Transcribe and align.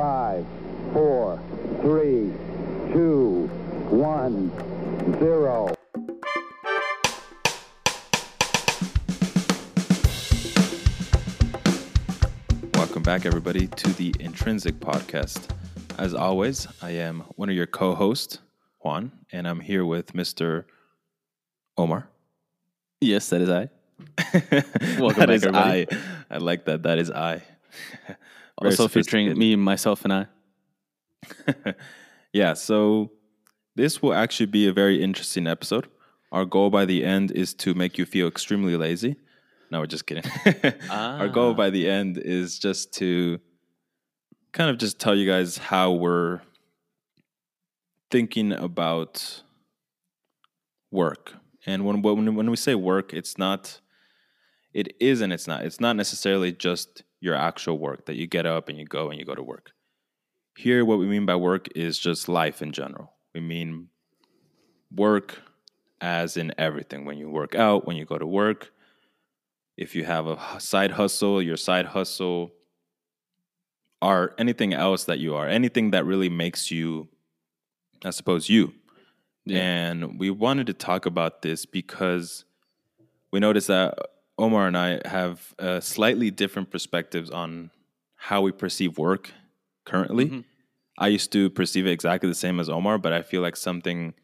Five, 0.00 0.46
four, 0.94 1.38
three, 1.82 2.32
two, 2.90 3.50
one, 3.90 4.50
zero. 5.18 5.74
Welcome 12.72 13.02
back, 13.02 13.26
everybody, 13.26 13.66
to 13.66 13.92
the 13.92 14.14
Intrinsic 14.18 14.80
Podcast. 14.80 15.50
As 15.98 16.14
always, 16.14 16.66
I 16.80 16.92
am 16.92 17.20
one 17.36 17.50
of 17.50 17.54
your 17.54 17.66
co 17.66 17.94
hosts, 17.94 18.38
Juan, 18.78 19.12
and 19.32 19.46
I'm 19.46 19.60
here 19.60 19.84
with 19.84 20.14
Mr. 20.14 20.64
Omar. 21.76 22.08
Yes, 23.02 23.28
that 23.28 23.42
is 23.42 23.50
I. 23.50 23.68
Welcome 24.98 25.08
back, 25.08 25.16
that 25.16 25.30
is 25.30 25.44
everybody. 25.44 25.86
I. 25.90 25.98
I 26.30 26.38
like 26.38 26.64
that. 26.64 26.84
That 26.84 26.96
is 26.96 27.10
I. 27.10 27.42
Very 28.60 28.72
Also 28.72 28.88
featuring 28.88 29.36
me, 29.38 29.56
myself, 29.56 30.04
and 30.04 30.12
I. 30.12 30.26
yeah, 32.32 32.54
so 32.54 33.10
this 33.76 34.02
will 34.02 34.14
actually 34.14 34.46
be 34.46 34.66
a 34.68 34.72
very 34.72 35.02
interesting 35.02 35.46
episode. 35.46 35.88
Our 36.32 36.44
goal 36.44 36.70
by 36.70 36.84
the 36.84 37.04
end 37.04 37.30
is 37.32 37.54
to 37.54 37.74
make 37.74 37.98
you 37.98 38.06
feel 38.06 38.28
extremely 38.28 38.76
lazy. 38.76 39.16
No, 39.70 39.80
we're 39.80 39.86
just 39.86 40.06
kidding. 40.06 40.24
Our 40.90 41.28
goal 41.28 41.50
Ah. 41.52 41.54
by 41.54 41.70
the 41.70 41.88
end 41.88 42.18
is 42.18 42.58
just 42.58 42.92
to 42.94 43.40
kind 44.52 44.68
of 44.70 44.78
just 44.78 44.98
tell 44.98 45.14
you 45.14 45.26
guys 45.26 45.58
how 45.58 45.92
we're 45.92 46.40
thinking 48.10 48.52
about 48.52 49.42
work. 50.90 51.34
And 51.66 51.84
when 51.84 52.02
when 52.02 52.34
when 52.34 52.50
we 52.50 52.56
say 52.56 52.74
work, 52.74 53.12
it's 53.14 53.38
not 53.38 53.80
it 54.74 54.94
is 55.00 55.20
and 55.20 55.32
it's 55.32 55.46
not. 55.46 55.64
It's 55.64 55.80
not 55.80 55.96
necessarily 55.96 56.52
just 56.52 57.02
your 57.20 57.34
actual 57.34 57.78
work 57.78 58.06
that 58.06 58.16
you 58.16 58.26
get 58.26 58.46
up 58.46 58.68
and 58.68 58.78
you 58.78 58.86
go 58.86 59.10
and 59.10 59.18
you 59.18 59.24
go 59.24 59.34
to 59.34 59.42
work. 59.42 59.72
Here, 60.56 60.84
what 60.84 60.98
we 60.98 61.06
mean 61.06 61.26
by 61.26 61.36
work 61.36 61.68
is 61.74 61.98
just 61.98 62.28
life 62.28 62.62
in 62.62 62.72
general. 62.72 63.12
We 63.34 63.40
mean 63.40 63.88
work 64.94 65.40
as 66.00 66.36
in 66.36 66.52
everything. 66.58 67.04
When 67.04 67.18
you 67.18 67.30
work 67.30 67.54
out, 67.54 67.86
when 67.86 67.96
you 67.96 68.04
go 68.04 68.18
to 68.18 68.26
work, 68.26 68.72
if 69.76 69.94
you 69.94 70.04
have 70.04 70.26
a 70.26 70.60
side 70.60 70.92
hustle, 70.92 71.40
your 71.40 71.56
side 71.56 71.86
hustle, 71.86 72.52
or 74.02 74.34
anything 74.38 74.72
else 74.72 75.04
that 75.04 75.18
you 75.18 75.34
are, 75.34 75.46
anything 75.46 75.90
that 75.90 76.04
really 76.06 76.28
makes 76.28 76.70
you, 76.70 77.08
I 78.04 78.10
suppose, 78.10 78.48
you. 78.48 78.72
Yeah. 79.44 79.58
And 79.60 80.18
we 80.18 80.30
wanted 80.30 80.66
to 80.68 80.74
talk 80.74 81.06
about 81.06 81.42
this 81.42 81.66
because 81.66 82.44
we 83.30 83.40
noticed 83.40 83.68
that 83.68 83.98
Omar 84.40 84.66
and 84.66 84.76
I 84.76 85.00
have 85.06 85.54
uh, 85.58 85.80
slightly 85.80 86.30
different 86.30 86.70
perspectives 86.70 87.30
on 87.30 87.70
how 88.16 88.40
we 88.42 88.52
perceive 88.52 88.98
work 88.98 89.32
currently. 89.84 90.26
Mhm. 90.26 90.44
I 90.98 91.08
used 91.08 91.32
to 91.32 91.48
perceive 91.50 91.86
it 91.86 91.90
exactly 91.92 92.28
the 92.28 92.34
same 92.34 92.60
as 92.60 92.68
Omar, 92.68 92.98
but 92.98 93.12
I 93.12 93.22
feel 93.22 93.42
like 93.42 93.56
something 93.56 94.14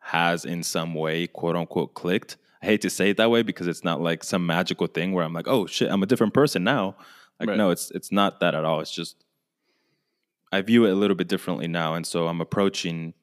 has 0.00 0.44
in 0.44 0.62
some 0.62 0.94
way, 0.94 1.26
quote 1.26 1.56
unquote, 1.56 1.94
clicked. 1.94 2.36
I 2.62 2.66
hate 2.66 2.80
to 2.82 2.90
say 2.90 3.10
it 3.10 3.16
that 3.18 3.30
way 3.30 3.42
because 3.42 3.66
it's 3.66 3.84
not 3.84 4.00
like 4.00 4.24
some 4.24 4.46
magical 4.46 4.86
thing 4.86 5.12
where 5.12 5.24
I'm 5.24 5.32
like, 5.34 5.48
oh 5.48 5.66
shit, 5.66 5.90
I'm 5.90 6.02
a 6.02 6.06
different 6.06 6.32
person 6.34 6.64
now. 6.64 6.96
Like, 7.40 7.48
Right. 7.50 7.58
no, 7.58 7.70
it's 7.70 7.90
it's 7.90 8.12
not 8.12 8.40
that 8.40 8.54
at 8.54 8.64
all. 8.64 8.80
It's 8.80 8.94
just 8.94 9.24
I 10.52 10.62
view 10.62 10.84
it 10.86 10.92
a 10.92 10.94
little 10.94 11.16
bit 11.16 11.28
differently 11.28 11.66
now, 11.68 11.94
and 11.94 12.06
so 12.06 12.28
I'm 12.28 12.40
approaching 12.40 13.14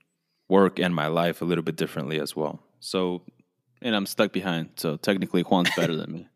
work 0.50 0.80
and 0.80 0.94
my 0.94 1.08
life 1.08 1.42
a 1.42 1.46
little 1.46 1.64
bit 1.64 1.78
differently 1.78 2.20
as 2.20 2.36
well. 2.36 2.62
So 2.80 3.24
And 3.82 3.96
I'm 3.96 4.06
stuck 4.06 4.32
behind, 4.32 4.70
so 4.76 4.98
technically 4.98 5.44
Juan's 5.44 5.72
better 5.76 5.96
than 5.96 6.12
me. 6.12 6.28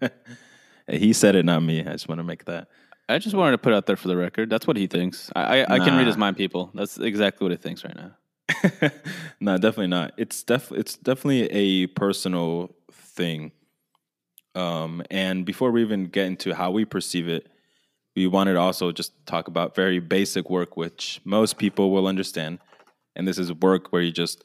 he 0.88 1.12
said 1.12 1.34
it, 1.36 1.44
not 1.44 1.62
me. 1.62 1.80
I 1.80 1.92
just 1.92 2.08
want 2.08 2.18
to 2.18 2.24
make 2.24 2.44
that. 2.44 2.68
I 3.08 3.18
just 3.18 3.34
wanted 3.34 3.52
to 3.52 3.58
put 3.58 3.72
out 3.72 3.86
there 3.86 3.96
for 3.96 4.08
the 4.08 4.16
record. 4.16 4.50
That's 4.50 4.66
what 4.66 4.76
he 4.76 4.86
thinks. 4.86 5.30
I, 5.34 5.62
I, 5.62 5.74
I 5.74 5.78
can 5.78 5.96
read 5.96 6.06
his 6.06 6.16
mind, 6.16 6.36
people. 6.36 6.70
That's 6.74 6.98
exactly 6.98 7.44
what 7.44 7.50
he 7.50 7.56
thinks 7.56 7.84
right 7.84 7.96
now. 7.96 8.12
no, 9.40 9.56
definitely 9.56 9.88
not. 9.88 10.12
It's 10.16 10.42
def 10.42 10.72
it's 10.72 10.96
definitely 10.96 11.50
a 11.50 11.86
personal 11.88 12.74
thing. 12.90 13.52
Um, 14.54 15.02
and 15.10 15.44
before 15.44 15.70
we 15.70 15.82
even 15.82 16.06
get 16.06 16.26
into 16.26 16.54
how 16.54 16.70
we 16.70 16.84
perceive 16.84 17.28
it, 17.28 17.48
we 18.14 18.26
wanted 18.26 18.54
to 18.54 18.60
also 18.60 18.92
just 18.92 19.12
talk 19.26 19.48
about 19.48 19.74
very 19.74 19.98
basic 19.98 20.50
work, 20.50 20.76
which 20.76 21.20
most 21.24 21.56
people 21.56 21.90
will 21.90 22.06
understand. 22.06 22.58
And 23.16 23.26
this 23.26 23.38
is 23.38 23.52
work 23.52 23.92
where 23.92 24.02
you 24.02 24.12
just 24.12 24.44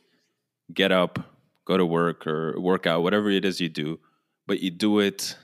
get 0.74 0.92
up, 0.92 1.20
go 1.68 1.78
to 1.78 1.86
work 1.86 2.26
or 2.26 2.60
work 2.60 2.88
out, 2.88 3.04
whatever 3.04 3.30
it 3.30 3.44
is 3.44 3.60
you 3.60 3.68
do, 3.68 4.00
but 4.48 4.62
you 4.62 4.72
do 4.72 5.00
it 5.00 5.36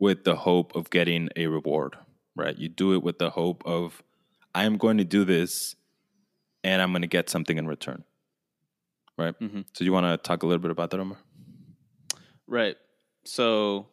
with 0.00 0.24
the 0.24 0.34
hope 0.34 0.74
of 0.74 0.90
getting 0.90 1.28
a 1.36 1.46
reward, 1.46 1.96
right? 2.34 2.58
You 2.58 2.68
do 2.68 2.94
it 2.94 3.02
with 3.02 3.20
the 3.20 3.30
hope 3.30 3.62
of, 3.64 4.02
I 4.54 4.64
am 4.64 4.76
going 4.76 4.98
to 4.98 5.04
do 5.04 5.24
this 5.24 5.76
and 6.64 6.82
I'm 6.82 6.90
going 6.90 7.02
to 7.02 7.08
get 7.08 7.30
something 7.30 7.56
in 7.56 7.68
return. 7.68 8.02
Right. 9.16 9.38
Mm-hmm. 9.38 9.60
So 9.72 9.84
you 9.84 9.92
want 9.92 10.06
to 10.06 10.16
talk 10.16 10.42
a 10.42 10.46
little 10.46 10.60
bit 10.60 10.72
about 10.72 10.90
that, 10.90 10.98
Omar? 10.98 11.18
Right. 12.48 12.76
So, 13.24 13.86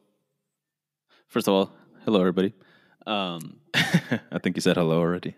first 1.27 1.47
of 1.47 1.53
all, 1.53 1.71
hello, 2.03 2.19
everybody. 2.19 2.53
Um, 3.05 3.59
I 3.75 4.39
think 4.41 4.55
you 4.55 4.61
said 4.61 4.75
hello 4.75 4.97
already. 4.97 5.35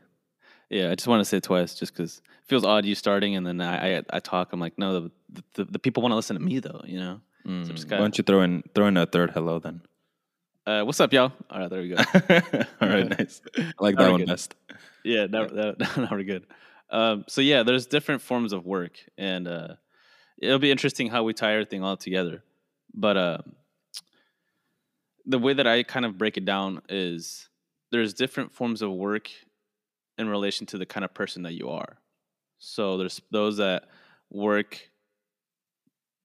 yeah, 0.69 0.92
I 0.92 0.96
just 0.96 1.08
want 1.08 1.19
to 1.19 1.25
say 1.25 1.38
it 1.38 1.44
twice 1.44 1.75
just 1.75 1.94
because 1.94 2.19
it 2.19 2.48
feels 2.48 2.63
odd 2.63 2.86
you 2.86 2.96
starting 2.96 3.36
and 3.36 3.46
then 3.46 3.59
I, 3.59 3.98
I, 3.98 4.03
I 4.12 4.19
talk. 4.19 4.53
I'm 4.53 4.62
like, 4.62 4.78
no, 4.78 5.02
the, 5.02 5.12
the, 5.53 5.66
the 5.66 5.80
people 5.80 6.02
want 6.02 6.12
to 6.12 6.16
listen 6.16 6.36
to 6.36 6.42
me, 6.42 6.59
though, 6.59 6.81
you 6.86 7.00
know? 7.00 7.22
Mm, 7.46 7.68
just 7.68 7.90
why 7.90 7.97
don't 7.97 8.18
you 8.18 8.24
throw 8.24 8.42
in 8.42 8.64
throw 8.75 8.88
in 8.88 8.97
a 8.97 9.06
third 9.06 9.31
hello 9.31 9.59
then? 9.59 9.81
Uh, 10.66 10.84
what's 10.84 11.00
up, 11.00 11.12
y'all? 11.12 11.31
All 11.50 11.59
right, 11.59 11.69
there 11.69 11.81
we 11.81 11.90
go. 11.90 11.96
All 12.81 12.88
right, 12.88 13.09
nice. 13.19 13.42
I 13.58 13.72
like 13.80 13.97
that 13.97 14.12
one 14.12 14.19
good. 14.19 14.28
best. 14.28 14.56
yeah, 15.03 15.25
now, 15.25 15.46
now, 15.46 15.74
now 15.97 16.08
we're 16.12 16.24
good. 16.24 16.46
Um, 16.92 17.25
so 17.28 17.42
yeah, 17.42 17.64
there's 17.64 17.88
different 17.88 18.22
forms 18.22 18.53
of 18.53 18.66
work, 18.66 19.00
and 19.18 19.47
uh, 19.47 19.75
it'll 20.40 20.59
be 20.59 20.69
interesting 20.69 21.08
how 21.08 21.24
we 21.24 21.34
tie 21.34 21.53
everything 21.53 21.84
all 21.84 21.98
together. 21.98 22.44
But 22.94 23.18
uh, 23.18 23.38
the 25.25 25.40
way 25.40 25.53
that 25.53 25.66
I 25.66 25.81
kind 25.84 26.06
of 26.06 26.18
break 26.18 26.38
it 26.38 26.46
down 26.46 26.81
is 26.90 27.50
there's 27.92 28.13
different 28.13 28.53
forms 28.53 28.81
of 28.81 28.92
work 28.92 29.30
in 30.18 30.30
relation 30.30 30.68
to 30.68 30.78
the 30.78 30.86
kind 30.86 31.03
of 31.03 31.13
person 31.13 31.44
that 31.44 31.53
you 31.53 31.69
are. 31.69 31.98
So 32.59 32.98
there's 32.98 33.19
those 33.31 33.58
that 33.58 33.86
work 34.30 34.91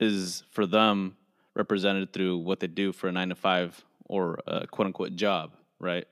is 0.01 0.45
for 0.51 0.67
them 0.67 1.17
represented 1.55 2.13
through 2.13 2.39
what 2.39 2.61
they 2.61 2.67
do 2.67 2.93
for 2.93 3.09
a 3.09 3.13
nine 3.13 3.31
to 3.31 3.35
five 3.35 3.83
or 4.05 4.39
a 4.47 4.67
quote 4.67 4.87
unquote 4.87 5.17
job, 5.17 5.53
right? 5.81 6.07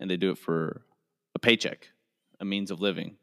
And 0.00 0.10
they 0.10 0.16
do 0.16 0.30
it 0.30 0.38
for 0.38 0.82
a 1.34 1.38
paycheck, 1.38 1.88
a 2.40 2.44
means 2.44 2.70
of 2.70 2.80
living. 2.80 3.16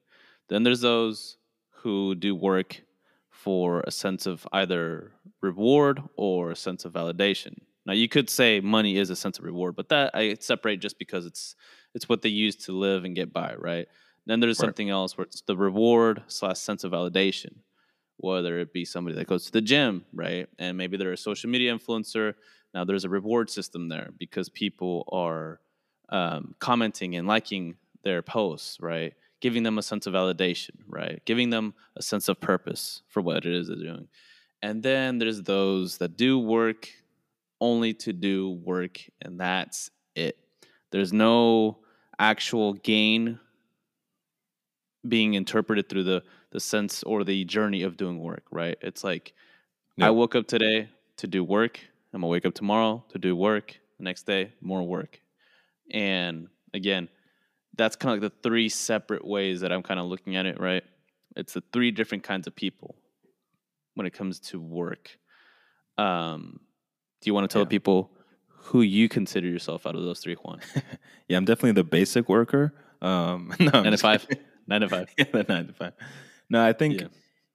Then 0.50 0.64
there's 0.64 0.82
those 0.82 1.38
who 1.72 2.16
do 2.16 2.36
work 2.36 2.82
for 3.30 3.82
a 3.86 3.92
sense 3.92 4.26
of 4.26 4.48
either 4.54 5.12
reward 5.42 6.02
or 6.16 6.52
a 6.52 6.56
sense 6.56 6.86
of 6.86 6.94
validation. 6.94 7.58
Now 7.86 7.94
you 7.94 8.08
could 8.08 8.30
say 8.30 8.60
money 8.62 8.98
is 8.98 9.10
a 9.10 9.16
sense 9.16 9.40
of 9.40 9.46
reward, 9.46 9.76
but 9.76 9.90
that 9.90 10.12
I 10.14 10.36
separate 10.40 10.80
just 10.80 10.98
because 11.00 11.26
it's 11.26 11.56
it's 11.94 12.08
what 12.08 12.22
they 12.22 12.30
use 12.30 12.56
to 12.66 12.72
live 12.72 13.04
and 13.04 13.16
get 13.16 13.34
by, 13.34 13.56
right? 13.58 13.88
Then 14.26 14.40
there's 14.40 14.60
Right. 14.60 14.68
something 14.68 14.90
else 14.90 15.18
where 15.18 15.26
it's 15.26 15.42
the 15.42 15.58
reward 15.58 16.24
slash 16.28 16.60
sense 16.60 16.84
of 16.86 16.94
validation, 16.94 17.56
whether 18.18 18.60
it 18.60 18.74
be 18.74 18.86
somebody 18.86 19.16
that 19.16 19.28
goes 19.28 19.46
to 19.46 19.52
the 19.52 19.62
gym, 19.62 20.06
right? 20.14 20.48
And 20.60 20.78
maybe 20.78 20.98
they're 20.98 21.14
a 21.14 21.18
social 21.18 21.50
media 21.50 21.74
influencer. 21.76 22.36
Now 22.74 22.84
there's 22.84 23.06
a 23.06 23.10
reward 23.10 23.50
system 23.50 23.90
there 23.90 24.10
because 24.18 24.50
people 24.50 25.08
are 25.12 25.60
um, 26.10 26.56
commenting 26.60 27.16
and 27.16 27.28
liking 27.28 27.76
their 28.04 28.22
posts, 28.22 28.78
right? 28.80 29.14
Giving 29.42 29.64
them 29.64 29.78
a 29.78 29.84
sense 29.84 30.08
of 30.08 30.14
validation, 30.14 30.72
right? 30.88 31.22
Giving 31.26 31.50
them 31.50 31.74
a 31.96 32.02
sense 32.02 32.30
of 32.30 32.40
purpose 32.40 33.02
for 33.08 33.22
what 33.22 33.38
it 33.38 33.46
is 33.46 33.68
they're 33.68 33.78
doing. 33.78 34.08
And 34.62 34.82
then 34.82 35.18
there's 35.18 35.42
those 35.42 35.98
that 35.98 36.16
do 36.16 36.40
work 36.40 36.90
only 37.60 37.94
to 37.94 38.14
do 38.14 38.52
work, 38.52 39.00
and 39.22 39.40
that's 39.40 39.90
it. 40.16 40.38
There's 40.92 41.12
no 41.12 41.80
actual 42.20 42.74
gain 42.74 43.40
being 45.08 45.34
interpreted 45.34 45.90
through 45.90 46.04
the 46.04 46.24
the 46.54 46.60
sense 46.60 47.04
or 47.04 47.24
the 47.24 47.44
journey 47.46 47.82
of 47.84 47.98
doing 47.98 48.20
work, 48.20 48.44
right? 48.52 48.78
It's 48.82 49.04
like 49.04 49.34
Yeah. 49.98 50.08
I 50.08 50.10
woke 50.12 50.36
up 50.36 50.48
today 50.48 50.88
to 51.18 51.28
do 51.28 51.44
work. 51.44 51.80
I'm 52.14 52.22
gonna 52.22 52.28
wake 52.32 52.46
up 52.46 52.54
tomorrow 52.54 53.04
to 53.10 53.18
do 53.18 53.36
work. 53.36 53.80
The 53.98 54.04
next 54.04 54.24
day, 54.26 54.54
more 54.62 54.84
work. 54.84 55.20
And 55.92 56.48
again, 56.74 57.10
that's 57.76 57.96
kind 57.96 58.16
of 58.16 58.22
like 58.22 58.32
the 58.32 58.38
three 58.48 58.70
separate 58.70 59.26
ways 59.26 59.62
that 59.62 59.72
I'm 59.72 59.84
kind 59.84 60.00
of 60.00 60.06
looking 60.06 60.36
at 60.36 60.46
it, 60.46 60.60
right? 60.60 60.84
It's 61.36 61.54
the 61.54 61.64
three 61.74 61.90
different 61.92 62.24
kinds 62.24 62.46
of 62.48 62.56
people 62.56 62.96
when 63.96 64.06
it 64.08 64.14
comes 64.14 64.40
to 64.52 64.60
work. 64.62 65.18
Um, 65.98 66.60
do 67.22 67.30
you 67.30 67.34
want 67.34 67.50
to 67.50 67.54
tell 67.54 67.64
Yeah. 67.64 67.70
people 67.70 68.12
who 68.48 68.82
you 68.82 69.10
consider 69.10 69.48
yourself 69.48 69.86
out 69.88 69.96
of 69.96 70.04
those 70.04 70.20
three, 70.20 70.36
Juan? 70.36 70.60
Yeah, 71.30 71.38
I'm 71.38 71.46
definitely 71.46 71.72
the 71.74 71.84
basic 71.84 72.28
worker. 72.30 72.74
Um, 73.02 73.54
no, 73.60 73.72
Nine 73.82 73.92
to 73.92 73.98
five. 73.98 74.28
Nine 74.68 74.82
to 74.82 74.90
five. 74.90 75.10
yeah, 75.18 75.26
the 75.32 75.44
nine 75.48 75.68
to 75.68 75.74
five. 75.74 75.94
No, 76.50 76.64
I 76.64 76.74
think 76.74 77.02
Yeah. 77.02 77.08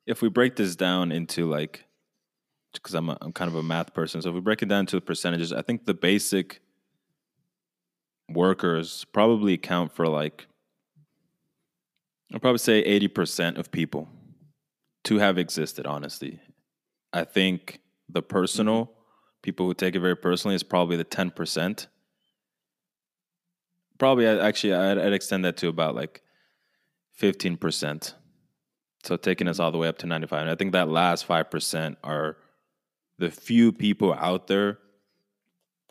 if 0.07 0.23
we 0.23 0.29
break 0.29 0.57
this 0.57 0.77
down 0.77 1.13
into 1.13 1.47
like, 1.47 1.85
because 2.73 2.95
I'm 2.95 3.09
a, 3.09 3.19
I'm 3.21 3.33
kind 3.33 3.49
of 3.49 3.55
a 3.55 3.63
math 3.63 3.95
person, 3.95 4.23
so 4.23 4.29
if 4.29 4.35
we 4.35 4.41
break 4.41 4.63
it 4.63 4.69
down 4.69 4.87
to 4.87 5.01
percentages, 5.01 5.53
I 5.53 5.63
think 5.63 5.87
the 5.87 5.95
basic 5.95 6.61
workers 8.29 9.07
probably 9.13 9.55
account 9.55 9.93
for 9.93 10.07
like 10.07 10.47
I'll 12.33 12.41
probably 12.41 12.59
say 12.59 12.85
80% 12.85 13.57
of 13.57 13.71
people 13.71 14.09
to 15.05 15.19
have 15.19 15.39
existed, 15.39 15.87
honestly. 15.87 16.41
I 17.13 17.25
think 17.25 17.81
the 18.09 18.23
personal, 18.23 18.85
mm-hmm. 18.85 18.93
people 19.43 19.67
who 19.67 19.75
take 19.75 19.95
it 19.95 20.01
very 20.01 20.17
personally, 20.17 20.55
is 20.55 20.63
probably 20.63 20.97
the 20.97 21.07
10%. 21.07 21.87
Probably, 23.99 24.27
actually, 24.27 24.75
I'd, 24.75 24.99
I'd 24.99 25.13
extend 25.15 25.45
that 25.47 25.57
to 25.59 25.69
about 25.69 25.95
like 25.95 26.23
15%. 27.19 28.13
So 29.09 29.17
taking 29.17 29.49
us 29.49 29.59
all 29.59 29.73
the 29.73 29.79
way 29.79 29.89
up 29.89 29.97
to 29.99 30.07
95. 30.07 30.43
And 30.43 30.51
I 30.51 30.55
think 30.55 30.73
that 30.73 30.91
last 30.91 31.27
5% 31.27 31.97
are 32.05 32.37
the 33.19 33.31
few 33.31 33.73
people 33.73 34.13
out 34.13 34.49
there 34.49 34.81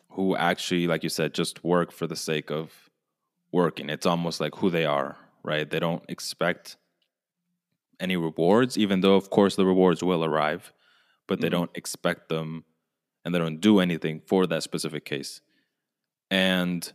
who 0.09 0.35
actually, 0.35 0.85
like 0.85 1.01
you 1.01 1.09
said, 1.09 1.33
just 1.33 1.63
work 1.63 1.91
for 1.91 2.05
the 2.05 2.15
sake 2.15 2.51
of 2.51 2.91
working. 3.51 3.89
It's 3.89 4.05
almost 4.05 4.39
like 4.39 4.57
who 4.57 4.69
they 4.69 4.85
are, 4.85 5.17
right? 5.41 5.67
They 5.67 5.79
don't 5.79 6.03
expect 6.07 6.77
any 7.99 8.15
rewards, 8.15 8.77
even 8.77 9.01
though, 9.01 9.15
of 9.15 9.31
course, 9.31 9.55
the 9.55 9.65
rewards 9.65 10.03
will 10.03 10.23
arrive, 10.23 10.71
but 11.25 11.41
they 11.41 11.47
mm-hmm. 11.47 11.55
don't 11.55 11.71
expect 11.73 12.29
them 12.29 12.65
and 13.25 13.33
they 13.33 13.39
don't 13.39 13.59
do 13.59 13.79
anything 13.79 14.21
for 14.27 14.45
that 14.45 14.61
specific 14.61 15.05
case. 15.05 15.41
And 16.29 16.93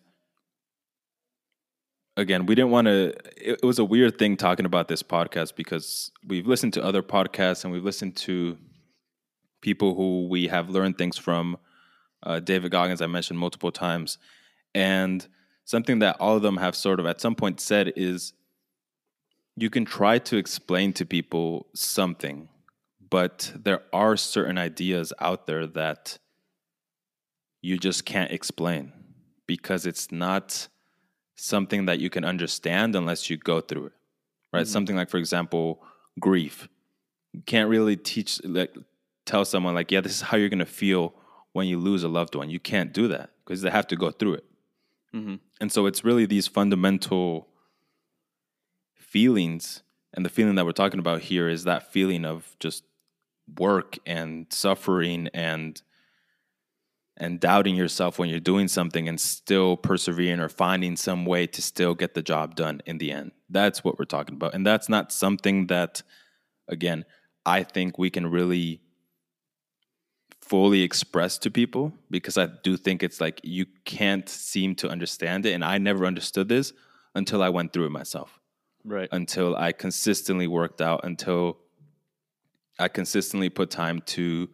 again, 2.16 2.46
we 2.46 2.54
didn't 2.54 2.70
want 2.70 2.86
to, 2.86 3.14
it, 3.36 3.62
was 3.62 3.78
a 3.78 3.84
weird 3.84 4.18
thing 4.18 4.36
talking 4.36 4.66
about 4.66 4.88
this 4.88 5.02
podcast 5.02 5.56
because 5.56 6.10
we've 6.26 6.46
listened 6.46 6.74
to 6.74 6.84
other 6.84 7.02
podcasts 7.02 7.64
and 7.64 7.72
we've 7.72 7.84
listened 7.84 8.16
to 8.16 8.58
people 9.60 9.94
who 9.94 10.28
we 10.28 10.48
have 10.48 10.68
learned 10.68 10.98
things 10.98 11.16
from. 11.16 11.56
Uh, 12.22 12.40
David 12.40 12.70
Goggins, 12.70 13.02
I 13.02 13.06
mentioned 13.06 13.38
multiple 13.38 13.72
times. 13.72 14.18
And 14.74 15.26
something 15.64 16.00
that 16.00 16.16
all 16.20 16.36
of 16.36 16.42
them 16.42 16.58
have 16.58 16.74
sort 16.74 17.00
of 17.00 17.06
at 17.06 17.20
some 17.20 17.34
point 17.34 17.60
said 17.60 17.92
is 17.96 18.32
you 19.56 19.70
can 19.70 19.84
try 19.84 20.18
to 20.18 20.36
explain 20.36 20.92
to 20.94 21.04
people 21.04 21.66
something, 21.74 22.48
but 23.10 23.52
there 23.54 23.82
are 23.92 24.16
certain 24.16 24.58
ideas 24.58 25.12
out 25.18 25.46
there 25.46 25.66
that 25.66 26.18
you 27.60 27.78
just 27.78 28.04
can't 28.04 28.32
explain 28.32 28.92
because 29.46 29.84
it's 29.86 30.10
not 30.10 30.68
something 31.42 31.86
that 31.86 31.98
you 31.98 32.08
can 32.08 32.24
understand 32.24 32.94
unless 32.94 33.28
you 33.28 33.36
go 33.36 33.60
through 33.60 33.86
it. 33.86 33.92
Right? 34.52 34.60
Mm-hmm. 34.60 34.72
Something 34.72 34.96
like, 34.96 35.10
for 35.10 35.16
example, 35.16 35.82
grief. 36.20 36.68
You 37.32 37.42
can't 37.42 37.68
really 37.68 37.96
teach, 37.96 38.40
like, 38.44 38.76
tell 39.26 39.44
someone, 39.44 39.74
like, 39.74 39.90
yeah, 39.90 40.00
this 40.00 40.12
is 40.12 40.20
how 40.20 40.36
you're 40.36 40.48
going 40.48 40.60
to 40.60 40.66
feel 40.66 41.14
when 41.52 41.66
you 41.66 41.78
lose 41.78 42.04
a 42.04 42.08
loved 42.08 42.36
one. 42.36 42.48
You 42.48 42.60
can't 42.60 42.92
do 42.92 43.08
that 43.08 43.30
because 43.44 43.62
they 43.62 43.70
have 43.70 43.88
to 43.88 43.96
go 43.96 44.10
through 44.10 44.34
it. 44.34 44.44
Mm-hmm. 45.14 45.36
And 45.60 45.72
so 45.72 45.86
it's 45.86 46.04
really 46.04 46.26
these 46.26 46.46
fundamental 46.46 47.48
feelings. 48.94 49.82
And 50.14 50.24
the 50.24 50.30
feeling 50.30 50.54
that 50.54 50.64
we're 50.64 50.72
talking 50.72 51.00
about 51.00 51.22
here 51.22 51.48
is 51.48 51.64
that 51.64 51.92
feeling 51.92 52.24
of 52.24 52.54
just 52.60 52.84
work 53.58 53.98
and 54.06 54.46
suffering 54.50 55.28
and 55.34 55.82
and 57.22 57.38
doubting 57.38 57.76
yourself 57.76 58.18
when 58.18 58.28
you're 58.28 58.40
doing 58.40 58.66
something 58.68 59.08
and 59.08 59.20
still 59.20 59.76
persevering 59.76 60.40
or 60.40 60.48
finding 60.48 60.96
some 60.96 61.24
way 61.24 61.46
to 61.46 61.62
still 61.62 61.94
get 61.94 62.14
the 62.14 62.22
job 62.22 62.56
done 62.56 62.82
in 62.84 62.98
the 62.98 63.12
end. 63.12 63.30
That's 63.48 63.84
what 63.84 63.98
we're 63.98 64.06
talking 64.06 64.34
about. 64.34 64.54
And 64.54 64.66
that's 64.66 64.88
not 64.88 65.12
something 65.12 65.68
that 65.68 66.02
again, 66.68 67.04
I 67.46 67.62
think 67.62 67.98
we 67.98 68.10
can 68.10 68.26
really 68.26 68.80
fully 70.40 70.82
express 70.82 71.38
to 71.38 71.50
people 71.50 71.92
because 72.10 72.36
I 72.36 72.46
do 72.62 72.76
think 72.76 73.02
it's 73.02 73.20
like 73.20 73.40
you 73.42 73.66
can't 73.84 74.28
seem 74.28 74.74
to 74.76 74.88
understand 74.88 75.46
it 75.46 75.52
and 75.52 75.64
I 75.64 75.78
never 75.78 76.04
understood 76.04 76.48
this 76.48 76.72
until 77.14 77.42
I 77.42 77.48
went 77.48 77.72
through 77.72 77.86
it 77.86 77.90
myself 77.90 78.40
Right. 78.84 79.08
until 79.12 79.54
I 79.54 79.70
consistently 79.72 80.48
worked 80.48 80.80
out, 80.80 81.04
until 81.04 81.58
I 82.78 82.88
consistently 82.88 83.48
put 83.48 83.70
time 83.70 84.00
to, 84.06 84.48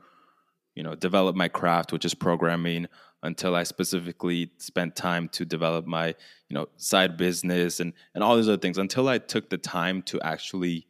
you 0.78 0.84
know, 0.84 0.94
develop 0.94 1.34
my 1.34 1.48
craft, 1.48 1.92
which 1.92 2.04
is 2.04 2.14
programming, 2.14 2.86
until 3.25 3.56
I 3.56 3.64
specifically 3.64 4.52
spent 4.58 4.94
time 4.94 5.28
to 5.30 5.44
develop 5.44 5.86
my, 5.86 6.06
you 6.48 6.54
know, 6.56 6.69
side 6.76 7.16
business 7.16 7.80
and 7.80 7.92
and 8.14 8.22
all 8.22 8.36
these 8.36 8.48
other 8.48 8.62
things, 8.64 8.78
until 8.78 9.08
I 9.08 9.19
took 9.19 9.50
the 9.50 9.58
time 9.58 10.02
to 10.02 10.20
actually 10.22 10.86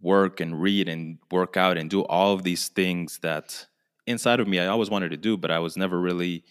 work 0.00 0.40
and 0.40 0.60
read 0.66 0.88
and 0.88 1.18
work 1.30 1.58
out 1.58 1.76
and 1.76 1.90
do 1.90 2.04
all 2.04 2.32
of 2.32 2.42
these 2.42 2.68
things 2.68 3.18
that 3.18 3.66
inside 4.06 4.40
of 4.40 4.48
me 4.48 4.58
I 4.58 4.66
always 4.66 4.90
wanted 4.90 5.10
to 5.10 5.18
do, 5.18 5.36
but 5.36 5.50
I 5.50 5.58
was 5.58 5.76
never 5.76 6.00
really 6.00 6.42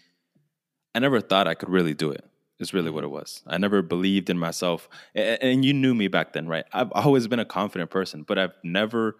I 0.94 1.00
never 1.00 1.20
thought 1.20 1.48
I 1.48 1.56
could 1.56 1.70
really 1.70 1.96
do 1.96 2.12
it. 2.12 2.24
Is 2.58 2.74
really 2.74 2.92
what 2.92 3.04
it 3.04 3.10
was. 3.10 3.44
I 3.48 3.58
never 3.58 3.82
believed 3.82 4.30
in 4.30 4.40
myself, 4.40 4.88
A- 5.14 5.44
and 5.44 5.66
you 5.66 5.74
knew 5.74 5.94
me 5.94 6.08
back 6.08 6.32
then, 6.34 6.48
right? 6.48 6.66
I've 6.72 6.92
always 6.94 7.28
been 7.28 7.40
a 7.40 7.46
confident 7.60 7.90
person, 7.90 8.24
but 8.24 8.38
I've 8.40 8.56
never, 8.64 9.18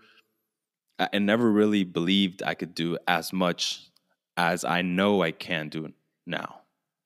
I 0.98 1.20
never 1.20 1.52
really 1.52 1.84
believed 1.84 2.42
I 2.44 2.54
could 2.54 2.74
do 2.74 2.98
as 3.08 3.34
much 3.34 3.90
as 4.38 4.64
I 4.64 4.82
know 4.82 5.22
I 5.22 5.32
can 5.32 5.70
do 5.70 5.92
now, 6.26 6.62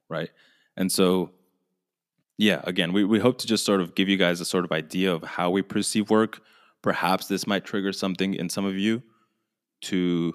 right? 0.09 0.29
And 0.77 0.91
so, 0.91 1.31
yeah, 2.37 2.61
again, 2.63 2.93
we 2.93 3.03
we 3.03 3.19
hope 3.19 3.39
to 3.39 3.47
just 3.47 3.65
sort 3.65 3.81
of 3.81 3.95
give 3.95 4.07
you 4.07 4.17
guys 4.17 4.41
a 4.41 4.45
sort 4.45 4.65
of 4.65 4.71
idea 4.71 5.13
of 5.13 5.23
how 5.23 5.49
we 5.49 5.61
perceive 5.61 6.09
work. 6.09 6.41
Perhaps 6.81 7.27
this 7.27 7.47
might 7.47 7.65
trigger 7.65 7.91
something 7.91 8.33
in 8.33 8.49
some 8.49 8.65
of 8.65 8.77
you 8.77 9.01
to 9.81 10.33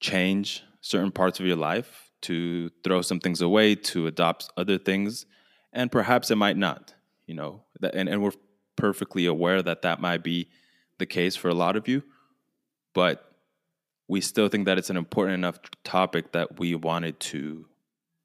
change 0.00 0.62
certain 0.80 1.10
parts 1.10 1.40
of 1.40 1.46
your 1.46 1.56
life, 1.56 2.10
to 2.22 2.70
throw 2.82 3.02
some 3.02 3.20
things 3.20 3.40
away, 3.40 3.74
to 3.74 4.06
adopt 4.06 4.50
other 4.56 4.78
things, 4.78 5.26
and 5.72 5.92
perhaps 5.92 6.30
it 6.30 6.36
might 6.36 6.56
not. 6.56 6.94
You 7.26 7.34
know, 7.34 7.64
and 7.92 8.08
and 8.08 8.22
we're 8.22 8.32
perfectly 8.76 9.26
aware 9.26 9.62
that 9.62 9.82
that 9.82 10.00
might 10.00 10.22
be 10.22 10.48
the 10.98 11.06
case 11.06 11.36
for 11.36 11.48
a 11.48 11.54
lot 11.54 11.76
of 11.76 11.86
you, 11.86 12.02
but 12.94 13.26
we 14.08 14.20
still 14.20 14.48
think 14.48 14.66
that 14.66 14.78
it's 14.78 14.90
an 14.90 14.96
important 14.96 15.34
enough 15.34 15.58
topic 15.84 16.32
that 16.32 16.58
we 16.58 16.74
wanted 16.74 17.20
to 17.20 17.66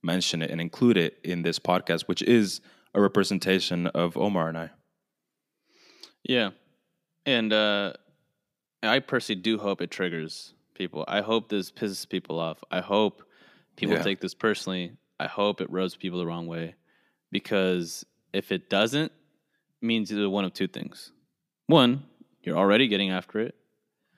mention 0.03 0.41
it 0.41 0.49
and 0.51 0.59
include 0.61 0.97
it 0.97 1.17
in 1.23 1.41
this 1.43 1.59
podcast, 1.59 2.03
which 2.03 2.21
is 2.23 2.61
a 2.93 3.01
representation 3.01 3.87
of 3.87 4.17
Omar 4.17 4.47
and 4.49 4.57
I. 4.57 4.69
Yeah. 6.23 6.51
And 7.25 7.51
uh, 7.53 7.93
I 8.83 8.99
personally 8.99 9.41
do 9.41 9.57
hope 9.57 9.81
it 9.81 9.91
triggers 9.91 10.53
people. 10.73 11.05
I 11.07 11.21
hope 11.21 11.49
this 11.49 11.71
pisses 11.71 12.07
people 12.07 12.39
off. 12.39 12.63
I 12.71 12.81
hope 12.81 13.23
people 13.75 13.95
Yeah. 13.95 14.03
take 14.03 14.21
this 14.21 14.33
personally. 14.33 14.93
I 15.19 15.27
hope 15.27 15.61
it 15.61 15.69
rubs 15.69 15.95
people 15.95 16.19
the 16.19 16.25
wrong 16.25 16.47
way. 16.47 16.75
Because 17.31 18.05
if 18.33 18.51
it 18.51 18.69
doesn't, 18.69 19.11
it 19.11 19.85
means 19.85 20.11
either 20.11 20.29
one 20.29 20.45
of 20.45 20.53
two 20.53 20.67
things. 20.67 21.11
One, 21.67 22.03
you're 22.43 22.57
already 22.57 22.87
getting 22.87 23.11
after 23.11 23.39
it. 23.39 23.55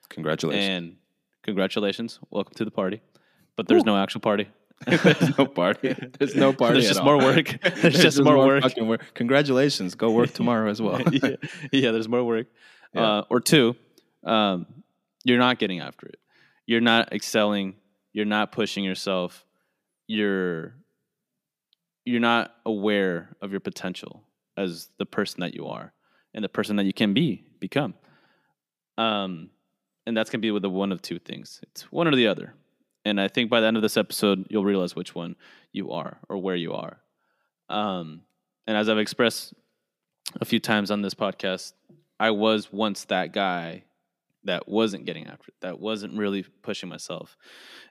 Congratulations. 0.10 0.70
And 0.70 0.96
congratulations. 1.44 2.20
Welcome 2.30 2.54
to 2.56 2.66
the 2.66 2.72
party. 2.72 3.02
But 3.56 3.68
there's 3.68 3.84
no 3.84 3.98
actual 3.98 4.22
party. 4.22 4.48
There's 4.86 5.36
no 5.40 5.48
party. 5.48 5.96
There's 6.20 6.36
no 6.36 6.54
party. 6.54 6.74
There's 6.82 6.88
just 6.88 7.00
all. 7.00 7.06
more 7.06 7.18
work. 7.18 7.58
There's 7.82 8.00
just 8.00 8.22
more 8.22 8.38
work. 8.38 8.62
fucking 8.62 8.88
work. 8.88 9.04
Congratulations. 9.16 9.96
Go 9.96 10.12
work 10.12 10.34
tomorrow 10.34 10.70
as 10.70 10.80
well. 10.80 11.02
yeah, 11.12 11.36
yeah, 11.72 11.90
there's 11.90 12.08
more 12.08 12.24
work. 12.24 12.46
Yeah. 12.94 13.02
Uh, 13.02 13.24
or 13.32 13.40
two, 13.40 13.76
um, 14.24 14.68
you're 15.24 15.40
not 15.40 15.58
getting 15.58 15.80
after 15.80 16.06
it. 16.06 16.20
You're 16.68 16.82
not 16.82 17.12
excelling. 17.12 17.74
You're 18.14 18.26
not 18.26 18.52
pushing 18.52 18.84
yourself. 18.84 19.46
You're 20.06 20.76
you're 22.06 22.22
not 22.22 22.54
aware 22.64 23.36
of 23.42 23.50
your 23.50 23.60
potential 23.60 24.24
as 24.56 24.90
the 25.00 25.06
person 25.08 25.42
that 25.42 25.56
you 25.56 25.66
are 25.66 25.92
and 26.36 26.44
the 26.44 26.50
person 26.50 26.76
that 26.76 26.86
you 26.86 26.94
can 26.94 27.14
be 27.16 27.44
become. 27.60 27.96
Um, 28.98 29.50
and 30.08 30.16
that's 30.16 30.30
gonna 30.30 30.42
be 30.42 30.52
with 30.52 30.62
the 30.64 30.70
one 30.70 30.94
of 30.94 31.02
two 31.02 31.20
things. 31.20 31.60
It's 31.64 31.92
one 31.92 32.08
or 32.08 32.16
the 32.16 32.28
other. 32.28 32.54
And 33.04 33.20
I 33.20 33.28
think 33.28 33.50
by 33.50 33.60
the 33.60 33.68
end 33.68 33.76
of 33.76 33.84
this 33.84 33.98
episode, 33.98 34.48
you'll 34.50 34.66
realize 34.66 34.96
which 34.96 35.14
one 35.14 35.36
you 35.74 35.92
are 35.92 36.18
or 36.30 36.38
where 36.38 36.56
you 36.56 36.74
are. 36.74 37.00
Um, 37.70 38.22
and 38.66 38.78
as 38.78 38.88
I've 38.88 38.98
expressed 38.98 39.54
a 40.40 40.46
few 40.46 40.60
times 40.60 40.92
on 40.92 41.02
this 41.02 41.14
podcast, 41.14 41.74
I 42.20 42.32
was 42.32 42.72
once 42.72 43.06
that 43.06 43.34
guy 43.34 43.84
that 44.46 44.68
wasn't 44.68 45.06
getting 45.06 45.28
after 45.28 45.50
it, 45.50 45.56
that 45.60 45.80
wasn't 45.80 46.18
really 46.18 46.44
pushing 46.62 46.88
myself. 46.88 47.36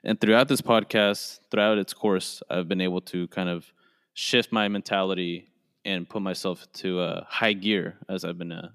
And 0.03 0.19
throughout 0.19 0.47
this 0.47 0.61
podcast, 0.61 1.39
throughout 1.51 1.77
its 1.77 1.93
course, 1.93 2.41
I've 2.49 2.67
been 2.67 2.81
able 2.81 3.01
to 3.01 3.27
kind 3.27 3.47
of 3.47 3.71
shift 4.15 4.51
my 4.51 4.67
mentality 4.67 5.51
and 5.85 6.09
put 6.09 6.23
myself 6.23 6.65
to 6.73 7.01
a 7.01 7.27
high 7.29 7.53
gear, 7.53 7.97
as 8.09 8.25
I've 8.25 8.39
been 8.39 8.51
uh, 8.51 8.69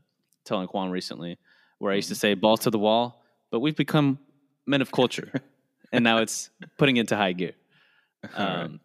telling 0.44 0.68
Juan 0.68 0.90
recently, 0.90 1.38
where 1.78 1.92
I 1.92 1.96
used 1.96 2.08
to 2.08 2.14
say 2.14 2.34
balls 2.34 2.61
to 2.61 2.70
the 2.70 2.78
wall, 2.78 3.22
but 3.52 3.61
we've 3.61 3.76
become 3.76 4.18
men 4.66 4.82
of 4.82 4.90
culture. 4.90 5.30
and 5.92 6.02
now 6.02 6.18
it's 6.18 6.50
putting 6.78 6.97
into 6.97 7.14
high 7.16 7.32
gear. 7.32 7.52
Um, 8.35 8.80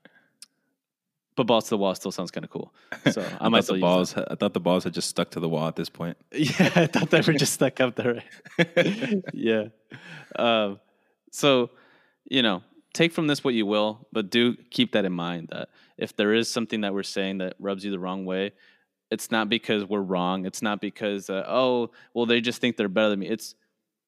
But 1.35 1.45
balls 1.45 1.65
to 1.65 1.69
the 1.69 1.77
wall 1.77 1.93
still 1.95 2.11
sounds 2.11 2.31
kind 2.31 2.43
of 2.43 2.49
cool. 2.49 2.73
So 3.11 3.21
I, 3.39 3.45
I 3.45 3.49
might 3.49 3.59
thought 3.59 3.63
still 3.65 3.75
the 3.75 3.81
balls. 3.81 4.15
I 4.17 4.35
thought 4.35 4.53
the 4.53 4.59
balls 4.59 4.83
had 4.83 4.93
just 4.93 5.07
stuck 5.07 5.29
to 5.31 5.39
the 5.39 5.47
wall 5.47 5.67
at 5.67 5.75
this 5.75 5.89
point. 5.89 6.17
Yeah, 6.33 6.71
I 6.75 6.87
thought 6.87 7.09
they 7.11 7.21
were 7.21 7.33
just 7.33 7.53
stuck 7.53 7.79
up 7.79 7.95
there. 7.95 8.23
yeah. 9.33 9.65
Um, 10.35 10.79
so, 11.31 11.69
you 12.25 12.41
know, 12.41 12.63
take 12.93 13.11
from 13.13 13.27
this 13.27 13.43
what 13.43 13.53
you 13.53 13.65
will, 13.67 14.07
but 14.11 14.31
do 14.31 14.55
keep 14.71 14.93
that 14.93 15.05
in 15.05 15.13
mind 15.13 15.49
that 15.51 15.69
if 15.97 16.15
there 16.15 16.33
is 16.33 16.49
something 16.49 16.81
that 16.81 16.93
we're 16.93 17.03
saying 17.03 17.37
that 17.37 17.53
rubs 17.59 17.85
you 17.85 17.91
the 17.91 17.99
wrong 17.99 18.25
way, 18.25 18.53
It's 19.11 19.29
not 19.31 19.47
because 19.47 19.85
we're 19.85 20.01
wrong. 20.01 20.45
It's 20.45 20.61
not 20.61 20.81
because 20.81 21.29
uh, 21.29 21.43
oh, 21.47 21.91
well 22.13 22.25
they 22.25 22.41
just 22.41 22.59
think 22.59 22.75
they're 22.77 22.89
better 22.89 23.09
than 23.09 23.19
me. 23.19 23.27
It's 23.29 23.55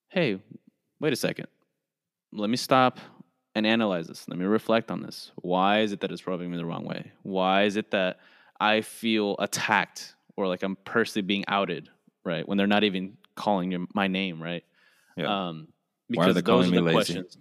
hey, 0.10 0.39
wait 1.00 1.13
a 1.13 1.16
second. 1.16 1.48
Let 2.32 2.50
me 2.50 2.58
stop 2.58 3.00
and 3.56 3.66
analyze 3.66 4.08
this. 4.08 4.28
Let 4.28 4.38
me 4.38 4.46
reflect 4.46 4.92
on 4.92 5.01
this. 5.01 5.32
Why 5.38 5.80
is 5.80 5.92
it 5.92 6.01
that 6.01 6.12
it's 6.12 6.28
rubbing 6.28 6.51
me 6.51 6.58
the 6.58 6.66
wrong 6.66 6.86
way? 6.86 7.12
Why 7.24 7.63
is 7.63 7.75
it 7.75 7.92
that 7.92 8.20
I 8.60 8.82
feel 8.82 9.36
attacked 9.39 10.16
or 10.36 10.48
like 10.48 10.63
I'm 10.63 10.75
personally 10.86 11.25
being 11.25 11.46
outed, 11.48 11.89
right? 12.24 12.48
When 12.48 12.58
they're 12.58 12.68
not 12.68 12.84
even 12.84 13.18
calling 13.36 13.72
your, 13.72 13.86
my 13.94 14.08
name, 14.08 14.42
right? 14.42 14.63
Yeah. 15.18 15.48
Um, 15.48 15.68
Why 16.08 16.25
are 16.25 16.34
because 16.34 16.36
they 16.36 16.42
those 16.42 16.46
calling 16.46 16.68
are 16.68 16.72
me 16.72 16.78
the 16.78 16.84
lazy? 16.84 17.13
questions. 17.13 17.38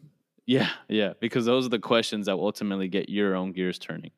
Yeah, 0.46 0.70
yeah, 0.88 1.12
because 1.20 1.44
those 1.44 1.66
are 1.66 1.68
the 1.68 1.78
questions 1.78 2.24
that 2.24 2.38
will 2.38 2.46
ultimately 2.46 2.88
get 2.88 3.10
your 3.10 3.34
own 3.34 3.52
gears 3.52 3.78
turning. 3.78 4.12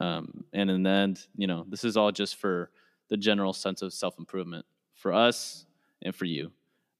Um, 0.00 0.44
and 0.52 0.70
in 0.70 0.82
the 0.82 0.90
end, 0.90 1.26
you 1.36 1.46
know, 1.46 1.64
this 1.68 1.84
is 1.84 1.96
all 1.96 2.10
just 2.10 2.34
for 2.36 2.70
the 3.10 3.16
general 3.16 3.52
sense 3.52 3.80
of 3.82 3.92
self 3.92 4.18
improvement 4.18 4.66
for 4.94 5.12
us 5.12 5.66
and 6.02 6.14
for 6.14 6.24
you, 6.24 6.50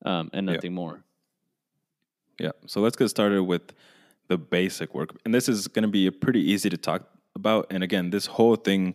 um, 0.05 0.31
and 0.33 0.47
Yeah. 0.49 0.55
nothing 0.55 0.75
more. 0.75 1.05
Yeah. 2.39 2.53
So 2.67 2.81
let's 2.81 2.97
get 2.97 3.09
started 3.09 3.43
with 3.43 3.73
the 4.29 4.39
basic 4.39 4.95
work. 4.95 5.11
And 5.25 5.35
this 5.35 5.49
is 5.49 5.67
going 5.69 5.83
to 5.83 5.89
be 5.89 6.11
pretty 6.11 6.41
easy 6.41 6.69
to 6.71 6.77
talk 6.77 7.09
about. 7.35 7.67
And 7.71 7.83
again, 7.83 8.11
this 8.11 8.27
whole 8.27 8.57
thing, 8.57 8.95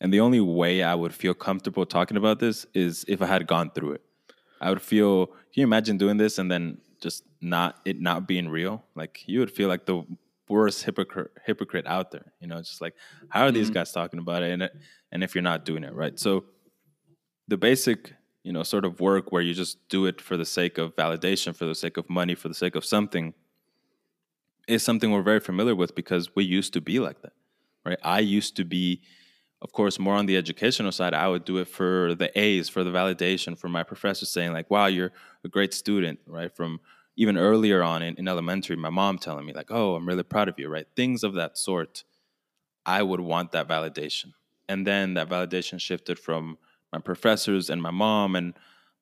and 0.00 0.12
the 0.12 0.20
only 0.20 0.40
way 0.40 0.82
I 0.82 0.94
would 0.94 1.14
feel 1.14 1.34
comfortable 1.34 1.86
talking 1.86 2.16
about 2.16 2.38
this 2.38 2.66
is 2.74 3.04
if 3.08 3.22
I 3.22 3.26
had 3.26 3.46
gone 3.46 3.70
through 3.70 3.92
it. 3.92 4.02
I 4.60 4.70
would 4.70 4.80
feel, 4.82 5.26
can 5.26 5.34
you 5.54 5.64
imagine 5.64 5.98
doing 5.98 6.16
this 6.16 6.38
and 6.38 6.50
then 6.50 6.78
just 7.00 7.24
not, 7.40 7.78
it 7.84 8.00
not 8.00 8.26
being 8.28 8.48
real? 8.48 8.84
Like 8.94 9.22
you 9.26 9.40
would 9.40 9.50
feel 9.50 9.68
like 9.68 9.84
the 9.86 10.02
worst 10.48 10.84
hypocrite, 10.84 11.32
hypocrite 11.44 11.86
out 11.86 12.10
there. 12.12 12.32
You 12.40 12.46
know, 12.46 12.58
just 12.58 12.80
like, 12.80 12.94
how 13.30 13.44
are 13.46 13.52
these 13.52 13.68
guys 13.70 13.90
talking 13.92 14.18
about 14.20 14.42
it? 14.42 14.52
And, 14.52 14.62
it- 14.62 14.76
and 15.12 15.22
if 15.24 15.34
you're 15.34 15.42
not 15.42 15.64
doing 15.64 15.82
it, 15.84 15.94
right? 15.94 16.18
So 16.18 16.44
the 17.48 17.56
basic 17.56 18.12
you 18.46 18.52
know 18.52 18.62
sort 18.62 18.84
of 18.84 19.00
work 19.00 19.32
where 19.32 19.42
you 19.42 19.52
just 19.52 19.76
do 19.88 20.06
it 20.06 20.20
for 20.20 20.36
the 20.36 20.44
sake 20.44 20.78
of 20.78 20.94
validation 20.94 21.54
for 21.54 21.66
the 21.66 21.74
sake 21.74 21.96
of 21.96 22.08
money 22.08 22.34
for 22.34 22.48
the 22.48 22.54
sake 22.54 22.76
of 22.76 22.84
something 22.84 23.34
is 24.68 24.84
something 24.84 25.10
we're 25.10 25.30
very 25.32 25.40
familiar 25.40 25.74
with 25.74 25.94
because 25.96 26.34
we 26.36 26.44
used 26.44 26.72
to 26.72 26.80
be 26.80 27.00
like 27.00 27.20
that 27.22 27.32
right? 27.84 27.98
I 28.02 28.20
used 28.20 28.56
to 28.56 28.64
be 28.64 29.02
of 29.62 29.72
course 29.72 29.98
more 29.98 30.14
on 30.14 30.26
the 30.26 30.36
educational 30.36 30.92
side. 30.92 31.14
I 31.14 31.28
would 31.28 31.44
do 31.44 31.56
it 31.58 31.66
for 31.66 32.14
the 32.14 32.30
a's 32.38 32.68
for 32.68 32.84
the 32.84 32.90
validation 32.90 33.58
for 33.58 33.68
my 33.68 33.82
professors 33.82 34.30
saying 34.30 34.52
like 34.52 34.70
wow 34.70 34.86
you're 34.86 35.12
a 35.44 35.48
great 35.48 35.74
student 35.74 36.20
right? 36.26 36.54
From 36.54 36.80
even 37.16 37.36
earlier 37.36 37.82
on 37.82 38.02
in, 38.02 38.14
in 38.16 38.28
elementary 38.28 38.76
my 38.76 38.90
mom 38.90 39.18
telling 39.18 39.44
me 39.46 39.52
like 39.54 39.70
oh 39.70 39.96
i'm 39.96 40.06
really 40.06 40.22
proud 40.22 40.48
of 40.48 40.56
you 40.58 40.68
right? 40.68 40.86
Things 40.94 41.24
of 41.24 41.34
that 41.34 41.58
sort 41.58 42.04
i 42.84 43.02
would 43.02 43.20
want 43.20 43.50
that 43.52 43.66
validation. 43.66 44.34
And 44.68 44.86
then 44.86 45.14
that 45.14 45.28
validation 45.28 45.80
shifted 45.80 46.18
from 46.18 46.58
my 46.96 47.00
professors 47.02 47.68
and 47.68 47.82
my 47.82 47.90
mom 47.90 48.34
and 48.34 48.54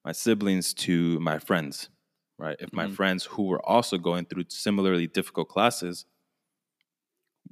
my 0.05 0.11
siblings 0.13 0.75
to 0.75 1.19
my 1.21 1.39
friends 1.39 1.89
right? 2.37 2.57
If 2.59 2.73
my 2.73 2.87
Mhm. 2.87 2.95
friends 2.97 3.25
who 3.27 3.45
were 3.45 3.65
also 3.65 3.97
going 3.97 4.25
through 4.27 4.47
similarly 4.49 5.07
difficult 5.07 5.49
classes 5.49 6.05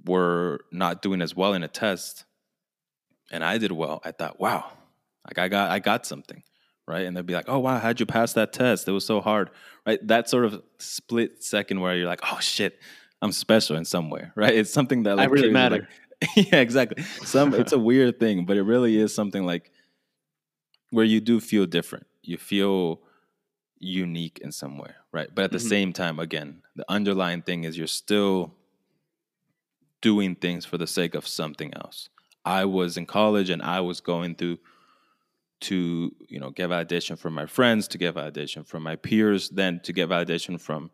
were 0.05 0.59
not 0.73 1.03
doing 1.03 1.23
as 1.23 1.37
well 1.37 1.55
in 1.55 1.63
a 1.63 1.69
test 1.69 2.25
and 3.31 3.45
i 3.45 3.57
did 3.59 3.71
well 3.71 4.01
i 4.05 4.11
thought 4.11 4.41
wow 4.41 4.73
like 5.29 5.39
i 5.39 5.47
got 5.49 5.71
i 5.71 5.79
got 5.79 6.05
something 6.07 6.43
right? 6.89 7.07
And 7.07 7.17
they'd 7.17 7.25
be 7.25 7.33
like 7.35 7.45
oh 7.49 7.61
wow 7.61 7.79
how'd 7.79 8.01
you 8.01 8.07
pass 8.07 8.33
that 8.33 8.53
test? 8.53 8.89
It 8.89 8.93
was 8.93 9.07
so 9.07 9.21
hard 9.21 9.51
right? 9.87 10.05
That 10.09 10.29
sort 10.29 10.45
of 10.47 10.61
split 10.81 11.43
second 11.45 11.81
where 11.81 11.95
you're 11.97 12.09
like 12.09 12.21
oh 12.33 12.41
shit 12.41 12.81
i'm 13.23 13.31
special 13.31 13.77
in 13.77 13.85
some 13.85 14.11
way 14.11 14.25
right? 14.35 14.53
It's 14.55 14.73
something 14.73 15.05
that 15.05 15.13
I 15.13 15.23
like 15.23 15.31
really 15.31 15.51
matter. 15.53 15.87
like- 15.87 16.37
yeah 16.53 16.61
exactly. 16.61 17.03
Some 17.25 17.55
it's 17.55 17.73
a 17.73 17.79
weird 17.79 18.19
thing 18.19 18.45
but 18.47 18.57
it 18.57 18.63
really 18.65 18.97
is 18.97 19.15
something 19.15 19.45
like 19.47 19.71
where 20.93 21.07
you 21.07 21.21
do 21.21 21.41
feel 21.41 21.67
different. 21.67 22.07
You 22.23 22.39
feel 22.39 23.03
unique 23.81 24.39
in 24.43 24.53
some 24.53 24.79
way 24.79 24.93
right? 25.13 25.31
But 25.35 25.45
at 25.47 25.53
the 25.53 25.59
Mhm. 25.59 25.69
same 25.75 25.93
time 25.95 26.19
again 26.21 26.63
the 26.77 26.85
underlying 26.91 27.43
thing 27.43 27.65
is 27.65 27.79
you're 27.79 27.89
still 27.89 28.55
doing 30.01 30.35
things 30.35 30.65
for 30.65 30.79
the 30.79 30.87
sake 30.87 31.15
of 31.15 31.27
something 31.27 31.73
else. 31.75 32.09
I 32.45 32.65
was 32.65 32.97
in 32.97 33.07
college 33.07 33.51
and 33.51 33.63
i 33.63 33.81
was 33.81 34.01
going 34.01 34.35
through 34.35 34.59
to 35.61 36.15
you 36.29 36.41
know 36.41 36.51
get 36.51 36.71
validation 36.71 37.17
from 37.19 37.35
my 37.35 37.47
friends 37.47 37.87
to 37.89 37.99
get 37.99 38.15
validation 38.17 38.67
from 38.67 38.83
my 38.83 38.97
peers 38.97 39.49
then 39.51 39.81
to 39.85 39.93
get 39.93 40.09
validation 40.09 40.61
from 40.61 40.91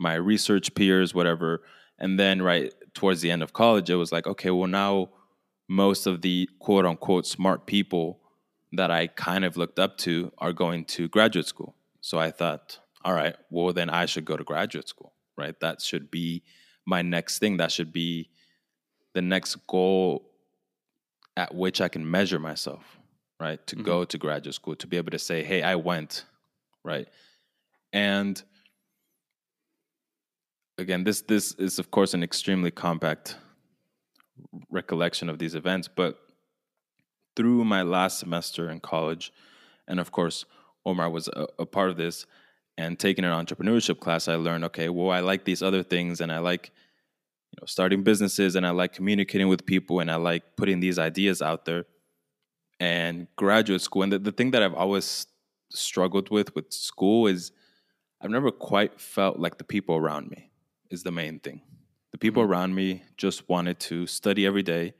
my 0.00 0.14
research 0.16 0.74
peers 0.76 1.14
whatever. 1.14 1.62
And 1.98 2.20
then 2.20 2.42
right 2.42 2.74
towards 2.94 3.22
the 3.22 3.30
end 3.32 3.42
of 3.44 3.54
college 3.54 3.90
it 3.90 3.96
was 3.96 4.12
like 4.12 4.26
okay 4.28 4.50
well 4.52 4.68
now 4.68 5.10
most 5.68 6.06
of 6.08 6.22
the 6.22 6.50
quote 6.60 6.86
unquote 6.86 7.26
smart 7.26 7.66
people 7.66 8.21
that 8.72 8.90
i 8.90 9.06
kind 9.06 9.44
of 9.44 9.56
looked 9.56 9.78
up 9.78 9.98
to 9.98 10.32
are 10.38 10.52
going 10.52 10.84
to 10.84 11.08
graduate 11.08 11.46
school. 11.46 11.74
So 12.00 12.18
i 12.18 12.30
thought 12.30 12.78
all 13.04 13.14
right 13.14 13.36
well 13.50 13.72
then 13.72 13.90
i 13.90 14.06
should 14.06 14.24
go 14.24 14.36
to 14.36 14.44
graduate 14.44 14.88
school 14.88 15.12
right? 15.36 15.58
That 15.60 15.80
should 15.80 16.10
be 16.10 16.42
my 16.86 17.02
next 17.02 17.38
thing. 17.38 17.56
That 17.56 17.72
should 17.72 17.92
be 17.92 18.30
the 19.14 19.22
next 19.22 19.56
goal 19.66 20.28
at 21.36 21.54
which 21.54 21.80
i 21.80 21.88
can 21.88 22.10
measure 22.10 22.38
myself 22.38 22.98
right? 23.40 23.64
To 23.66 23.76
mm-hmm. 23.76 23.84
go 23.84 24.04
to 24.04 24.18
graduate 24.18 24.54
school 24.54 24.76
to 24.76 24.86
be 24.86 24.96
able 24.96 25.10
to 25.10 25.18
say 25.18 25.42
hey 25.42 25.62
i 25.62 25.74
went 25.74 26.24
right? 26.84 27.08
And 27.92 28.42
again 30.78 31.04
this 31.04 31.22
this 31.22 31.52
is 31.54 31.78
of 31.78 31.90
course 31.90 32.14
an 32.14 32.22
extremely 32.22 32.70
compact 32.70 33.36
recollection 34.70 35.28
of 35.28 35.38
these 35.38 35.54
events 35.54 35.88
but 35.88 36.18
through 37.36 37.64
my 37.64 37.82
last 37.82 38.18
semester 38.18 38.70
in 38.70 38.80
college 38.80 39.32
and 39.88 40.00
of 40.00 40.10
course 40.10 40.44
omar 40.84 41.08
was 41.08 41.28
a, 41.28 41.46
a 41.58 41.66
part 41.66 41.90
of 41.90 41.96
this 41.96 42.26
and 42.78 42.98
taking 42.98 43.24
an 43.24 43.32
entrepreneurship 43.32 44.00
class 44.00 44.28
i 44.28 44.34
learned 44.34 44.64
okay 44.64 44.88
well 44.88 45.10
i 45.10 45.20
like 45.20 45.44
these 45.44 45.62
other 45.62 45.82
things 45.82 46.20
and 46.20 46.32
i 46.32 46.38
like 46.38 46.70
you 47.50 47.58
know 47.60 47.66
starting 47.66 48.02
businesses 48.02 48.56
and 48.56 48.66
i 48.66 48.70
like 48.70 48.92
communicating 48.92 49.48
with 49.48 49.66
people 49.66 50.00
and 50.00 50.10
i 50.10 50.16
like 50.16 50.56
putting 50.56 50.80
these 50.80 50.98
ideas 50.98 51.42
out 51.42 51.64
there. 51.64 51.84
And 52.80 53.28
graduate 53.36 53.80
school 53.80 54.02
and 54.02 54.12
the, 54.12 54.18
the 54.18 54.32
thing 54.32 54.50
that 54.50 54.62
i've 54.62 54.74
always 54.74 55.26
struggled 55.70 56.30
with 56.30 56.52
with 56.56 56.72
school 56.72 57.28
is 57.28 57.52
i've 58.20 58.30
never 58.30 58.50
quite 58.50 59.00
felt 59.00 59.38
like 59.38 59.58
the 59.58 59.64
people 59.64 59.94
around 59.94 60.28
me 60.30 60.50
is 60.92 61.02
the 61.02 61.10
main 61.10 61.40
thing. 61.40 61.62
The 62.12 62.18
people 62.18 62.42
mm-hmm. 62.42 62.52
around 62.52 62.74
me 62.74 63.02
just 63.16 63.48
wanted 63.48 63.80
to 63.80 64.06
study 64.06 64.46
every 64.46 64.62
day 64.62 64.94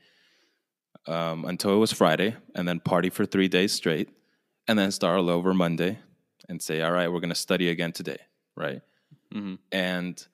um, 1.07 1.45
until 1.45 1.73
it 1.75 1.79
was 1.79 1.93
friday 1.93 2.35
and 2.55 2.67
then 2.69 2.81
party 2.81 3.11
for 3.11 3.25
three 3.27 3.49
days 3.49 3.73
straight 3.73 4.09
and 4.69 4.79
then 4.79 4.91
start 4.91 5.19
all 5.19 5.31
over 5.31 5.53
monday 5.55 5.99
and 6.49 6.61
say 6.63 6.81
all 6.83 6.93
right 6.93 7.11
we're 7.11 7.21
going 7.21 7.29
to 7.29 7.35
study 7.35 7.69
again 7.69 7.93
today 7.93 8.19
right? 8.57 8.83
Mhm. 9.35 9.59
and 9.71 10.27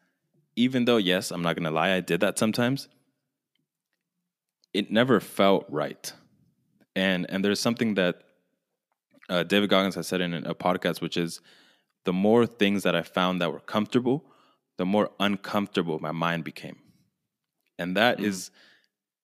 even 0.56 0.84
though 0.84 0.96
yes 0.96 1.30
i'm 1.30 1.42
not 1.42 1.54
going 1.54 1.64
to 1.64 1.70
lie 1.70 1.92
i 1.92 2.00
did 2.00 2.20
that 2.20 2.38
sometimes 2.38 2.88
it 4.74 4.90
never 4.90 5.18
felt 5.20 5.64
right. 5.68 6.12
And 6.94 7.26
and 7.30 7.44
there's 7.44 7.60
something 7.60 7.94
that 7.94 8.22
uh, 9.28 9.42
david 9.42 9.70
goggins 9.70 9.94
has 9.94 10.06
said 10.06 10.20
in 10.20 10.34
a 10.34 10.54
podcast 10.54 11.00
which 11.00 11.16
is 11.16 11.40
the 12.04 12.12
more 12.12 12.46
things 12.46 12.82
that 12.82 12.94
i 12.96 13.02
found 13.02 13.40
that 13.40 13.52
were 13.52 13.60
comfortable 13.60 14.24
the 14.78 14.86
more 14.86 15.10
uncomfortable 15.18 15.98
my 15.98 16.12
mind 16.12 16.44
became. 16.44 16.76
And 17.80 17.96
that 17.96 18.20
is 18.20 18.50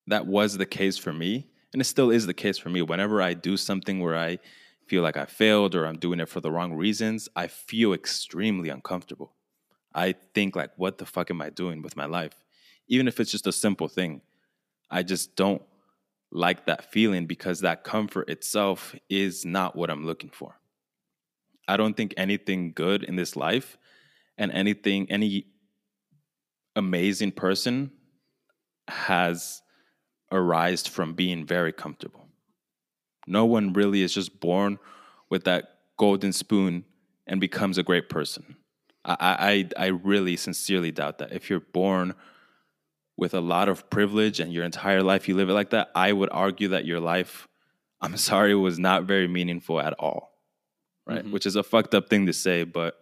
that 0.07 0.27
was 0.27 0.57
the 0.57 0.67
case 0.67 0.99
for 0.99 1.13
me 1.13 1.47
and 1.75 1.81
it 1.81 1.87
still 1.87 2.11
is 2.11 2.27
the 2.27 2.35
case 2.35 2.57
for 2.57 2.71
me. 2.71 2.81
Whenever 2.83 3.21
i 3.21 3.35
do 3.35 3.57
something 3.57 4.01
where 4.01 4.17
i 4.17 4.39
feel 4.87 5.03
like 5.03 5.17
i 5.17 5.25
failed 5.25 5.75
or 5.75 5.87
i'm 5.87 5.99
doing 5.99 6.21
it 6.21 6.29
for 6.29 6.41
the 6.41 6.51
wrong 6.51 6.73
reasons 6.73 7.29
i 7.37 7.47
feel 7.47 7.93
extremely 7.93 8.69
uncomfortable. 8.69 9.35
I 9.95 10.15
think 10.35 10.57
like 10.57 10.71
what 10.77 10.99
the 10.99 11.07
fuck 11.07 11.31
am 11.31 11.43
i 11.43 11.51
doing 11.51 11.83
with 11.83 11.97
my 11.97 12.07
life? 12.07 12.35
Even 12.89 13.09
if 13.09 13.21
it's 13.21 13.31
just 13.31 13.47
a 13.47 13.53
simple 13.53 13.89
thing 13.89 14.23
i 14.91 15.03
just 15.03 15.37
don't 15.37 15.63
like 16.31 16.67
that 16.67 16.91
feeling 16.93 17.27
because 17.27 17.61
that 17.61 17.85
comfort 17.85 18.29
itself 18.29 18.95
is 19.09 19.45
not 19.45 19.77
what 19.77 19.91
i'm 19.91 20.07
looking 20.07 20.31
for. 20.31 20.57
I 21.67 21.77
don't 21.77 21.97
think 21.97 22.15
anything 22.17 22.73
good 22.73 23.03
in 23.03 23.17
this 23.17 23.37
life 23.37 23.79
and 24.37 24.53
anything 24.53 25.11
any 25.11 25.47
amazing 26.77 27.33
person 27.33 27.91
has 28.89 29.63
arised 30.33 30.89
from 30.89 31.15
being 31.15 31.45
very 31.47 31.73
comfortable. 31.73 32.29
No 33.27 33.45
one 33.45 33.73
really 33.73 34.03
is 34.03 34.13
just 34.15 34.41
born 34.41 34.79
with 35.31 35.45
that 35.45 35.79
golden 35.97 36.33
spoon 36.33 36.85
and 37.27 37.41
becomes 37.41 37.79
a 37.79 37.83
great 37.83 38.09
person. 38.09 38.57
I 39.05 39.67
i 39.77 39.85
i 39.85 39.87
really 39.89 40.37
sincerely 40.37 40.91
doubt 40.91 41.19
that. 41.19 41.33
If 41.33 41.51
you're 41.51 41.61
born 41.61 42.15
with 43.17 43.35
a 43.35 43.41
lot 43.41 43.69
of 43.69 43.89
privilege 43.91 44.41
and 44.41 44.53
your 44.53 44.65
entire 44.65 45.03
life 45.03 45.29
you 45.29 45.37
live 45.37 45.49
it 45.49 45.53
like 45.53 45.71
that 45.71 45.89
i 45.95 46.13
would 46.13 46.29
argue 46.33 46.69
that 46.69 46.85
your 46.85 46.99
life 46.99 47.47
i'm 48.01 48.17
sorry 48.17 48.55
was 48.55 48.77
not 48.79 49.05
very 49.05 49.29
meaningful 49.29 49.81
at 49.81 49.93
all 50.01 50.33
right? 51.07 51.25
Mhm. 51.25 51.31
which 51.31 51.47
is 51.47 51.55
a 51.55 51.63
fucked 51.63 51.95
up 51.95 52.09
thing 52.09 52.27
to 52.27 52.33
say 52.33 52.65
but 52.65 52.95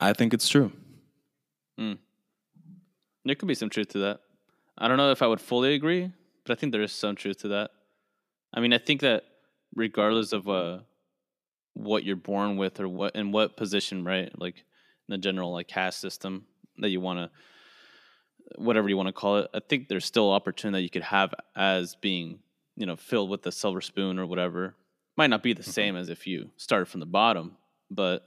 i 0.00 0.12
think 0.12 0.34
it's 0.34 0.48
true. 0.48 0.70
There 3.24 3.34
could 3.34 3.48
be 3.48 3.54
some 3.54 3.70
truth 3.70 3.88
to 3.90 3.98
that. 4.00 4.20
I 4.80 4.88
don't 4.88 4.96
know 4.96 5.10
if 5.10 5.22
I 5.22 5.26
would 5.26 5.40
fully 5.40 5.74
agree, 5.74 6.10
but 6.44 6.56
I 6.56 6.58
think 6.58 6.72
there 6.72 6.82
is 6.82 6.92
some 6.92 7.14
truth 7.14 7.38
to 7.42 7.48
that. 7.48 7.70
I 8.52 8.60
mean, 8.60 8.72
I 8.72 8.78
think 8.78 9.02
that 9.02 9.24
regardless 9.74 10.32
of 10.32 10.48
uh, 10.48 10.78
what 11.74 12.02
you're 12.04 12.16
born 12.16 12.56
with 12.56 12.80
or 12.80 12.88
what 12.88 13.14
in 13.14 13.30
what 13.30 13.56
position, 13.56 14.04
right? 14.04 14.32
Like 14.40 14.56
in 14.56 15.12
the 15.12 15.18
general 15.18 15.52
like 15.52 15.68
caste 15.68 16.00
system 16.00 16.46
that 16.78 16.88
you 16.88 17.00
want 17.00 17.18
to, 17.18 17.30
whatever 18.56 18.88
you 18.88 18.96
want 18.96 19.08
to 19.08 19.12
call 19.12 19.38
it. 19.38 19.50
I 19.54 19.60
think 19.60 19.88
there's 19.88 20.04
still 20.04 20.32
opportunity 20.32 20.78
that 20.78 20.82
you 20.82 20.90
could 20.90 21.02
have 21.02 21.34
as 21.54 21.94
being, 21.96 22.40
you 22.76 22.86
know, 22.86 22.96
filled 22.96 23.30
with 23.30 23.42
the 23.42 23.52
silver 23.52 23.80
spoon 23.80 24.18
or 24.18 24.26
whatever. 24.26 24.74
Might 25.16 25.30
not 25.30 25.42
be 25.42 25.52
the 25.52 25.62
Mm-hmm. 25.62 25.70
same 25.70 25.96
as 25.96 26.08
if 26.08 26.26
you 26.26 26.50
started 26.56 26.86
from 26.86 27.00
the 27.00 27.06
bottom, 27.06 27.56
but 27.90 28.26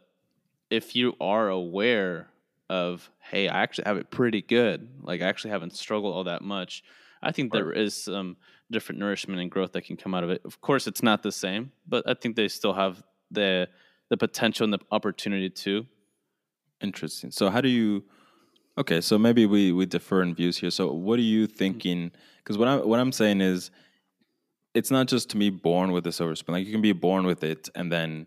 if 0.70 0.96
you 0.96 1.16
are 1.20 1.50
aware 1.50 2.28
of, 2.74 3.08
hey, 3.20 3.48
I 3.48 3.62
actually 3.62 3.86
have 3.86 3.98
it 3.98 4.10
pretty 4.10 4.42
good. 4.42 4.90
Like 5.04 5.22
I 5.22 5.26
actually 5.26 5.52
haven't 5.52 5.76
struggled 5.76 6.16
all 6.16 6.24
that 6.24 6.42
much. 6.42 6.84
I 7.22 7.32
think 7.32 7.54
there 7.54 7.72
is 7.72 7.96
some 7.96 8.36
different 8.72 9.00
nourishment 9.00 9.40
and 9.40 9.52
growth 9.52 9.74
that 9.74 9.84
can 9.84 9.96
come 9.96 10.16
out 10.16 10.24
of 10.24 10.32
it. 10.32 10.42
Of 10.44 10.60
course, 10.60 10.88
it's 10.88 11.04
not 11.04 11.22
the 11.22 11.32
same, 11.32 11.72
but 11.88 12.04
I 12.10 12.16
think 12.16 12.36
they 12.36 12.48
still 12.48 12.74
have 12.74 13.04
the 13.30 13.70
the 14.10 14.18
potential 14.18 14.64
and 14.64 14.74
the 14.74 14.80
opportunity 14.92 15.50
to. 15.50 15.86
Interesting. 16.82 17.32
So 17.32 17.50
how 17.50 17.62
do 17.62 17.70
you? 17.70 18.04
Okay, 18.78 19.02
so 19.02 19.20
maybe 19.20 19.46
we 19.46 19.72
we 19.72 19.86
differ 19.86 20.24
in 20.24 20.34
views 20.34 20.58
here. 20.58 20.72
So 20.72 20.92
what 20.92 21.20
are 21.20 21.30
you 21.36 21.48
mm-hmm. 21.48 21.56
thinking? 21.56 22.12
Because 22.38 22.58
what 22.58 22.68
I'm 22.68 22.88
what 22.90 23.00
I'm 23.00 23.12
saying 23.12 23.42
is, 23.42 23.70
it's 24.74 24.90
not 24.90 25.08
just 25.08 25.30
to 25.30 25.38
be 25.38 25.52
born 25.52 25.92
with 25.92 26.08
a 26.08 26.12
silver 26.12 26.36
spoon. 26.36 26.56
Like 26.56 26.66
you 26.66 26.72
can 26.72 26.82
be 26.82 26.94
born 26.94 27.28
with 27.28 27.44
it, 27.44 27.70
and 27.76 27.92
then 27.92 28.26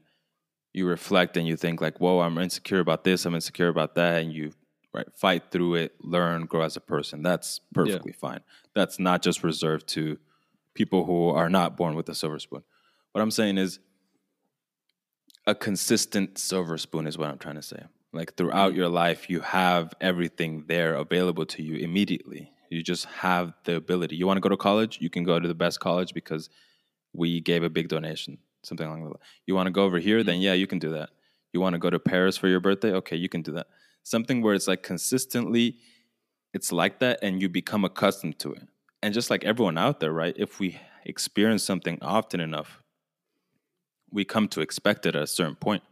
you 0.77 0.87
reflect 0.87 1.37
and 1.39 1.49
you 1.49 1.57
think 1.57 1.81
like, 1.81 1.99
"Whoa, 2.01 2.21
I'm 2.21 2.37
insecure 2.37 2.81
about 2.81 3.03
this. 3.03 3.25
I'm 3.25 3.35
insecure 3.35 3.69
about 3.69 3.95
that," 3.95 4.23
and 4.23 4.33
you 4.33 4.53
right 4.93 5.07
fight 5.15 5.51
through 5.51 5.77
it, 5.77 5.95
learn, 6.01 6.45
grow 6.45 6.63
as 6.63 6.77
a 6.77 6.81
person. 6.81 7.23
That's 7.23 7.61
perfectly 7.73 8.13
fine. 8.13 8.41
That's 8.75 8.99
not 8.99 9.23
just 9.23 9.43
reserved 9.43 9.87
to 9.89 10.19
people 10.75 11.05
who 11.05 11.31
are 11.31 11.49
not 11.49 11.77
born 11.77 11.95
with 11.95 12.09
a 12.11 12.15
silver 12.15 12.39
spoon. 12.39 12.63
What 13.13 13.23
I'm 13.23 13.31
saying 13.31 13.57
is, 13.57 13.79
a 15.47 15.55
consistent 15.55 16.39
silver 16.39 16.77
spoon 16.77 17.07
is 17.07 17.17
what 17.17 17.31
I'm 17.31 17.39
trying 17.39 17.55
to 17.55 17.63
say. 17.63 17.83
Like 18.13 18.35
throughout 18.35 18.71
mm-hmm. 18.71 18.79
your 18.79 18.89
life, 18.89 19.31
you 19.31 19.41
have 19.41 19.95
everything 20.01 20.65
there 20.67 20.95
available 20.95 21.47
to 21.47 21.63
you 21.63 21.77
immediately. 21.77 22.53
You 22.69 22.83
just 22.83 23.07
have 23.07 23.55
the 23.65 23.77
ability. 23.77 24.17
You 24.17 24.27
want 24.27 24.39
to 24.39 24.41
go 24.41 24.49
to 24.49 24.57
college, 24.57 24.99
you 25.01 25.09
can 25.09 25.25
go 25.25 25.39
to 25.39 25.49
the 25.49 25.55
best 25.55 25.81
college 25.81 26.13
because 26.13 26.51
we 27.13 27.41
gave 27.41 27.63
a 27.63 27.71
big 27.71 27.89
donation, 27.89 28.39
something 28.67 28.87
along 28.87 29.01
the 29.05 29.09
line. 29.11 29.23
You 29.47 29.55
want 29.55 29.67
to 29.67 29.71
go 29.71 29.85
over 29.85 29.99
here, 29.99 30.23
then 30.23 30.37
mm-hmm. 30.37 30.43
yeah, 30.43 30.53
you 30.55 30.67
can 30.67 30.79
do 30.79 30.91
that. 30.93 31.11
You 31.53 31.61
want 31.61 31.75
to 31.75 31.79
go 31.79 31.91
to 31.91 31.99
Paris 31.99 32.37
for 32.37 32.49
your 32.49 32.61
birthday, 32.61 32.93
okay, 32.93 33.17
you 33.17 33.29
can 33.29 33.43
do 33.43 33.53
that. 33.53 33.69
Something 34.03 34.43
where 34.43 34.55
it's 34.55 34.69
like 34.69 34.83
consistently, 34.83 35.77
it's 36.53 36.71
like 36.73 37.01
that, 37.01 37.19
and 37.23 37.41
you 37.41 37.49
become 37.49 37.85
accustomed 37.85 38.39
to 38.41 38.53
it. 38.53 38.63
And 39.03 39.15
just 39.15 39.31
like 39.31 39.45
everyone 39.45 39.79
out 39.79 40.01
there, 40.01 40.13
right? 40.13 40.35
If 40.37 40.61
we 40.61 40.79
experience 41.05 41.63
something 41.63 41.99
often 42.03 42.41
enough, 42.41 42.83
we 44.11 44.25
come 44.25 44.49
to 44.49 44.61
expect 44.61 45.07
it 45.07 45.15
at 45.15 45.23
a 45.23 45.27
certain 45.27 45.57
point 45.57 45.83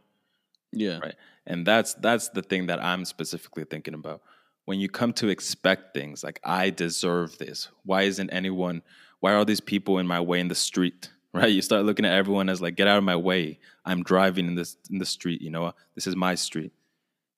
Yeah. 0.71 0.99
right 0.99 1.15
and 1.45 1.65
that's 1.65 1.93
that's 1.95 2.29
the 2.29 2.41
thing 2.41 2.67
that 2.67 2.83
i'm 2.83 3.05
specifically 3.05 3.65
thinking 3.65 3.93
about 3.93 4.21
when 4.65 4.79
you 4.79 4.89
come 4.89 5.13
to 5.13 5.27
expect 5.27 5.93
things 5.93 6.23
like 6.23 6.39
i 6.43 6.69
deserve 6.69 7.37
this 7.37 7.69
why 7.83 8.03
isn't 8.03 8.29
anyone 8.31 8.81
why 9.19 9.33
are 9.33 9.37
all 9.37 9.45
these 9.45 9.61
people 9.61 9.99
in 9.99 10.07
my 10.07 10.19
way 10.19 10.39
in 10.39 10.47
the 10.47 10.55
street 10.55 11.09
right? 11.35 11.51
You 11.51 11.61
start 11.61 11.85
looking 11.85 12.05
at 12.05 12.13
everyone 12.13 12.49
as 12.49 12.61
like 12.61 12.75
get 12.75 12.87
out 12.87 12.97
of 12.97 13.03
my 13.03 13.15
way. 13.15 13.59
I'm 13.85 14.03
driving 14.03 14.47
in 14.47 14.55
this 14.55 14.77
in 14.89 14.97
the 14.99 15.05
street 15.05 15.41
you 15.41 15.49
know? 15.49 15.73
This 15.95 16.07
is 16.07 16.15
my 16.15 16.35
street. 16.35 16.73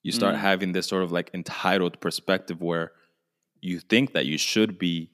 You 0.04 0.12
start 0.12 0.36
Mm. 0.36 0.39
having 0.39 0.72
this 0.72 0.88
sort 0.88 1.04
of 1.04 1.12
like 1.12 1.30
entitled 1.34 2.00
perspective 2.00 2.62
where 2.62 2.92
you 3.62 3.80
think 3.80 4.13
that 4.13 4.25
you 4.25 4.38
should 4.38 4.77
be 4.77 5.10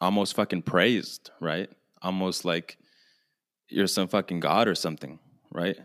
almost 0.00 0.34
fucking 0.34 0.62
praised 0.62 1.30
right? 1.40 1.70
Almost 2.02 2.44
like 2.44 2.78
you're 3.68 3.86
some 3.86 4.08
fucking 4.08 4.40
god 4.40 4.66
or 4.68 4.74
something 4.74 5.18
right? 5.52 5.76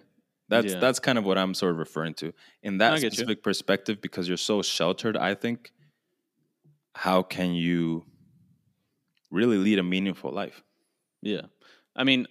That's 0.50 0.74
Yeah. 0.74 0.80
that's 0.80 1.00
kind 1.00 1.18
of 1.18 1.24
what 1.26 1.38
i'm 1.38 1.54
sort 1.54 1.72
of 1.72 1.78
referring 1.80 2.14
to. 2.16 2.34
In 2.62 2.78
that 2.80 2.96
get 2.96 3.04
you. 3.04 3.10
specific 3.12 3.42
perspective 3.44 4.02
because 4.02 4.28
you're 4.28 4.38
so 4.38 4.62
sheltered 4.62 5.18
i 5.18 5.34
think 5.34 5.72
how 6.96 7.24
can 7.24 7.54
you 7.56 8.06
really 9.32 9.58
lead 9.58 9.80
a 9.80 9.84
meaningful 9.84 10.32
life? 10.32 10.62
Yeah, 11.24 11.42
I 11.96 12.04
mean, 12.04 12.28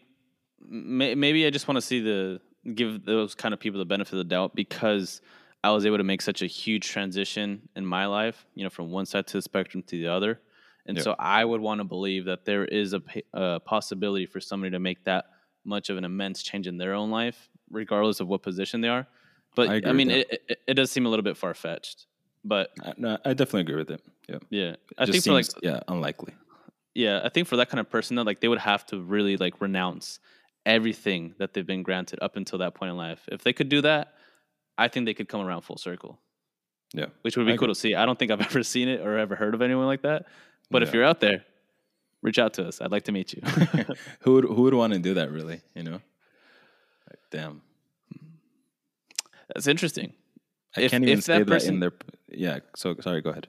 may, 0.61 1.15
maybe 1.15 1.47
I 1.47 1.51
just 1.51 1.69
want 1.69 1.77
to 1.77 1.83
see 1.83 2.01
the 2.01 2.41
give 2.75 3.05
those 3.05 3.35
kind 3.35 3.53
of 3.53 3.61
people 3.61 3.79
the 3.79 3.85
benefit 3.85 4.13
of 4.13 4.19
the 4.19 4.25
doubt 4.25 4.55
because 4.55 5.21
I 5.65 5.71
was 5.71 5.87
able 5.87 5.99
to 5.99 6.05
make 6.05 6.23
such 6.23 6.43
a 6.43 6.47
huge 6.47 6.89
transition 6.89 7.69
in 7.77 7.85
my 7.87 8.07
life, 8.07 8.47
you 8.55 8.65
know, 8.65 8.71
from 8.71 8.91
one 8.91 9.07
side 9.07 9.27
to 9.29 9.39
the 9.39 9.43
spectrum 9.43 9.83
to 9.85 9.97
the 9.97 10.09
other, 10.09 10.41
and 10.87 10.97
Yeah. 10.97 11.03
so 11.03 11.17
I 11.19 11.45
would 11.45 11.61
want 11.61 11.81
to 11.81 11.85
believe 11.85 12.25
that 12.27 12.45
there 12.45 12.65
is 12.65 12.95
a, 12.95 13.03
a 13.33 13.61
possibility 13.61 14.27
for 14.27 14.41
somebody 14.41 14.71
to 14.73 14.79
make 14.79 15.05
that 15.05 15.27
much 15.65 15.91
of 15.91 15.97
an 15.97 16.05
immense 16.05 16.43
change 16.43 16.67
in 16.67 16.77
their 16.79 16.95
own 16.95 17.11
life, 17.11 17.49
regardless 17.71 18.21
of 18.21 18.29
what 18.29 18.43
position 18.43 18.81
they 18.81 18.89
are. 18.89 19.07
But 19.55 19.69
I 19.69 19.83
I, 19.87 19.93
mean, 19.93 20.11
it, 20.11 20.43
it, 20.49 20.59
it 20.67 20.75
does 20.75 20.91
seem 20.91 21.07
a 21.07 21.09
little 21.09 21.23
bit 21.23 21.37
far 21.37 21.55
fetched. 21.55 22.07
But 22.45 22.71
I, 22.83 22.95
no, 22.97 23.19
I 23.25 23.35
definitely 23.35 23.61
agree 23.61 23.77
with 23.77 23.91
it 23.91 24.01
yeah 24.29 24.39
yeah, 24.51 24.71
it 24.71 24.81
I 24.99 25.05
just 25.07 25.13
think 25.13 25.25
for 25.25 25.33
like 25.33 25.47
yeah 25.63 25.81
unlikely 25.89 26.35
yeah, 26.95 27.21
I 27.25 27.29
think 27.31 27.49
for 27.49 27.57
that 27.57 27.69
kind 27.69 27.81
of 27.81 27.89
person 27.91 28.17
though, 28.17 28.23
like 28.23 28.41
they 28.41 28.49
would 28.49 28.59
have 28.59 28.85
to 28.87 29.01
really 29.01 29.37
like 29.37 29.61
renounce 29.61 30.21
everything 30.67 31.35
that 31.39 31.55
they've 31.55 31.67
been 31.67 31.83
granted 31.83 32.19
up 32.23 32.37
until 32.37 32.59
that 32.61 32.75
point 32.75 32.91
in 32.91 32.97
life. 32.97 33.29
If 33.33 33.43
they 33.43 33.53
could 33.53 33.69
do 33.69 33.81
that, 33.83 34.15
I 34.79 34.89
think 34.89 35.07
they 35.07 35.15
could 35.15 35.29
come 35.29 35.41
around 35.41 35.63
full 35.63 35.77
circle, 35.79 36.19
yeah 36.95 37.07
which 37.23 37.37
would 37.37 37.47
be 37.47 37.53
I 37.55 37.57
cool 37.57 37.69
to 37.69 37.75
see. 37.75 37.95
I 37.95 38.05
don't 38.07 38.19
think 38.19 38.31
I've 38.31 38.41
ever 38.51 38.63
seen 38.63 38.89
it 38.89 39.01
or 39.01 39.19
ever 39.19 39.35
heard 39.37 39.55
of 39.55 39.63
anyone 39.63 39.87
like 39.87 40.03
that. 40.03 40.27
But 40.71 40.83
if 40.83 40.93
you're 40.95 41.05
out 41.05 41.21
there, 41.21 41.45
reach 42.23 42.39
out 42.39 42.55
to 42.55 42.67
us. 42.67 42.81
I'd 42.81 42.93
like 42.93 43.05
to 43.05 43.13
meet 43.13 43.35
you. 43.35 43.43
who 44.21 44.35
would 44.35 44.45
who 44.45 44.63
would 44.63 44.75
want 44.75 44.93
to 44.93 44.99
do 44.99 45.15
that 45.15 45.31
really 45.31 45.61
you 45.75 45.83
know 45.83 46.01
like, 47.11 47.19
damn 47.31 47.63
That's 49.55 49.67
interesting. 49.67 50.13
I 50.77 50.83
If- 50.83 50.91
can't 50.91 51.05
even 51.05 51.19
if 51.19 51.25
say 51.25 51.39
that 51.39 51.47
that, 51.47 51.53
person- 51.53 51.75
in 51.75 51.81
their 51.81 51.93
yeah 52.29 52.61
so 52.77 52.95
sorry 53.01 53.21
go 53.21 53.31
ahead 53.31 53.49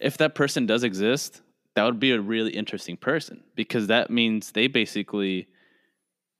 If 0.00 0.18
that 0.18 0.34
person 0.34 0.66
does 0.66 0.82
exist, 0.84 1.40
that 1.74 1.84
would 1.84 2.00
be 2.00 2.12
a 2.12 2.20
really 2.20 2.50
interesting 2.50 2.96
person 2.96 3.42
because 3.54 3.86
that 3.86 4.10
means 4.10 4.52
they 4.52 4.66
basically 4.66 5.48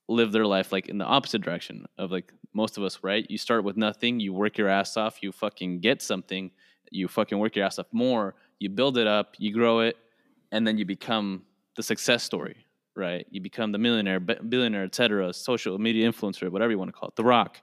live 0.08 0.32
their 0.32 0.46
life 0.46 0.72
like 0.72 0.88
in 0.88 0.98
the 0.98 1.04
opposite 1.04 1.42
direction 1.42 1.86
of 1.98 2.10
like 2.10 2.32
most 2.54 2.78
of 2.78 2.82
us, 2.82 2.98
right? 3.02 3.26
You 3.30 3.38
start 3.38 3.62
with 3.62 3.76
nothing, 3.76 4.20
you 4.20 4.32
work 4.32 4.58
your 4.58 4.68
ass 4.68 4.96
off, 4.96 5.22
you 5.22 5.32
fucking 5.32 5.80
get 5.80 6.02
something, 6.02 6.50
you 6.90 7.08
fucking 7.08 7.38
work 7.38 7.56
your 7.56 7.66
ass 7.66 7.78
off 7.78 7.86
more, 7.92 8.34
you 8.58 8.70
build 8.70 8.96
it 8.96 9.06
up, 9.06 9.34
you 9.38 9.52
grow 9.52 9.80
it, 9.80 9.96
and 10.50 10.66
then 10.66 10.78
you 10.78 10.84
become 10.84 11.42
the 11.76 11.82
success 11.82 12.22
story, 12.22 12.56
right? 12.96 13.26
You 13.30 13.40
become 13.40 13.70
the 13.70 13.78
millionaire, 13.78 14.18
bi- 14.18 14.38
billionaire, 14.48 14.84
etc., 14.84 15.32
social 15.34 15.78
media 15.78 16.10
influencer, 16.10 16.50
whatever 16.50 16.72
you 16.72 16.78
want 16.78 16.88
to 16.88 16.98
call 16.98 17.10
it, 17.10 17.16
The 17.16 17.24
Rock. 17.24 17.60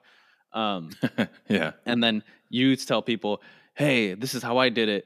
Um, 0.54 0.91
yeah 1.49 1.71
and 1.86 2.01
then 2.01 2.23
you 2.49 2.75
tell 2.78 3.01
people, 3.01 3.41
"Hey, 3.73 4.13
this 4.13 4.34
is 4.34 4.41
how 4.41 4.58
I 4.58 4.69
did 4.69 4.88
it." 4.88 5.06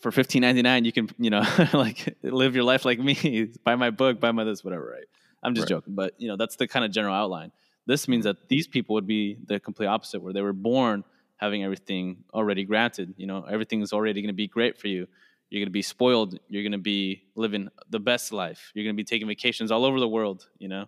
For 0.00 0.12
fifteen 0.12 0.42
ninety 0.42 0.62
nine, 0.62 0.84
you 0.84 0.92
can 0.92 1.08
you 1.18 1.30
know 1.30 1.44
like 1.72 2.16
live 2.22 2.54
your 2.54 2.64
life 2.64 2.84
like 2.84 2.98
me. 2.98 3.48
buy 3.64 3.76
my 3.76 3.90
book, 3.90 4.20
buy 4.20 4.32
my 4.32 4.44
this, 4.44 4.62
whatever. 4.62 4.90
Right? 4.92 5.06
I'm 5.42 5.54
just 5.54 5.64
Right. 5.64 5.76
joking, 5.76 5.94
but 5.94 6.14
you 6.18 6.28
know 6.28 6.36
that's 6.36 6.56
the 6.56 6.68
kind 6.68 6.84
of 6.84 6.90
general 6.90 7.14
outline. 7.14 7.52
This 7.86 8.08
means 8.08 8.26
mm-hmm. 8.26 8.38
that 8.40 8.48
these 8.48 8.66
people 8.66 8.94
would 8.94 9.06
be 9.06 9.36
the 9.46 9.60
complete 9.60 9.86
opposite, 9.86 10.20
where 10.20 10.32
they 10.32 10.42
were 10.42 10.52
born 10.52 11.04
having 11.36 11.62
everything 11.62 12.24
already 12.32 12.64
granted. 12.64 13.14
You 13.16 13.26
know, 13.26 13.44
everything 13.44 13.80
is 13.82 13.92
already 13.92 14.20
going 14.22 14.28
to 14.28 14.36
be 14.36 14.48
great 14.48 14.78
for 14.78 14.88
you. 14.88 15.06
You're 15.50 15.60
going 15.60 15.68
to 15.68 15.72
be 15.72 15.82
spoiled. 15.82 16.38
You're 16.48 16.62
going 16.62 16.72
to 16.72 16.78
be 16.78 17.22
living 17.36 17.68
the 17.88 18.00
best 18.00 18.32
life. 18.32 18.72
You're 18.74 18.84
going 18.84 18.96
to 18.96 19.00
be 19.00 19.04
taking 19.04 19.28
vacations 19.28 19.70
all 19.70 19.84
over 19.84 20.00
the 20.00 20.08
world. 20.08 20.48
You 20.58 20.68
know, 20.68 20.86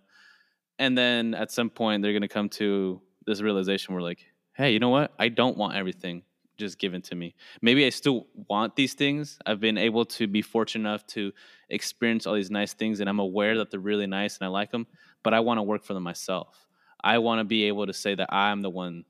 and 0.79 0.97
then 0.97 1.35
at 1.35 1.51
some 1.51 1.69
point 1.69 2.01
they're 2.01 2.13
going 2.13 2.23
to 2.23 2.27
come 2.27 2.49
to 2.49 3.01
this 3.25 3.41
realization 3.41 3.93
where 3.93 4.01
like 4.01 4.25
hey 4.53 4.71
you 4.71 4.79
know 4.79 4.89
what 4.89 5.13
i 5.19 5.29
don't 5.29 5.57
want 5.57 5.75
everything 5.75 6.23
just 6.59 6.77
given 6.77 7.01
to 7.01 7.15
me. 7.15 7.33
Maybe 7.61 7.85
i 7.85 7.89
still 7.89 8.27
want 8.49 8.75
these 8.75 8.93
things. 8.93 9.39
I've 9.45 9.59
been 9.59 9.77
able 9.77 10.05
to 10.05 10.27
be 10.27 10.41
fortunate 10.41 10.87
enough 10.87 11.07
to 11.07 11.31
experience 11.69 12.27
all 12.27 12.35
these 12.35 12.51
nice 12.51 12.73
things 12.73 12.99
and 12.99 13.09
i'm 13.09 13.19
aware 13.19 13.57
that 13.57 13.71
they're 13.71 13.79
really 13.79 14.07
nice 14.07 14.37
and 14.37 14.45
i 14.45 14.49
like 14.49 14.71
them 14.71 14.87
but 15.23 15.33
i 15.33 15.39
want 15.39 15.57
to 15.57 15.63
work 15.63 15.83
for 15.83 15.93
them 15.93 16.03
myself. 16.03 16.67
I 17.01 17.19
want 17.19 17.39
to 17.39 17.45
be 17.45 17.63
able 17.65 17.87
to 17.87 17.93
say 17.93 18.13
that 18.15 18.31
i'm 18.33 18.61
the 18.61 18.69
one 18.69 19.05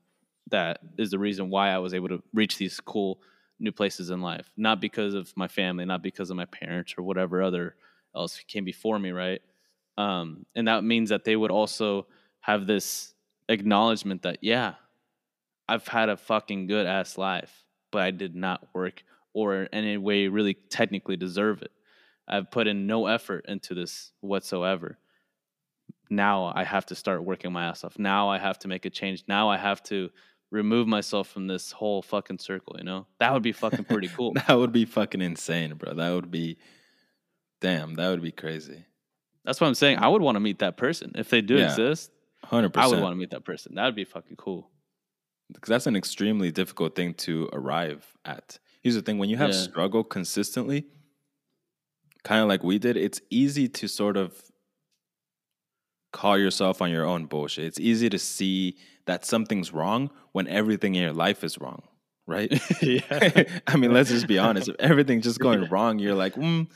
that 0.50 0.80
is 0.98 1.10
the 1.10 1.18
reason 1.18 1.50
why 1.50 1.70
i 1.70 1.78
was 1.78 1.92
able 1.92 2.08
to 2.08 2.22
reach 2.32 2.56
these 2.56 2.80
cool 2.80 3.20
new 3.62 3.72
places 3.72 4.08
in 4.08 4.22
life. 4.22 4.50
Not 4.56 4.80
because 4.80 5.14
of 5.14 5.32
my 5.36 5.48
family 5.48 5.84
not 5.84 6.02
because 6.02 6.30
of 6.30 6.36
my 6.36 6.46
parents 6.46 6.94
or 6.96 7.02
whatever 7.02 7.42
other 7.42 7.76
else 8.14 8.40
came 8.46 8.64
before 8.64 8.98
me 8.98 9.10
right? 9.10 9.42
Um, 9.98 10.46
and 10.54 10.66
that 10.68 10.82
means 10.82 11.10
that 11.10 11.24
they 11.24 11.36
would 11.36 11.50
also 11.50 12.06
have 12.40 12.66
this 12.66 13.14
acknowledgement 13.48 14.22
that 14.22 14.38
yeah 14.40 14.74
i've 15.70 15.88
had 15.88 16.08
a 16.08 16.16
fucking 16.16 16.66
good 16.66 16.86
ass 16.86 17.16
life 17.18 17.64
but 17.92 18.02
i 18.02 18.10
did 18.10 18.34
not 18.34 18.66
work 18.74 19.02
or 19.32 19.62
in 19.62 19.68
any 19.72 19.96
way 19.96 20.28
really 20.28 20.54
technically 20.54 21.16
deserve 21.16 21.62
it 21.62 21.72
i've 22.28 22.50
put 22.50 22.66
in 22.66 22.86
no 22.86 23.06
effort 23.06 23.44
into 23.48 23.74
this 23.74 24.12
whatsoever 24.20 24.98
now 26.10 26.52
i 26.54 26.64
have 26.64 26.86
to 26.86 26.94
start 26.94 27.24
working 27.24 27.52
my 27.52 27.66
ass 27.66 27.84
off 27.84 27.98
now 27.98 28.28
i 28.28 28.38
have 28.38 28.58
to 28.58 28.68
make 28.68 28.84
a 28.84 28.90
change 28.90 29.24
now 29.28 29.48
i 29.48 29.56
have 29.56 29.82
to 29.82 30.10
remove 30.50 30.88
myself 30.88 31.28
from 31.28 31.46
this 31.46 31.70
whole 31.70 32.02
fucking 32.02 32.38
circle 32.38 32.74
you 32.78 32.84
know 32.84 33.06
that 33.20 33.32
would 33.32 33.42
be 33.42 33.52
fucking 33.52 33.84
pretty 33.84 34.08
cool 34.16 34.32
that 34.34 34.58
would 34.58 34.72
be 34.72 34.84
fucking 34.84 35.20
insane 35.20 35.74
bro 35.74 35.94
that 35.94 36.10
would 36.10 36.30
be 36.30 36.58
damn 37.60 37.94
that 37.94 38.08
would 38.08 38.22
be 38.22 38.32
crazy 38.32 38.84
That's 39.44 39.60
what 39.60 39.68
I'm 39.68 39.74
saying. 39.74 39.98
I 39.98 40.08
would 40.08 40.22
want 40.22 40.36
to 40.36 40.40
meet 40.40 40.58
that 40.58 40.76
person 40.76 41.12
if 41.14 41.30
they 41.30 41.40
do 41.40 41.56
Yeah. 41.56 41.66
exist. 41.70 42.10
100%. 42.44 42.76
I 42.76 42.86
would 42.86 43.00
want 43.00 43.12
to 43.14 43.16
meet 43.16 43.30
that 43.30 43.44
person. 43.44 43.74
That 43.74 43.84
would 43.86 43.94
be 43.94 44.04
fucking 44.04 44.36
cool. 44.36 44.70
Because 45.52 45.68
that's 45.68 45.86
an 45.86 45.96
extremely 45.96 46.50
difficult 46.50 46.94
thing 46.94 47.14
to 47.14 47.48
arrive 47.52 48.16
at. 48.24 48.58
Here's 48.82 48.94
the 48.94 49.02
thing: 49.02 49.18
when 49.18 49.28
you 49.28 49.36
have 49.36 49.50
Yeah. 49.50 49.56
struggle 49.62 50.04
consistently, 50.04 50.86
kind 52.24 52.42
of 52.42 52.48
like 52.48 52.62
we 52.62 52.78
did, 52.78 52.96
it's 52.96 53.20
easy 53.30 53.68
to 53.68 53.88
sort 53.88 54.16
of 54.16 54.40
call 56.12 56.36
yourself 56.38 56.82
on 56.82 56.90
your 56.90 57.04
own 57.06 57.26
bullshit. 57.26 57.64
It's 57.64 57.80
easy 57.80 58.08
to 58.10 58.18
see 58.18 58.76
that 59.06 59.24
something's 59.24 59.72
wrong 59.72 60.10
when 60.32 60.46
everything 60.48 60.94
in 60.94 61.02
your 61.02 61.12
life 61.12 61.44
is 61.44 61.58
wrong, 61.58 61.82
right? 62.26 62.50
yeah. 62.82 63.44
I 63.66 63.76
mean, 63.76 63.92
let's 63.92 64.10
just 64.10 64.26
be 64.26 64.38
honest. 64.38 64.68
If 64.68 64.76
everything's 64.78 65.24
just 65.24 65.38
going 65.48 65.68
wrong, 65.68 65.98
you're 65.98 66.14
like, 66.14 66.34
mm, 66.34 66.68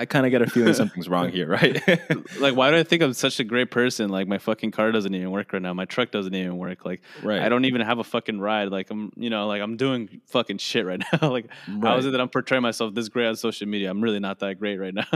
I 0.00 0.06
kind 0.06 0.24
of 0.24 0.30
get 0.32 0.40
a 0.40 0.46
feeling 0.48 0.72
something's 0.82 1.08
wrong 1.08 1.30
here, 1.30 1.46
right? 1.46 1.76
like, 2.40 2.56
why 2.56 2.70
do 2.70 2.76
I 2.78 2.82
think 2.82 3.02
I'm 3.02 3.12
such 3.12 3.38
a 3.38 3.44
great 3.44 3.70
person? 3.70 4.08
Like, 4.08 4.26
my 4.26 4.38
fucking 4.38 4.70
car 4.70 4.90
doesn't 4.92 5.14
even 5.14 5.30
work 5.30 5.52
right 5.52 5.60
now. 5.60 5.74
My 5.74 5.84
truck 5.84 6.10
doesn't 6.10 6.34
even 6.34 6.56
work. 6.56 6.84
Like, 6.86 7.02
right. 7.22 7.42
I 7.42 7.48
don't 7.50 7.66
even 7.66 7.82
have 7.82 7.98
a 7.98 8.04
fucking 8.04 8.40
ride. 8.40 8.68
Like, 8.68 8.90
I'm, 8.90 9.12
you 9.16 9.28
know, 9.28 9.46
like 9.46 9.60
I'm 9.60 9.76
doing 9.76 10.20
fucking 10.26 10.58
shit 10.58 10.86
right 10.86 11.02
now. 11.20 11.30
like, 11.30 11.46
how 11.66 11.96
is 11.98 12.04
Right. 12.04 12.08
it 12.08 12.10
that 12.12 12.20
I'm 12.20 12.30
portraying 12.30 12.62
myself 12.62 12.94
this 12.94 13.08
great 13.10 13.26
on 13.26 13.36
social 13.36 13.66
media? 13.68 13.90
I'm 13.90 14.00
really 14.02 14.20
not 14.20 14.38
that 14.40 14.58
great 14.58 14.78
right 14.78 14.94
now. 14.94 15.06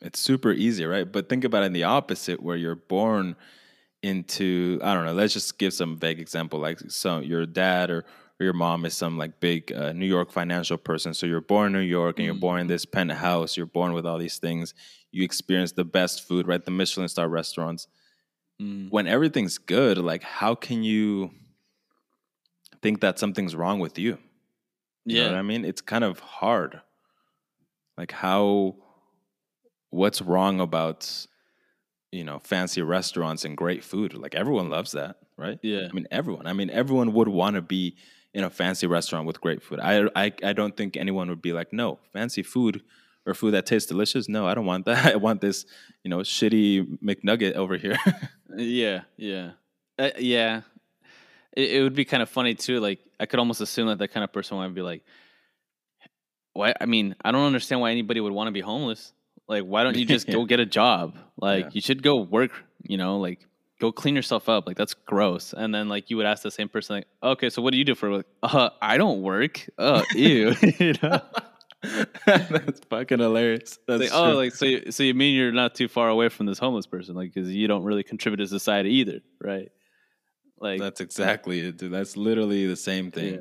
It's 0.00 0.20
super 0.20 0.52
easy, 0.52 0.84
right? 0.86 1.10
But 1.10 1.28
think 1.28 1.42
about 1.42 1.64
it 1.64 1.66
in 1.66 1.72
the 1.72 1.82
opposite, 1.84 2.40
where 2.40 2.56
you're 2.56 2.76
born 2.76 3.34
into 4.02 4.78
I 4.82 4.94
don't 4.94 5.04
know. 5.04 5.12
Let's 5.12 5.32
just 5.34 5.58
give 5.58 5.72
some 5.74 5.96
vague 5.96 6.20
example, 6.20 6.60
like 6.60 6.78
some 6.88 7.24
your 7.24 7.46
dad 7.46 7.90
or, 7.90 8.04
or 8.40 8.44
your 8.44 8.52
mom 8.52 8.84
is 8.84 8.94
some 8.94 9.18
like 9.18 9.40
big 9.40 9.72
uh, 9.72 9.92
New 9.92 10.06
York 10.06 10.30
financial 10.30 10.76
person. 10.76 11.12
So 11.14 11.26
you're 11.26 11.40
born 11.40 11.66
in 11.68 11.72
New 11.80 11.86
York 11.86 12.18
and 12.18 12.26
you're 12.26 12.34
born 12.34 12.60
in 12.60 12.66
this 12.68 12.84
penthouse. 12.84 13.56
You're 13.56 13.66
born 13.66 13.92
with 13.92 14.06
all 14.06 14.18
these 14.18 14.38
things. 14.38 14.74
You 15.10 15.24
experience 15.24 15.72
the 15.72 15.84
best 15.84 16.26
food, 16.26 16.46
right? 16.46 16.64
The 16.64 16.70
Michelin 16.70 17.08
star 17.08 17.28
restaurants. 17.28 17.88
Mm. 18.62 18.90
When 18.90 19.06
everything's 19.06 19.58
good, 19.58 19.98
like 19.98 20.22
how 20.22 20.54
can 20.54 20.82
you 20.82 21.30
think 22.82 23.00
that 23.00 23.18
something's 23.18 23.56
wrong 23.56 23.80
with 23.80 23.98
you? 23.98 24.18
You 25.04 25.16
know 25.16 25.20
Yeah. 25.22 25.30
what 25.32 25.38
I 25.38 25.42
mean? 25.42 25.64
It's 25.64 25.80
kind 25.80 26.04
of 26.04 26.20
hard. 26.20 26.80
Like 27.96 28.12
how 28.12 28.76
what's 29.90 30.20
wrong 30.22 30.60
about 30.60 31.26
you 32.10 32.24
know, 32.24 32.38
fancy 32.38 32.80
restaurants 32.80 33.44
and 33.44 33.54
great 33.54 33.84
food? 33.84 34.14
Like 34.14 34.34
everyone 34.34 34.70
loves 34.70 34.92
that, 34.92 35.16
right? 35.36 35.58
Yeah. 35.62 35.88
I 35.90 35.92
mean 35.92 36.06
everyone. 36.10 36.46
I 36.46 36.52
mean 36.52 36.70
everyone 36.70 37.12
would 37.12 37.28
want 37.28 37.56
to 37.56 37.62
be 37.62 37.96
in 38.38 38.44
a 38.44 38.50
fancy 38.50 38.86
restaurant 38.86 39.26
with 39.26 39.40
great 39.40 39.60
food. 39.62 39.80
I 39.80 39.94
I 40.24 40.32
I 40.50 40.52
don't 40.58 40.76
think 40.76 40.96
anyone 40.96 41.28
would 41.28 41.42
be 41.42 41.52
like, 41.52 41.72
"No, 41.72 41.98
fancy 42.12 42.42
food 42.54 42.82
or 43.26 43.34
food 43.34 43.52
that 43.54 43.66
tastes 43.66 43.88
delicious. 43.88 44.28
No, 44.28 44.46
I 44.46 44.54
don't 44.54 44.64
want 44.72 44.86
that. 44.86 45.00
I 45.14 45.16
want 45.16 45.40
this, 45.40 45.66
you 46.04 46.08
know, 46.12 46.18
shitty 46.34 46.98
McNugget 47.08 47.54
over 47.54 47.76
here." 47.76 47.98
Yeah, 48.56 49.02
yeah, 49.18 49.50
uh, 49.98 50.10
yeah. 50.18 50.62
It, 51.54 51.72
it 51.72 51.82
would 51.82 51.94
be 51.94 52.04
kind 52.06 52.22
of 52.22 52.28
funny 52.30 52.54
too. 52.54 52.80
Like 52.80 52.98
I 53.20 53.26
could 53.26 53.38
almost 53.38 53.60
assume 53.60 53.86
that 53.88 53.98
that 53.98 54.08
kind 54.08 54.24
of 54.24 54.32
person 54.32 54.56
would 54.56 54.74
be 54.74 54.80
like, 54.82 55.02
"Why?" 56.54 56.74
I 56.80 56.86
mean, 56.86 57.14
I 57.24 57.30
don't 57.30 57.44
understand 57.46 57.80
why 57.82 57.90
anybody 57.90 58.20
would 58.20 58.32
want 58.32 58.48
to 58.48 58.52
be 58.52 58.60
homeless. 58.60 59.12
Like, 59.46 59.64
why 59.64 59.82
don't 59.84 59.96
you 59.96 60.04
just 60.06 60.26
go 60.36 60.44
get 60.44 60.60
a 60.60 60.66
job? 60.66 61.16
Like, 61.36 61.64
Yeah. 61.66 61.70
you 61.74 61.80
should 61.80 62.02
go 62.02 62.16
work. 62.20 62.52
You 62.82 62.96
know, 62.96 63.18
like 63.18 63.46
go 63.80 63.92
clean 63.92 64.14
yourself 64.16 64.48
up. 64.48 64.66
Like 64.66 64.76
that's 64.76 64.94
gross. 64.94 65.54
And 65.56 65.74
then 65.74 65.88
like 65.88 66.10
you 66.10 66.16
would 66.16 66.26
ask 66.26 66.42
the 66.42 66.50
same 66.50 66.68
person, 66.68 66.96
like, 66.96 67.06
"Okay, 67.22 67.50
so 67.50 67.62
what 67.62 67.72
do 67.72 67.78
you 67.78 67.84
do 67.84 67.94
for 67.94 68.10
work?" 68.10 68.26
Uh, 68.42 68.70
I 68.80 68.98
don't 68.98 69.22
work. 69.22 69.66
Uh, 69.78 70.02
ew. 70.14 70.54
you 70.78 70.94
know. 71.02 71.20
That's 72.26 72.80
fucking 72.90 73.20
hilarious. 73.20 73.78
That's 73.86 74.00
Like, 74.02 74.10
oh, 74.12 74.34
like 74.34 74.52
so. 74.52 74.66
You, 74.66 74.90
so 74.90 75.04
you 75.04 75.14
mean 75.14 75.36
you're 75.36 75.52
not 75.52 75.76
too 75.76 75.86
far 75.86 76.08
away 76.08 76.28
from 76.28 76.46
this 76.46 76.58
homeless 76.58 76.86
person, 76.86 77.14
like, 77.14 77.32
because 77.32 77.54
you 77.54 77.68
don't 77.68 77.84
really 77.84 78.02
contribute 78.02 78.38
to 78.38 78.48
society 78.48 78.94
either, 78.94 79.20
right? 79.40 79.70
Like, 80.58 80.80
That's 80.80 81.00
exactly 81.00 81.60
it, 81.60 81.76
dude. 81.76 81.92
That's 81.92 82.16
literally 82.16 82.66
the 82.66 82.74
same 82.74 83.12
thing. 83.12 83.34
Yeah. 83.34 83.40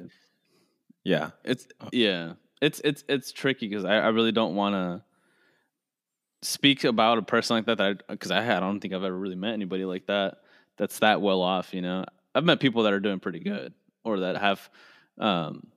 Yeah. 1.04 1.30
It's 1.43 1.67
yeah. 1.91 2.34
It's 2.62 2.80
it's 2.84 3.04
it's 3.08 3.32
tricky 3.32 3.67
because 3.67 3.86
I, 3.86 3.95
I 3.95 4.08
really 4.10 4.32
don't 4.32 4.56
want 4.56 4.76
to 4.76 5.04
speak 6.41 6.84
about 6.84 7.17
a 7.17 7.21
person 7.21 7.56
like 7.56 7.65
that. 7.65 7.78
that 7.78 8.08
Because 8.08 8.32
I, 8.32 8.41
had 8.41 8.58
I 8.58 8.60
don't 8.62 8.80
think 8.80 8.93
I've 8.93 9.04
ever 9.04 9.17
really 9.17 9.36
met 9.36 9.54
anybody 9.54 9.86
like 9.86 10.08
that. 10.08 10.39
That's 10.78 11.00
that 11.00 11.21
well 11.21 11.41
off. 11.41 11.73
You 11.73 11.82
know, 11.82 12.06
I've 12.36 12.43
met 12.43 12.60
people 12.60 12.84
that 12.84 12.93
are 12.93 13.00
doing 13.00 13.19
pretty 13.19 13.39
good 13.39 13.73
or 14.04 14.19
that 14.19 14.38
have 14.38 14.69
um, 15.17 15.67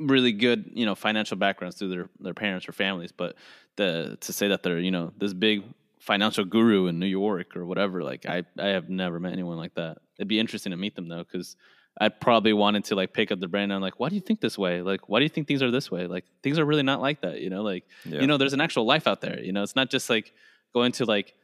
really 0.00 0.32
good 0.32 0.70
you 0.74 0.84
know 0.84 0.94
financial 0.94 1.36
backgrounds 1.36 1.76
through 1.76 1.88
their 1.88 2.08
their 2.20 2.34
parents 2.34 2.68
or 2.68 2.72
families. 2.72 3.12
But 3.12 3.36
the 3.76 4.18
to 4.20 4.32
say 4.32 4.48
that 4.48 4.62
they're 4.62 4.80
you 4.80 4.90
know 4.90 5.12
this 5.16 5.32
big 5.32 5.62
financial 6.00 6.44
guru 6.44 6.86
in 6.88 6.98
New 6.98 7.06
York 7.06 7.56
or 7.56 7.64
whatever, 7.64 8.02
like 8.02 8.26
I 8.26 8.44
I 8.58 8.68
have 8.68 8.88
never 8.88 9.20
met 9.20 9.32
anyone 9.32 9.56
like 9.56 9.74
that. 9.74 9.98
It'd 10.18 10.28
be 10.28 10.40
interesting 10.40 10.70
to 10.70 10.76
meet 10.76 10.96
them 10.96 11.08
though 11.08 11.24
because. 11.24 11.56
I'd 12.00 12.20
probably 12.20 12.52
wanted 12.52 12.84
to 12.86 12.96
like 12.96 13.12
pick 13.12 13.30
up 13.30 13.38
the 13.40 13.46
brain 13.48 13.70
and 13.70 13.80
like, 13.80 14.00
why 14.00 14.08
do 14.08 14.14
you 14.16 14.20
think 14.20 14.40
this 14.40 14.58
way? 14.58 14.82
Like, 14.82 15.08
why 15.08 15.20
do 15.20 15.24
you 15.24 15.28
think 15.28 15.46
things 15.46 15.62
are 15.62 15.70
this 15.70 15.90
way? 15.90 16.06
Like, 16.06 16.24
things 16.42 16.58
are 16.58 16.64
really 16.64 16.82
not 16.82 17.00
like 17.00 17.20
that, 17.20 17.40
you 17.40 17.50
know? 17.50 17.62
Like, 17.62 17.84
Yeah. 18.04 18.20
you 18.20 18.26
know, 18.26 18.36
there's 18.36 18.52
an 18.52 18.60
actual 18.60 18.84
life 18.84 19.06
out 19.06 19.20
there. 19.20 19.40
You 19.40 19.52
know, 19.52 19.62
it's 19.62 19.76
not 19.76 19.90
just 19.90 20.10
like 20.10 20.32
going 20.72 20.90
to 20.92 21.04
like 21.04 21.34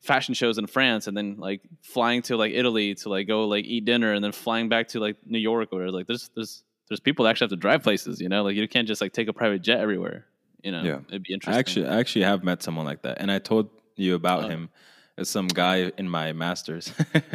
fashion 0.00 0.34
shows 0.34 0.58
in 0.58 0.66
France 0.66 1.06
and 1.06 1.16
then 1.16 1.36
like 1.38 1.60
flying 1.82 2.22
to 2.22 2.36
like 2.36 2.52
Italy 2.52 2.94
to 2.96 3.08
like 3.08 3.28
go 3.28 3.46
like 3.46 3.64
eat 3.64 3.84
dinner 3.84 4.12
and 4.12 4.24
then 4.24 4.32
flying 4.32 4.68
back 4.68 4.88
to 4.88 4.98
like 4.98 5.16
New 5.24 5.38
York 5.38 5.68
or. 5.72 5.90
Like, 5.90 6.06
there's 6.08 6.30
there's 6.34 6.64
there's 6.88 6.98
people 7.00 7.24
that 7.24 7.30
actually 7.30 7.44
have 7.46 7.50
to 7.50 7.56
drive 7.56 7.82
places. 7.84 8.20
You 8.20 8.28
know, 8.28 8.42
like 8.42 8.56
you 8.56 8.66
can't 8.66 8.88
just 8.88 9.00
like 9.00 9.12
take 9.12 9.28
a 9.28 9.32
private 9.32 9.62
jet 9.62 9.78
everywhere. 9.78 10.26
You 10.64 10.72
know, 10.72 10.82
Yeah. 10.82 10.98
it'd 11.08 11.22
be 11.22 11.32
interesting. 11.32 11.54
I 11.54 11.58
actually 11.60 11.86
I 11.86 12.00
actually 12.00 12.24
have 12.24 12.42
met 12.42 12.62
someone 12.62 12.84
like 12.86 13.02
that. 13.02 13.18
And 13.20 13.30
I 13.30 13.38
told 13.38 13.70
you 13.94 14.16
about 14.16 14.44
Oh. 14.44 14.48
him 14.48 14.68
as 15.16 15.28
some 15.28 15.46
guy 15.46 15.92
in 15.96 16.08
my 16.08 16.32
masters 16.32 16.92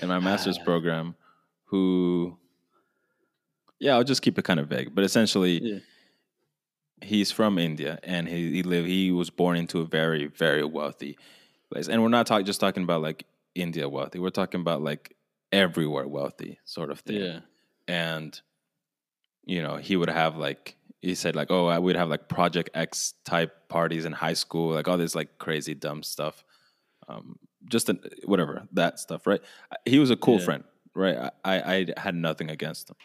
in 0.00 0.08
my 0.08 0.16
ah. 0.16 0.20
master's 0.20 0.58
program 0.58 1.14
who 1.72 2.38
yeah, 3.80 3.94
I'll 3.96 4.04
just 4.04 4.22
keep 4.22 4.38
it 4.38 4.44
kind 4.44 4.60
of 4.60 4.68
vague. 4.68 4.94
But 4.94 5.02
essentially 5.04 5.60
Yeah. 5.60 5.78
he's 7.02 7.32
from 7.32 7.58
India 7.58 7.98
and 8.04 8.28
he, 8.28 8.52
he 8.52 8.62
lived 8.62 8.86
he 8.86 9.10
was 9.10 9.28
born 9.30 9.56
into 9.56 9.80
a 9.80 9.84
very, 9.84 10.26
very 10.26 10.62
wealthy 10.64 11.18
place. 11.70 11.88
And 11.88 12.00
we're 12.00 12.08
not 12.08 12.26
talking 12.28 12.46
just 12.46 12.60
talking 12.60 12.84
about 12.84 13.02
like 13.02 13.24
India 13.56 13.88
wealthy. 13.88 14.18
We're 14.20 14.30
talking 14.30 14.60
about 14.60 14.82
like 14.82 15.16
everywhere 15.50 16.06
wealthy 16.06 16.60
sort 16.64 16.90
of 16.90 17.00
thing. 17.00 17.16
yeah, 17.22 17.40
and 17.88 18.40
you 19.44 19.60
know 19.62 19.76
he 19.76 19.96
would 19.96 20.08
have 20.08 20.36
like 20.36 20.76
he 21.00 21.14
said 21.16 21.34
like 21.34 21.50
oh 21.50 21.66
I 21.66 21.78
would 21.78 21.96
have 21.96 22.08
like 22.08 22.28
project 22.28 22.70
x 22.74 23.14
type 23.24 23.68
parties 23.68 24.04
in 24.04 24.12
high 24.12 24.34
school 24.34 24.72
like 24.74 24.86
all 24.88 24.96
this 24.96 25.14
like 25.16 25.36
crazy 25.38 25.74
dumb 25.74 26.02
stuff 26.04 26.44
um 27.08 27.36
just 27.68 27.88
an, 27.88 27.98
whatever 28.24 28.62
that 28.72 28.98
stuff 29.00 29.26
right 29.26 29.40
he 29.84 29.98
was 29.98 30.10
a 30.10 30.16
cool 30.16 30.38
Yeah. 30.38 30.44
friend 30.44 30.64
right 30.94 31.30
I, 31.44 31.58
I 31.60 31.74
i 31.74 31.86
had 31.96 32.14
nothing 32.14 32.50
against 32.50 32.90
him 32.90 32.96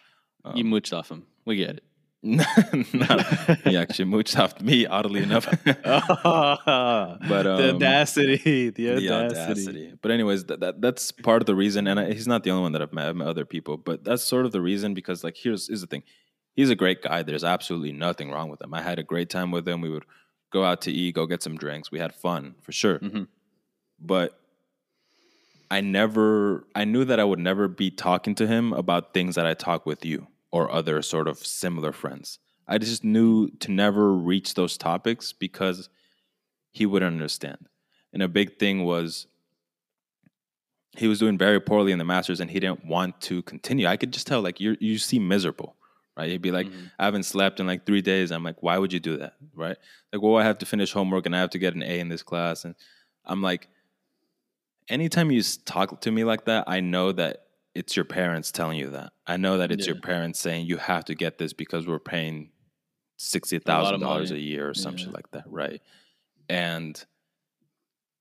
you 0.56 0.63
mooched 0.63 0.95
off 0.97 1.10
him. 1.10 1.26
We 1.45 1.58
get 1.58 1.78
it. 1.78 1.84
Not, 2.23 3.60
he 3.60 3.78
actually 3.78 4.06
mooched 4.06 4.38
off 4.39 4.60
me 4.60 4.88
oddly 4.88 5.21
enough 5.21 5.45
but 5.65 6.63
the 6.63 7.69
um, 7.69 7.76
audacity, 7.76 8.69
the 8.71 8.89
audacity. 8.89 9.08
the 9.08 9.13
audacity. 9.13 9.93
But 10.02 10.12
anyways, 10.12 10.45
that, 10.45 10.60
that 10.62 10.82
that's 10.82 11.12
part 11.12 11.41
of 11.41 11.45
the 11.45 11.56
reason, 11.56 11.88
and 11.88 12.00
I, 12.00 12.12
he's 12.12 12.28
not 12.28 12.43
the 12.43 12.50
only 12.50 12.63
one 12.63 12.71
that 12.71 12.82
I've 12.82 12.91
met. 12.91 13.08
I've 13.08 13.15
met 13.15 13.28
other 13.28 13.45
people, 13.45 13.78
but 13.78 14.04
that's 14.04 14.23
sort 14.23 14.45
of 14.45 14.52
the 14.52 14.62
reason 14.62 14.93
because, 14.95 15.23
like, 15.23 15.38
here's 15.38 15.69
is 15.69 15.82
the 15.82 15.88
thing: 15.88 16.04
he's 16.54 16.71
a 16.71 16.76
great 16.76 17.04
guy. 17.04 17.21
There's 17.21 17.43
absolutely 17.43 17.91
nothing 17.93 18.32
wrong 18.32 18.50
with 18.50 18.62
him. 18.62 18.73
I 18.73 18.82
had 18.82 18.97
a 19.00 19.04
great 19.04 19.30
time 19.30 19.52
with 19.52 19.67
him. 19.67 19.82
We 19.82 19.89
would 19.89 20.06
go 20.52 20.63
out 20.63 20.82
to 20.82 20.91
eat, 20.91 21.13
go 21.13 21.28
get 21.28 21.43
some 21.43 21.56
drinks. 21.56 21.91
We 21.91 22.00
had 22.00 22.15
fun 22.15 22.56
for 22.62 22.71
sure. 22.71 23.00
Mhm. 23.00 23.28
But 24.00 24.38
I 25.70 25.82
never, 25.82 26.66
I 26.76 26.86
knew 26.86 27.06
that 27.06 27.20
I 27.20 27.24
would 27.24 27.40
never 27.40 27.68
be 27.68 27.92
talking 27.92 28.36
to 28.36 28.48
him 28.48 28.74
about 28.74 29.14
things 29.14 29.36
that 29.36 29.46
I 29.46 29.54
talk 29.54 29.86
with 29.86 30.06
you 30.06 30.28
or 30.52 30.72
other 30.72 31.02
sort 31.02 31.28
of 31.28 31.38
similar 31.38 31.92
friends. 31.92 32.40
I 32.68 32.78
just 32.78 33.04
knew 33.04 33.50
to 33.60 33.72
never 33.72 34.14
reach 34.14 34.54
those 34.54 34.78
topics 34.78 35.34
because 35.34 35.90
he 36.72 36.86
wouldn't 36.86 37.14
understand. 37.14 37.68
And 38.14 38.24
a 38.24 38.28
big 38.28 38.58
thing 38.58 38.84
was 38.84 39.28
he 40.98 41.08
was 41.08 41.20
doing 41.20 41.38
very 41.38 41.60
poorly 41.60 41.92
in 41.92 42.00
the 42.00 42.06
masters 42.06 42.40
and 42.40 42.50
he 42.50 42.60
didn't 42.60 42.86
want 42.86 43.22
to 43.22 43.42
continue. 43.44 43.88
I 43.88 43.98
could 43.98 44.12
just 44.12 44.28
tell 44.28 44.42
like 44.42 44.60
you 44.60 44.78
you 44.80 44.98
seem 44.98 45.28
miserable, 45.28 45.76
right? 46.16 46.30
He'd 46.30 46.42
be 46.42 46.52
like, 46.52 46.68
mm-hmm. 46.68 46.86
I 46.98 47.06
haven't 47.06 47.24
slept 47.24 47.60
in 47.60 47.68
like 47.68 47.86
three 47.86 48.02
days. 48.02 48.32
I'm 48.32 48.44
like, 48.44 48.64
why 48.64 48.78
would 48.78 48.92
you 48.92 49.00
do 49.00 49.18
that, 49.18 49.36
right? 49.54 49.78
Like, 50.12 50.22
well, 50.22 50.38
I 50.38 50.44
have 50.44 50.58
to 50.60 50.66
finish 50.66 50.92
homework 50.92 51.26
and 51.26 51.36
I 51.36 51.40
have 51.40 51.52
to 51.52 51.60
get 51.60 51.76
an 51.76 51.84
A 51.84 52.00
in 52.00 52.10
this 52.10 52.24
class, 52.24 52.66
and 52.66 52.76
I'm 53.26 53.42
like, 53.42 53.68
anytime 54.89 55.32
you 55.32 55.41
talk 55.65 56.02
to 56.02 56.12
me 56.12 56.23
like 56.23 56.45
that, 56.45 56.65
I 56.67 56.80
know 56.80 57.12
that 57.12 57.43
it's 57.76 57.95
your 57.95 58.06
parents 58.06 58.52
telling 58.52 58.78
you 58.80 58.89
that. 58.91 59.13
I 59.28 59.38
know 59.38 59.58
that 59.60 59.71
it's 59.71 59.86
your 59.86 60.00
parents 60.02 60.39
saying 60.39 60.65
you 60.65 60.78
have 60.78 61.06
to 61.06 61.15
get 61.15 61.38
this 61.38 61.54
because 61.54 61.86
we're 61.88 62.00
paying 62.00 62.52
sixty 63.17 63.60
thousand 63.60 64.00
dollars 64.02 64.32
a 64.32 64.39
year 64.39 64.69
or 64.69 64.73
some 64.73 64.95
Yeah. 64.97 65.06
shit 65.06 65.13
like 65.13 65.30
that, 65.32 65.43
right? 65.47 65.82
And 66.50 67.04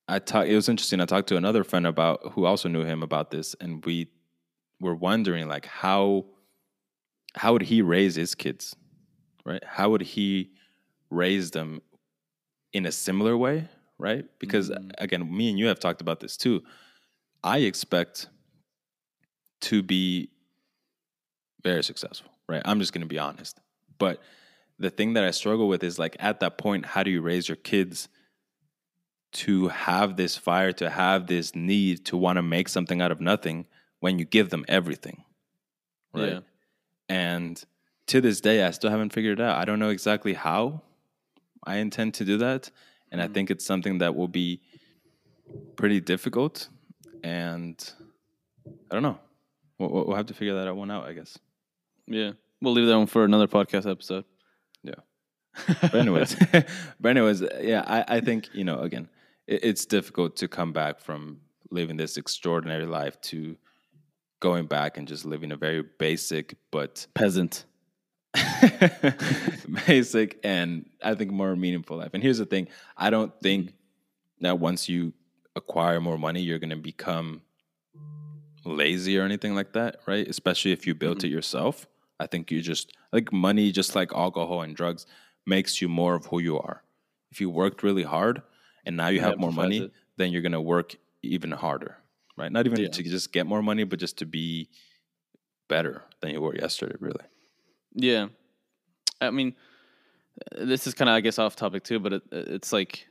I 0.09 0.18
talked. 0.18 0.48
It 0.48 0.55
was 0.55 0.68
interesting. 0.68 1.00
I 1.00 1.07
talked 1.07 1.29
to 1.29 1.37
another 1.37 1.64
friend 1.64 1.87
about 1.87 2.33
who 2.33 2.44
also 2.44 2.68
knew 2.68 2.85
him 2.85 3.02
about 3.02 3.31
this, 3.31 3.55
and 3.61 3.85
we 3.85 4.09
were 4.81 4.94
wondering 4.94 5.48
like 5.48 5.66
how 5.66 6.26
how 7.35 7.52
would 7.52 7.62
he 7.62 7.83
raise 7.83 8.14
his 8.14 8.35
kids, 8.35 8.76
right? 9.44 9.62
How 9.64 9.90
would 9.90 10.02
he 10.02 10.50
raise 11.11 11.50
them 11.50 11.81
in 12.72 12.87
a 12.87 12.92
similar 12.92 13.37
way, 13.37 13.68
right? 13.99 14.25
Because 14.39 14.71
Mm-hmm. 14.71 14.91
again, 14.99 15.37
me 15.37 15.51
and 15.51 15.59
you 15.59 15.67
have 15.67 15.81
talked 15.81 16.01
about 16.01 16.21
this 16.21 16.37
too. 16.37 16.63
I 17.43 17.59
expect 17.59 18.29
to 19.63 19.83
be 19.83 20.31
very 21.63 21.83
successful, 21.83 22.31
right? 22.49 22.63
I'm 22.65 22.79
just 22.81 22.93
going 22.93 23.03
to 23.03 23.09
be 23.09 23.19
honest. 23.19 23.61
But 23.99 24.21
the 24.79 24.91
thing 24.91 25.15
that 25.15 25.25
I 25.25 25.31
struggle 25.31 25.69
with 25.69 25.83
is 25.83 25.99
like 25.99 26.17
at 26.19 26.41
that 26.41 26.59
point, 26.59 26.87
how 26.87 27.03
do 27.03 27.11
you 27.11 27.23
raise 27.23 27.49
your 27.49 27.57
kids 27.57 28.09
to 29.33 29.69
have 29.69 30.17
this 30.17 30.37
fire, 30.37 30.73
to 30.73 30.91
have 30.91 31.27
this 31.27 31.55
need 31.55 32.05
to 32.07 32.17
want 32.17 32.37
to 32.37 32.43
make 32.43 32.69
something 32.69 33.01
out 33.01 33.11
of 33.11 33.21
nothing 33.21 33.67
when 34.01 34.19
you 34.19 34.25
give 34.25 34.51
them 34.51 34.65
everything, 34.69 35.25
right? 36.13 36.33
Yeah. 36.35 36.41
And 37.09 37.63
to 38.09 38.21
this 38.21 38.41
day, 38.41 38.65
I 38.65 38.71
still 38.71 38.91
haven't 38.91 39.13
figured 39.13 39.41
it 39.41 39.43
out. 39.43 39.59
I 39.59 39.65
don't 39.65 39.79
know 39.79 39.91
exactly 39.91 40.35
how 40.35 40.83
I 41.65 41.77
intend 41.77 42.15
to 42.15 42.25
do 42.25 42.39
that. 42.39 42.71
And 43.11 43.21
I 43.21 43.25
mm-hmm. 43.25 43.35
think 43.35 43.51
it's 43.51 43.64
something 43.64 43.99
that 43.99 44.14
will 44.14 44.29
be 44.29 44.61
pretty 45.77 46.01
difficult. 46.01 46.69
And 47.23 47.79
I 48.90 48.95
don't 48.95 49.03
know. 49.03 49.19
We'll, 49.79 50.07
we'll 50.07 50.16
have 50.16 50.27
to 50.27 50.35
figure 50.35 50.55
that 50.55 50.69
out 50.69 50.77
one 50.77 50.90
out, 50.90 51.05
I 51.05 51.12
guess. 51.12 51.38
Yeah. 52.07 52.33
We'll 52.61 52.73
leave 52.73 52.87
that 52.87 52.97
one 52.97 53.07
for 53.07 53.25
another 53.25 53.47
podcast 53.47 53.90
episode. 53.90 54.25
Yeah. 54.83 54.95
But 55.81 55.95
anyways, 55.95 56.37
but 57.01 57.09
anyways, 57.09 57.42
yeah, 57.61 57.83
I, 57.87 58.16
I 58.16 58.21
think 58.21 58.51
you 58.53 58.64
know 58.64 58.81
again, 58.81 59.09
it, 59.47 59.64
it's 59.64 59.87
difficult 59.87 60.37
to 60.37 60.49
come 60.49 60.73
back 60.73 61.01
from 61.01 61.40
living 61.71 61.97
this 61.97 62.16
extraordinary 62.16 62.85
life 62.87 63.21
to 63.23 63.57
going 64.40 64.66
back 64.66 64.99
and 64.99 65.09
just 65.09 65.25
living 65.25 65.53
a 65.53 65.57
very 65.57 65.83
basic 65.99 66.57
but 66.71 67.07
Peasant. 67.14 67.64
basic 69.87 70.38
and 70.42 70.88
I 71.03 71.14
think 71.14 71.31
more 71.31 71.55
meaningful 71.57 71.99
life. 71.99 72.11
And 72.14 72.22
here's 72.22 72.38
the 72.38 72.46
thing: 72.46 72.68
I 72.96 73.11
don't 73.11 73.33
think 73.40 73.66
mm-hmm. 73.66 74.44
that 74.44 74.59
once 74.59 74.88
you 74.88 75.12
acquire 75.55 76.01
more 76.01 76.18
money, 76.18 76.42
you're 76.42 76.59
going 76.59 76.70
to 76.70 76.77
become 76.77 77.42
lazy 78.64 79.18
or 79.18 79.22
anything 79.22 79.55
like 79.55 79.72
that, 79.72 79.99
right? 80.07 80.27
Especially 80.29 80.72
if 80.72 80.87
you 80.87 80.94
built 80.94 81.18
it 81.18 81.29
mm-hmm. 81.29 81.37
yourself. 81.37 81.87
I 82.18 82.27
think 82.27 82.51
you 82.51 82.62
just 82.62 82.92
like 83.12 83.33
money, 83.33 83.70
just 83.72 83.94
like 83.94 84.12
alcohol 84.12 84.62
and 84.62 84.75
drugs, 84.75 85.07
makes 85.46 85.81
you 85.81 85.88
more 85.88 86.14
of 86.14 86.27
who 86.27 86.40
you 86.40 86.59
are. 86.59 86.83
If 87.31 87.40
you 87.40 87.51
worked 87.51 87.83
really 87.83 88.03
hard 88.03 88.42
and 88.85 88.96
now 88.96 89.09
you 89.09 89.20
have 89.20 89.38
more 89.38 89.53
money, 89.53 89.79
it. 89.79 89.92
then 90.16 90.33
you're 90.33 90.42
going 90.42 90.53
to 90.53 90.61
work 90.61 90.96
even 91.22 91.51
harder, 91.51 91.99
right? 92.37 92.51
Not 92.51 92.66
even 92.66 92.81
Yeah. 92.81 92.88
to 92.88 93.03
just 93.03 93.33
get 93.33 93.46
more 93.46 93.62
money, 93.62 93.85
but 93.85 93.99
just 93.99 94.18
to 94.18 94.27
be 94.27 94.68
better 95.68 96.05
than 96.20 96.31
you 96.31 96.40
were 96.40 96.57
yesterday, 96.57 96.96
really. 97.01 97.25
Yeah. 97.97 98.29
I 99.21 99.31
mean, 99.31 99.55
this 100.53 100.87
is 100.87 100.95
kind 100.95 101.09
of, 101.09 101.15
I 101.15 101.21
guess, 101.21 101.39
off 101.39 101.57
topic 101.57 101.83
too, 101.83 101.99
but 101.99 102.13
it, 102.13 102.23
it's 102.31 102.73
like, 102.73 103.09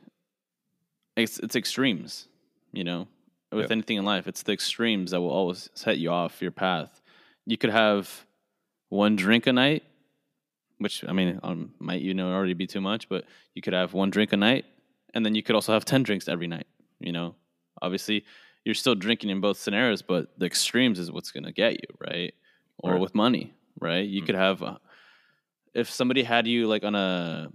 it's, 1.16 1.38
it's 1.40 1.56
extremes, 1.56 2.28
you 2.72 2.84
know, 2.84 3.08
with 3.50 3.70
anything 3.72 3.96
in 3.96 4.04
life. 4.04 4.26
It's 4.28 4.42
the 4.42 4.52
extremes 4.52 5.10
that 5.10 5.20
will 5.20 5.30
always 5.30 5.68
set 5.74 5.98
you 5.98 6.10
off 6.10 6.40
your 6.40 6.52
path. 6.52 7.02
You 7.46 7.56
could 7.58 7.70
have 7.70 8.24
one 8.88 9.16
drink 9.16 9.46
a 9.46 9.52
night, 9.52 9.82
which, 10.78 11.04
I 11.06 11.12
mean, 11.12 11.40
um, 11.42 11.74
might, 11.80 12.02
you 12.02 12.14
know, 12.14 12.32
already 12.32 12.54
be 12.54 12.66
too 12.66 12.80
much, 12.80 13.08
but 13.08 13.24
you 13.54 13.62
could 13.62 13.72
have 13.72 13.92
one 13.92 14.10
drink 14.10 14.32
a 14.32 14.36
night, 14.36 14.64
and 15.14 15.24
then 15.26 15.34
you 15.34 15.42
could 15.42 15.54
also 15.54 15.72
have 15.72 15.84
10 15.84 16.02
drinks 16.04 16.28
every 16.28 16.46
night, 16.46 16.66
you 17.00 17.12
know. 17.12 17.34
Obviously, 17.82 18.24
you're 18.64 18.74
still 18.74 18.94
drinking 18.94 19.30
in 19.30 19.40
both 19.40 19.58
scenarios, 19.58 20.02
but 20.02 20.38
the 20.38 20.46
extremes 20.46 20.98
is 20.98 21.10
what's 21.10 21.32
going 21.32 21.44
to 21.44 21.52
get 21.52 21.72
you, 21.72 21.88
right? 21.98 22.34
Or 22.78 22.92
Right. 22.92 23.00
with 23.00 23.14
money, 23.14 23.54
right? 23.80 24.06
You 24.06 24.22
Mm. 24.22 24.26
could 24.26 24.34
have, 24.34 24.62
uh, 24.62 24.78
if 25.74 25.90
somebody 25.90 26.22
had 26.22 26.46
you 26.46 26.66
like 26.66 26.84
on 26.84 26.94
a, 26.94 27.50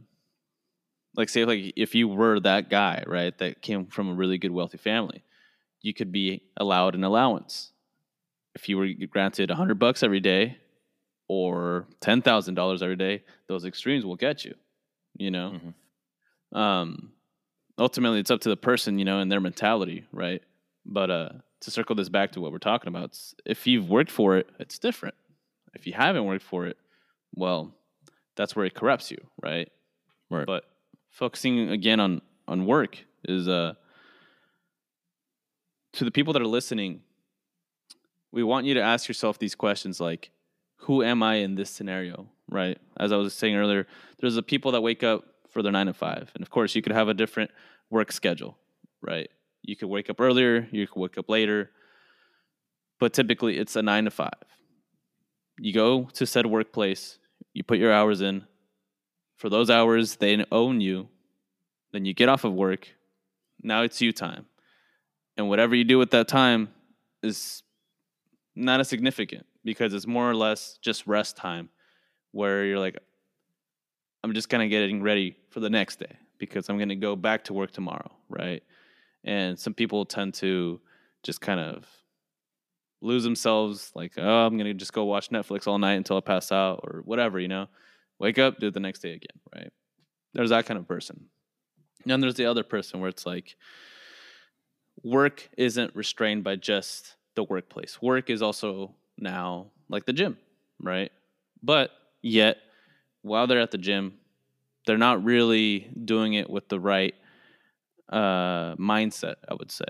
like 1.15 1.29
say 1.29 1.43
like 1.45 1.73
if 1.75 1.93
you 1.95 2.07
were 2.07 2.39
that 2.39 2.69
guy, 2.69 3.03
right, 3.07 3.38
that 3.39 3.62
came 3.62 3.86
from 3.88 4.10
a 4.10 4.13
really 4.13 4.38
good 4.38 4.51
wealthy 4.51 4.77
family, 4.77 5.23
you 5.81 5.93
could 5.93 6.12
be 6.12 6.43
allowed 6.57 6.95
an 6.95 7.03
allowance. 7.03 7.73
If 8.55 8.69
you 8.69 8.77
were 8.77 8.88
granted 9.10 9.49
a 9.51 9.55
hundred 9.55 9.79
bucks 9.79 10.03
every 10.03 10.19
day, 10.19 10.57
or 11.27 11.88
ten 11.99 12.21
thousand 12.21 12.55
dollars 12.55 12.81
every 12.84 12.95
day, 12.97 13.23
those 13.47 13.65
extremes 13.65 14.05
will 14.05 14.15
get 14.15 14.43
you. 14.45 14.55
You 15.17 15.31
know, 15.31 15.60
Mhm. 16.53 16.57
um, 16.57 17.13
ultimately 17.77 18.19
it's 18.19 18.31
up 18.31 18.41
to 18.41 18.49
the 18.49 18.57
person, 18.57 18.99
you 18.99 19.05
know, 19.05 19.19
and 19.19 19.31
their 19.31 19.41
mentality, 19.41 20.05
right? 20.12 20.41
But 20.86 21.10
uh, 21.12 21.29
to 21.62 21.71
circle 21.71 21.95
this 21.95 22.10
back 22.10 22.31
to 22.34 22.41
what 22.41 22.51
we're 22.51 22.57
talking 22.60 22.88
about, 22.88 23.17
if 23.45 23.67
you've 23.67 23.89
worked 23.89 24.12
for 24.12 24.38
it, 24.38 24.49
it's 24.60 24.79
different. 24.79 25.15
If 25.73 25.88
you 25.88 25.93
haven't 25.93 26.25
worked 26.25 26.43
for 26.43 26.65
it, 26.67 26.77
well, 27.34 27.73
that's 28.36 28.55
where 28.55 28.65
it 28.65 28.73
corrupts 28.73 29.12
you, 29.12 29.17
right? 29.41 29.69
Right. 30.29 30.45
But 30.45 30.65
focusing 31.10 31.69
again 31.69 31.99
on 31.99 32.21
on 32.47 32.65
work 32.65 32.97
is 33.25 33.47
uh 33.47 33.73
to 35.93 36.05
the 36.05 36.12
people 36.12 36.34
that 36.34 36.41
are 36.41 36.47
listening, 36.47 37.01
we 38.31 38.43
want 38.43 38.65
you 38.65 38.73
to 38.75 38.81
ask 38.81 39.07
yourself 39.07 39.39
these 39.39 39.55
questions 39.55 39.99
like 39.99 40.31
who 40.77 41.03
am 41.03 41.21
I 41.21 41.36
in 41.36 41.55
this 41.55 41.69
scenario, 41.69 42.27
right? 42.49 42.77
As 42.97 43.12
I 43.12 43.17
was 43.17 43.34
saying 43.34 43.55
earlier, 43.55 43.88
there's 44.19 44.36
the 44.36 44.43
people 44.43 44.71
that 44.71 44.81
wake 44.81 45.03
up 45.03 45.25
for 45.49 45.62
their 45.62 45.71
9 45.71 45.88
to 45.88 45.93
5. 45.93 46.31
And 46.34 46.41
of 46.41 46.49
course, 46.49 46.75
you 46.75 46.81
could 46.81 46.93
have 46.93 47.07
a 47.07 47.13
different 47.13 47.51
work 47.89 48.12
schedule, 48.12 48.57
right? 49.01 49.29
You 49.62 49.75
could 49.75 49.89
wake 49.89 50.10
up 50.10 50.19
earlier, 50.19 50.67
you 50.71 50.88
could 50.88 50.99
wake 50.99 51.17
up 51.17 51.29
later, 51.29 51.69
but 52.99 53.13
typically 53.13 53.57
it's 53.57 53.75
a 53.75 53.81
9 53.81 54.05
to 54.05 54.12
5. 54.12 54.29
You 55.62 55.74
go 55.74 56.06
to 56.13 56.26
said 56.26 56.47
workplace, 56.47 57.19
you 57.54 57.63
put 57.63 57.78
your 57.78 57.93
hours 57.93 58.19
in. 58.19 58.45
For 59.38 59.47
those 59.47 59.69
hours, 59.69 60.15
they 60.15 60.43
own 60.52 60.82
you. 60.82 61.08
Then 61.91 62.04
you 62.04 62.15
get 62.15 62.30
off 62.30 62.43
of 62.43 62.54
work. 62.54 62.89
Now 63.62 63.84
it's 63.84 64.02
you 64.02 64.12
time. 64.12 64.47
And 65.38 65.50
whatever 65.50 65.76
you 65.76 65.84
do 65.84 66.00
with 66.00 66.10
that 66.12 66.28
time 66.28 66.69
is 67.21 67.62
not 68.56 68.80
as 68.80 68.89
significant 68.89 69.45
because 69.63 69.93
it's 69.93 70.08
more 70.08 70.28
or 70.28 70.34
less 70.34 70.80
just 70.82 71.06
rest 71.06 71.38
time 71.38 71.69
where 72.32 72.65
you're 72.65 72.80
like, 72.80 72.97
I'm 74.24 74.34
just 74.34 74.50
kind 74.50 74.63
of 74.63 74.71
getting 74.71 75.04
ready 75.04 75.38
for 75.52 75.60
the 75.60 75.69
next 75.69 76.00
day 76.00 76.17
because 76.39 76.69
I'm 76.69 76.78
going 76.78 76.89
to 76.89 76.95
go 76.95 77.15
back 77.15 77.43
to 77.45 77.54
work 77.54 77.69
tomorrow, 77.69 78.10
right? 78.30 78.63
And 79.24 79.60
some 79.60 79.76
people 79.76 80.06
tend 80.06 80.34
to 80.36 80.82
just 81.21 81.39
kind 81.39 81.60
of 81.60 81.86
lose 83.01 83.23
themselves, 83.23 83.91
like, 83.95 84.13
oh, 84.17 84.45
I'm 84.45 84.57
to 84.57 84.73
just 84.73 84.93
go 84.93 85.05
watch 85.05 85.29
Netflix 85.29 85.67
all 85.67 85.79
night 85.79 85.93
until 85.93 86.17
I 86.17 86.21
pass 86.21 86.51
out 86.51 86.81
or 86.83 87.01
whatever, 87.05 87.39
you 87.39 87.47
know? 87.47 87.67
Wake 88.19 88.37
up, 88.37 88.59
do 88.59 88.67
it 88.67 88.73
the 88.73 88.79
next 88.79 88.99
day 88.99 89.13
again, 89.13 89.39
right? 89.55 89.71
There's 90.33 90.51
that 90.51 90.65
kind 90.65 90.79
of 90.79 90.87
person. 90.87 91.25
And 92.03 92.11
then 92.11 92.21
there's 92.21 92.35
the 92.35 92.45
other 92.45 92.63
person 92.63 92.99
where 92.99 93.09
it's 93.09 93.25
like, 93.25 93.55
work 95.03 95.49
isn't 95.57 95.95
restrained 95.95 96.43
by 96.43 96.55
just 96.55 97.15
the 97.35 97.43
workplace. 97.43 98.01
Work 98.01 98.29
is 98.29 98.41
also 98.41 98.95
now 99.17 99.71
like 99.89 100.05
the 100.05 100.13
gym, 100.13 100.37
right? 100.79 101.11
But 101.63 101.91
yet, 102.21 102.57
while 103.23 103.47
they're 103.47 103.59
at 103.59 103.71
the 103.71 103.77
gym, 103.77 104.19
they're 104.85 104.97
not 104.97 105.23
really 105.23 105.89
doing 106.05 106.33
it 106.33 106.49
with 106.49 106.69
the 106.69 106.79
right 106.79 107.15
uh, 108.09 108.75
mindset, 108.75 109.35
I 109.47 109.55
would 109.55 109.71
say. 109.71 109.85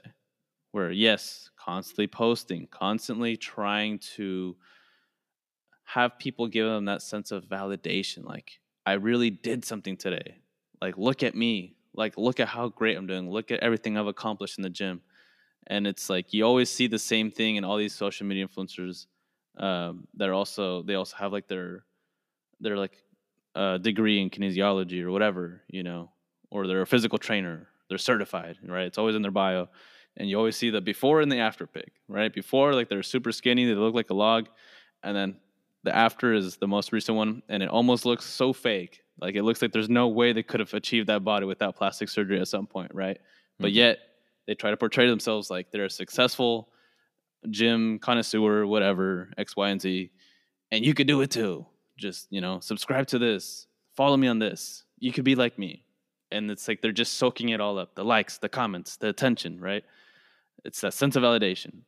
Where, 0.72 0.92
yes, 0.92 1.50
constantly 1.66 2.08
posting, 2.08 2.68
constantly 2.68 3.38
trying 3.38 4.00
to 4.16 4.56
have 5.86 6.18
people 6.20 6.48
give 6.48 6.66
them 6.66 6.86
that 6.86 7.02
sense 7.02 7.32
of 7.32 7.46
validation. 7.46 8.24
Like, 8.24 8.60
I 8.86 8.94
really 8.94 9.30
did 9.30 9.66
something 9.66 9.98
today. 9.98 10.38
Like, 10.82 10.98
look 10.98 11.24
at 11.24 11.36
me. 11.36 11.76
Like, 11.94 12.18
look 12.18 12.40
at 12.40 12.48
how 12.48 12.70
great 12.70 12.98
I'm 12.98 13.08
doing. 13.08 13.30
Look 13.30 13.52
at 13.52 13.60
everything 13.60 13.98
I've 13.98 14.08
accomplished 14.08 14.58
in 14.58 14.64
the 14.64 14.70
gym. 14.70 15.02
And 15.68 15.86
it's 15.86 16.10
like 16.10 16.34
you 16.34 16.46
always 16.46 16.70
see 16.70 16.88
the 16.88 17.00
same 17.00 17.30
thing 17.30 17.58
in 17.58 17.64
all 17.64 17.78
these 17.78 17.94
social 17.94 18.26
media 18.26 18.48
influencers 18.48 19.06
um, 19.58 20.08
that 20.16 20.28
are 20.28 20.34
also 20.34 20.82
they 20.82 20.96
also 20.96 21.16
have 21.18 21.32
like 21.32 21.48
their 21.48 21.84
their 22.60 22.78
like 22.78 22.98
uh, 23.56 23.78
degree 23.78 24.22
in 24.22 24.30
kinesiology 24.30 25.04
or 25.04 25.12
whatever, 25.12 25.62
you 25.68 25.84
know, 25.84 26.12
or 26.50 26.68
they're 26.68 26.82
a 26.82 26.88
physical 26.88 27.18
trainer. 27.18 27.68
They're 27.90 27.98
certified, 27.98 28.58
right? 28.66 28.88
It's 28.88 28.98
always 28.98 29.16
in 29.16 29.22
their 29.22 29.32
bio, 29.32 29.68
and 30.22 30.30
you 30.30 30.38
always 30.38 30.56
see 30.56 30.70
the 30.70 30.80
before 30.80 31.20
and 31.22 31.32
the 31.32 31.40
after 31.40 31.66
pic, 31.66 31.94
right? 32.08 32.32
Before, 32.32 32.76
like 32.76 32.90
they're 32.90 33.02
super 33.02 33.32
skinny, 33.32 33.66
they 33.66 33.74
look 33.74 33.96
like 33.96 34.12
a 34.12 34.14
log, 34.14 34.50
and 35.02 35.18
then 35.18 35.36
the 35.82 35.96
after 35.96 36.32
is 36.32 36.58
the 36.58 36.68
most 36.68 36.92
recent 36.92 37.18
one, 37.18 37.42
and 37.50 37.64
it 37.64 37.70
almost 37.70 38.06
looks 38.06 38.24
so 38.24 38.54
fake. 38.54 39.02
Like 39.20 39.34
it 39.34 39.42
looks 39.42 39.64
like 39.64 39.72
there's 39.72 39.90
no 39.90 40.10
way 40.10 40.32
they 40.32 40.44
could 40.44 40.60
have 40.60 40.72
achieved 40.76 41.08
that 41.10 41.24
body 41.24 41.48
without 41.48 41.76
plastic 41.76 42.08
surgery 42.08 42.40
at 42.40 42.48
some 42.48 42.68
point, 42.68 42.94
right? 42.94 43.18
But 43.60 43.72
Mhm. 43.72 43.76
yet 43.76 44.00
they 44.46 44.54
try 44.54 44.70
to 44.70 44.78
portray 44.78 45.10
themselves 45.10 45.50
like 45.50 45.72
they're 45.72 45.86
a 45.86 45.90
successful 45.90 46.70
gym 47.50 47.98
connoisseur, 47.98 48.68
whatever, 48.68 49.32
X, 49.40 49.56
Y, 49.58 49.70
and 49.70 49.82
Z, 49.82 50.12
and 50.70 50.86
you 50.86 50.94
could 50.94 51.08
do 51.08 51.22
it 51.22 51.32
too. 51.32 51.66
Just 51.98 52.28
you 52.30 52.42
know, 52.42 52.60
subscribe 52.60 53.08
to 53.08 53.18
this, 53.18 53.66
follow 53.96 54.18
me 54.18 54.28
on 54.28 54.38
this. 54.38 54.84
You 55.00 55.12
could 55.12 55.24
be 55.26 55.34
like 55.34 55.58
me, 55.58 55.84
and 56.32 56.52
it's 56.52 56.68
like 56.68 56.82
they're 56.82 56.92
just 56.92 57.14
soaking 57.14 57.50
it 57.50 57.60
all 57.60 57.80
up: 57.80 57.96
the 57.96 58.06
likes, 58.06 58.38
the 58.38 58.50
comments, 58.50 58.98
the 58.98 59.10
attention, 59.10 59.60
right? 59.60 59.84
It's 60.64 60.82
that 60.82 60.94
sense 60.94 61.16
of 61.16 61.24
validation, 61.24 61.82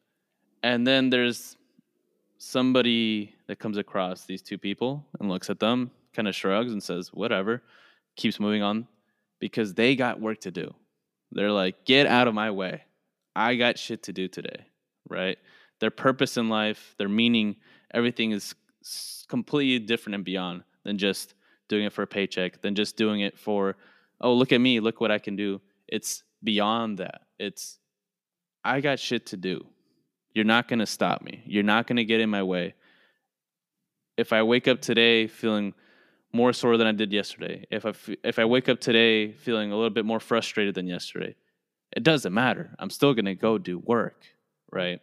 and 0.61 0.85
then 0.85 1.09
there's 1.09 1.57
somebody 2.37 3.33
that 3.47 3.59
comes 3.59 3.77
across 3.77 4.25
these 4.25 4.41
two 4.41 4.57
people 4.57 5.05
and 5.19 5.29
looks 5.29 5.49
at 5.49 5.59
them, 5.59 5.91
kind 6.13 6.27
of 6.27 6.35
shrugs 6.35 6.71
and 6.71 6.81
says, 6.81 7.13
"Whatever," 7.13 7.63
keeps 8.15 8.39
moving 8.39 8.63
on, 8.63 8.87
because 9.39 9.73
they 9.73 9.95
got 9.95 10.21
work 10.21 10.39
to 10.41 10.51
do. 10.51 10.73
They're 11.31 11.51
like, 11.51 11.83
get 11.85 12.05
out 12.05 12.27
of 12.27 12.33
my 12.33 12.51
way. 12.51 12.83
I 13.35 13.55
got 13.55 13.79
shit 13.79 14.03
to 14.03 14.13
do 14.13 14.27
today, 14.27 14.67
right? 15.09 15.37
Their 15.79 15.89
purpose 15.89 16.37
in 16.37 16.47
life, 16.47 16.93
their 16.97 17.09
meaning, 17.09 17.55
everything 17.91 18.31
is 18.31 18.53
completely 19.27 19.79
different 19.79 20.15
and 20.15 20.23
beyond 20.23 20.63
than 20.83 20.97
just 20.97 21.33
doing 21.67 21.85
it 21.85 21.93
for 21.93 22.03
a 22.03 22.07
paycheck, 22.07 22.61
than 22.61 22.75
just 22.75 22.97
doing 22.97 23.21
it 23.21 23.37
for, 23.37 23.75
oh, 24.21 24.33
look 24.33 24.51
at 24.51 24.61
me, 24.61 24.79
look 24.79 25.01
what 25.01 25.11
I 25.11 25.17
can 25.17 25.35
do. 25.35 25.59
It's 25.87 26.23
beyond 26.43 26.99
that. 26.99 27.21
It's, 27.39 27.79
I 28.63 28.81
got 28.81 28.99
shit 28.99 29.25
to 29.27 29.37
do. 29.37 29.65
You're 30.33 30.45
not 30.45 30.67
going 30.67 30.79
to 30.79 30.85
stop 30.85 31.21
me. 31.21 31.43
You're 31.45 31.63
not 31.63 31.87
going 31.87 31.97
to 31.97 32.05
get 32.05 32.19
in 32.19 32.29
my 32.29 32.43
way. 32.43 32.73
If 34.17 34.33
I 34.33 34.43
wake 34.43 34.67
up 34.67 34.81
today 34.81 35.27
feeling 35.27 35.73
more 36.31 36.53
sore 36.53 36.77
than 36.77 36.87
I 36.87 36.91
did 36.91 37.11
yesterday, 37.11 37.65
if 37.69 37.85
I 37.85 37.89
f- 37.89 38.09
if 38.23 38.39
I 38.39 38.45
wake 38.45 38.69
up 38.69 38.79
today 38.79 39.31
feeling 39.33 39.71
a 39.71 39.75
little 39.75 39.89
bit 39.91 40.05
more 40.05 40.19
frustrated 40.19 40.75
than 40.75 40.87
yesterday, 40.87 41.35
it 41.95 42.03
doesn't 42.03 42.33
matter. 42.33 42.75
I'm 42.79 42.89
still 42.89 43.13
going 43.13 43.25
to 43.25 43.35
go 43.35 43.57
do 43.57 43.77
work, 43.79 44.23
right? 44.71 44.99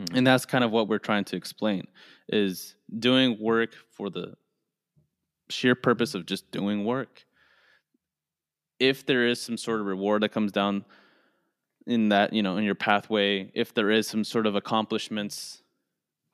Mhm. 0.00 0.16
And 0.16 0.26
that's 0.26 0.46
kind 0.46 0.64
of 0.64 0.70
what 0.70 0.88
we're 0.88 0.98
trying 0.98 1.24
to 1.24 1.36
explain 1.36 1.86
is 2.28 2.74
doing 2.98 3.38
work 3.38 3.74
for 3.90 4.08
the 4.10 4.34
sheer 5.50 5.74
purpose 5.74 6.14
of 6.14 6.24
just 6.24 6.50
doing 6.50 6.84
work. 6.84 7.26
If 8.78 9.04
there 9.04 9.26
is 9.26 9.40
some 9.40 9.58
sort 9.58 9.80
of 9.80 9.86
reward 9.86 10.22
that 10.22 10.30
comes 10.30 10.52
down 10.52 10.84
in 11.86 12.10
that, 12.10 12.32
you 12.32 12.42
know, 12.42 12.56
in 12.56 12.64
your 12.64 12.74
pathway, 12.74 13.50
if 13.54 13.74
there 13.74 13.90
is 13.90 14.06
some 14.06 14.24
sort 14.24 14.46
of 14.46 14.54
accomplishments, 14.54 15.62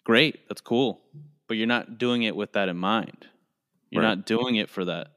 great, 0.04 0.46
that's 0.48 0.60
cool. 0.60 1.00
But 1.46 1.56
you're 1.56 1.66
not 1.66 1.98
doing 1.98 2.22
it 2.24 2.36
with 2.36 2.52
that 2.52 2.68
in 2.68 2.76
mind. 2.76 3.26
You're 3.90 4.02
Right. 4.02 4.08
not 4.16 4.26
doing 4.26 4.56
it 4.56 4.68
for 4.68 4.84
that. 4.84 5.12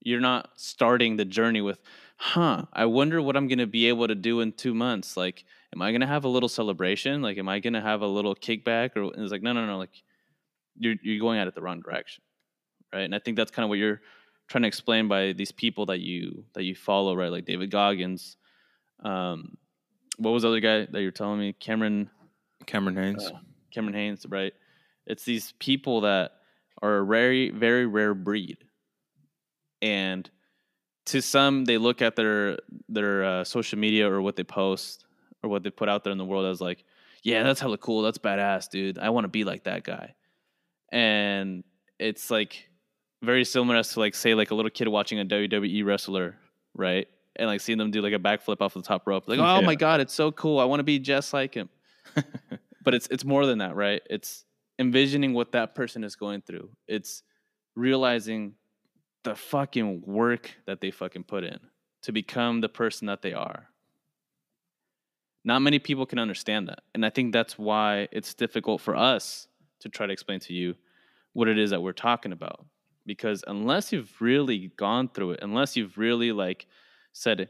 You're 0.00 0.20
not 0.20 0.50
starting 0.56 1.16
the 1.16 1.24
journey 1.24 1.60
with, 1.60 1.80
huh, 2.16 2.64
I 2.72 2.86
wonder 2.86 3.22
what 3.22 3.36
I'm 3.36 3.46
going 3.46 3.58
to 3.58 3.66
be 3.66 3.86
able 3.86 4.08
to 4.08 4.14
do 4.14 4.40
in 4.40 4.52
two 4.52 4.74
months. 4.74 5.16
Like, 5.16 5.44
am 5.72 5.82
I 5.82 5.92
going 5.92 6.00
to 6.00 6.06
have 6.06 6.24
a 6.24 6.28
little 6.28 6.48
celebration? 6.48 7.22
Like, 7.22 7.38
am 7.38 7.48
I 7.48 7.60
going 7.60 7.74
to 7.74 7.80
have 7.80 8.02
a 8.02 8.06
little 8.06 8.34
kickback? 8.34 8.96
Or 8.96 9.12
it's 9.14 9.30
like, 9.30 9.42
no, 9.42 9.52
no, 9.52 9.66
no. 9.66 9.78
Like, 9.78 10.02
you're, 10.76 10.96
you're 11.02 11.20
going 11.20 11.38
at 11.38 11.46
it 11.46 11.54
the 11.54 11.62
wrong 11.62 11.80
direction. 11.80 12.22
Right. 12.92 13.02
And 13.02 13.14
I 13.14 13.18
think 13.18 13.36
that's 13.36 13.50
kind 13.50 13.64
of 13.64 13.68
what 13.68 13.78
you're 13.78 14.00
trying 14.48 14.62
to 14.62 14.68
explain 14.68 15.08
by 15.08 15.32
these 15.32 15.52
people 15.52 15.86
that 15.86 16.00
you, 16.00 16.44
that 16.54 16.64
you 16.64 16.74
follow, 16.74 17.14
right? 17.14 17.30
Like 17.30 17.44
David 17.44 17.70
Goggins. 17.70 18.36
Um, 19.00 19.56
what 20.18 20.32
was 20.32 20.42
the 20.42 20.48
other 20.48 20.60
guy 20.60 20.86
that 20.86 21.00
you're 21.00 21.10
telling 21.10 21.38
me? 21.38 21.52
Cameron, 21.52 22.10
Cameron 22.66 22.96
Hanes. 22.96 23.26
uh, 23.26 23.38
Cameron 23.72 23.94
Hanes, 23.94 24.26
right? 24.28 24.52
It's 25.06 25.24
these 25.24 25.54
people 25.58 26.02
that 26.02 26.32
are 26.82 26.98
a 26.98 27.06
very, 27.06 27.50
very 27.50 27.86
rare 27.86 28.14
breed, 28.14 28.58
and 29.80 30.28
to 31.06 31.22
some, 31.22 31.64
they 31.64 31.78
look 31.78 32.02
at 32.02 32.16
their 32.16 32.58
their 32.88 33.24
uh, 33.24 33.44
social 33.44 33.78
media 33.78 34.10
or 34.10 34.20
what 34.20 34.36
they 34.36 34.44
post 34.44 35.06
or 35.42 35.48
what 35.48 35.62
they 35.62 35.70
put 35.70 35.88
out 35.88 36.04
there 36.04 36.12
in 36.12 36.18
the 36.18 36.24
world 36.24 36.46
as 36.46 36.60
like, 36.60 36.84
yeah, 37.22 37.42
that's 37.42 37.60
hella 37.60 37.78
cool, 37.78 38.02
that's 38.02 38.18
badass, 38.18 38.68
dude. 38.68 38.98
I 38.98 39.10
want 39.10 39.24
to 39.24 39.28
be 39.28 39.44
like 39.44 39.64
that 39.64 39.84
guy, 39.84 40.14
and 40.92 41.64
it's 41.98 42.30
like 42.30 42.68
very 43.22 43.44
similar 43.44 43.76
as 43.76 43.92
to 43.94 44.00
like 44.00 44.14
say 44.14 44.34
like 44.34 44.50
a 44.50 44.54
little 44.54 44.70
kid 44.70 44.88
watching 44.88 45.20
a 45.20 45.24
WWE 45.24 45.84
wrestler, 45.84 46.36
right? 46.74 47.08
And 47.38 47.46
like 47.46 47.60
seeing 47.60 47.78
them 47.78 47.90
do 47.90 48.00
like 48.02 48.12
a 48.12 48.18
backflip 48.18 48.60
off 48.60 48.74
the 48.74 48.82
top 48.82 49.06
rope, 49.06 49.28
like, 49.28 49.38
oh 49.42 49.60
Yeah. 49.60 49.66
my 49.66 49.74
god, 49.74 50.00
it's 50.00 50.14
so 50.14 50.32
cool. 50.32 50.58
I 50.58 50.64
want 50.64 50.80
to 50.80 50.84
be 50.84 50.98
just 50.98 51.32
like 51.32 51.54
him 51.54 51.68
but 52.82 52.94
it's 52.94 53.06
it's 53.10 53.24
more 53.24 53.44
than 53.46 53.58
that, 53.58 53.76
right? 53.76 54.00
It's 54.08 54.44
envisioning 54.78 55.34
what 55.34 55.52
that 55.52 55.74
person 55.74 56.04
is 56.04 56.16
going 56.16 56.40
through. 56.42 56.70
It's 56.86 57.22
realizing 57.74 58.54
the 59.24 59.34
fucking 59.34 60.02
work 60.06 60.52
that 60.66 60.80
they 60.80 60.90
fucking 60.90 61.24
put 61.24 61.44
in 61.44 61.58
to 62.02 62.12
become 62.12 62.60
the 62.60 62.68
person 62.68 63.06
that 63.06 63.20
they 63.22 63.32
are. 63.34 63.68
Not 65.44 65.60
many 65.60 65.78
people 65.78 66.06
can 66.06 66.18
understand 66.18 66.68
that. 66.68 66.80
And 66.94 67.04
I 67.04 67.10
think 67.10 67.32
that's 67.32 67.58
why 67.58 68.08
it's 68.12 68.34
difficult 68.34 68.80
for 68.80 68.96
us 68.96 69.48
to 69.80 69.88
try 69.88 70.06
to 70.06 70.12
explain 70.12 70.40
to 70.40 70.52
you 70.52 70.74
what 71.32 71.48
it 71.48 71.58
is 71.58 71.70
that 71.70 71.82
we're 71.82 71.92
talking 71.92 72.32
about. 72.32 72.64
Because 73.06 73.42
unless 73.46 73.92
you've 73.92 74.12
really 74.20 74.70
gone 74.76 75.08
through 75.08 75.32
it, 75.32 75.40
unless 75.42 75.76
you've 75.76 75.96
really 75.96 76.32
like 76.32 76.66
said, 77.18 77.48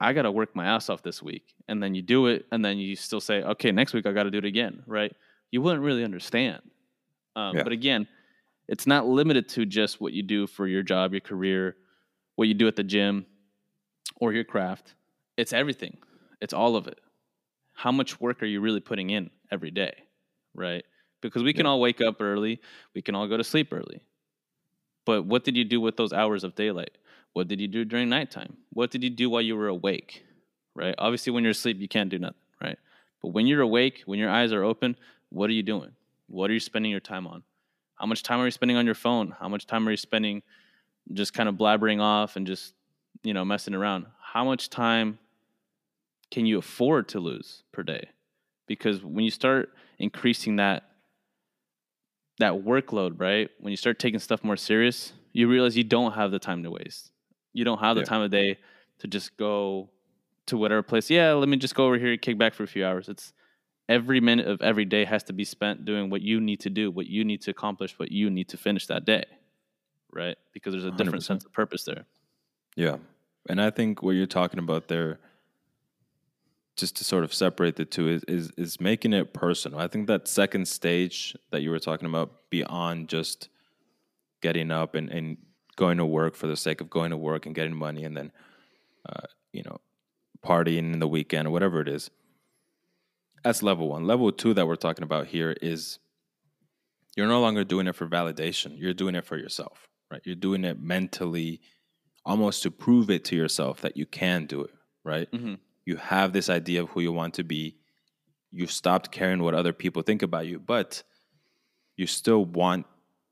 I 0.00 0.12
got 0.12 0.22
to 0.22 0.30
work 0.30 0.54
my 0.54 0.66
ass 0.66 0.88
off 0.88 1.02
this 1.02 1.22
week. 1.22 1.54
And 1.66 1.82
then 1.82 1.94
you 1.94 2.02
do 2.02 2.26
it. 2.28 2.46
And 2.52 2.64
then 2.64 2.78
you 2.78 2.94
still 2.94 3.20
say, 3.20 3.42
okay, 3.42 3.72
next 3.72 3.92
week 3.92 4.06
I 4.06 4.12
got 4.12 4.24
to 4.24 4.30
do 4.30 4.38
it 4.38 4.44
again, 4.44 4.82
right? 4.86 5.12
You 5.50 5.60
wouldn't 5.60 5.82
really 5.82 6.04
understand. 6.04 6.62
Um, 7.34 7.56
Yeah. 7.56 7.64
But 7.64 7.72
again, 7.72 8.06
it's 8.68 8.86
not 8.86 9.06
limited 9.06 9.48
to 9.50 9.66
just 9.66 10.00
what 10.00 10.12
you 10.12 10.22
do 10.22 10.46
for 10.46 10.66
your 10.66 10.82
job, 10.82 11.12
your 11.12 11.20
career, 11.20 11.76
what 12.36 12.48
you 12.48 12.54
do 12.54 12.68
at 12.68 12.76
the 12.76 12.84
gym, 12.84 13.26
or 14.20 14.32
your 14.32 14.44
craft. 14.44 14.94
It's 15.36 15.52
everything, 15.52 15.96
it's 16.40 16.52
all 16.52 16.76
of 16.76 16.86
it. 16.86 17.00
How 17.74 17.92
much 17.92 18.20
work 18.20 18.42
are 18.42 18.46
you 18.46 18.60
really 18.60 18.80
putting 18.80 19.10
in 19.10 19.30
every 19.50 19.70
day, 19.70 19.94
right? 20.54 20.84
Because 21.22 21.42
we 21.42 21.52
can 21.52 21.66
all 21.66 21.80
wake 21.80 22.00
up 22.00 22.20
early, 22.20 22.60
we 22.94 23.02
can 23.02 23.14
all 23.14 23.26
go 23.26 23.36
to 23.36 23.44
sleep 23.44 23.72
early. 23.72 24.02
But 25.06 25.24
what 25.24 25.44
did 25.44 25.56
you 25.56 25.64
do 25.64 25.80
with 25.80 25.96
those 25.96 26.12
hours 26.12 26.44
of 26.44 26.54
daylight? 26.54 26.98
What 27.38 27.46
did 27.46 27.60
you 27.60 27.68
do 27.68 27.84
during 27.84 28.08
nighttime? 28.08 28.56
What 28.72 28.90
did 28.90 29.04
you 29.04 29.10
do 29.10 29.30
while 29.30 29.40
you 29.40 29.56
were 29.56 29.68
awake? 29.68 30.24
Right? 30.74 30.96
Obviously, 30.98 31.32
when 31.32 31.44
you're 31.44 31.52
asleep, 31.52 31.78
you 31.78 31.86
can't 31.86 32.10
do 32.10 32.18
nothing, 32.18 32.40
right? 32.60 32.76
But 33.22 33.28
when 33.28 33.46
you're 33.46 33.60
awake, 33.60 34.02
when 34.06 34.18
your 34.18 34.28
eyes 34.28 34.52
are 34.52 34.64
open, 34.64 34.96
what 35.28 35.48
are 35.48 35.52
you 35.52 35.62
doing? 35.62 35.92
What 36.26 36.50
are 36.50 36.52
you 36.52 36.58
spending 36.58 36.90
your 36.90 36.98
time 36.98 37.28
on? 37.28 37.44
How 37.94 38.06
much 38.06 38.24
time 38.24 38.40
are 38.40 38.44
you 38.44 38.50
spending 38.50 38.76
on 38.76 38.86
your 38.86 38.96
phone? 38.96 39.36
How 39.38 39.48
much 39.48 39.68
time 39.68 39.86
are 39.86 39.92
you 39.92 39.96
spending 39.96 40.42
just 41.12 41.32
kind 41.32 41.48
of 41.48 41.54
blabbering 41.54 42.00
off 42.00 42.34
and 42.34 42.44
just, 42.44 42.74
you 43.22 43.34
know, 43.34 43.44
messing 43.44 43.72
around? 43.72 44.06
How 44.20 44.42
much 44.42 44.68
time 44.68 45.20
can 46.32 46.44
you 46.44 46.58
afford 46.58 47.06
to 47.10 47.20
lose 47.20 47.62
per 47.70 47.84
day? 47.84 48.08
Because 48.66 49.04
when 49.04 49.24
you 49.24 49.30
start 49.30 49.70
increasing 50.00 50.56
that 50.56 50.90
that 52.40 52.54
workload, 52.54 53.20
right? 53.20 53.48
When 53.60 53.70
you 53.70 53.76
start 53.76 54.00
taking 54.00 54.18
stuff 54.18 54.42
more 54.42 54.56
serious, 54.56 55.12
you 55.32 55.46
realize 55.46 55.76
you 55.76 55.84
don't 55.84 56.14
have 56.14 56.32
the 56.32 56.40
time 56.40 56.64
to 56.64 56.70
waste. 56.72 57.12
You 57.58 57.64
don't 57.64 57.80
have 57.80 57.96
the 57.96 58.02
Yeah. 58.02 58.06
time 58.06 58.22
of 58.22 58.30
day 58.30 58.58
to 59.00 59.08
just 59.08 59.36
go 59.36 59.90
to 60.46 60.56
whatever 60.56 60.82
place. 60.82 61.10
Yeah, 61.10 61.32
let 61.32 61.48
me 61.48 61.56
just 61.56 61.74
go 61.74 61.86
over 61.86 61.98
here 61.98 62.12
and 62.12 62.22
kick 62.22 62.38
back 62.38 62.54
for 62.54 62.62
a 62.62 62.66
few 62.68 62.84
hours. 62.86 63.08
It's 63.08 63.32
every 63.88 64.20
minute 64.20 64.46
of 64.46 64.62
every 64.62 64.84
day 64.84 65.04
has 65.04 65.24
to 65.24 65.32
be 65.32 65.44
spent 65.44 65.84
doing 65.84 66.08
what 66.08 66.22
you 66.22 66.40
need 66.40 66.60
to 66.60 66.70
do, 66.70 66.90
what 66.90 67.06
you 67.06 67.24
need 67.24 67.40
to 67.42 67.50
accomplish, 67.50 67.98
what 67.98 68.12
you 68.12 68.30
need 68.30 68.48
to 68.50 68.56
finish 68.56 68.86
that 68.86 69.04
day. 69.04 69.24
Right? 70.12 70.36
Because 70.52 70.72
there's 70.72 70.84
a 70.84 70.90
different 70.92 71.22
100%. 71.24 71.26
sense 71.26 71.44
of 71.44 71.52
purpose 71.52 71.84
there. 71.84 72.04
Yeah. 72.76 72.98
And 73.48 73.60
I 73.60 73.70
think 73.70 74.02
what 74.02 74.12
you're 74.12 74.26
talking 74.26 74.60
about 74.60 74.88
there, 74.88 75.18
just 76.76 76.96
to 76.96 77.04
sort 77.04 77.24
of 77.24 77.34
separate 77.34 77.74
the 77.76 77.84
two, 77.84 78.08
is, 78.08 78.22
is 78.28 78.50
is 78.56 78.80
making 78.80 79.12
it 79.12 79.32
personal. 79.34 79.80
I 79.80 79.88
think 79.88 80.06
that 80.06 80.28
second 80.28 80.68
stage 80.68 81.36
that 81.50 81.62
you 81.62 81.70
were 81.70 81.80
talking 81.80 82.06
about, 82.08 82.48
beyond 82.50 83.08
just 83.08 83.48
getting 84.40 84.70
up 84.70 84.94
and, 84.94 85.10
and 85.10 85.36
going 85.78 85.96
to 85.98 86.04
work 86.04 86.34
for 86.34 86.48
the 86.48 86.56
sake 86.56 86.80
of 86.82 86.90
going 86.90 87.10
to 87.12 87.16
work 87.16 87.46
and 87.46 87.54
getting 87.54 87.74
money 87.74 88.04
and 88.04 88.16
then 88.16 88.32
uh, 89.08 89.26
you 89.52 89.62
know, 89.64 89.78
partying 90.44 90.92
in 90.92 90.98
the 90.98 91.08
weekend 91.08 91.46
or 91.48 91.50
whatever 91.52 91.80
it 91.80 91.88
is. 91.88 92.10
That's 93.44 93.62
level 93.62 93.88
one. 93.88 94.04
Level 94.04 94.30
two 94.32 94.52
that 94.54 94.66
we're 94.66 94.76
talking 94.76 95.04
about 95.04 95.28
here 95.28 95.56
is 95.62 96.00
you're 97.16 97.28
no 97.28 97.40
longer 97.40 97.64
doing 97.64 97.86
it 97.86 97.94
for 97.94 98.06
validation. 98.08 98.78
You're 98.78 98.92
doing 98.92 99.14
it 99.14 99.24
for 99.24 99.36
yourself, 99.38 99.86
right? 100.10 100.20
You're 100.24 100.34
doing 100.48 100.64
it 100.64 100.80
mentally, 100.80 101.60
almost 102.24 102.62
to 102.64 102.70
prove 102.70 103.08
it 103.10 103.24
to 103.26 103.36
yourself 103.36 103.80
that 103.82 103.96
you 103.96 104.04
can 104.06 104.46
do 104.46 104.62
it, 104.62 104.74
right? 105.04 105.30
Mhm. 105.30 105.58
You 105.86 105.96
have 105.96 106.32
this 106.32 106.50
idea 106.50 106.82
of 106.82 106.90
who 106.90 107.00
you 107.00 107.12
want 107.12 107.34
to 107.34 107.44
be. 107.44 107.76
You've 108.50 108.72
stopped 108.72 109.12
caring 109.12 109.42
what 109.42 109.54
other 109.54 109.72
people 109.72 110.02
think 110.02 110.22
about 110.22 110.46
you, 110.46 110.58
but 110.58 111.02
you 111.96 112.06
still 112.06 112.44
want 112.44 112.86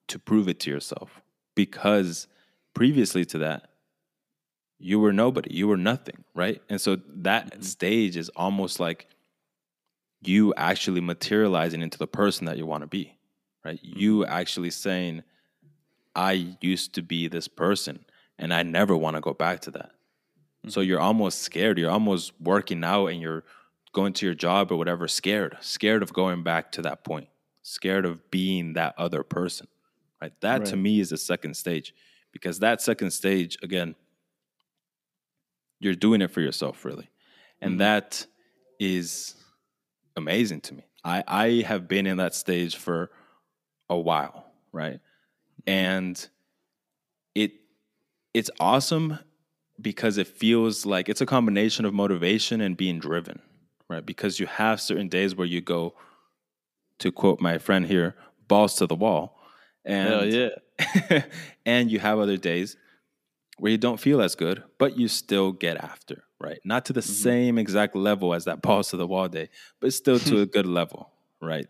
to 0.09 0.19
prove 0.19 0.49
it 0.49 0.61
to 0.61 0.71
yourself 0.71 1.21
because 1.55 2.29
previously 2.77 3.25
to 3.25 3.39
that, 3.39 3.71
you 4.79 5.01
were 5.01 5.13
nobody, 5.13 5.55
you 5.55 5.67
were 5.67 5.79
nothing, 5.79 6.25
right? 6.35 6.61
And 6.69 6.79
so 6.79 6.99
that 7.09 7.51
mm-hmm. 7.51 7.63
stage 7.63 8.19
is 8.19 8.29
almost 8.37 8.79
like 8.79 9.07
you 10.21 10.53
actually 10.59 11.01
materializing 11.01 11.81
into 11.81 11.97
the 11.97 12.07
person 12.07 12.45
that 12.45 12.59
you 12.59 12.67
want 12.67 12.83
to 12.83 12.87
be, 12.87 13.17
right? 13.65 13.83
Mm-hmm. 13.83 13.99
You 13.99 14.27
actually 14.27 14.71
saying, 14.71 15.23
I 16.15 16.55
used 16.61 16.95
to 16.97 17.03
be 17.03 17.29
this 17.29 17.49
person 17.49 18.05
and 18.39 18.53
I 18.53 18.63
never 18.63 18.95
want 18.95 19.17
to 19.17 19.23
go 19.23 19.33
back 19.33 19.61
to 19.61 19.71
that. 19.71 19.93
So 20.69 20.81
mm-hmm. 20.81 20.89
you're 20.91 21.01
almost 21.01 21.41
scared. 21.41 21.79
You're 21.79 21.91
almost 21.91 22.33
working 22.39 22.85
out 22.85 23.07
and 23.07 23.23
you're 23.23 23.45
going 23.95 24.13
to 24.13 24.27
your 24.27 24.35
job 24.35 24.71
or 24.71 24.77
whatever, 24.77 25.09
scared, 25.09 25.57
scared 25.63 26.03
of 26.03 26.13
going 26.13 26.43
back 26.43 26.73
to 26.73 26.83
that 26.83 27.05
point, 27.05 27.29
scared 27.63 28.05
of 28.05 28.31
being 28.31 28.75
that 28.75 28.95
other 28.99 29.23
person, 29.23 29.67
right? 30.21 30.39
That 30.43 30.67
to 30.67 30.77
me 30.77 31.01
is 31.01 31.09
the 31.09 31.17
second 31.17 31.57
stage 31.57 31.95
because 32.37 32.59
that 32.59 32.83
second 32.83 33.13
stage, 33.13 33.57
again, 33.63 33.95
you're 35.81 35.95
doing 35.95 36.21
it 36.21 36.31
for 36.31 36.43
yourself, 36.43 36.85
really. 36.85 37.09
And 37.63 37.77
mm. 37.77 37.79
that 37.79 38.27
is 38.79 39.37
amazing 40.19 40.61
to 40.61 40.75
me. 40.75 40.85
I, 41.03 41.25
I 41.27 41.49
have 41.67 41.89
been 41.89 42.07
in 42.07 42.19
that 42.19 42.35
stage 42.35 42.77
for 42.77 43.11
a 43.89 43.97
while, 43.97 44.45
right? 44.71 44.97
Mm-hmm. 44.97 45.71
And 45.71 46.29
it 47.35 47.53
it's 48.35 48.51
awesome 48.61 49.19
because 49.81 50.19
it 50.19 50.27
feels 50.27 50.85
like 50.85 51.09
it's 51.09 51.23
a 51.23 51.27
combination 51.27 51.87
of 51.87 51.95
motivation 51.95 52.61
and 52.61 52.77
being 52.77 52.99
driven, 52.99 53.41
right? 53.89 54.05
Because 54.05 54.39
you 54.39 54.45
have 54.47 54.79
certain 54.79 55.09
days 55.09 55.35
where 55.35 55.47
you 55.47 55.63
go, 55.63 55.95
to 56.99 57.11
quote 57.11 57.41
my 57.41 57.57
friend 57.57 57.87
here, 57.87 58.15
balls 58.47 58.75
to 58.77 58.87
the 58.87 58.95
wall. 58.95 59.36
And 59.87 60.09
Hell 60.09 60.27
yeah. 60.27 61.23
and 61.67 61.91
you 61.91 62.01
have 62.01 62.19
other 62.19 62.37
days 62.37 62.77
where 63.59 63.73
you 63.73 63.79
don't 63.79 64.01
feel 64.01 64.21
as 64.21 64.35
good, 64.35 64.63
but 64.79 64.99
you 64.99 65.09
still 65.09 65.53
get 65.53 65.77
after, 65.79 66.25
right? 66.39 66.59
Not 66.65 66.85
to 66.87 66.93
the 66.93 67.01
mm-hmm. 67.01 67.13
same 67.13 67.59
exact 67.59 67.97
level 67.97 68.35
as 68.35 68.45
that 68.45 68.61
balls 68.63 68.91
to 68.91 68.97
the 68.97 69.07
wall 69.07 69.29
day, 69.29 69.49
but 69.81 69.95
still 69.95 70.19
to 70.19 70.41
a 70.41 70.47
good 70.57 70.67
level, 70.67 71.11
right? 71.41 71.67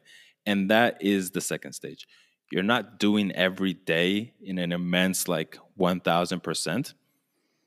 And 0.46 0.70
that 0.70 0.98
is 1.00 1.30
the 1.30 1.40
second 1.40 1.74
stage. 1.74 2.08
You're 2.50 2.62
not 2.62 2.98
doing 2.98 3.32
every 3.32 3.74
day 3.74 4.32
in 4.40 4.58
an 4.58 4.72
immense 4.72 5.28
like 5.28 5.58
1000%, 5.78 6.94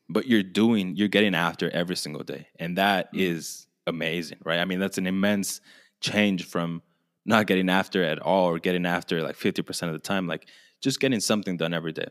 but 0.08 0.28
you're 0.28 0.44
doing, 0.44 0.96
you're 0.96 1.10
getting 1.10 1.36
after 1.36 1.70
every 1.70 1.96
single 1.96 2.24
day. 2.24 2.48
And 2.58 2.78
that 2.78 3.08
mm-hmm. 3.08 3.20
is 3.20 3.68
amazing, 3.86 4.40
right? 4.44 4.60
I 4.60 4.66
mean, 4.66 4.80
that's 4.80 4.98
an 4.98 5.08
immense 5.08 5.62
change 6.02 6.46
from 6.46 6.82
not 7.30 7.48
getting 7.48 7.70
after 7.70 8.04
at 8.04 8.20
all 8.20 8.46
or 8.50 8.60
getting 8.60 8.86
after 8.86 9.22
like 9.24 9.38
50% 9.38 9.84
of 9.88 9.94
the 9.94 10.00
time, 10.00 10.28
like 10.28 10.48
just 10.82 11.00
getting 11.00 11.22
something 11.22 11.56
done 11.58 11.74
every 11.74 11.94
day 11.94 12.10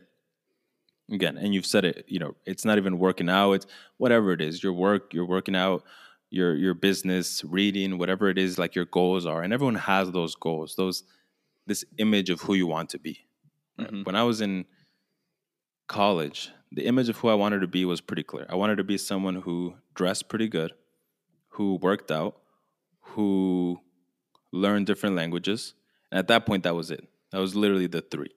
again 1.11 1.37
and 1.37 1.53
you've 1.53 1.65
said 1.65 1.85
it 1.85 2.05
you 2.07 2.19
know 2.19 2.35
it's 2.45 2.65
not 2.65 2.77
even 2.77 2.99
working 2.99 3.29
out 3.29 3.53
it's 3.53 3.65
whatever 3.97 4.31
it 4.31 4.41
is 4.41 4.61
your 4.63 4.73
work 4.73 5.13
you're 5.13 5.25
working 5.25 5.55
out 5.55 5.83
your 6.29 6.55
your 6.55 6.75
business 6.75 7.43
reading 7.43 7.97
whatever 7.97 8.29
it 8.29 8.37
is 8.37 8.59
like 8.59 8.75
your 8.75 8.85
goals 8.85 9.25
are 9.25 9.41
and 9.41 9.51
everyone 9.51 9.75
has 9.75 10.11
those 10.11 10.35
goals 10.35 10.75
those 10.75 11.03
this 11.65 11.83
image 11.97 12.29
of 12.29 12.39
who 12.41 12.53
you 12.53 12.67
want 12.67 12.89
to 12.89 12.99
be 12.99 13.15
right? 13.79 13.91
Mhm. 13.91 14.05
when 14.05 14.15
i 14.15 14.23
was 14.23 14.39
in 14.41 14.65
college 15.87 16.51
the 16.71 16.85
image 16.85 17.09
of 17.09 17.17
who 17.17 17.29
i 17.29 17.33
wanted 17.33 17.61
to 17.61 17.67
be 17.67 17.83
was 17.85 18.01
pretty 18.01 18.23
clear 18.23 18.45
i 18.49 18.55
wanted 18.55 18.75
to 18.77 18.83
be 18.83 18.97
someone 18.97 19.35
who 19.35 19.73
dressed 19.95 20.29
pretty 20.29 20.47
good 20.47 20.73
who 21.49 21.75
worked 21.81 22.11
out 22.11 22.37
who 23.01 23.79
learned 24.51 24.85
different 24.85 25.15
languages 25.15 25.73
and 26.11 26.19
at 26.19 26.27
that 26.27 26.45
point 26.45 26.63
that 26.63 26.75
was 26.75 26.91
it 26.91 27.07
that 27.31 27.39
was 27.39 27.55
literally 27.55 27.87
the 27.87 28.01
three 28.01 28.31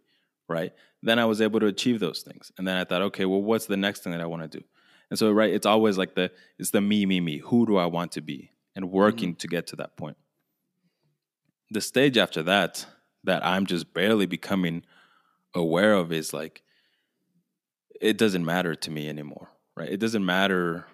right? 0.52 0.72
Then 1.02 1.18
I 1.18 1.24
was 1.24 1.40
able 1.40 1.60
to 1.60 1.66
achieve 1.66 1.98
those 1.98 2.20
things. 2.22 2.52
And 2.58 2.66
then 2.66 2.76
I 2.76 2.84
thought, 2.84 3.02
okay, 3.02 3.24
well, 3.24 3.42
what's 3.42 3.66
the 3.66 3.76
next 3.76 4.02
thing 4.02 4.12
that 4.12 4.20
I 4.20 4.26
want 4.26 4.42
to 4.42 4.58
do? 4.58 4.64
And 5.10 5.18
so, 5.18 5.30
right, 5.30 5.52
it's 5.52 5.66
always 5.66 5.98
like 5.98 6.14
the 6.14 6.30
it's 6.58 6.70
the 6.70 6.80
me, 6.80 7.04
me, 7.06 7.20
me. 7.20 7.38
Who 7.38 7.66
do 7.66 7.76
I 7.76 7.86
want 7.86 8.12
to 8.12 8.20
be? 8.20 8.52
And 8.74 8.90
working 8.90 9.30
mm-hmm. 9.30 9.38
to 9.38 9.48
get 9.48 9.66
to 9.68 9.76
that 9.76 9.96
point. 9.96 10.16
The 11.70 11.80
stage 11.80 12.16
after 12.16 12.42
that, 12.44 12.86
that 13.24 13.44
I'm 13.44 13.66
just 13.66 13.92
barely 13.92 14.26
becoming 14.26 14.84
aware 15.54 15.94
of 15.94 16.12
is 16.12 16.32
like 16.32 16.62
it 18.00 18.16
doesn't 18.16 18.44
matter 18.44 18.74
to 18.74 18.90
me 18.90 19.08
anymore, 19.08 19.48
right? 19.76 19.88
It 19.88 20.00
doesn't 20.00 20.24
matter 20.24 20.86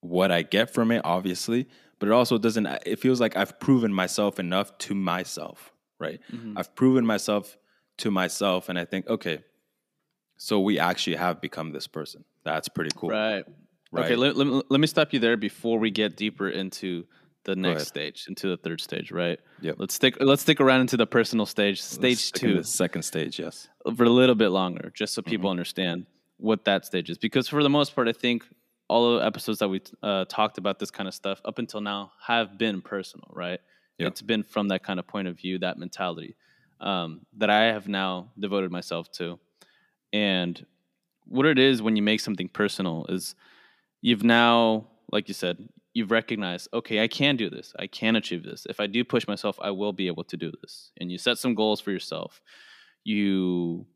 what 0.00 0.30
I 0.30 0.42
get 0.42 0.72
from 0.72 0.90
it, 0.90 1.02
obviously, 1.04 1.68
but 2.00 2.08
it 2.08 2.12
also 2.12 2.36
doesn't 2.38 2.66
it 2.84 2.98
feels 2.98 3.20
like 3.20 3.36
I've 3.36 3.60
proven 3.60 3.92
myself 3.94 4.40
enough 4.40 4.76
to 4.78 4.94
myself, 4.94 5.72
right? 6.00 6.18
Mhm. 6.32 6.54
I've 6.56 6.74
proven 6.74 7.06
myself 7.06 7.56
to 7.98 8.10
myself, 8.10 8.68
and 8.68 8.76
I 8.78 8.84
think, 8.86 9.06
okay, 9.08 9.44
so 10.36 10.58
we 10.60 10.78
actually 10.78 11.16
have 11.16 11.40
become 11.40 11.70
this 11.72 11.86
person. 11.86 12.24
That's 12.44 12.68
pretty 12.68 12.90
cool, 12.96 13.10
Right. 13.10 13.44
Right. 13.92 14.04
Okay, 14.06 14.14
let, 14.16 14.36
let, 14.36 14.46
me- 14.46 14.62
let 14.70 14.80
me 14.80 14.86
stop 14.86 15.12
you 15.12 15.18
there 15.18 15.36
before 15.36 15.78
we 15.78 15.90
get 15.90 16.16
deeper 16.16 16.48
into 16.48 17.06
the 17.44 17.56
next 17.56 17.88
stage, 17.88 18.26
into 18.28 18.48
the 18.48 18.56
third 18.56 18.80
stage, 18.80 19.10
right? 19.10 19.40
Yeah. 19.60 19.72
Let's 19.78 19.94
stick 19.94 20.16
let's 20.20 20.42
stick 20.42 20.60
around 20.60 20.82
into 20.82 20.96
the 20.96 21.06
personal 21.06 21.44
stage, 21.46 21.82
stage 21.82 22.30
two, 22.32 22.58
the 22.58 22.64
second 22.64 23.02
stage, 23.02 23.38
yes. 23.40 23.68
for 23.96 24.04
a 24.04 24.08
little 24.10 24.36
bit 24.36 24.50
longer, 24.50 24.92
just 24.94 25.12
so 25.14 25.22
Mm-hmm. 25.22 25.30
people 25.30 25.50
understand 25.50 26.06
what 26.36 26.64
that 26.66 26.86
stage 26.86 27.10
is. 27.10 27.18
Because 27.18 27.48
for 27.48 27.62
the 27.62 27.68
most 27.70 27.94
part, 27.96 28.06
I 28.08 28.12
think 28.12 28.44
all 28.90 29.18
the 29.18 29.24
episodes 29.24 29.60
that 29.60 29.68
we 29.68 29.80
uh, 30.02 30.24
talked 30.24 30.58
about 30.58 30.80
this 30.80 30.90
kind 30.90 31.06
of 31.06 31.14
stuff 31.14 31.40
up 31.44 31.58
until 31.58 31.80
now 31.80 32.10
have 32.26 32.58
been 32.58 32.82
personal, 32.82 33.30
right? 33.32 33.60
Yeah. 33.98 34.08
It's 34.08 34.20
been 34.20 34.42
from 34.42 34.66
that 34.68 34.82
kind 34.82 34.98
of 34.98 35.06
point 35.06 35.28
of 35.28 35.36
view, 35.38 35.60
that 35.60 35.78
mentality 35.78 36.34
um, 36.80 37.20
that 37.38 37.50
I 37.50 37.66
have 37.66 37.86
now 37.86 38.32
devoted 38.36 38.72
myself 38.72 39.08
to. 39.12 39.38
And 40.12 40.66
what 41.24 41.46
it 41.46 41.56
is 41.56 41.80
when 41.80 41.94
you 41.94 42.02
make 42.02 42.18
something 42.18 42.48
personal 42.48 43.06
is 43.08 43.36
you've 44.02 44.24
now, 44.24 44.88
like 45.12 45.28
you 45.28 45.34
said, 45.34 45.68
you've 45.94 46.10
recognized, 46.10 46.68
okay, 46.74 47.00
I 47.00 47.06
can 47.06 47.36
do 47.36 47.48
this. 47.48 47.72
I 47.78 47.86
can 47.86 48.16
achieve 48.16 48.42
this. 48.42 48.66
If 48.68 48.80
I 48.80 48.88
do 48.88 49.04
push 49.04 49.28
myself, 49.28 49.56
I 49.62 49.70
will 49.70 49.92
be 49.92 50.08
able 50.08 50.24
to 50.24 50.36
do 50.36 50.50
this. 50.60 50.90
And 50.98 51.12
you 51.12 51.18
set 51.18 51.38
some 51.38 51.54
goals 51.54 51.80
for 51.80 51.92
yourself. 51.92 52.40
You 53.04 53.86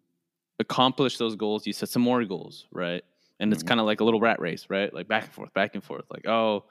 accomplish 0.61 1.19
those 1.19 1.35
goals. 1.35 1.67
You 1.67 1.73
set 1.73 1.89
some 1.89 2.03
more 2.03 2.25
goals, 2.25 2.69
right? 2.71 3.03
And 3.45 3.53
it's 3.53 3.63
kind 3.63 3.79
of 3.79 3.87
like 3.87 4.01
a 4.01 4.05
little 4.05 4.21
rat 4.21 4.41
race, 4.41 4.67
right? 4.69 4.93
Like 4.93 5.07
back 5.07 5.25
and 5.25 5.33
forth, 5.33 5.53
back 5.55 5.75
and 5.75 5.85
forth. 5.85 6.05
Like, 6.11 6.27
oh, 6.27 6.65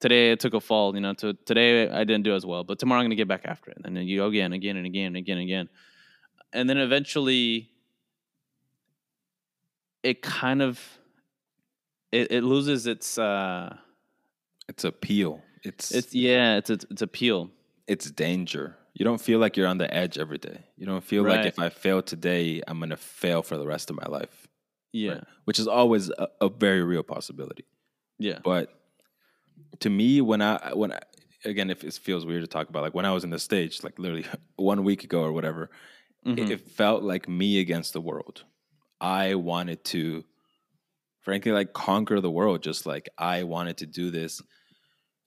today 0.00 0.32
I 0.32 0.34
took 0.36 0.54
a 0.54 0.60
fall, 0.60 0.94
you 0.94 1.00
know, 1.00 1.14
to, 1.14 1.34
today 1.34 1.90
I 1.90 2.04
didn't 2.04 2.22
do 2.22 2.34
as 2.34 2.46
well, 2.46 2.64
but 2.64 2.78
tomorrow 2.78 3.00
I'm 3.00 3.04
going 3.04 3.10
to 3.10 3.16
get 3.16 3.28
back 3.28 3.42
after 3.44 3.70
it. 3.70 3.78
And 3.84 3.96
then 3.96 4.06
you 4.06 4.18
go 4.18 4.26
again, 4.26 4.52
again, 4.52 4.76
and 4.76 4.86
again, 4.86 5.06
and 5.08 5.16
again, 5.16 5.38
and 5.38 5.44
again. 5.44 5.68
And 6.52 6.70
then 6.70 6.78
eventually 6.78 7.70
it 10.02 10.22
kind 10.22 10.62
of 10.62 10.80
it, 12.10 12.30
it 12.30 12.44
loses 12.44 12.86
its 12.86 13.18
uh 13.18 13.76
It's 14.68 14.84
appeal. 14.84 15.42
It's 15.62 15.92
it's 15.92 16.14
yeah 16.14 16.56
it's 16.56 16.70
it's, 16.70 16.84
it's 16.90 17.02
appeal 17.02 17.50
it's 17.86 18.10
danger. 18.10 18.76
You 18.94 19.04
don't 19.04 19.20
feel 19.20 19.38
like 19.38 19.56
you're 19.56 19.66
on 19.66 19.78
the 19.78 19.92
edge 19.92 20.18
every 20.18 20.38
day. 20.38 20.64
You 20.76 20.86
don't 20.86 21.02
feel 21.02 21.22
like 21.22 21.46
if 21.46 21.58
I 21.58 21.70
fail 21.70 22.02
today, 22.02 22.62
I'm 22.66 22.78
gonna 22.78 22.96
fail 22.96 23.42
for 23.42 23.56
the 23.56 23.66
rest 23.66 23.90
of 23.90 23.96
my 23.96 24.06
life. 24.06 24.41
Yeah 24.92 25.12
right? 25.12 25.24
Which 25.44 25.58
is 25.58 25.66
always 25.68 26.10
a, 26.10 26.28
a 26.40 26.48
very 26.48 26.82
real 26.82 27.02
possibility. 27.02 27.64
yeah 28.18 28.38
But 28.44 28.68
to 29.80 29.90
me, 29.90 30.20
when 30.20 30.42
I 30.42 30.72
when 30.74 30.92
I, 30.92 31.00
again, 31.44 31.70
if 31.70 31.84
it 31.84 31.94
feels 31.94 32.24
weird 32.26 32.42
to 32.42 32.46
talk 32.46 32.68
about, 32.68 32.82
like 32.82 32.94
when 32.94 33.06
I 33.06 33.12
was 33.12 33.24
in 33.24 33.30
the 33.30 33.38
stage, 33.38 33.82
like 33.82 33.98
literally 33.98 34.26
one 34.56 34.84
week 34.84 35.04
ago 35.04 35.22
or 35.22 35.32
whatever, 35.32 35.70
it, 36.24 36.28
Mhm. 36.38 36.50
it 36.50 36.60
felt 36.60 37.02
like 37.02 37.28
me 37.28 37.60
against 37.60 37.92
the 37.92 38.00
world. 38.00 38.44
I 39.00 39.34
wanted 39.34 39.84
to, 39.86 40.24
frankly, 41.20 41.52
like 41.52 41.72
conquer 41.72 42.20
the 42.20 42.30
world. 42.30 42.62
Just 42.62 42.86
like 42.86 43.08
I 43.18 43.42
wanted 43.44 43.78
to 43.78 43.86
do 43.86 44.10
this. 44.10 44.42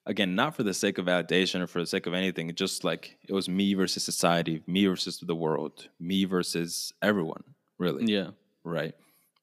Again, 0.07 0.35
not 0.35 0.55
for 0.55 0.63
the 0.63 0.73
sake 0.73 0.99
of 0.99 1.05
validation 1.07 1.61
or 1.61 1.67
for 1.67 1.79
the 1.79 1.87
sake 1.87 2.05
of 2.05 2.13
anything. 2.13 2.53
Just 2.55 2.83
like 2.83 3.17
it 3.27 3.33
was 3.33 3.49
me 3.49 3.73
versus 3.73 4.03
society, 4.03 4.63
me 4.67 4.85
versus 4.85 5.19
the 5.19 5.35
world, 5.35 5.89
me 5.99 6.25
versus 6.25 6.93
everyone. 7.01 7.43
Really, 7.79 8.05
yeah 8.13 8.31
right? 8.63 8.95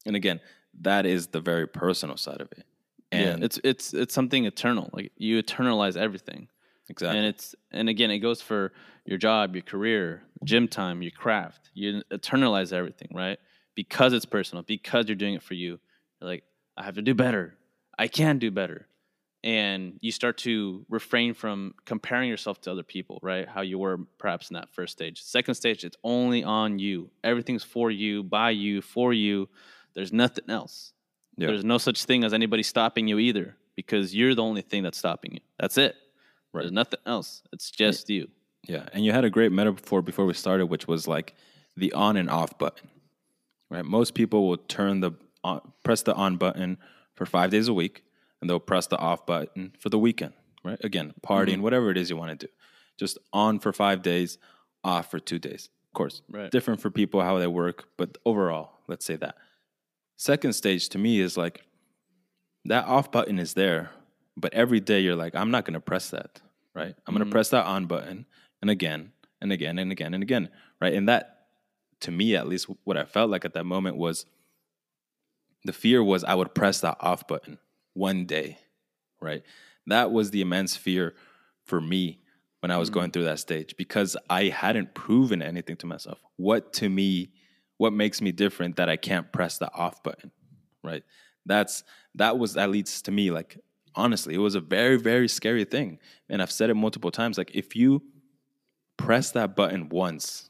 And 0.07 0.17
again, 0.17 0.41
that 0.81 1.07
is 1.07 1.29
the 1.29 1.41
very 1.41 1.67
personal 1.67 2.17
side 2.17 2.41
of 2.41 2.49
it. 2.53 2.65
And 3.11 3.41
yeah 3.41 3.45
it's 3.45 3.61
it's 3.63 3.95
it's 3.95 4.15
something 4.15 4.47
eternal. 4.47 4.89
Like 4.93 5.13
you 5.17 5.43
eternalize 5.43 5.97
everything. 5.97 6.49
Exactly. 6.89 7.19
and 7.19 7.27
it's 7.27 7.55
and 7.71 7.89
again 7.89 8.11
it 8.11 8.19
goes 8.19 8.43
for 8.43 8.73
your 9.07 9.17
job 9.17 9.55
your 9.55 9.63
career 9.63 10.25
gym 10.45 10.67
time 10.67 11.03
your 11.03 11.13
craft. 11.13 11.71
You 11.75 12.03
eternalize 12.11 12.73
everything 12.73 13.09
right? 13.15 13.39
Because 13.75 14.13
it's 14.13 14.25
personal 14.25 14.63
because 14.63 15.09
you're 15.09 15.17
doing 15.17 15.35
it 15.35 15.43
for 15.43 15.55
you. 15.55 15.79
You're 16.21 16.31
like 16.31 16.45
i 16.77 16.83
have 16.83 16.95
to 16.95 17.03
do 17.03 17.15
better. 17.15 17.55
I 17.99 18.09
can 18.09 18.39
do 18.39 18.51
better. 18.51 18.87
And 19.45 19.99
you 20.01 20.13
start 20.13 20.39
to 20.39 20.87
refrain 20.89 21.35
from 21.35 21.75
comparing 21.85 22.29
yourself 22.29 22.61
to 22.63 22.73
other 22.73 22.85
people 22.85 23.19
right? 23.23 23.47
How 23.47 23.61
you 23.61 23.79
were 23.79 23.99
perhaps 24.19 24.51
in 24.51 24.55
that 24.55 24.71
first 24.71 24.93
stage. 24.93 25.23
Second 25.23 25.55
stage 25.55 25.85
it's 25.85 25.97
only 26.03 26.43
on 26.43 26.79
you. 26.79 27.11
Everything's 27.23 27.65
for 27.65 27.91
you 27.91 28.23
by 28.23 28.51
you 28.51 28.81
for 28.81 29.13
you 29.13 29.49
there's 29.95 30.13
nothing 30.13 30.45
else 30.49 30.93
Yeah. 31.37 31.49
there's 31.49 31.65
no 31.65 31.79
such 31.79 32.05
thing 32.05 32.25
as 32.25 32.33
anybody 32.33 32.63
stopping 32.63 33.09
you 33.09 33.19
either 33.19 33.57
because 33.77 34.15
you're 34.15 34.35
the 34.35 34.43
only 34.43 34.63
thing 34.63 34.83
that's 34.83 34.99
stopping 34.99 35.33
you 35.35 35.41
that's 35.59 35.79
it 35.79 35.97
Right. 36.53 36.63
there's 36.63 36.73
nothing 36.73 37.01
else 37.07 37.43
it's 37.53 37.71
just 37.71 38.11
you 38.11 38.29
Yeah, 38.69 38.87
and 38.93 39.05
you 39.05 39.13
had 39.13 39.25
a 39.25 39.31
great 39.31 39.51
metaphor 39.53 40.03
before 40.03 40.25
we 40.27 40.35
started, 40.35 40.67
which 40.67 40.87
was 40.87 41.09
like 41.09 41.35
the 41.77 41.93
on 41.95 42.17
and 42.17 42.31
off 42.31 42.59
button. 42.59 42.89
Right? 43.71 43.85
Most 43.85 44.15
people 44.15 44.47
will 44.47 44.59
turn 44.59 45.01
the 45.01 45.13
on, 45.43 45.61
press 45.83 46.03
the 46.03 46.15
on 46.15 46.37
button 46.37 46.77
for 47.17 47.27
five 47.27 47.51
days 47.51 47.67
a 47.69 47.75
week, 47.75 48.05
and 48.41 48.49
they'll 48.49 48.61
press 48.61 48.87
the 48.87 48.99
off 48.99 49.27
button 49.27 49.73
for 49.81 49.89
the 49.89 49.99
weekend. 49.99 50.35
Right? 50.63 50.79
Again, 50.85 51.13
partying, 51.27 51.55
mm-hmm. 51.55 51.63
whatever 51.63 51.91
it 51.91 51.97
is 51.97 52.09
you 52.11 52.17
want 52.17 52.39
to 52.39 52.47
do, 52.47 52.53
just 52.99 53.19
on 53.33 53.59
for 53.59 53.73
five 53.73 54.01
days, 54.03 54.39
off 54.85 55.11
for 55.11 55.19
two 55.19 55.39
days. 55.41 55.69
Of 55.89 55.95
course, 55.95 56.23
Right. 56.31 56.51
different 56.51 56.81
for 56.81 56.91
people 56.91 57.21
how 57.23 57.39
they 57.39 57.49
work, 57.49 57.89
but 57.97 58.17
overall, 58.25 58.75
let's 58.87 59.05
say 59.05 59.17
that. 59.17 59.35
Second 60.17 60.53
stage 60.53 60.89
to 60.91 60.99
me 60.99 61.21
is 61.21 61.37
like 61.37 61.63
that 62.65 62.87
off 62.87 63.11
button 63.11 63.39
is 63.39 63.55
there, 63.55 63.91
but 64.37 64.55
every 64.55 64.81
day 64.81 65.01
you're 65.01 65.17
like, 65.17 65.35
I'm 65.35 65.51
not 65.51 65.65
going 65.65 65.75
to 65.75 65.81
press 65.81 66.11
that, 66.11 66.41
right? 66.75 66.95
I'm 67.07 67.15
going 67.15 67.21
to 67.21 67.25
mm-hmm. 67.25 67.33
press 67.33 67.51
that 67.51 67.67
on 67.67 67.87
button 67.87 68.27
and 68.61 68.71
again 68.71 69.13
and 69.41 69.53
again 69.53 69.79
and 69.79 69.91
again 69.91 70.15
and 70.15 70.23
again, 70.23 70.49
right? 70.81 70.95
And 70.95 71.09
that, 71.09 71.47
to 72.01 72.11
me 72.11 72.37
at 72.37 72.47
least, 72.49 72.69
what 72.85 72.97
I 72.97 73.05
felt 73.05 73.31
like 73.31 73.45
at 73.45 73.55
that 73.55 73.65
moment 73.65 73.97
was 73.97 74.27
the 75.65 75.73
fear 75.73 76.03
was 76.03 76.25
I 76.25 76.35
would 76.35 76.55
press 76.55 76.81
that 76.81 76.97
off 77.01 77.27
button 77.27 77.59
one 77.95 78.25
day, 78.25 78.59
right? 79.21 79.43
That 79.87 80.13
was 80.13 80.31
the 80.31 80.41
immense 80.41 80.77
fear 80.77 81.15
for 81.65 81.81
me 81.81 82.21
when 82.61 82.71
I 82.71 82.79
was 82.79 82.89
mm-hmm. 82.89 83.01
going 83.01 83.11
through 83.11 83.25
that 83.25 83.41
stage 83.41 83.77
because 83.77 84.17
I 84.31 84.45
hadn't 84.45 84.95
proven 84.95 85.43
anything 85.43 85.77
to 85.77 85.87
myself. 85.87 86.19
What 86.37 86.73
to 86.75 86.89
me, 86.89 87.33
what 87.83 87.93
makes 87.93 88.23
me 88.23 88.31
different 88.31 88.77
that 88.77 88.89
I 88.89 88.97
can't 88.97 89.33
press 89.33 89.59
the 89.59 89.69
off 89.75 90.05
button, 90.05 90.31
right? 90.85 91.03
That's 91.47 91.83
that 92.15 92.39
was 92.39 92.55
that 92.55 92.71
leads 92.71 93.03
to 93.03 93.11
me 93.11 93.33
like 93.33 93.59
honestly, 93.97 94.35
it 94.35 94.39
was 94.39 94.55
a 94.55 94.61
very 94.61 94.97
very 94.97 95.27
scary 95.27 95.65
thing, 95.65 95.99
and 96.29 96.41
I've 96.41 96.53
said 96.53 96.71
it 96.71 96.75
multiple 96.75 97.11
times. 97.11 97.37
Like 97.37 97.51
if 97.57 97.75
you 97.75 98.05
press 98.97 99.33
that 99.33 99.57
button 99.57 99.89
once, 99.89 100.49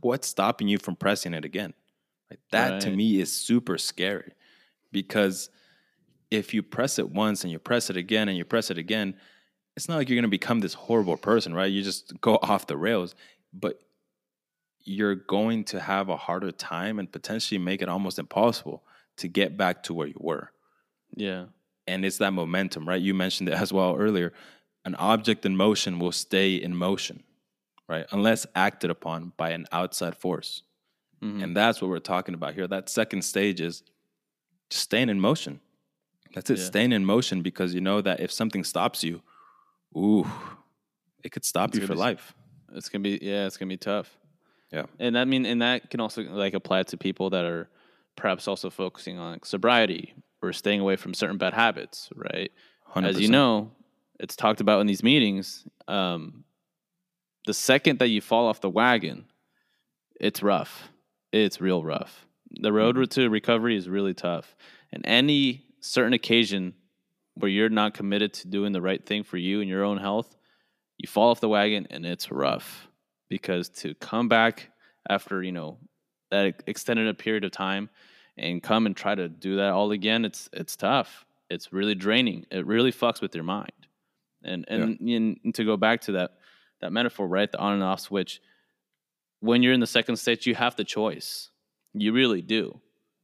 what's 0.00 0.26
stopping 0.26 0.66
you 0.66 0.78
from 0.78 0.96
pressing 0.96 1.34
it 1.34 1.44
again? 1.44 1.72
Like 2.28 2.40
that 2.50 2.80
to 2.80 2.90
me 2.90 3.20
is 3.20 3.32
super 3.32 3.78
scary 3.78 4.32
because 4.90 5.50
if 6.32 6.52
you 6.52 6.64
press 6.64 6.98
it 6.98 7.10
once 7.10 7.44
and 7.44 7.52
you 7.52 7.60
press 7.60 7.90
it 7.90 7.96
again 7.96 8.28
and 8.28 8.36
you 8.36 8.44
press 8.44 8.72
it 8.72 8.78
again, 8.78 9.14
it's 9.76 9.88
not 9.88 9.98
like 9.98 10.08
you're 10.08 10.16
going 10.16 10.22
to 10.24 10.28
become 10.28 10.58
this 10.58 10.74
horrible 10.74 11.16
person, 11.16 11.54
right? 11.54 11.70
You 11.70 11.84
just 11.84 12.20
go 12.20 12.38
off 12.42 12.66
the 12.66 12.76
rails, 12.76 13.14
but 13.52 13.80
you're 14.84 15.14
going 15.14 15.64
to 15.64 15.80
have 15.80 16.08
a 16.08 16.16
harder 16.16 16.50
time 16.52 16.98
and 16.98 17.10
potentially 17.10 17.58
make 17.58 17.82
it 17.82 17.88
almost 17.88 18.18
impossible 18.18 18.82
to 19.18 19.28
get 19.28 19.56
back 19.56 19.82
to 19.84 19.94
where 19.94 20.06
you 20.06 20.16
were. 20.18 20.50
Yeah. 21.14 21.46
And 21.86 22.04
it's 22.04 22.18
that 22.18 22.32
momentum, 22.32 22.88
right? 22.88 23.00
You 23.00 23.14
mentioned 23.14 23.48
it 23.48 23.54
as 23.64 23.72
well 23.72 23.96
earlier. 23.96 24.32
An 24.84 24.94
object 24.94 25.44
in 25.44 25.56
motion 25.56 25.98
will 25.98 26.12
stay 26.12 26.54
in 26.54 26.74
motion, 26.74 27.22
right? 27.88 28.06
Unless 28.12 28.46
acted 28.54 28.90
upon 28.90 29.32
by 29.36 29.50
an 29.50 29.66
outside 29.72 30.16
force. 30.16 30.62
Mhm. 31.22 31.42
And 31.44 31.56
that's 31.56 31.82
what 31.82 31.88
we're 31.90 31.98
talking 31.98 32.34
about 32.34 32.54
here. 32.54 32.66
That 32.66 32.88
second 32.88 33.22
stage 33.22 33.60
is 33.60 33.82
just 34.70 34.84
staying 34.84 35.10
in 35.10 35.20
motion. 35.20 35.60
That's 36.34 36.48
it, 36.48 36.58
Yeah. 36.58 36.64
staying 36.64 36.92
in 36.92 37.04
motion 37.04 37.42
because 37.42 37.74
you 37.74 37.80
know 37.82 38.00
that 38.00 38.20
if 38.20 38.30
something 38.32 38.64
stops 38.64 39.04
you, 39.04 39.20
ooh, 39.96 40.26
it 41.22 41.30
could 41.32 41.44
stop 41.44 41.70
It's 41.70 41.80
you 41.80 41.86
for 41.86 41.92
be 41.94 41.98
life. 41.98 42.34
It's 42.72 42.88
gonna 42.88 43.02
be 43.02 43.18
yeah, 43.20 43.46
it's 43.46 43.56
gonna 43.58 43.68
be 43.68 43.76
tough. 43.76 44.16
Yeah. 44.72 44.84
And 44.98 45.18
I 45.18 45.24
mean, 45.24 45.46
and 45.46 45.62
that 45.62 45.90
can 45.90 46.00
also 46.00 46.22
like 46.22 46.54
apply 46.54 46.84
to 46.84 46.96
people 46.96 47.30
that 47.30 47.44
are 47.44 47.68
perhaps 48.16 48.46
also 48.46 48.70
focusing 48.70 49.18
on 49.18 49.32
like, 49.32 49.44
sobriety 49.44 50.14
or 50.42 50.52
staying 50.52 50.80
away 50.80 50.96
from 50.96 51.14
certain 51.14 51.38
bad 51.38 51.54
habits, 51.54 52.08
right? 52.14 52.52
100%. 52.94 53.08
As 53.08 53.20
you 53.20 53.28
know, 53.28 53.72
it's 54.18 54.36
talked 54.36 54.60
about 54.60 54.80
in 54.80 54.86
these 54.86 55.02
meetings. 55.02 55.66
Um, 55.88 56.44
the 57.46 57.54
second 57.54 57.98
that 57.98 58.08
you 58.08 58.20
fall 58.20 58.46
off 58.46 58.60
the 58.60 58.70
wagon, 58.70 59.26
it's 60.20 60.42
rough. 60.42 60.90
It's 61.32 61.60
real 61.60 61.82
rough. 61.82 62.26
The 62.50 62.72
road 62.72 62.96
Mm-hmm. 62.96 63.04
to 63.22 63.30
recovery 63.30 63.76
is 63.76 63.88
really 63.88 64.14
tough. 64.14 64.56
And 64.92 65.04
any 65.06 65.64
certain 65.80 66.12
occasion 66.12 66.74
where 67.34 67.50
you're 67.50 67.68
not 67.68 67.94
committed 67.94 68.34
to 68.34 68.48
doing 68.48 68.72
the 68.72 68.82
right 68.82 69.04
thing 69.04 69.22
for 69.22 69.36
you 69.36 69.60
and 69.60 69.68
your 69.68 69.84
own 69.84 69.98
health, 69.98 70.36
you 70.98 71.08
fall 71.08 71.30
off 71.30 71.40
the 71.40 71.48
wagon 71.48 71.86
and 71.90 72.04
it's 72.04 72.30
rough 72.30 72.88
because 73.30 73.70
to 73.70 73.94
come 73.94 74.28
back 74.28 74.70
after, 75.08 75.42
you 75.42 75.52
know, 75.52 75.78
that 76.30 76.62
extended 76.66 77.08
a 77.08 77.14
period 77.14 77.44
of 77.44 77.52
time 77.52 77.88
and 78.36 78.62
come 78.62 78.84
and 78.84 78.94
try 78.94 79.14
to 79.14 79.28
do 79.28 79.56
that 79.56 79.70
all 79.70 79.90
again, 79.92 80.26
it's 80.26 80.50
it's 80.52 80.76
tough. 80.76 81.24
It's 81.48 81.72
really 81.72 81.94
draining. 81.94 82.44
It 82.50 82.66
really 82.66 82.92
fucks 82.92 83.22
with 83.22 83.34
your 83.34 83.44
mind. 83.44 83.72
And 84.44 84.66
and, 84.68 85.00
and 85.00 85.54
to 85.54 85.64
go 85.64 85.78
back 85.78 86.02
to 86.02 86.12
that 86.12 86.32
that 86.82 86.92
metaphor, 86.92 87.26
right? 87.26 87.50
The 87.50 87.58
on 87.58 87.72
and 87.72 87.82
off 87.82 88.00
switch. 88.00 88.42
When 89.40 89.62
you're 89.62 89.72
in 89.72 89.80
the 89.80 89.86
second 89.86 90.16
stage, 90.16 90.46
you 90.46 90.54
have 90.54 90.76
the 90.76 90.84
choice. 90.84 91.50
You 91.94 92.12
really 92.12 92.42
do. 92.42 92.80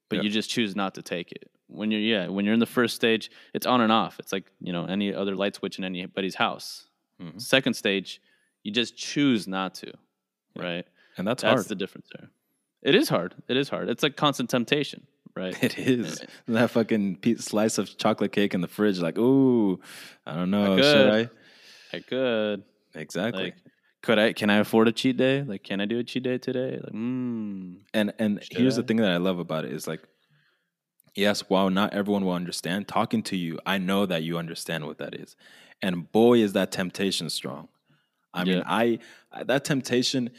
But 0.08 0.16
Yeah. 0.16 0.22
you 0.22 0.30
just 0.30 0.48
choose 0.50 0.74
not 0.74 0.94
to 0.94 1.02
take 1.02 1.30
it. 1.32 1.50
When 1.68 1.90
you're 1.90 2.00
yeah, 2.00 2.28
when 2.28 2.44
you're 2.44 2.54
in 2.54 2.60
the 2.60 2.66
first 2.66 2.96
stage, 2.96 3.30
it's 3.52 3.66
on 3.66 3.80
and 3.80 3.92
off. 3.92 4.18
It's 4.18 4.32
like, 4.32 4.50
you 4.60 4.72
know, 4.72 4.84
any 4.86 5.12
other 5.14 5.34
light 5.34 5.54
switch 5.56 5.78
in 5.78 5.84
anybody's 5.84 6.36
house. 6.36 6.86
Mhm. 7.20 7.40
Second 7.40 7.74
stage, 7.74 8.20
you 8.66 8.72
just 8.72 8.96
choose 8.96 9.46
not 9.46 9.74
to. 9.76 9.92
Yeah. 10.54 10.62
Right? 10.62 10.86
and 11.16 11.26
that's, 11.26 11.42
That's 11.42 11.50
hard. 11.50 11.58
That's 11.60 11.68
the 11.68 11.74
difference 11.74 12.08
there. 12.18 12.28
It 12.82 12.94
is 12.94 13.08
hard. 13.08 13.34
It 13.48 13.56
is 13.56 13.68
hard. 13.68 13.88
It's 13.88 14.02
like 14.02 14.16
constant 14.16 14.50
temptation, 14.50 15.06
right? 15.34 15.56
It 15.62 15.78
is 15.78 16.22
that 16.48 16.70
fucking 16.70 17.16
piece, 17.16 17.44
slice 17.44 17.78
of 17.78 17.96
chocolate 17.96 18.32
cake 18.32 18.54
in 18.54 18.60
the 18.60 18.68
fridge. 18.68 18.98
Like, 19.00 19.18
ooh, 19.18 19.80
I 20.26 20.34
don't 20.34 20.50
know. 20.50 20.76
Should. 20.76 21.10
I? 21.10 21.30
I 21.96 22.00
could. 22.00 22.64
Exactly. 22.94 23.44
Like, 23.44 23.54
could 24.02 24.18
I? 24.18 24.32
Can 24.34 24.50
I 24.50 24.56
afford 24.58 24.88
a 24.88 24.92
cheat 24.92 25.16
day? 25.16 25.42
Like, 25.42 25.64
can 25.64 25.80
I 25.80 25.86
do 25.86 25.98
a 25.98 26.04
cheat 26.04 26.22
day 26.22 26.38
today? 26.38 26.78
Like, 26.82 26.92
mm, 26.92 27.78
and 27.94 28.12
and 28.18 28.42
here's 28.50 28.76
the 28.76 28.82
thing 28.82 28.98
that 28.98 29.10
I 29.10 29.16
love 29.16 29.38
about 29.38 29.64
it 29.64 29.72
is 29.72 29.88
like, 29.88 30.02
yes, 31.14 31.48
while 31.48 31.70
not 31.70 31.92
everyone 31.92 32.24
will 32.24 32.32
understand, 32.32 32.88
talking 32.88 33.22
to 33.24 33.36
you, 33.36 33.58
I 33.66 33.78
know 33.78 34.06
that 34.06 34.22
you 34.22 34.38
understand 34.38 34.86
what 34.86 34.98
that 34.98 35.14
is, 35.14 35.34
and 35.82 36.10
boy, 36.12 36.38
is 36.38 36.52
that 36.52 36.70
temptation 36.70 37.30
strong. 37.30 37.68
I 38.36 38.44
mean, 38.44 38.58
Yeah. 38.58 38.62
I 38.66 38.98
I- 39.32 39.44
that 39.44 39.64
temptation 39.64 40.30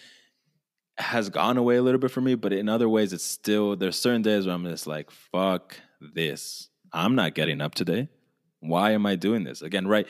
has 0.98 1.30
gone 1.30 1.58
away 1.58 1.76
a 1.78 1.82
little 1.84 2.00
bit 2.00 2.10
for 2.12 2.22
me, 2.22 2.34
but 2.36 2.52
in 2.54 2.68
other 2.70 2.90
ways, 2.90 3.14
it's 3.14 3.24
still 3.24 3.76
there's 3.76 4.00
certain 4.00 4.22
days 4.22 4.46
where 4.46 4.56
I'm 4.56 4.64
just 4.66 4.88
like, 4.88 5.12
fuck 5.12 5.76
this. 6.02 6.70
I'm 6.92 7.16
not 7.16 7.36
getting 7.36 7.62
up 7.62 7.76
today. 7.76 8.10
Why 8.60 8.92
am 8.92 9.06
I 9.06 9.16
doing 9.16 9.44
this 9.44 9.62
again? 9.62 9.88
Right? 9.88 10.08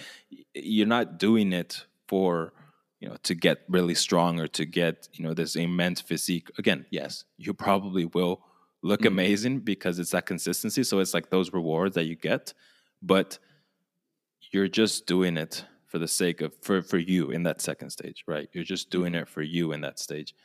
You're 0.54 0.88
not 0.88 1.18
doing 1.20 1.52
it 1.54 1.86
for 2.08 2.54
you 3.00 3.08
know 3.10 3.18
to 3.24 3.36
get 3.36 3.60
really 3.70 3.96
strong 3.96 4.40
or 4.40 4.48
to 4.48 4.66
get 4.66 5.08
you 5.14 5.24
know 5.26 5.34
this 5.34 5.56
immense 5.56 6.00
physique. 6.02 6.50
Again, 6.58 6.86
yes, 6.90 7.26
you 7.38 7.54
probably 7.54 8.06
will 8.06 8.42
look 8.82 9.02
Mhm. 9.02 9.08
amazing 9.08 9.60
because 9.60 10.00
it's 10.00 10.12
that 10.12 10.26
consistency. 10.26 10.84
So 10.84 11.00
it's 11.00 11.14
like 11.14 11.30
those 11.30 11.52
rewards 11.52 11.96
that 11.96 12.06
you 12.06 12.16
get, 12.16 12.54
but 13.02 13.40
you're 14.52 14.68
just 14.70 15.06
doing 15.06 15.36
it 15.38 15.66
for 15.88 16.00
the 16.00 16.08
sake 16.08 16.42
of 16.42 16.54
for 16.62 16.82
for 16.82 16.98
you 16.98 17.32
in 17.32 17.44
that 17.44 17.62
second 17.62 17.90
stage, 17.90 18.24
right? 18.28 18.50
You're 18.54 18.64
just 18.64 18.90
doing 18.90 19.16
it 19.16 19.28
for 19.28 19.42
you 19.42 19.72
in 19.72 19.82
that 19.82 20.00
stage. 20.00 20.36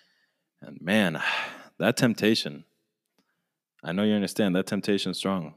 And 0.61 0.81
man, 0.81 1.21
that 1.79 1.97
temptation. 1.97 2.65
I 3.85 3.91
know 3.93 4.05
you 4.05 4.15
understand 4.15 4.55
that 4.55 4.67
temptation 4.67 5.11
is 5.11 5.19
strong. 5.19 5.55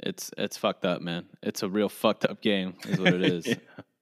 it's 0.00 0.30
it's 0.36 0.56
fucked 0.56 0.84
up, 0.84 1.00
man. 1.00 1.24
It's 1.42 1.62
a 1.62 1.68
real 1.68 1.88
fucked 1.88 2.26
up 2.26 2.42
game, 2.42 2.74
is 2.86 3.00
what 3.00 3.14
it 3.14 3.22
is. 3.22 3.46
yeah. 3.46 3.54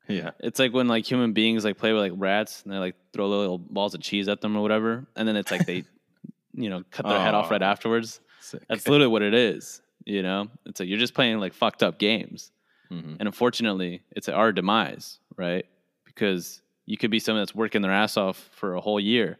yeah. 0.09 0.31
It's 0.41 0.59
like 0.59 0.73
when 0.73 0.89
like 0.89 1.09
human 1.09 1.33
beings 1.33 1.65
like 1.65 1.79
play 1.79 1.93
with 1.93 2.03
like 2.03 2.13
rats 2.17 2.63
and 2.65 2.73
they 2.73 2.79
like 2.79 2.97
throw 3.13 3.29
little 3.29 3.59
balls 3.59 3.95
of 3.95 4.01
cheese 4.01 4.29
at 4.29 4.41
them 4.41 4.57
or 4.57 4.61
whatever, 4.61 5.07
and 5.15 5.29
then 5.29 5.37
it's 5.37 5.53
like 5.53 5.67
they, 5.67 5.85
you 6.55 6.69
know, 6.69 6.83
cut 6.91 7.07
their 7.07 7.21
head 7.21 7.35
off 7.35 7.51
right 7.51 7.63
afterwards. 7.63 8.21
Sick. 8.41 8.63
That's 8.69 8.89
literally 8.89 9.11
what 9.11 9.23
it 9.23 9.35
is. 9.35 9.81
You 10.05 10.23
know, 10.23 10.49
it's 10.65 10.81
like 10.81 10.89
you're 10.89 10.99
just 10.99 11.15
playing 11.15 11.39
like 11.39 11.55
fucked 11.55 11.85
up 11.85 11.99
games. 11.99 12.51
Mhm. 12.91 13.17
And 13.19 13.29
unfortunately, 13.29 14.03
it's 14.13 14.29
our 14.29 14.53
demise, 14.53 15.19
right? 15.37 15.67
Because 16.05 16.63
you 16.87 16.97
could 16.97 17.11
be 17.11 17.19
someone 17.19 17.43
that's 17.43 17.55
working 17.55 17.83
their 17.83 17.93
ass 17.93 18.17
off 18.17 18.49
for 18.53 18.75
a 18.75 18.81
whole 18.81 19.01
year, 19.01 19.39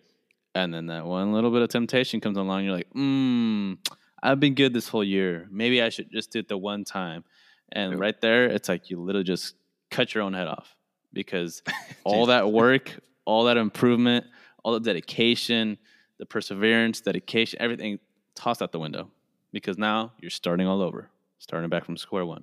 and 0.55 0.73
then 0.73 0.87
that 0.87 1.07
one 1.07 1.33
little 1.33 1.51
bit 1.51 1.63
of 1.63 1.69
temptation 1.69 2.21
comes 2.21 2.37
along. 2.37 2.65
You're 2.65 2.75
like, 2.75 2.91
mm, 2.95 3.79
I've 4.23 4.41
been 4.41 4.55
good 4.55 4.73
this 4.73 4.89
whole 4.89 5.05
year. 5.05 5.47
Maybe 5.51 5.83
I 5.83 5.89
should 5.91 6.11
just 6.11 6.33
do 6.33 6.41
it 6.41 6.49
the 6.49 6.57
one 6.59 6.85
time. 6.85 7.25
And 7.73 7.93
Yep. 7.93 8.01
right 8.01 8.21
there, 8.21 8.47
it's 8.47 8.69
like 8.69 8.91
you 8.91 9.01
literally 9.01 9.25
just 9.25 9.55
cut 9.91 10.15
your 10.15 10.25
own 10.25 10.33
head 10.33 10.49
off 10.49 10.75
because 11.13 11.63
all 12.05 12.27
that 12.27 12.51
work, 12.51 12.99
all 13.25 13.45
that 13.45 13.57
improvement, 13.57 14.27
all 14.65 14.73
the 14.73 14.81
dedication, 14.81 15.79
the 16.19 16.27
perseverance, 16.27 17.01
dedication, 17.01 17.61
everything 17.61 17.99
tossed 18.35 18.63
out 18.63 18.73
the 18.73 18.79
window 18.79 19.11
because 19.53 19.79
now 19.79 20.13
you're 20.21 20.31
starting 20.31 20.67
all 20.67 20.81
over, 20.83 21.11
starting 21.39 21.69
back 21.71 21.85
from 21.85 21.97
square 21.97 22.27
one. 22.27 22.43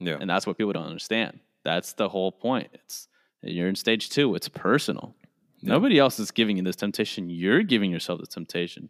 Yeah. 0.00 0.16
And 0.20 0.28
that's 0.28 0.46
what 0.46 0.56
people 0.58 0.72
don't 0.72 0.86
understand. 0.86 1.40
That's 1.64 1.92
the 1.92 2.08
whole 2.08 2.32
point. 2.32 2.68
It's 2.72 3.08
you're 3.42 3.68
in 3.68 3.74
stage 3.76 4.10
two. 4.10 4.34
It's 4.34 4.48
personal. 4.48 5.14
Yeah. 5.60 5.70
Nobody 5.74 5.98
else 5.98 6.18
is 6.18 6.30
giving 6.30 6.56
you 6.56 6.62
this 6.62 6.76
temptation. 6.76 7.28
You're 7.30 7.62
giving 7.62 7.90
yourself 7.90 8.20
the 8.20 8.26
temptation. 8.26 8.88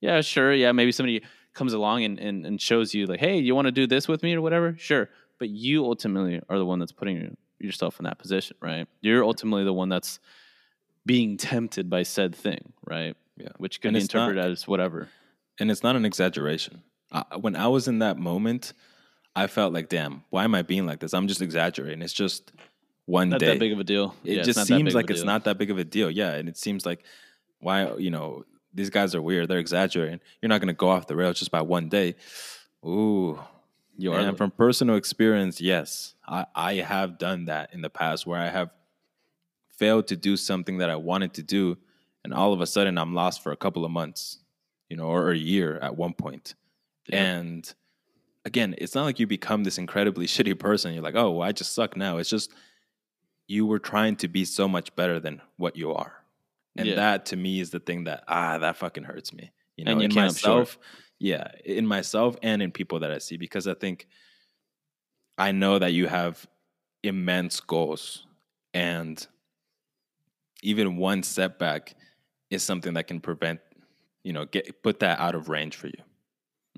Yeah, 0.00 0.20
sure. 0.20 0.52
Yeah, 0.52 0.72
maybe 0.72 0.92
somebody 0.92 1.22
comes 1.54 1.72
along 1.72 2.04
and, 2.04 2.18
and, 2.18 2.46
and 2.46 2.60
shows 2.60 2.94
you 2.94 3.06
like, 3.06 3.20
hey, 3.20 3.38
you 3.38 3.54
want 3.54 3.66
to 3.66 3.72
do 3.72 3.86
this 3.86 4.06
with 4.08 4.22
me 4.22 4.34
or 4.34 4.40
whatever? 4.40 4.76
Sure. 4.78 5.08
But 5.38 5.48
you 5.48 5.84
ultimately 5.84 6.40
are 6.48 6.58
the 6.58 6.64
one 6.66 6.78
that's 6.78 6.92
putting 6.92 7.36
yourself 7.58 7.98
in 7.98 8.04
that 8.04 8.18
position, 8.18 8.56
right? 8.60 8.86
You're 9.00 9.24
ultimately 9.24 9.64
the 9.64 9.72
one 9.72 9.88
that's 9.88 10.18
being 11.06 11.36
tempted 11.36 11.88
by 11.88 12.02
said 12.02 12.34
thing, 12.34 12.72
right? 12.84 13.16
Yeah. 13.36 13.48
Which 13.58 13.80
can 13.80 13.94
be 13.94 14.00
it's 14.00 14.12
not- 14.12 14.28
interpreted 14.28 14.52
as 14.52 14.68
whatever. 14.68 15.08
and 15.60 15.70
it's 15.70 15.82
not 15.82 15.96
an 15.96 16.04
exaggeration. 16.04 16.82
I, 17.10 17.24
when 17.40 17.56
I 17.56 17.68
was 17.68 17.88
in 17.88 18.00
that 18.00 18.18
moment, 18.18 18.72
I 19.38 19.46
felt 19.46 19.72
like, 19.72 19.88
damn, 19.88 20.24
why 20.30 20.42
am 20.42 20.54
I 20.56 20.62
being 20.62 20.84
like 20.84 20.98
this? 20.98 21.14
I'm 21.14 21.28
just 21.28 21.40
exaggerating. 21.40 22.02
It's 22.02 22.12
just 22.12 22.50
one 23.06 23.28
day. 23.28 23.34
Not 23.34 23.40
day. 23.40 23.46
that 23.46 23.58
big 23.60 23.72
of 23.72 23.78
a 23.78 23.84
deal. 23.84 24.16
it 24.24 24.38
Yeah, 24.38 24.42
just 24.42 24.66
seems 24.66 24.96
like 24.96 25.10
it's 25.10 25.22
not 25.22 25.44
that 25.44 25.58
big 25.58 25.70
of 25.70 25.78
a 25.78 25.84
deal. 25.84 26.10
Yeah, 26.10 26.32
and 26.32 26.48
it 26.48 26.56
seems 26.56 26.84
like 26.84 27.04
why 27.60 27.94
you 27.94 28.10
know 28.10 28.44
these 28.74 28.90
guys 28.90 29.14
are 29.14 29.22
weird. 29.22 29.46
They're 29.48 29.60
exaggerating. 29.60 30.18
You're 30.42 30.48
not 30.48 30.60
going 30.60 30.74
to 30.74 30.74
go 30.74 30.88
off 30.88 31.06
the 31.06 31.14
rails 31.14 31.38
just 31.38 31.52
by 31.52 31.62
one 31.62 31.88
day. 31.88 32.16
Ooh, 32.84 33.38
You 33.96 34.12
are 34.12 34.18
and 34.18 34.36
from 34.36 34.50
personal 34.50 34.96
experience, 34.96 35.60
yes, 35.60 36.14
I, 36.26 36.46
I 36.54 36.74
have 36.74 37.16
done 37.16 37.44
that 37.44 37.72
in 37.72 37.80
the 37.80 37.90
past 37.90 38.26
where 38.26 38.40
I 38.40 38.48
have 38.48 38.70
failed 39.68 40.08
to 40.08 40.16
do 40.16 40.36
something 40.36 40.78
that 40.78 40.90
I 40.90 40.96
wanted 40.96 41.34
to 41.34 41.44
do, 41.44 41.78
and 42.24 42.34
all 42.34 42.52
of 42.52 42.60
a 42.60 42.66
sudden 42.66 42.98
I'm 42.98 43.14
lost 43.14 43.40
for 43.42 43.52
a 43.52 43.56
couple 43.56 43.84
of 43.84 43.92
months, 43.92 44.38
you 44.88 44.96
know, 44.96 45.04
or 45.06 45.30
a 45.30 45.36
year 45.36 45.78
at 45.78 45.96
one 45.96 46.12
point. 46.12 46.56
Yeah. 47.06 47.22
And 47.22 47.74
again, 48.48 48.74
it's 48.78 48.94
not 48.94 49.04
like 49.04 49.20
you 49.20 49.26
become 49.26 49.62
this 49.64 49.78
incredibly 49.78 50.26
shitty 50.34 50.58
person. 50.58 50.92
You're 50.94 51.02
like, 51.02 51.14
oh, 51.14 51.30
well, 51.30 51.48
I 51.48 51.52
just 51.52 51.72
suck 51.74 51.96
now. 51.96 52.18
It's 52.18 52.28
just 52.30 52.52
you 53.46 53.64
were 53.64 53.78
trying 53.78 54.16
to 54.16 54.28
be 54.28 54.44
so 54.44 54.66
much 54.66 54.94
better 54.96 55.20
than 55.20 55.40
what 55.56 55.76
you 55.76 55.92
are. 55.94 56.14
And 56.76 56.88
Yeah. 56.88 56.94
that 56.96 57.26
to 57.26 57.36
me 57.36 57.60
is 57.60 57.70
the 57.70 57.80
thing 57.80 58.04
that 58.04 58.24
ah, 58.28 58.58
that 58.58 58.76
fucking 58.76 59.04
hurts 59.04 59.32
me. 59.32 59.52
You 59.76 59.84
know, 59.84 59.92
And 59.92 60.00
you 60.00 60.04
in 60.06 60.10
came 60.10 60.24
up 60.24 60.36
short. 60.36 60.58
myself, 60.58 60.78
Yeah, 61.20 61.48
in 61.64 61.86
myself 61.86 62.36
and 62.42 62.60
in 62.62 62.72
people 62.72 63.00
that 63.00 63.10
I 63.12 63.18
see 63.18 63.36
because 63.36 63.66
I 63.68 63.74
think 63.74 64.06
I 65.38 65.52
know 65.52 65.78
that 65.78 65.92
you 65.92 66.08
have 66.08 66.46
immense 67.02 67.60
goals 67.60 68.26
and 68.74 69.24
even 70.62 70.96
one 70.96 71.22
setback 71.22 71.94
is 72.50 72.62
something 72.64 72.94
that 72.94 73.06
can 73.06 73.20
prevent 73.20 73.60
you 74.24 74.32
know 74.32 74.44
get 74.44 74.82
put 74.82 74.98
that 75.00 75.18
out 75.20 75.34
of 75.34 75.48
range 75.48 75.76
for 75.76 75.86
you. 75.86 76.02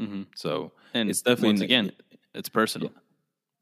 Hmm 0.01 0.23
So 0.35 0.73
And 0.95 1.11
it's 1.11 1.23
definitely 1.23 1.49
once 1.49 1.61
again, 1.61 1.93
it's 2.35 2.49
personal. 2.49 2.91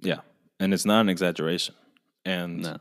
yeah, 0.01 0.21
and 0.61 0.73
it's 0.73 0.85
not 0.85 1.01
an 1.01 1.09
exaggeration. 1.09 1.75
And 2.25 2.63
No. 2.63 2.77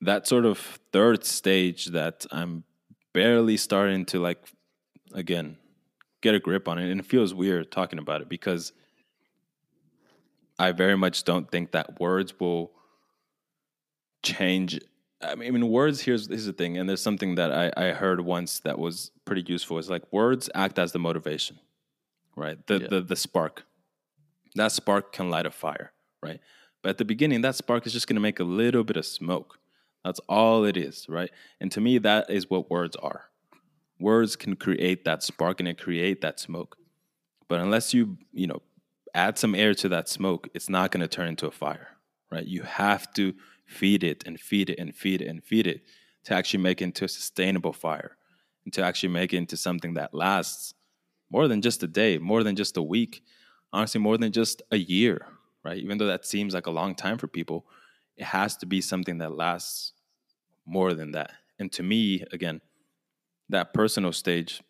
that 0.00 0.26
sort 0.26 0.44
of 0.44 0.58
third 0.92 1.24
stage 1.24 1.86
that 1.86 2.26
I'm 2.32 2.64
barely 3.12 3.56
starting 3.56 4.04
to 4.06 4.18
like 4.20 4.38
again 5.14 5.56
get 6.22 6.34
a 6.34 6.40
grip 6.40 6.66
on 6.68 6.78
it 6.78 6.90
and 6.90 6.98
it 7.00 7.06
feels 7.06 7.34
weird 7.34 7.70
talking 7.70 7.98
about 7.98 8.20
it 8.22 8.28
because 8.28 8.72
I 10.58 10.72
very 10.72 10.96
much 10.96 11.24
don't 11.24 11.50
think 11.50 11.72
that 11.72 12.00
words 12.00 12.32
will 12.40 12.72
change 14.22 14.80
I 15.20 15.34
mean, 15.34 15.48
I 15.48 15.50
mean 15.52 15.68
words 15.68 16.00
here's 16.00 16.26
here's 16.28 16.46
the 16.46 16.52
thing 16.52 16.78
and 16.78 16.88
there's 16.88 17.02
something 17.02 17.34
that 17.36 17.52
I, 17.52 17.72
I 17.76 17.92
heard 17.92 18.20
once 18.22 18.60
that 18.60 18.78
was 18.78 19.10
pretty 19.24 19.44
useful 19.46 19.78
is 19.78 19.90
like 19.90 20.10
words 20.12 20.48
act 20.54 20.78
as 20.78 20.92
the 20.92 20.98
motivation 20.98 21.58
right 22.36 22.66
the, 22.66 22.80
Yeah. 22.80 22.86
the 22.88 23.00
the 23.02 23.16
spark 23.16 23.64
that 24.54 24.72
spark 24.72 25.12
can 25.12 25.30
light 25.30 25.46
a 25.46 25.50
fire 25.50 25.92
right 26.22 26.40
but 26.82 26.90
at 26.90 26.98
the 26.98 27.04
beginning 27.04 27.42
that 27.42 27.54
spark 27.54 27.86
is 27.86 27.92
just 27.92 28.06
going 28.06 28.16
to 28.16 28.20
make 28.20 28.40
a 28.40 28.44
little 28.44 28.84
bit 28.84 28.96
of 28.96 29.06
smoke 29.06 29.58
that's 30.04 30.20
all 30.28 30.64
it 30.64 30.76
is, 30.76 31.06
right? 31.08 31.30
And 31.60 31.70
to 31.72 31.80
me, 31.80 31.98
that 31.98 32.28
is 32.28 32.50
what 32.50 32.70
words 32.70 32.96
are. 32.96 33.26
Words 34.00 34.34
can 34.34 34.56
create 34.56 35.04
that 35.04 35.22
spark 35.22 35.60
and 35.60 35.68
it 35.68 35.78
create 35.78 36.22
that 36.22 36.40
smoke. 36.40 36.76
But 37.48 37.60
unless 37.60 37.94
you, 37.94 38.18
you 38.32 38.46
know, 38.48 38.62
add 39.14 39.38
some 39.38 39.54
air 39.54 39.74
to 39.74 39.88
that 39.90 40.08
smoke, 40.08 40.48
it's 40.54 40.68
not 40.68 40.90
going 40.90 41.02
to 41.02 41.08
turn 41.08 41.28
into 41.28 41.46
a 41.46 41.52
fire, 41.52 41.88
right? 42.30 42.44
You 42.44 42.62
have 42.62 43.12
to 43.14 43.34
feed 43.64 44.02
it 44.02 44.24
and 44.26 44.40
feed 44.40 44.70
it 44.70 44.78
and 44.78 44.94
feed 44.94 45.22
it 45.22 45.28
and 45.28 45.42
feed 45.44 45.66
it 45.66 45.82
to 46.24 46.34
actually 46.34 46.62
make 46.62 46.80
it 46.80 46.84
into 46.86 47.04
a 47.04 47.08
sustainable 47.08 47.72
fire 47.72 48.16
and 48.64 48.72
to 48.74 48.82
actually 48.82 49.10
make 49.10 49.32
it 49.32 49.36
into 49.36 49.56
something 49.56 49.94
that 49.94 50.12
lasts 50.12 50.74
more 51.32 51.48
than 51.48 51.62
just 51.62 51.82
a 51.82 51.86
day, 51.88 52.18
more 52.18 52.44
than 52.44 52.54
just 52.54 52.76
a 52.76 52.82
week, 52.82 53.24
honestly, 53.72 54.00
more 54.00 54.18
than 54.18 54.30
just 54.30 54.60
a 54.70 54.76
year, 54.76 55.26
right? 55.64 55.78
Even 55.78 55.96
though 55.96 56.06
that 56.06 56.26
seems 56.26 56.52
like 56.52 56.66
a 56.66 56.70
long 56.70 56.94
time 56.94 57.16
for 57.16 57.26
people, 57.26 57.64
it 58.16 58.24
has 58.24 58.56
to 58.58 58.66
be 58.66 58.82
something 58.82 59.18
that 59.18 59.34
lasts 59.34 59.92
more 60.66 60.92
than 60.92 61.12
that. 61.12 61.32
And 61.58 61.72
to 61.72 61.82
me, 61.82 62.24
again, 62.32 62.60
that 63.48 63.72
personal 63.72 64.12
stage 64.12 64.62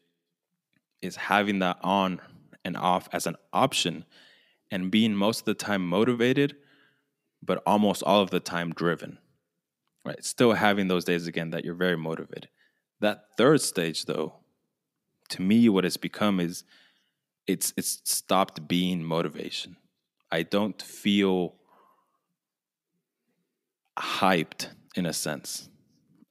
is 1.01 1.17
having 1.17 1.59
that 1.59 1.79
on 1.83 2.21
and 2.65 2.77
off 2.77 3.09
as 3.13 3.27
an 3.27 3.37
option 3.53 4.05
and 4.71 4.91
being 4.91 5.15
most 5.15 5.41
of 5.41 5.45
the 5.47 5.55
time 5.55 5.87
motivated, 5.87 6.55
but 7.43 7.61
almost 7.67 8.05
all 8.05 8.23
of 8.23 8.31
the 8.31 8.41
time 8.41 8.73
driven. 8.73 9.19
Right? 10.05 10.25
Still 10.25 10.53
having 10.53 10.87
those 10.87 11.05
days 11.05 11.27
again 11.27 11.51
that 11.51 11.65
you're 11.65 11.75
very 11.75 11.97
motivated. 11.97 12.49
That 13.01 13.25
third 13.37 13.61
stage 13.61 14.05
though, 14.05 14.35
to 15.33 15.43
me 15.43 15.69
what 15.69 15.85
it's 15.85 15.97
become 15.97 16.41
is 16.41 16.65
it's 17.47 17.75
it's 17.77 18.01
stopped 18.05 18.69
being 18.69 19.03
motivation. 19.03 19.77
I 20.31 20.43
don't 20.43 20.81
feel 20.81 21.55
hyped 23.99 24.69
in 24.97 25.07
a 25.07 25.13
sense. 25.13 25.69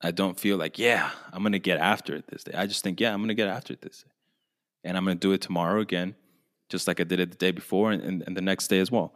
I 0.04 0.12
don't 0.12 0.40
feel 0.40 0.58
like, 0.58 0.80
yeah, 0.80 1.12
I'm 1.32 1.44
gonna 1.44 1.60
get 1.60 1.80
after 1.80 2.16
it 2.16 2.26
this 2.28 2.44
day. 2.44 2.54
I 2.56 2.66
just 2.66 2.84
think, 2.84 3.00
yeah, 3.00 3.14
I'm 3.14 3.22
gonna 3.22 3.34
get 3.36 3.48
after 3.48 3.74
it 3.74 3.82
this 3.82 4.04
day. 4.04 4.12
And 4.84 4.98
I'm 4.98 5.04
gonna 5.04 5.16
do 5.16 5.34
it 5.34 5.42
tomorrow 5.42 5.82
again, 5.82 6.16
just 6.70 6.88
like 6.88 7.00
I 7.00 7.04
did 7.04 7.20
it 7.20 7.32
the 7.32 7.38
day 7.38 7.52
before 7.52 7.92
and, 7.92 8.02
and, 8.02 8.24
and 8.26 8.36
the 8.36 8.42
next 8.42 8.68
day 8.68 8.80
as 8.80 8.92
well. 8.92 9.14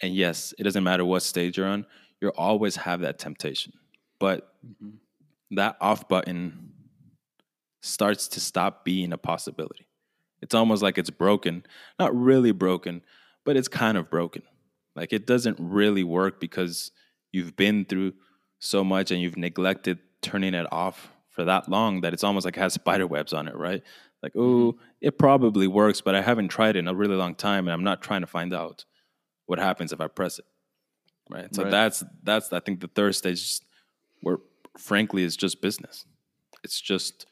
And 0.00 0.14
yes, 0.14 0.52
it 0.58 0.64
doesn't 0.64 0.82
matter 0.84 1.04
what 1.04 1.22
stage 1.22 1.58
you're 1.58 1.68
on, 1.68 1.86
you'll 2.20 2.32
always 2.36 2.76
have 2.76 3.00
that 3.00 3.18
temptation. 3.18 3.72
But 4.18 4.52
mm-hmm. 4.66 4.96
that 5.56 5.76
off 5.80 6.08
button 6.08 6.72
starts 7.86 8.28
to 8.28 8.40
stop 8.40 8.84
being 8.84 9.12
a 9.12 9.18
possibility. 9.18 9.86
It's 10.42 10.54
almost 10.54 10.82
like 10.82 10.98
it's 10.98 11.10
broken. 11.10 11.64
Not 11.98 12.14
really 12.14 12.52
broken, 12.52 13.02
but 13.44 13.56
it's 13.56 13.68
kind 13.68 13.96
of 13.96 14.10
broken. 14.10 14.42
Like 14.94 15.12
it 15.12 15.26
doesn't 15.26 15.58
really 15.60 16.04
work 16.04 16.40
because 16.40 16.90
you've 17.32 17.56
been 17.56 17.84
through 17.84 18.14
so 18.58 18.82
much 18.84 19.10
and 19.10 19.20
you've 19.20 19.36
neglected 19.36 19.98
turning 20.22 20.54
it 20.54 20.66
off 20.72 21.12
for 21.30 21.44
that 21.44 21.68
long 21.68 22.00
that 22.00 22.12
it's 22.14 22.24
almost 22.24 22.44
like 22.44 22.56
it 22.56 22.60
has 22.60 22.74
spider 22.74 23.06
webs 23.06 23.32
on 23.32 23.46
it, 23.46 23.54
right? 23.54 23.82
Like, 24.22 24.32
oh, 24.36 24.78
it 25.00 25.18
probably 25.18 25.66
works, 25.66 26.00
but 26.00 26.14
I 26.14 26.22
haven't 26.22 26.48
tried 26.48 26.76
it 26.76 26.80
in 26.80 26.88
a 26.88 26.94
really 26.94 27.16
long 27.16 27.34
time 27.34 27.66
and 27.66 27.72
I'm 27.72 27.84
not 27.84 28.02
trying 28.02 28.22
to 28.22 28.26
find 28.26 28.54
out 28.54 28.84
what 29.44 29.58
happens 29.58 29.92
if 29.92 30.00
I 30.00 30.08
press 30.08 30.38
it. 30.38 30.46
Right. 31.30 31.54
So 31.54 31.62
Right. 31.64 31.70
that's 31.70 32.04
that's 32.22 32.52
I 32.52 32.60
think 32.60 32.80
the 32.80 32.88
third 32.88 33.14
stage 33.14 33.60
where 34.22 34.38
frankly 34.78 35.22
is 35.22 35.36
just 35.36 35.60
business. 35.60 36.06
It's 36.64 36.80
just 36.80 37.26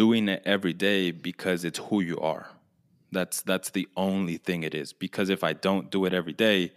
doing 0.00 0.28
it 0.28 0.42
every 0.46 0.72
day 0.72 1.10
because 1.10 1.64
it's 1.68 1.78
who 1.86 2.00
you 2.00 2.18
are. 2.18 2.46
That's 3.12 3.42
that's 3.42 3.70
the 3.70 3.86
only 3.96 4.36
thing 4.46 4.62
it 4.62 4.74
is. 4.74 4.94
Because 4.94 5.28
if 5.36 5.42
I 5.44 5.52
don't 5.52 5.90
do 5.90 6.00
it 6.06 6.14
every 6.14 6.32
day, 6.32 6.72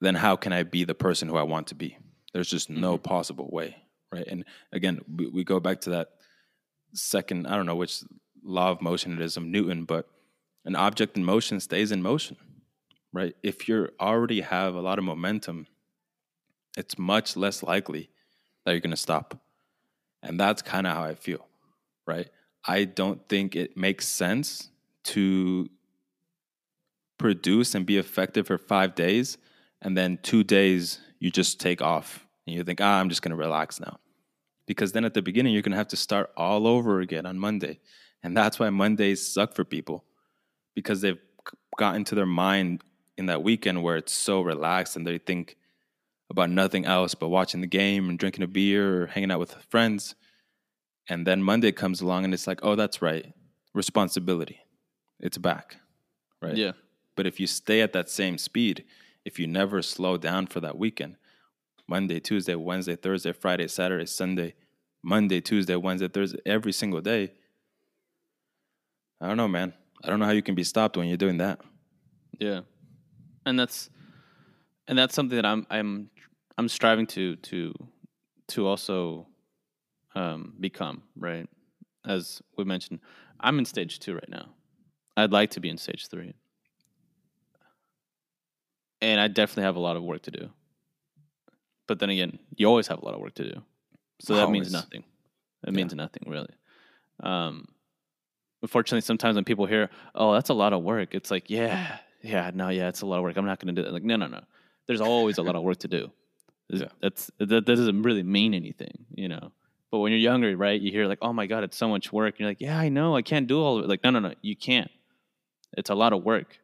then 0.00 0.14
how 0.14 0.34
can 0.36 0.52
I 0.58 0.62
be 0.62 0.84
the 0.84 0.94
person 0.94 1.28
who 1.28 1.36
I 1.36 1.42
want 1.54 1.66
to 1.68 1.74
be? 1.74 1.98
There's 2.32 2.50
just 2.56 2.70
no 2.70 2.94
mm-hmm. 2.94 3.02
possible 3.02 3.48
way, 3.58 3.76
right? 4.12 4.26
And 4.26 4.44
again, 4.72 5.00
we, 5.16 5.24
we 5.28 5.44
go 5.44 5.60
back 5.60 5.82
to 5.82 5.90
that 5.90 6.08
second, 6.94 7.46
I 7.46 7.56
don't 7.56 7.66
know 7.66 7.76
which 7.76 8.02
law 8.42 8.70
of 8.70 8.80
motion 8.80 9.12
it 9.12 9.20
is 9.20 9.36
of 9.36 9.44
Newton, 9.44 9.84
but 9.84 10.08
an 10.64 10.76
object 10.76 11.16
in 11.16 11.24
motion 11.24 11.60
stays 11.60 11.92
in 11.92 12.02
motion, 12.02 12.36
right? 13.12 13.34
If 13.42 13.68
you 13.68 13.88
already 14.00 14.40
have 14.40 14.74
a 14.74 14.80
lot 14.80 14.98
of 14.98 15.04
momentum, 15.04 15.66
it's 16.76 16.98
much 16.98 17.36
less 17.36 17.62
likely 17.62 18.10
that 18.64 18.72
you're 18.72 18.80
going 18.80 18.90
to 18.90 18.96
stop. 18.96 19.38
And 20.22 20.40
that's 20.40 20.62
kind 20.62 20.86
of 20.86 20.94
how 20.94 21.04
I 21.04 21.14
feel, 21.14 21.46
right? 22.06 22.28
I 22.64 22.84
don't 22.84 23.28
think 23.28 23.56
it 23.56 23.76
makes 23.76 24.06
sense 24.06 24.70
to 25.04 25.68
produce 27.18 27.74
and 27.74 27.86
be 27.86 27.98
effective 27.98 28.46
for 28.46 28.58
five 28.58 28.94
days, 28.94 29.38
and 29.82 29.96
then 29.96 30.18
two 30.22 30.44
days 30.44 30.98
you 31.18 31.30
just 31.30 31.60
take 31.60 31.82
off 31.82 32.26
and 32.46 32.54
you 32.54 32.64
think, 32.64 32.80
ah, 32.80 33.00
I'm 33.00 33.08
just 33.08 33.22
going 33.22 33.30
to 33.30 33.36
relax 33.36 33.80
now. 33.80 33.98
Because 34.66 34.92
then 34.92 35.04
at 35.04 35.14
the 35.14 35.22
beginning, 35.22 35.52
you're 35.52 35.62
going 35.62 35.72
to 35.72 35.78
have 35.78 35.88
to 35.88 35.96
start 35.96 36.30
all 36.36 36.66
over 36.66 37.00
again 37.00 37.26
on 37.26 37.38
Monday. 37.38 37.80
And 38.22 38.36
that's 38.36 38.58
why 38.58 38.70
Mondays 38.70 39.26
suck 39.26 39.54
for 39.54 39.64
people 39.64 40.04
because 40.74 41.02
they've 41.02 41.20
gotten 41.78 42.04
to 42.04 42.14
their 42.14 42.26
mind 42.26 42.82
in 43.16 43.26
that 43.26 43.42
weekend 43.42 43.82
where 43.82 43.96
it's 43.96 44.12
so 44.12 44.40
relaxed 44.40 44.96
and 44.96 45.06
they 45.06 45.18
think 45.18 45.56
about 46.30 46.50
nothing 46.50 46.84
else 46.84 47.14
but 47.14 47.28
watching 47.28 47.60
the 47.60 47.66
game 47.66 48.08
and 48.08 48.18
drinking 48.18 48.42
a 48.42 48.48
beer 48.48 49.02
or 49.02 49.06
hanging 49.06 49.30
out 49.30 49.38
with 49.38 49.54
friends. 49.68 50.14
And 51.08 51.26
then 51.26 51.42
Monday 51.42 51.72
comes 51.72 52.00
along 52.00 52.24
and 52.24 52.32
it's 52.32 52.46
like, 52.46 52.60
oh, 52.62 52.76
that's 52.76 53.02
right. 53.02 53.32
Responsibility. 53.74 54.60
It's 55.20 55.38
back. 55.38 55.76
Right. 56.40 56.56
Yeah. 56.56 56.72
But 57.16 57.26
if 57.26 57.38
you 57.38 57.46
stay 57.46 57.80
at 57.80 57.92
that 57.92 58.08
same 58.10 58.38
speed, 58.38 58.84
if 59.24 59.38
you 59.38 59.46
never 59.46 59.82
slow 59.82 60.16
down 60.16 60.46
for 60.46 60.60
that 60.60 60.78
weekend, 60.78 61.16
Monday, 61.86 62.20
Tuesday, 62.20 62.54
Wednesday, 62.54 62.96
Thursday, 62.96 63.32
Friday, 63.32 63.68
Saturday, 63.68 64.06
Sunday, 64.06 64.54
Monday, 65.02 65.40
Tuesday, 65.40 65.76
Wednesday, 65.76 66.08
Thursday, 66.08 66.38
every 66.46 66.72
single 66.72 67.00
day, 67.00 67.32
I 69.20 69.28
don't 69.28 69.36
know, 69.36 69.48
man. 69.48 69.74
I 70.02 70.08
don't 70.08 70.18
know 70.18 70.26
how 70.26 70.32
you 70.32 70.42
can 70.42 70.54
be 70.54 70.64
stopped 70.64 70.96
when 70.96 71.08
you're 71.08 71.16
doing 71.16 71.38
that. 71.38 71.60
Yeah, 72.38 72.60
and 73.46 73.58
that's 73.58 73.90
and 74.88 74.98
that's 74.98 75.14
something 75.14 75.36
that 75.36 75.46
I'm 75.46 75.66
I'm 75.70 76.10
I'm 76.58 76.68
striving 76.68 77.06
to 77.08 77.36
to 77.36 77.72
to 78.48 78.66
also 78.66 79.26
um, 80.14 80.54
become 80.60 81.02
right. 81.16 81.48
As 82.06 82.42
we 82.56 82.64
mentioned, 82.64 83.00
I'm 83.40 83.58
in 83.58 83.64
stage 83.64 83.98
two 83.98 84.14
right 84.14 84.28
now. 84.28 84.46
I'd 85.16 85.32
like 85.32 85.50
to 85.52 85.60
be 85.60 85.68
in 85.68 85.78
stage 85.78 86.08
three, 86.08 86.34
and 89.00 89.20
I 89.20 89.28
definitely 89.28 89.64
have 89.64 89.76
a 89.76 89.80
lot 89.80 89.96
of 89.96 90.02
work 90.02 90.22
to 90.22 90.30
do. 90.30 90.50
But 91.86 91.98
then 91.98 92.10
again, 92.10 92.38
you 92.56 92.66
always 92.66 92.86
have 92.88 93.00
a 93.02 93.04
lot 93.04 93.14
of 93.14 93.20
work 93.20 93.34
to 93.34 93.44
do, 93.44 93.62
so 94.20 94.34
that 94.36 94.50
means 94.50 94.72
nothing. 94.72 95.04
It 95.66 95.72
means 95.74 95.94
nothing 95.94 96.24
really. 96.26 96.54
Um, 97.20 97.68
unfortunately, 98.62 99.02
sometimes 99.02 99.34
when 99.36 99.44
people 99.44 99.66
hear, 99.66 99.90
"Oh, 100.14 100.32
that's 100.32 100.50
a 100.50 100.54
lot 100.54 100.72
of 100.72 100.82
work," 100.82 101.14
it's 101.14 101.30
like, 101.30 101.50
"Yeah, 101.50 101.98
yeah, 102.22 102.50
no, 102.54 102.70
yeah, 102.70 102.88
it's 102.88 103.02
a 103.02 103.06
lot 103.06 103.18
of 103.18 103.22
work. 103.24 103.36
I'm 103.36 103.44
not 103.46 103.60
going 103.60 103.74
to 103.74 103.80
do 103.82 103.84
that." 103.86 103.92
Like, 103.92 104.02
no, 104.04 104.16
no, 104.16 104.26
no. 104.26 104.40
There's 104.86 105.00
always 105.00 105.38
a 105.38 105.42
lot 105.42 105.56
of 105.56 105.62
work 105.62 105.78
to 105.78 105.88
do. 105.88 106.10
Yeah. 106.70 106.88
That's 107.02 107.30
that, 107.38 107.46
that 107.48 107.66
doesn't 107.66 108.02
really 108.02 108.22
mean 108.22 108.54
anything, 108.54 109.04
you 109.14 109.28
know. 109.28 109.52
But 109.94 110.00
when 110.00 110.10
you're 110.10 110.18
younger, 110.18 110.56
right, 110.56 110.80
you 110.80 110.90
hear 110.90 111.06
like, 111.06 111.20
"Oh 111.22 111.32
my 111.32 111.46
god, 111.46 111.62
it's 111.62 111.76
so 111.76 111.88
much 111.88 112.12
work." 112.12 112.34
And 112.34 112.40
you're 112.40 112.48
like, 112.50 112.60
"Yeah, 112.60 112.76
I 112.76 112.88
know. 112.88 113.14
I 113.14 113.22
can't 113.22 113.46
do 113.46 113.62
all 113.62 113.78
of 113.78 113.84
it." 113.84 113.88
Like, 113.88 114.02
no, 114.02 114.10
no, 114.10 114.18
no, 114.18 114.34
you 114.42 114.56
can't. 114.56 114.90
It's 115.78 115.88
a 115.88 115.94
lot 115.94 116.12
of 116.12 116.24
work. 116.24 116.58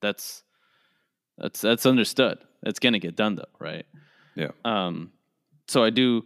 That's 0.00 0.42
that's 1.36 1.60
that's 1.60 1.84
understood. 1.84 2.38
It's 2.62 2.78
going 2.78 2.94
to 2.94 2.98
get 2.98 3.14
done 3.14 3.34
though, 3.36 3.54
right? 3.58 3.84
Yeah. 4.34 4.52
um 4.64 5.12
so 5.68 5.84
i 5.84 5.90
do 5.90 6.24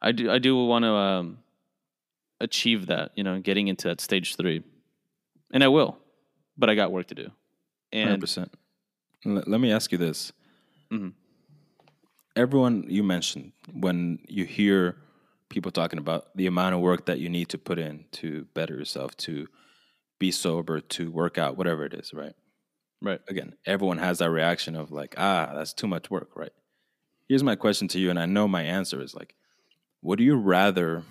i 0.00 0.12
do 0.12 0.30
i 0.30 0.38
do 0.38 0.54
want 0.64 0.84
to 0.84 0.92
um 0.92 1.38
achieve 2.40 2.86
that 2.86 3.10
you 3.16 3.24
know 3.24 3.40
getting 3.40 3.66
into 3.66 3.88
that 3.88 4.00
stage 4.00 4.36
three 4.36 4.62
and 5.52 5.64
I 5.64 5.68
will, 5.68 5.98
but 6.56 6.70
I 6.70 6.76
got 6.76 6.92
work 6.92 7.08
to 7.08 7.16
do. 7.16 7.26
And 7.92 8.02
Hundred 8.02 8.12
And 8.12 8.20
percent. 8.20 8.50
Let 9.24 9.60
me 9.60 9.72
ask 9.72 9.90
you 9.90 9.98
this: 9.98 10.32
Mhm. 10.92 11.14
Everyone 12.36 12.84
you 12.88 13.02
mentioned, 13.02 13.50
when 13.72 14.20
you 14.28 14.44
hear 14.44 14.96
people 15.52 15.70
talking 15.70 15.98
about 15.98 16.34
the 16.34 16.46
amount 16.46 16.74
of 16.74 16.80
work 16.80 17.06
that 17.06 17.20
you 17.20 17.28
need 17.28 17.48
to 17.50 17.58
put 17.58 17.78
in 17.78 18.06
to 18.10 18.46
better 18.54 18.74
yourself, 18.74 19.16
to 19.18 19.46
be 20.18 20.30
sober, 20.30 20.80
to 20.80 21.10
work 21.10 21.38
out, 21.38 21.56
whatever 21.56 21.84
it 21.84 21.94
is, 21.94 22.12
right? 22.12 22.34
right, 23.00 23.20
Again, 23.28 23.54
everyone 23.66 23.98
has 23.98 24.18
that 24.18 24.30
reaction 24.30 24.74
of 24.74 24.90
like, 24.90 25.14
ah, 25.18 25.52
that's 25.54 25.72
too 25.72 25.86
much 25.86 26.10
work, 26.10 26.30
right? 26.34 26.52
Here's 27.28 27.44
my 27.44 27.54
question 27.54 27.86
to 27.88 27.98
you, 27.98 28.10
and 28.10 28.18
I 28.18 28.26
know 28.26 28.48
my 28.48 28.62
answer 28.62 29.00
is 29.00 29.14
like, 29.14 29.34
would 30.00 30.20
you 30.20 30.36
rather? 30.36 31.04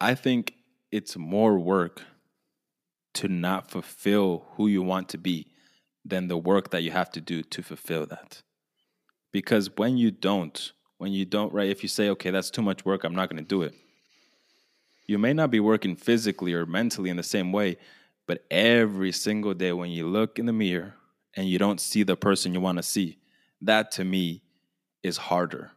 I 0.00 0.14
think 0.14 0.54
it's 0.90 1.16
more 1.16 1.58
work 1.58 2.02
to 3.14 3.28
not 3.28 3.70
fulfill 3.70 4.46
who 4.56 4.66
you 4.66 4.82
want 4.82 5.08
to 5.10 5.18
be 5.18 5.52
than 6.04 6.28
the 6.28 6.36
work 6.36 6.70
that 6.70 6.82
you 6.82 6.90
have 6.90 7.10
to 7.12 7.20
do 7.20 7.42
to 7.42 7.62
fulfill 7.62 8.06
that. 8.06 8.42
Because 9.32 9.70
when 9.76 9.96
you 9.96 10.10
don't, 10.10 10.72
when 10.98 11.12
you 11.12 11.24
don't, 11.24 11.52
right, 11.52 11.68
if 11.70 11.82
you 11.82 11.88
say, 11.88 12.10
okay, 12.10 12.30
that's 12.30 12.50
too 12.50 12.62
much 12.62 12.84
work, 12.84 13.04
I'm 13.04 13.14
not 13.14 13.30
going 13.30 13.42
to 13.42 13.48
do 13.48 13.62
it, 13.62 13.74
you 15.06 15.18
may 15.18 15.32
not 15.32 15.50
be 15.50 15.60
working 15.60 15.96
physically 15.96 16.54
or 16.54 16.66
mentally 16.66 17.10
in 17.10 17.16
the 17.16 17.22
same 17.22 17.52
way, 17.52 17.76
but 18.26 18.44
every 18.50 19.12
single 19.12 19.52
day 19.54 19.72
when 19.72 19.90
you 19.90 20.08
look 20.08 20.38
in 20.38 20.46
the 20.46 20.52
mirror 20.52 20.94
and 21.34 21.48
you 21.48 21.58
don't 21.58 21.80
see 21.80 22.02
the 22.02 22.16
person 22.16 22.54
you 22.54 22.60
want 22.60 22.78
to 22.78 22.82
see, 22.82 23.18
that 23.60 23.90
to 23.92 24.04
me 24.04 24.42
is 25.02 25.16
harder 25.16 25.72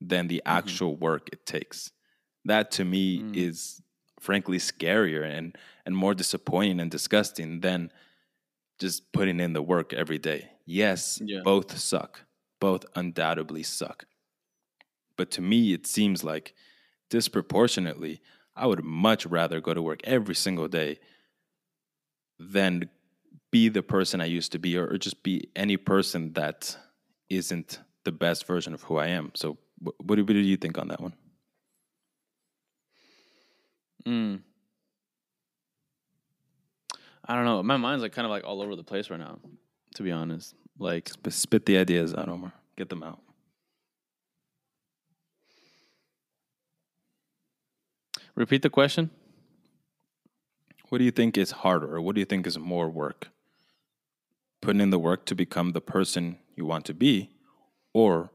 than 0.00 0.28
the 0.28 0.42
actual 0.46 0.96
work 0.96 1.28
it 1.32 1.46
takes. 1.46 1.92
That 2.44 2.70
to 2.72 2.84
me 2.84 3.24
Mm. 3.24 3.32
is 3.32 3.82
frankly 4.20 4.58
scarier 4.58 5.24
and 5.24 5.56
and 5.86 5.96
more 5.96 6.14
disappointing 6.14 6.80
and 6.80 6.90
disgusting 6.90 7.60
than 7.60 7.92
just 8.80 9.12
putting 9.12 9.40
in 9.40 9.52
the 9.54 9.62
work 9.62 9.92
every 9.94 10.18
day. 10.18 10.50
Yes, 10.66 11.20
Yeah. 11.20 11.42
both 11.44 11.76
suck. 11.78 12.22
Both 12.60 12.86
undoubtedly 12.96 13.62
suck. 13.64 14.06
But 15.20 15.30
to 15.32 15.42
me 15.42 15.74
it 15.74 15.86
seems 15.86 16.24
like 16.24 16.54
disproportionately 17.10 18.22
I 18.56 18.66
would 18.66 18.82
much 18.82 19.26
rather 19.26 19.60
go 19.60 19.74
to 19.74 19.82
work 19.82 20.00
every 20.04 20.34
single 20.34 20.66
day 20.66 20.98
than 22.38 22.88
be 23.50 23.68
the 23.68 23.82
person 23.82 24.22
I 24.22 24.24
used 24.24 24.52
to 24.52 24.58
be 24.58 24.78
or, 24.78 24.86
or 24.86 24.96
just 24.96 25.22
be 25.22 25.50
any 25.54 25.76
person 25.76 26.32
that 26.32 26.74
isn't 27.28 27.80
the 28.04 28.12
best 28.12 28.46
version 28.46 28.72
of 28.72 28.82
who 28.84 28.96
I 28.96 29.08
am. 29.08 29.32
So 29.34 29.58
wh- 29.84 30.00
what 30.02 30.16
do, 30.16 30.24
what 30.24 30.28
do 30.28 30.38
you 30.38 30.56
think 30.56 30.78
on 30.78 30.88
that 30.88 31.02
one? 31.02 31.12
Mm. 34.06 34.40
I 37.26 37.34
don't 37.34 37.44
know. 37.44 37.62
My 37.62 37.76
mind's 37.76 38.02
like 38.02 38.12
kind 38.12 38.24
of 38.24 38.30
like 38.30 38.44
all 38.44 38.62
over 38.62 38.74
the 38.74 38.84
place 38.84 39.10
right 39.10 39.20
now, 39.20 39.38
to 39.96 40.02
be 40.02 40.12
honest. 40.12 40.54
Like, 40.78 41.10
Spit 41.28 41.66
the 41.66 41.76
ideas 41.76 42.14
out, 42.14 42.30
Omar. 42.30 42.54
Get 42.78 42.88
them 42.88 43.02
out. 43.02 43.20
Repeat 48.40 48.62
the 48.62 48.70
question. 48.70 49.10
What 50.88 50.98
do 50.98 51.04
you 51.04 51.12
think 51.12 51.38
is 51.38 51.52
harder 51.52 51.94
or 51.94 52.00
what 52.00 52.14
do 52.16 52.20
you 52.20 52.24
think 52.24 52.46
is 52.46 52.58
more 52.58 52.88
work? 52.88 53.28
Putting 54.60 54.80
in 54.80 54.90
the 54.90 54.98
work 54.98 55.24
to 55.26 55.34
become 55.34 55.70
the 55.70 55.80
person 55.80 56.38
you 56.56 56.64
want 56.66 56.84
to 56.86 56.94
be 56.94 57.30
or 57.94 58.30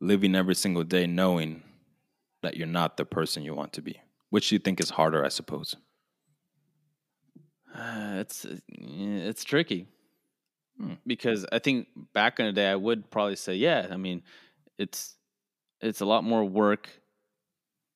living 0.00 0.34
every 0.34 0.54
single 0.54 0.82
day 0.82 1.06
knowing 1.06 1.62
that 2.42 2.56
you're 2.56 2.66
not 2.66 2.96
the 2.96 3.04
person 3.04 3.44
you 3.44 3.54
want 3.54 3.72
to 3.74 3.82
be? 3.82 4.00
Which 4.30 4.48
do 4.48 4.56
you 4.56 4.58
think 4.58 4.80
is 4.80 4.90
harder, 4.90 5.24
I 5.24 5.28
suppose? 5.28 5.76
Uh, 7.74 8.16
it's 8.18 8.44
it's 8.68 9.44
tricky 9.44 9.86
Hmm. 10.78 10.94
because 11.06 11.46
I 11.52 11.58
think 11.58 11.88
back 12.14 12.40
in 12.40 12.46
the 12.46 12.52
day 12.52 12.68
I 12.70 12.74
would 12.74 13.10
probably 13.10 13.36
say 13.36 13.54
yeah. 13.54 13.86
I 13.90 13.96
mean, 13.96 14.22
it's 14.78 15.16
it's 15.80 16.00
a 16.00 16.06
lot 16.06 16.24
more 16.24 16.44
work 16.44 16.99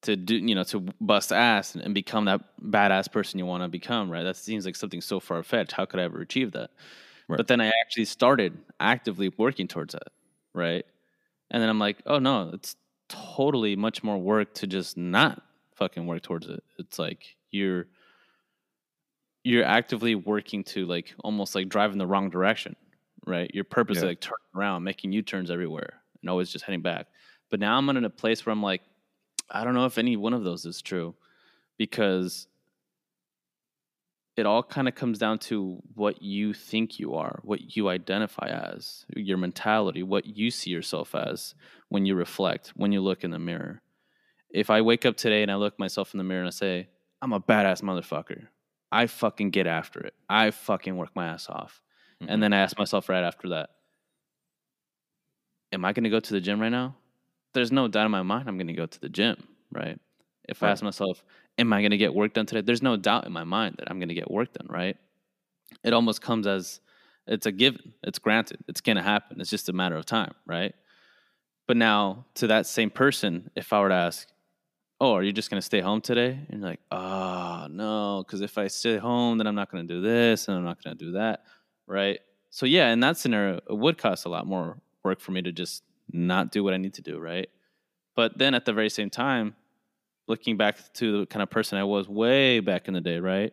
to 0.05 0.17
do 0.17 0.37
you 0.37 0.55
know 0.55 0.65
to 0.65 0.81
bust 1.01 1.33
ass 1.33 1.75
and, 1.75 1.95
become 1.95 2.27
that 2.27 2.41
badass 2.63 3.11
person 3.11 3.39
you 3.39 3.47
want 3.47 3.63
to 3.63 3.69
become. 3.69 4.11
Right? 4.11 4.23
That 4.23 4.37
seems 4.37 4.65
like 4.65 4.77
something 4.77 5.01
so 5.01 5.21
far 5.21 5.43
fetched. 5.43 5.73
How 5.73 5.85
could 5.85 6.01
I 6.01 6.05
ever 6.05 6.21
achieve 6.21 6.53
that? 6.53 6.71
Right. 7.29 7.37
But 7.37 7.49
then 7.49 7.61
I 7.61 7.73
actually 7.83 8.05
started 8.07 8.57
actively 8.81 9.31
working 9.37 9.69
towards 9.69 9.93
that. 9.93 10.09
Right? 10.55 10.85
And 11.51 11.63
then 11.63 11.69
I'm 11.69 11.79
like, 11.79 11.99
oh 12.07 12.19
no, 12.19 12.51
it's 12.53 12.77
totally 13.09 13.77
much 13.77 14.03
more 14.03 14.19
work 14.19 14.55
to 14.55 14.67
just 14.67 14.97
not 14.97 15.43
fucking 15.77 16.07
work 16.07 16.23
towards 16.23 16.49
it. 16.49 16.63
It's 16.79 16.99
like 16.99 17.37
you're 17.51 17.87
you're 19.45 19.65
actively 19.65 20.15
working 20.15 20.65
to 20.65 20.87
like 20.87 21.15
almost 21.23 21.55
like 21.55 21.69
drive 21.69 21.93
in 21.93 21.99
the 21.99 22.07
wrong 22.07 22.31
direction, 22.31 22.75
right? 23.27 23.51
Your 23.55 23.65
purpose 23.65 23.99
is 23.99 24.03
Yeah. 24.03 24.09
like 24.11 24.21
turning 24.21 24.49
around, 24.57 24.85
making 24.85 25.13
U 25.13 25.23
turns 25.23 25.51
everywhere, 25.51 26.01
and 26.23 26.31
always 26.31 26.51
just 26.51 26.65
heading 26.65 26.81
back. 26.81 27.09
But 27.51 27.61
now 27.61 27.77
I'm 27.77 27.89
in 27.91 28.05
a 28.05 28.11
place 28.11 28.45
where 28.45 28.53
I'm 28.53 28.63
like, 28.63 28.81
I 29.51 29.65
don't 29.65 29.75
know 29.75 29.87
if 29.87 29.99
any 29.99 30.17
one 30.17 30.35
of 30.35 30.45
those 30.45 30.65
is 30.65 30.83
true, 30.83 31.15
because 31.77 32.47
it 34.37 34.47
all 34.47 34.63
kind 34.63 34.89
of 34.89 34.95
comes 34.95 35.19
down 35.19 35.39
to 35.39 35.81
what 35.95 36.21
you 36.23 36.53
think 36.53 36.99
you 36.99 37.15
are, 37.15 37.41
what 37.45 37.77
you 37.77 37.89
identify 37.89 38.49
as, 38.49 39.07
your 39.15 39.39
mentality, 39.39 40.03
what 40.03 40.27
you 40.27 40.51
see 40.51 40.71
yourself 40.71 41.15
as 41.15 41.55
when 41.89 42.05
you 42.05 42.15
reflect, 42.15 42.73
when 42.75 42.91
you 42.91 43.01
look 43.01 43.23
in 43.23 43.31
the 43.31 43.39
mirror. 43.39 43.81
If 44.51 44.71
I 44.71 44.81
wake 44.81 45.07
up 45.07 45.17
today 45.17 45.43
and 45.43 45.53
I 45.53 45.57
look 45.57 45.79
myself 45.79 46.15
in 46.15 46.19
the 46.19 46.25
mirror 46.25 46.41
and 46.41 46.49
I 46.49 46.51
say, 46.51 46.89
I'm 47.23 47.33
a 47.33 47.41
badass 47.41 47.83
motherfucker, 47.83 48.49
I 48.91 49.07
fucking 49.07 49.51
get 49.51 49.67
after 49.67 50.01
it. 50.01 50.15
I 50.29 50.51
fucking 50.51 50.97
work 50.97 51.11
my 51.15 51.27
ass 51.27 51.49
off. 51.49 51.81
And 52.21 52.29
mm-hmm. 52.29 52.41
then 52.41 52.53
I 52.53 52.59
ask 52.59 52.79
myself 52.79 53.09
right 53.09 53.25
after 53.25 53.51
that, 53.51 53.71
am 55.73 55.85
I 55.85 55.93
going 55.93 56.05
to 56.05 56.11
go 56.11 56.21
to 56.21 56.33
the 56.33 56.41
gym 56.41 56.61
right 56.61 56.71
now? 56.71 56.97
There's 57.55 57.73
no 57.73 57.89
doubt 57.89 58.07
in 58.07 58.11
my 58.11 58.23
mind 58.23 58.49
I'm 58.49 58.59
going 58.59 58.67
to 58.67 58.75
go 58.75 58.87
to 58.87 59.01
the 59.01 59.09
gym, 59.09 59.37
right? 59.73 59.99
If 60.49 60.63
I 60.63 60.71
ask 60.71 60.83
myself, 60.83 61.25
am 61.57 61.73
I 61.73 61.81
going 61.81 61.93
to 61.93 61.97
get 61.97 62.15
work 62.15 62.35
done 62.35 62.47
today? 62.47 62.61
There's 62.61 62.83
no 62.83 62.97
doubt 62.97 63.27
in 63.27 63.33
my 63.33 63.45
mind 63.45 63.77
that 63.79 63.91
I'm 63.91 63.99
going 63.99 64.09
to 64.11 64.15
get 64.15 64.31
work 64.31 64.53
done, 64.53 64.67
right? 64.69 64.97
It 65.83 65.93
almost 65.93 66.21
comes 66.21 66.47
as 66.47 66.81
it's 67.27 67.47
a 67.47 67.53
given. 67.53 67.95
It's 68.03 68.19
granted. 68.19 68.59
It's 68.69 68.81
going 68.81 68.97
to 68.97 69.03
happen. 69.03 69.41
It's 69.41 69.49
just 69.49 69.69
a 69.69 69.73
matter 69.73 69.97
of 69.97 70.05
time, 70.05 70.35
right? 70.47 70.75
But 71.67 71.79
now 71.79 72.27
to 72.35 72.49
that 72.49 72.67
same 72.67 72.91
person, 72.91 73.51
if 73.57 73.73
I 73.73 73.81
were 73.81 73.89
to 73.89 73.95
ask, 73.95 74.29
"Oh, 75.01 75.15
are 75.15 75.23
you 75.23 75.33
just 75.33 75.51
going 75.51 75.61
to 75.61 75.65
stay 75.65 75.81
home 75.81 76.03
today?" 76.03 76.39
and 76.51 76.61
you're 76.61 76.69
like, 76.69 76.81
"Oh, 76.91 77.67
no, 77.71 78.23
because 78.27 78.43
if 78.43 78.59
I 78.59 78.67
stay 78.67 78.99
home, 78.99 79.39
then 79.39 79.47
I'm 79.47 79.55
not 79.55 79.71
going 79.71 79.87
to 79.87 79.95
do 79.95 80.03
this 80.03 80.49
and 80.49 80.57
I'm 80.59 80.65
not 80.65 80.85
going 80.85 80.97
to 80.99 81.05
do 81.05 81.13
that." 81.13 81.45
Right? 81.87 82.21
So 82.51 82.67
yeah, 82.67 82.93
in 82.93 83.01
that 83.01 83.17
scenario, 83.17 83.57
it 83.57 83.79
would 83.79 83.97
cost 83.97 84.27
a 84.27 84.29
lot 84.29 84.47
more 84.47 84.77
work 85.03 85.21
for 85.21 85.33
me 85.33 85.41
to 85.43 85.53
just 85.53 85.83
not 86.15 86.53
do 86.53 86.65
what 86.65 86.73
I 86.73 86.79
need 86.79 86.95
to 86.95 87.03
do, 87.03 87.19
right? 87.19 87.49
But 88.17 88.39
then 88.39 88.55
at 88.55 88.65
the 88.65 88.73
very 88.73 88.89
same 88.89 89.11
time, 89.11 89.55
looking 90.27 90.57
back 90.57 90.79
to 90.95 91.21
the 91.21 91.27
kind 91.27 91.43
of 91.43 91.51
person 91.51 91.79
I 91.79 91.85
was 91.85 92.09
way 92.09 92.61
back 92.61 92.89
in 92.89 92.95
the 92.95 93.01
day, 93.01 93.19
right? 93.19 93.53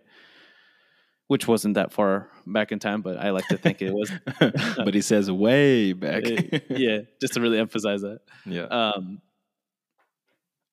Which 1.27 1.47
wasn't 1.47 1.75
that 1.75 1.91
far 1.91 2.29
back 2.45 2.71
in 2.71 2.79
time, 2.79 3.01
but 3.01 3.17
I 3.17 3.31
like 3.31 3.47
to 3.47 3.57
think 3.57 3.81
it 3.81 3.93
was. 3.93 4.11
but 4.77 4.93
he 4.93 5.01
says 5.01 5.31
way 5.31 5.93
back. 5.93 6.23
yeah, 6.69 6.99
just 7.19 7.33
to 7.33 7.41
really 7.41 7.57
emphasize 7.57 8.01
that. 8.01 8.19
yeah. 8.45 8.63
Um, 8.63 9.21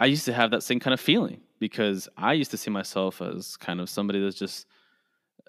I 0.01 0.07
used 0.07 0.27
to 0.27 0.33
have 0.33 0.51
that 0.53 0.63
same 0.63 0.79
kind 0.79 0.95
of 0.95 1.01
feeling 1.01 1.41
because 1.59 2.09
I 2.17 2.35
used 2.35 2.51
to 2.53 2.57
see 2.57 2.71
myself 2.71 3.21
as 3.21 3.57
kind 3.57 3.81
of 3.81 3.89
somebody 3.89 4.23
that's 4.23 4.39
just 4.39 4.67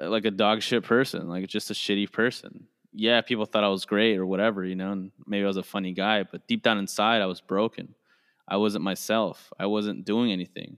uh, 0.02 0.10
like 0.10 0.26
a 0.26 0.32
dog 0.32 0.62
shit 0.62 0.84
person, 0.84 1.28
like 1.28 1.48
just 1.48 1.70
a 1.70 1.74
shitty 1.74 2.12
person. 2.12 2.68
Yeah, 2.94 3.22
people 3.22 3.46
thought 3.46 3.64
I 3.64 3.70
was 3.70 3.86
great 3.86 4.18
or 4.18 4.26
whatever, 4.26 4.66
you 4.66 4.76
know, 4.76 4.92
and 4.92 5.12
maybe 5.28 5.44
I 5.44 5.48
was 5.48 5.58
a 5.58 5.64
funny 5.64 5.94
guy, 5.94 6.24
but 6.24 6.48
deep 6.48 6.64
down 6.64 6.80
inside, 6.80 7.22
I 7.22 7.28
was 7.28 7.42
broken. 7.42 7.94
I 8.48 8.58
wasn't 8.58 8.84
myself. 8.84 9.54
I 9.60 9.68
wasn't 9.68 10.06
doing 10.06 10.32
anything. 10.32 10.78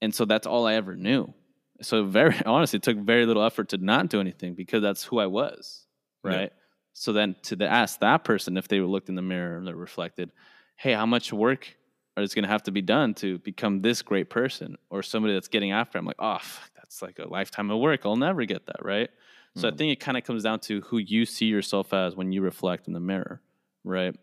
And 0.00 0.14
so 0.14 0.24
that's 0.24 0.46
all 0.46 0.66
I 0.66 0.74
ever 0.74 0.94
knew. 0.94 1.34
So 1.82 2.04
very 2.04 2.36
honestly, 2.46 2.76
it 2.76 2.82
took 2.82 2.98
very 2.98 3.26
little 3.26 3.42
effort 3.42 3.70
to 3.70 3.78
not 3.78 4.08
do 4.08 4.20
anything 4.20 4.54
because 4.54 4.82
that's 4.82 5.02
who 5.04 5.18
I 5.18 5.26
was. 5.26 5.86
Yeah. 6.24 6.30
Right. 6.30 6.52
So 6.92 7.12
then 7.12 7.36
to 7.42 7.56
the, 7.56 7.66
ask 7.66 8.00
that 8.00 8.24
person 8.24 8.56
if 8.56 8.68
they 8.68 8.80
looked 8.80 9.08
in 9.08 9.14
the 9.14 9.22
mirror 9.22 9.56
and 9.56 9.66
they 9.66 9.72
reflected, 9.72 10.30
hey, 10.76 10.92
how 10.92 11.06
much 11.06 11.32
work 11.32 11.76
is 12.16 12.34
going 12.34 12.42
to 12.44 12.48
have 12.48 12.62
to 12.64 12.72
be 12.72 12.82
done 12.82 13.14
to 13.14 13.38
become 13.38 13.80
this 13.80 14.02
great 14.02 14.28
person 14.28 14.76
or 14.90 15.02
somebody 15.02 15.34
that's 15.34 15.48
getting 15.48 15.72
after? 15.72 15.98
I'm 15.98 16.04
like, 16.04 16.16
oh, 16.18 16.38
fuck, 16.40 16.70
that's 16.76 17.02
like 17.02 17.18
a 17.18 17.28
lifetime 17.28 17.70
of 17.70 17.78
work. 17.78 18.00
I'll 18.04 18.16
never 18.16 18.44
get 18.44 18.66
that. 18.66 18.84
Right. 18.84 19.10
So 19.56 19.66
I 19.68 19.70
Mm. 19.72 19.78
think 19.78 19.92
it 19.92 20.00
kind 20.00 20.16
of 20.16 20.24
comes 20.24 20.42
down 20.44 20.60
to 20.60 20.80
who 20.82 20.98
you 20.98 21.24
see 21.26 21.46
yourself 21.46 21.92
as 21.92 22.14
when 22.14 22.32
you 22.32 22.40
reflect 22.40 22.86
in 22.86 22.92
the 22.94 23.00
mirror. 23.00 23.40
Right. 23.84 24.14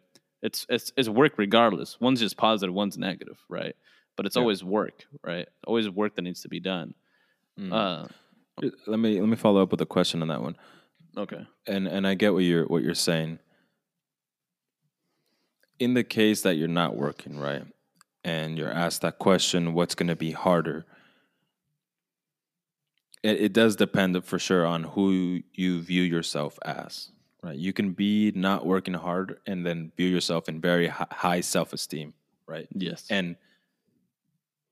It's, 0.42 0.66
it's, 0.70 0.92
it's 0.96 1.10
work 1.10 1.34
regardless. 1.38 2.00
One's 2.00 2.20
just 2.20 2.38
positive, 2.38 2.74
one's 2.74 2.98
negative. 2.98 3.38
Right. 3.50 3.76
But 4.16 4.26
it's 4.26 4.36
Yeah. 4.36 4.42
always 4.44 4.64
work. 4.64 5.06
Right. 5.24 5.48
Always 5.66 5.90
work 5.90 6.16
that 6.16 6.22
needs 6.22 6.42
to 6.44 6.50
be 6.50 6.60
done. 6.60 6.94
Mm. 7.60 7.74
Uh, 7.74 8.08
let 8.88 9.00
me 9.00 9.20
let 9.20 9.30
me 9.30 9.36
follow 9.36 9.62
up 9.62 9.70
with 9.72 9.82
a 9.82 9.86
question 9.86 10.22
on 10.22 10.28
that 10.30 10.42
one. 10.42 10.56
okay. 11.18 11.46
And 11.68 11.88
and 11.88 12.08
I 12.08 12.14
get 12.16 12.34
what 12.34 12.44
you're 12.44 12.66
what 12.66 12.82
you're 12.84 12.96
saying. 12.96 13.40
In 15.80 15.94
the 15.94 16.04
case 16.04 16.42
that 16.42 16.56
you're 16.56 16.68
not 16.68 16.96
working, 16.96 17.38
right? 17.40 17.64
And 18.24 18.58
you're 18.58 18.72
asked 18.72 19.02
that 19.02 19.20
question, 19.20 19.74
what's 19.74 19.94
going 19.96 20.08
to 20.08 20.16
be 20.16 20.32
harder? 20.32 20.86
It, 23.24 23.42
it 23.42 23.54
does 23.54 23.76
depend 23.76 24.24
for 24.26 24.40
sure 24.40 24.66
on 24.66 24.84
who 24.84 25.42
you 25.54 25.82
view 25.82 26.04
yourself 26.04 26.58
as. 26.64 27.10
Right, 27.44 27.58
you 27.58 27.72
can 27.72 27.92
be 27.92 28.32
not 28.36 28.66
working 28.66 28.96
hard 28.96 29.40
and 29.46 29.66
then 29.66 29.92
view 29.96 30.08
yourself 30.08 30.50
in 30.50 30.60
very 30.60 30.88
hi- 30.88 31.08
high 31.12 31.42
self 31.42 31.72
esteem. 31.72 32.14
Right. 32.48 32.68
Yes. 32.74 33.06
And 33.10 33.36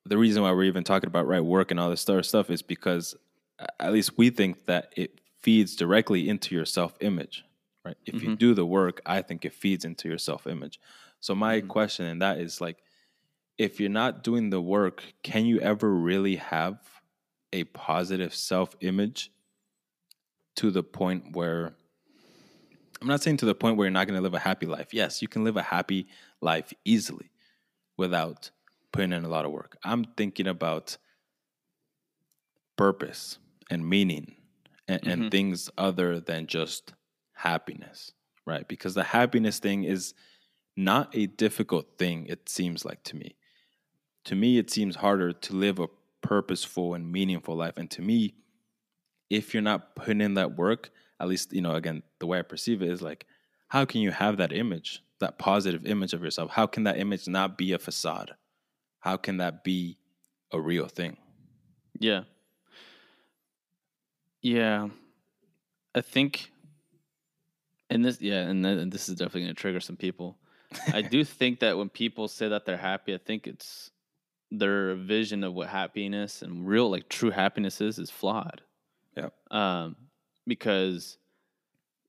the 0.06 0.18
reason 0.18 0.42
why 0.44 0.52
we're 0.52 0.64
even 0.64 0.84
talking 0.84 1.08
about 1.08 1.28
right 1.28 1.44
work 1.44 1.72
and 1.72 1.80
all 1.80 1.90
this 1.90 2.08
other 2.10 2.24
stuff 2.24 2.50
is 2.50 2.62
because 2.62 3.16
at 3.80 3.94
least 3.94 4.18
we 4.18 4.30
think 4.30 4.66
that 4.66 4.94
it 4.96 5.22
feeds 5.42 5.76
directly 5.76 6.28
into 6.28 6.56
your 6.56 6.66
self 6.66 6.96
image. 7.02 7.46
Right. 7.84 7.98
If 8.06 8.16
you 8.16 8.30
mm-hmm. 8.30 8.36
do 8.36 8.54
the 8.56 8.66
work, 8.66 9.00
I 9.06 9.22
think 9.22 9.46
it 9.46 9.54
feeds 9.54 9.86
into 9.86 10.08
your 10.08 10.18
self 10.18 10.48
image. 10.48 10.80
So 11.20 11.36
my 11.36 11.60
mm-hmm. 11.60 11.68
question 11.68 12.06
in 12.08 12.20
that 12.20 12.40
is 12.40 12.62
like, 12.62 12.78
if 13.58 13.80
you're 13.80 13.90
not 13.90 14.24
doing 14.24 14.50
the 14.50 14.62
work, 14.62 15.04
can 15.24 15.46
you 15.46 15.60
ever 15.60 15.94
really 15.94 16.38
have 16.38 16.80
a 17.56 17.64
positive 17.64 18.36
self 18.36 18.76
image 18.82 19.32
to 20.58 20.72
the 20.72 20.84
point 20.84 21.36
where 21.36 21.74
I'm 23.02 23.08
not 23.08 23.24
saying 23.24 23.38
to 23.38 23.46
the 23.46 23.56
point 23.56 23.78
where 23.78 23.86
you're 23.86 23.92
not 23.92 24.08
going 24.08 24.18
to 24.18 24.22
live 24.22 24.34
a 24.34 24.40
happy 24.40 24.66
life. 24.66 24.94
Yes, 24.94 25.22
you 25.22 25.28
can 25.28 25.44
live 25.44 25.58
a 25.58 25.62
happy 25.62 26.08
life 26.42 26.74
easily 26.86 27.30
without 27.98 28.52
putting 28.92 29.14
in 29.14 29.26
a 29.26 29.30
lot 29.30 29.46
of 29.46 29.52
work. 29.52 29.78
I'm 29.84 30.06
thinking 30.18 30.48
about 30.48 30.98
purpose 32.78 33.38
and 33.70 33.88
meaning 33.88 34.36
and, 34.88 35.06
and 35.06 35.32
things 35.32 35.70
other 35.78 36.20
than 36.20 36.48
just 36.48 36.94
happiness, 37.34 38.12
right? 38.46 38.68
Because 38.68 38.94
the 38.94 39.04
happiness 39.04 39.60
thing 39.60 39.84
is 39.84 40.14
not 40.78 41.16
a 41.16 41.28
difficult 41.28 41.98
thing, 41.98 42.26
it 42.28 42.50
seems 42.50 42.86
like 42.86 43.04
to 43.04 43.16
me. 43.16 43.36
To 44.26 44.36
me, 44.36 44.58
it 44.58 44.70
seems 44.70 44.98
harder 44.98 45.32
to 45.32 45.54
live 45.54 45.80
a 45.80 45.88
purposeful 46.26 46.94
and 46.94 47.12
meaningful 47.12 47.56
life. 47.56 47.78
And 47.78 47.90
to 47.92 48.02
me, 48.02 48.36
if 49.30 49.54
you're 49.54 49.64
not 49.64 49.96
putting 49.96 50.22
in 50.22 50.36
that 50.36 50.56
work, 50.58 50.92
at 51.20 51.28
least, 51.28 51.54
you 51.54 51.62
know, 51.62 51.76
again, 51.76 52.04
the 52.20 52.26
way 52.26 52.40
I 52.40 52.42
perceive 52.42 52.82
it 52.82 52.90
is 52.90 53.02
like, 53.02 53.26
how 53.68 53.86
can 53.86 54.02
you 54.02 54.12
have 54.12 54.38
that 54.38 54.52
image, 54.52 55.04
that 55.20 55.38
positive 55.38 55.86
image 55.86 56.14
of 56.14 56.24
yourself? 56.24 56.52
How 56.52 56.68
can 56.68 56.84
that 56.84 56.98
image 56.98 57.28
not 57.28 57.58
be 57.58 57.74
a 57.74 57.80
facade? 57.80 58.36
How 59.00 59.18
can 59.18 59.38
that 59.38 59.64
be 59.64 59.98
a 60.52 60.60
real 60.60 60.88
thing? 60.88 61.18
Yeah. 62.00 62.24
Yeah. 64.42 64.90
I 65.94 66.02
think, 66.02 66.52
and 67.90 68.04
this, 68.04 68.22
yeah, 68.22 68.42
and, 68.42 68.64
th- 68.64 68.80
and 68.80 68.92
this 68.92 69.08
is 69.10 69.16
definitely 69.16 69.42
going 69.42 69.56
to 69.56 69.62
trigger 69.62 69.80
some 69.80 69.96
people. 69.96 70.38
I 70.94 71.02
do 71.02 71.24
think 71.24 71.60
that 71.62 71.78
when 71.78 71.90
people 71.90 72.28
say 72.28 72.50
that 72.50 72.66
they're 72.66 72.78
happy, 72.78 73.14
I 73.14 73.18
think 73.18 73.48
it's 73.48 73.92
their 74.60 74.96
vision 74.96 75.44
of 75.44 75.54
what 75.54 75.68
happiness 75.68 76.42
and 76.42 76.68
real, 76.68 76.90
like 76.90 77.10
true 77.10 77.32
happiness 77.32 77.82
is, 77.82 78.00
is 78.00 78.10
flawed. 78.10 78.62
Yeah. 79.16 79.30
Um, 79.52 79.96
because 80.48 81.18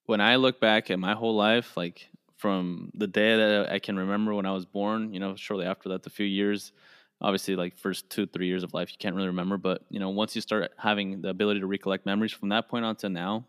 when 0.06 0.20
I 0.20 0.36
look 0.36 0.60
back 0.60 0.90
at 0.90 0.98
my 0.98 1.14
whole 1.14 1.34
life, 1.34 1.76
like 1.76 2.08
from 2.36 2.90
the 2.94 3.06
day 3.06 3.36
that 3.36 3.72
I 3.72 3.78
can 3.78 3.98
remember 3.98 4.34
when 4.34 4.46
I 4.46 4.52
was 4.52 4.66
born, 4.66 5.12
you 5.14 5.20
know, 5.20 5.36
shortly 5.36 5.66
after 5.66 5.88
that, 5.90 6.02
the 6.02 6.10
few 6.10 6.26
years, 6.26 6.72
obviously, 7.20 7.56
like 7.56 7.76
first 7.76 8.10
two, 8.10 8.26
three 8.26 8.46
years 8.46 8.62
of 8.62 8.74
life, 8.74 8.90
you 8.90 8.98
can't 8.98 9.14
really 9.14 9.28
remember. 9.28 9.56
But, 9.56 9.82
you 9.90 10.00
know, 10.00 10.10
once 10.10 10.34
you 10.34 10.42
start 10.42 10.72
having 10.76 11.22
the 11.22 11.28
ability 11.28 11.60
to 11.60 11.66
recollect 11.66 12.06
memories 12.06 12.32
from 12.32 12.50
that 12.50 12.68
point 12.68 12.84
on 12.84 12.96
to 12.96 13.08
now, 13.08 13.46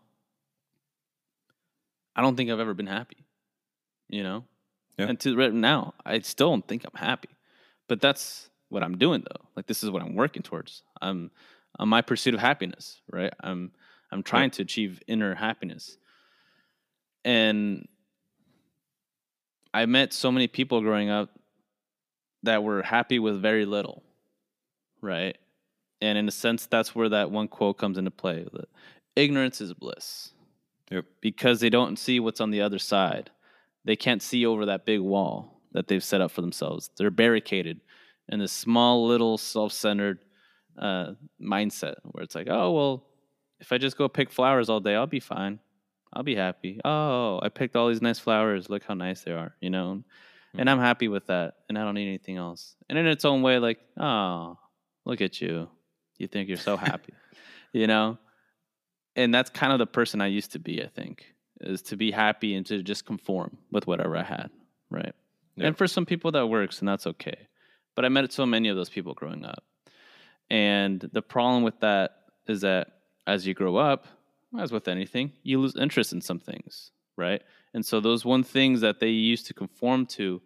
I 2.16 2.22
don't 2.22 2.36
think 2.36 2.50
I've 2.50 2.60
ever 2.60 2.74
been 2.74 2.86
happy, 2.86 3.24
you 4.08 4.22
know? 4.22 4.44
Yeah. 4.96 5.06
And 5.06 5.20
to 5.20 5.36
right 5.36 5.52
now, 5.52 5.94
I 6.04 6.18
still 6.20 6.50
don't 6.50 6.66
think 6.66 6.84
I'm 6.84 6.98
happy. 6.98 7.28
But 7.86 8.00
that's 8.00 8.50
what 8.68 8.82
I'm 8.82 8.98
doing 8.98 9.22
though. 9.28 9.46
Like 9.56 9.66
this 9.66 9.82
is 9.82 9.90
what 9.90 10.02
I'm 10.02 10.14
working 10.14 10.42
towards. 10.42 10.82
I'm 11.00 11.30
on 11.78 11.88
my 11.88 12.02
pursuit 12.02 12.34
of 12.34 12.40
happiness, 12.40 13.00
right? 13.10 13.32
I'm 13.40 13.72
I'm 14.10 14.22
trying 14.22 14.50
to 14.52 14.62
achieve 14.62 15.00
inner 15.06 15.34
happiness. 15.34 15.96
And 17.24 17.86
I 19.74 19.86
met 19.86 20.12
so 20.12 20.32
many 20.32 20.46
people 20.48 20.80
growing 20.80 21.10
up 21.10 21.30
that 22.42 22.62
were 22.62 22.82
happy 22.82 23.18
with 23.18 23.42
very 23.42 23.66
little, 23.66 24.02
right? 25.02 25.36
And 26.00 26.16
in 26.16 26.28
a 26.28 26.30
sense, 26.32 26.66
that's 26.66 26.94
where 26.94 27.08
that 27.08 27.30
one 27.30 27.48
quote 27.48 27.76
comes 27.78 27.98
into 27.98 28.10
play. 28.10 28.46
that 28.52 28.68
Ignorance 29.16 29.60
is 29.60 29.74
bliss 29.74 30.30
Yep. 30.90 31.04
because 31.20 31.60
they 31.60 31.68
don't 31.70 31.98
see 31.98 32.18
what's 32.20 32.40
on 32.40 32.50
the 32.50 32.62
other 32.62 32.78
side. 32.78 33.30
They 33.84 33.96
can't 33.96 34.22
see 34.22 34.46
over 34.46 34.64
that 34.66 34.86
big 34.86 35.00
wall 35.00 35.60
that 35.72 35.88
they've 35.88 36.02
set 36.04 36.20
up 36.20 36.30
for 36.30 36.40
themselves. 36.40 36.90
They're 36.96 37.10
barricaded 37.10 37.80
in 38.28 38.38
this 38.38 38.52
small, 38.52 39.06
little, 39.06 39.38
self 39.38 39.72
centered 39.72 40.18
uh, 40.78 41.12
mindset 41.40 41.96
where 42.04 42.22
it's 42.22 42.34
like, 42.34 42.48
oh, 42.50 42.72
well, 42.72 43.04
if 43.60 43.72
I 43.72 43.78
just 43.78 43.96
go 43.96 44.08
pick 44.08 44.30
flowers 44.30 44.68
all 44.68 44.80
day, 44.80 44.94
I'll 44.94 45.06
be 45.06 45.20
fine. 45.20 45.58
I'll 46.12 46.22
be 46.22 46.36
happy. 46.36 46.80
Oh, 46.84 47.40
I 47.42 47.48
picked 47.48 47.76
all 47.76 47.88
these 47.88 48.02
nice 48.02 48.18
flowers. 48.18 48.70
Look 48.70 48.84
how 48.84 48.94
nice 48.94 49.22
they 49.22 49.32
are, 49.32 49.54
you 49.60 49.70
know? 49.70 50.02
And 50.56 50.70
I'm 50.70 50.78
happy 50.78 51.08
with 51.08 51.26
that. 51.26 51.54
And 51.68 51.78
I 51.78 51.84
don't 51.84 51.94
need 51.94 52.08
anything 52.08 52.36
else. 52.36 52.74
And 52.88 52.98
in 52.98 53.06
its 53.06 53.24
own 53.24 53.42
way, 53.42 53.58
like, 53.58 53.78
oh, 53.98 54.58
look 55.04 55.20
at 55.20 55.40
you. 55.40 55.68
You 56.16 56.26
think 56.26 56.48
you're 56.48 56.56
so 56.56 56.76
happy, 56.78 57.12
you 57.72 57.86
know? 57.86 58.18
And 59.14 59.34
that's 59.34 59.50
kind 59.50 59.72
of 59.72 59.78
the 59.78 59.86
person 59.86 60.20
I 60.20 60.28
used 60.28 60.52
to 60.52 60.58
be, 60.58 60.82
I 60.82 60.88
think, 60.88 61.26
is 61.60 61.82
to 61.82 61.96
be 61.96 62.10
happy 62.10 62.54
and 62.54 62.64
to 62.66 62.82
just 62.82 63.04
conform 63.04 63.58
with 63.70 63.86
whatever 63.86 64.16
I 64.16 64.22
had, 64.22 64.50
right? 64.90 65.14
Yeah. 65.56 65.66
And 65.66 65.76
for 65.76 65.86
some 65.86 66.06
people 66.06 66.32
that 66.32 66.46
works, 66.46 66.78
and 66.78 66.88
that's 66.88 67.06
okay. 67.06 67.48
But 67.98 68.04
I 68.04 68.10
met 68.10 68.32
so 68.32 68.46
many 68.46 68.68
of 68.68 68.76
those 68.76 68.88
people 68.88 69.12
growing 69.12 69.44
up. 69.44 69.64
And 70.50 71.00
the 71.00 71.20
problem 71.20 71.64
with 71.64 71.80
that 71.80 72.12
is 72.46 72.60
that 72.60 72.92
as 73.26 73.44
you 73.44 73.54
grow 73.54 73.74
up, 73.74 74.06
as 74.56 74.70
with 74.70 74.86
anything, 74.86 75.32
you 75.42 75.58
lose 75.58 75.74
interest 75.74 76.12
in 76.12 76.20
some 76.20 76.38
things, 76.38 76.92
right? 77.16 77.42
And 77.74 77.84
so 77.84 77.98
those 77.98 78.24
one 78.24 78.44
things 78.44 78.82
that 78.82 79.00
they 79.00 79.08
used 79.08 79.46
to 79.46 79.52
conform 79.52 80.06
to 80.14 80.40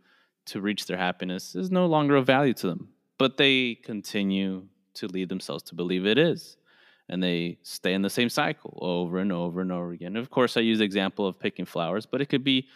to 0.46 0.62
reach 0.62 0.86
their 0.86 0.96
happiness 0.96 1.54
is 1.54 1.70
no 1.70 1.84
longer 1.84 2.16
of 2.16 2.24
value 2.26 2.54
to 2.54 2.68
them. 2.68 2.88
But 3.18 3.36
they 3.36 3.74
continue 3.74 4.68
to 4.94 5.06
lead 5.08 5.28
themselves 5.28 5.62
to 5.64 5.74
believe 5.74 6.06
it 6.06 6.16
is. 6.16 6.56
And 7.10 7.22
they 7.22 7.58
stay 7.62 7.92
in 7.92 8.00
the 8.00 8.08
same 8.08 8.30
cycle 8.30 8.78
over 8.80 9.18
and 9.18 9.30
over 9.30 9.60
and 9.60 9.70
over 9.70 9.92
again. 9.92 10.16
Of 10.16 10.30
course, 10.30 10.56
I 10.56 10.60
use 10.60 10.78
the 10.78 10.86
example 10.86 11.26
of 11.26 11.38
picking 11.38 11.66
flowers, 11.66 12.06
but 12.06 12.22
it 12.22 12.30
could 12.30 12.44
be 12.44 12.68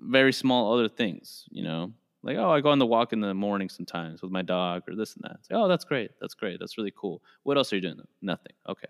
very 0.00 0.32
small 0.32 0.74
other 0.74 0.88
things, 0.88 1.44
you 1.50 1.62
know, 1.62 1.92
like, 2.28 2.36
oh, 2.36 2.50
I 2.50 2.60
go 2.60 2.70
on 2.70 2.78
the 2.78 2.86
walk 2.86 3.12
in 3.12 3.20
the 3.20 3.32
morning 3.32 3.68
sometimes 3.68 4.20
with 4.20 4.30
my 4.30 4.42
dog 4.42 4.82
or 4.86 4.94
this 4.94 5.14
and 5.14 5.24
that. 5.24 5.38
Say, 5.46 5.54
oh, 5.54 5.66
that's 5.66 5.84
great. 5.84 6.10
That's 6.20 6.34
great. 6.34 6.60
That's 6.60 6.76
really 6.76 6.92
cool. 6.94 7.22
What 7.42 7.56
else 7.56 7.72
are 7.72 7.76
you 7.76 7.82
doing? 7.82 8.00
Nothing. 8.20 8.52
Okay. 8.68 8.88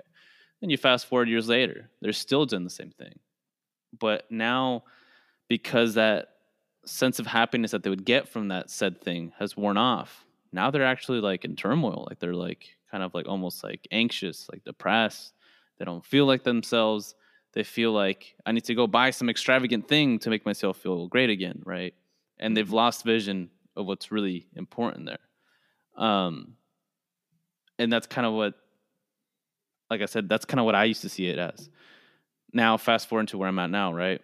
Then 0.61 0.71
you 0.71 0.77
fast 0.77 1.07
forward 1.07 1.29
years 1.29 1.49
later, 1.49 1.89
they're 2.01 2.13
still 2.13 2.47
doing 2.47 2.65
the 2.65 2.71
same 2.71 2.91
thing. 2.91 3.19
But 3.99 4.25
now, 4.31 4.85
because 5.49 5.95
that 5.95 6.31
sense 6.85 7.21
of 7.21 7.27
happiness 7.27 7.71
that 7.71 7.85
they 7.85 7.91
would 7.91 8.05
get 8.05 8.29
from 8.29 8.49
that 8.49 8.71
said 8.71 9.01
thing 9.01 9.33
has 9.39 9.57
worn 9.57 9.77
off, 9.77 10.25
now 10.53 10.71
they're 10.71 10.85
actually 10.85 11.21
like 11.21 11.45
in 11.45 11.55
turmoil. 11.55 12.07
Like 12.09 12.19
they're 12.19 12.35
like 12.35 12.69
kind 12.91 13.05
of 13.05 13.15
like 13.15 13.29
almost 13.29 13.63
like 13.63 13.87
anxious, 13.93 14.49
like 14.51 14.65
depressed. 14.65 15.35
They 15.79 15.85
don't 15.85 16.05
feel 16.05 16.27
like 16.27 16.43
themselves. 16.43 17.15
They 17.53 17.63
feel 17.63 17.93
like 17.93 18.35
I 18.45 18.53
need 18.53 18.65
to 18.65 18.75
go 18.75 18.89
buy 18.89 19.11
some 19.11 19.31
extravagant 19.31 19.87
thing 19.87 20.19
to 20.21 20.31
make 20.31 20.45
myself 20.45 20.79
feel 20.79 21.07
great 21.07 21.31
again, 21.31 21.63
right? 21.65 21.95
And 22.41 22.57
they've 22.57 22.71
lost 22.71 23.05
vision 23.05 23.51
of 23.77 23.87
what's 23.87 24.11
really 24.11 24.47
important 24.55 25.07
there. 25.07 26.05
Um, 26.05 26.55
and 27.79 27.93
that's 27.93 28.07
kind 28.07 28.27
of 28.27 28.35
what, 28.35 28.55
like 29.91 30.03
I 30.03 30.07
said, 30.07 30.29
that's 30.29 30.45
kind 30.45 30.61
of 30.61 30.67
what 30.67 30.75
I 30.75 30.85
used 30.85 31.03
to 31.03 31.09
see 31.09 31.29
it 31.29 31.39
as. 31.39 31.71
Now, 32.53 32.77
fast 32.77 33.09
forward 33.09 33.29
to 33.29 33.39
where 33.39 33.49
I'm 33.49 33.59
at 33.59 33.71
now, 33.71 33.93
right? 33.93 34.21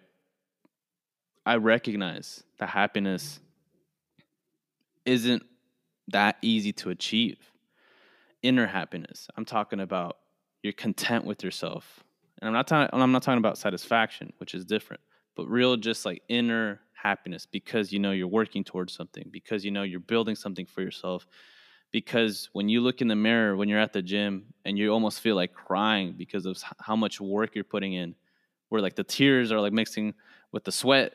I 1.45 1.55
recognize 1.57 2.43
that 2.57 2.69
happiness 2.69 3.39
isn't 5.05 5.43
that 6.09 6.37
easy 6.41 6.73
to 6.73 6.89
achieve. 6.89 7.37
Inner 8.41 8.67
happiness. 8.67 9.27
I'm 9.35 9.45
talking 9.45 9.79
about 9.79 10.17
you're 10.63 10.73
content 10.73 11.25
with 11.25 11.43
yourself. 11.43 12.03
And 12.39 12.47
I'm 12.47 12.53
not 12.53 12.67
talking 12.67 12.89
I'm 12.99 13.11
not 13.11 13.23
talking 13.23 13.37
about 13.37 13.57
satisfaction, 13.57 14.33
which 14.37 14.53
is 14.53 14.65
different, 14.65 15.01
but 15.35 15.47
real 15.47 15.77
just 15.77 16.05
like 16.05 16.21
inner 16.27 16.81
happiness 17.05 17.45
because 17.45 17.93
you 17.93 17.99
know 17.99 18.11
you're 18.11 18.27
working 18.41 18.63
towards 18.63 18.91
something, 18.93 19.25
because 19.31 19.63
you 19.63 19.71
know 19.71 19.83
you're 19.83 19.99
building 20.13 20.35
something 20.35 20.65
for 20.65 20.81
yourself. 20.81 21.27
Because 21.91 22.49
when 22.51 22.67
you 22.67 22.81
look 22.81 22.99
in 23.01 23.07
the 23.07 23.15
mirror 23.15 23.55
when 23.55 23.69
you're 23.69 23.79
at 23.79 23.93
the 23.93 24.01
gym 24.01 24.53
and 24.65 24.77
you 24.77 24.91
almost 24.91 25.21
feel 25.21 25.35
like 25.35 25.53
crying 25.53 26.15
because 26.17 26.45
of 26.45 26.57
how 26.79 26.95
much 26.95 27.21
work 27.21 27.53
you're 27.55 27.63
putting 27.75 27.93
in, 27.93 28.15
where 28.69 28.81
like 28.81 28.95
the 28.95 29.03
tears 29.03 29.51
are 29.51 29.61
like 29.61 29.71
mixing 29.71 30.13
with 30.51 30.63
the 30.63 30.71
sweat 30.71 31.13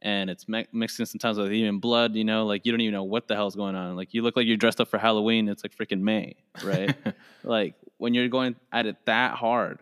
and 0.00 0.30
it's 0.30 0.48
mi- 0.48 0.66
mixing 0.72 1.06
sometimes 1.06 1.38
with 1.38 1.52
even 1.52 1.80
blood, 1.80 2.14
you 2.14 2.24
know, 2.24 2.46
like 2.46 2.64
you 2.64 2.72
don't 2.72 2.80
even 2.80 2.94
know 2.94 3.04
what 3.04 3.26
the 3.28 3.34
hell's 3.34 3.56
going 3.56 3.74
on. 3.74 3.96
Like 3.96 4.14
you 4.14 4.22
look 4.22 4.36
like 4.36 4.46
you're 4.46 4.56
dressed 4.56 4.80
up 4.80 4.88
for 4.88 4.98
Halloween. 4.98 5.48
It's 5.48 5.64
like 5.64 5.76
freaking 5.76 6.00
May, 6.00 6.36
right? 6.64 6.96
like 7.42 7.74
when 7.98 8.14
you're 8.14 8.28
going 8.28 8.54
at 8.72 8.86
it 8.86 8.96
that 9.06 9.34
hard, 9.34 9.80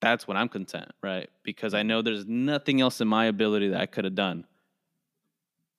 that's 0.00 0.26
when 0.26 0.36
I'm 0.36 0.48
content, 0.48 0.90
right? 1.02 1.28
Because 1.42 1.74
I 1.74 1.82
know 1.82 2.00
there's 2.00 2.26
nothing 2.26 2.80
else 2.80 3.00
in 3.00 3.08
my 3.08 3.26
ability 3.26 3.68
that 3.68 3.80
I 3.80 3.86
could 3.86 4.04
have 4.04 4.14
done 4.14 4.44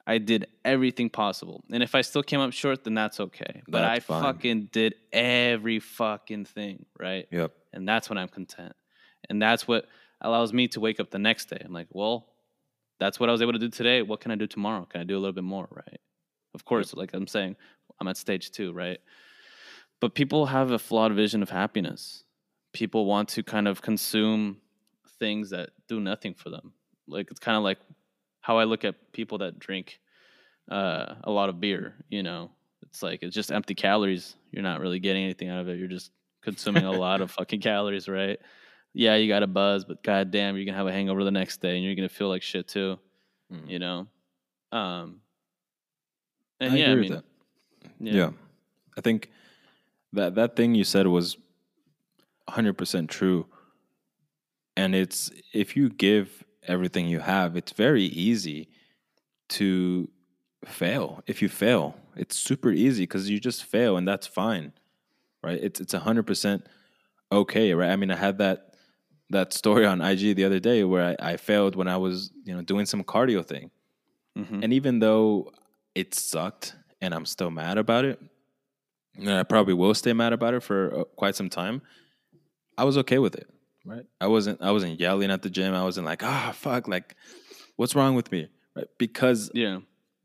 I 0.05 0.17
did 0.17 0.47
everything 0.65 1.09
possible. 1.09 1.63
And 1.71 1.81
if 1.81 1.95
I 1.95 2.01
still 2.01 2.23
came 2.23 2.39
up 2.41 2.51
short, 2.51 2.83
then 2.83 2.93
that's 2.93 3.19
okay. 3.19 3.61
But 3.67 3.81
That's 3.81 3.97
I 3.97 3.99
fine. 4.01 4.21
fucking 4.21 4.69
did 4.71 4.95
every 5.13 5.79
fucking 5.79 6.45
thing, 6.45 6.85
right? 6.99 7.25
Yep. 7.31 7.53
And 7.71 7.87
that's 7.87 8.09
when 8.09 8.17
I'm 8.17 8.27
content. 8.27 8.73
And 9.29 9.41
that's 9.41 9.65
what 9.67 9.85
allows 10.19 10.51
me 10.51 10.67
to 10.69 10.81
wake 10.81 10.99
up 10.99 11.09
the 11.09 11.19
next 11.19 11.49
day. 11.49 11.61
I'm 11.63 11.71
like, 11.71 11.87
well, 11.91 12.27
that's 12.99 13.19
what 13.19 13.29
I 13.29 13.31
was 13.31 13.41
able 13.41 13.53
to 13.53 13.59
do 13.59 13.69
today. 13.69 14.01
What 14.01 14.19
can 14.19 14.31
I 14.31 14.35
do 14.35 14.45
tomorrow? 14.45 14.85
Can 14.85 14.99
I 15.01 15.03
do 15.05 15.15
a 15.15 15.19
little 15.19 15.33
bit 15.33 15.43
more, 15.45 15.67
right? 15.71 15.99
Of 16.53 16.65
course, 16.65 16.93
like 16.93 17.13
I'm 17.13 17.27
saying, 17.27 17.55
I'm 17.99 18.07
at 18.09 18.17
stage 18.17 18.51
two, 18.51 18.73
right? 18.73 18.99
But 20.01 20.15
people 20.15 20.47
have 20.47 20.71
a 20.71 20.79
flawed 20.79 21.13
vision 21.13 21.41
of 21.41 21.49
happiness. 21.49 22.25
People 22.73 23.05
want 23.05 23.29
to 23.29 23.43
kind 23.43 23.67
of 23.69 23.81
consume 23.81 24.57
things 25.17 25.49
that 25.51 25.69
do 25.87 25.99
nothing 26.01 26.33
for 26.33 26.49
them. 26.49 26.73
Like 27.07 27.31
it's 27.31 27.39
kind 27.39 27.55
of 27.57 27.63
like 27.63 27.79
how 28.43 28.59
I 28.59 28.65
look 28.65 28.85
at 28.85 29.11
people 29.13 29.39
that 29.39 29.57
drink 29.57 29.99
uh, 30.69 31.15
a 31.23 31.31
lot 31.31 31.49
of 31.49 31.59
beer. 31.59 31.95
You 32.09 32.21
know, 32.21 32.51
it's 32.83 33.01
like 33.01 33.23
it's 33.23 33.33
just 33.33 33.51
empty 33.51 33.73
calories. 33.73 34.35
You're 34.51 34.61
not 34.61 34.81
really 34.81 34.99
getting 34.99 35.23
anything 35.23 35.49
out 35.49 35.61
of 35.61 35.69
it. 35.69 35.79
You're 35.79 35.87
just 35.87 36.11
consuming 36.43 36.85
a 36.85 36.91
lot 37.07 37.21
of 37.21 37.31
fucking 37.31 37.61
calories, 37.61 38.07
right? 38.07 38.37
Yeah, 38.93 39.15
you 39.15 39.27
got 39.27 39.41
a 39.41 39.47
buzz, 39.47 39.85
but 39.85 40.03
goddamn, 40.03 40.55
you're 40.55 40.65
gonna 40.65 40.77
have 40.77 40.85
a 40.85 40.91
hangover 40.91 41.23
the 41.23 41.31
next 41.31 41.61
day, 41.61 41.75
and 41.75 41.83
you're 41.83 41.95
gonna 41.95 42.09
feel 42.09 42.29
like 42.29 42.43
shit 42.43 42.67
too. 42.67 42.99
Mm. 43.51 43.69
You 43.69 43.79
know, 43.79 44.07
um, 44.71 45.21
and 46.59 46.73
I 46.73 46.77
yeah, 46.77 46.85
I 46.85 46.89
agree 46.89 47.09
with 47.09 47.09
mean, 47.09 47.23
that. 48.03 48.13
Yeah. 48.13 48.29
I 48.97 49.01
think 49.01 49.31
that 50.11 50.35
that 50.35 50.55
thing 50.55 50.75
you 50.75 50.83
said 50.83 51.07
was 51.07 51.37
100% 52.49 53.09
true. 53.09 53.47
And 54.75 54.95
it's 54.95 55.31
if 55.53 55.75
you 55.75 55.89
give 55.89 56.43
everything 56.67 57.07
you 57.07 57.19
have, 57.19 57.55
it's 57.55 57.71
very 57.71 58.03
easy 58.03 58.69
to 59.49 60.09
fail. 60.65 61.23
If 61.27 61.41
you 61.41 61.49
fail, 61.49 61.95
it's 62.15 62.37
super 62.37 62.71
easy 62.71 63.05
cuz 63.07 63.29
you 63.29 63.39
just 63.39 63.63
fail 63.63 63.97
and 63.97 64.07
that's 64.07 64.27
fine. 64.27 64.73
Right? 65.43 65.59
It's 65.61 65.79
it's 65.81 65.93
100% 65.93 66.65
okay, 67.31 67.73
right? 67.73 67.89
I 67.91 67.95
mean, 67.95 68.11
I 68.11 68.15
had 68.15 68.37
that 68.37 68.75
that 69.29 69.53
story 69.53 69.85
on 69.85 70.01
IG 70.01 70.35
the 70.35 70.43
other 70.45 70.59
day 70.59 70.83
where 70.83 71.15
I, 71.19 71.33
I 71.33 71.37
failed 71.37 71.75
when 71.75 71.87
I 71.87 71.97
was, 71.97 72.31
you 72.45 72.53
know, 72.53 72.61
doing 72.61 72.85
some 72.85 73.03
cardio 73.03 73.45
thing. 73.45 73.71
Mhm. 74.37 74.63
And 74.63 74.73
even 74.73 74.99
though 74.99 75.51
it 75.95 76.13
sucked 76.13 76.75
and 77.01 77.13
I'm 77.13 77.25
still 77.25 77.51
mad 77.51 77.77
about 77.77 78.05
it, 78.05 78.19
and 79.17 79.29
I 79.29 79.43
probably 79.43 79.73
will 79.73 79.93
stay 79.93 80.13
mad 80.13 80.33
about 80.33 80.53
it 80.53 80.61
for 80.63 80.99
uh, 80.99 81.03
quite 81.15 81.35
some 81.35 81.49
time, 81.49 81.81
I 82.77 82.83
was 82.83 82.97
okay 82.97 83.19
with 83.19 83.35
it. 83.35 83.49
Right? 83.85 84.05
I 84.21 84.27
wasn't 84.27 84.61
I 84.61 84.71
wasn't 84.71 84.99
yelling 84.99 85.29
at 85.31 85.41
the 85.41 85.49
gym. 85.49 85.73
I 85.73 85.83
wasn't 85.83 86.05
like, 86.05 86.23
"Ah, 86.23 86.51
fuck, 86.55 86.87
like 86.87 87.15
what's 87.75 87.95
wrong 87.95 88.15
with 88.15 88.31
me?" 88.31 88.47
Right? 88.75 88.87
Because 88.97 89.51
yeah, 89.53 89.79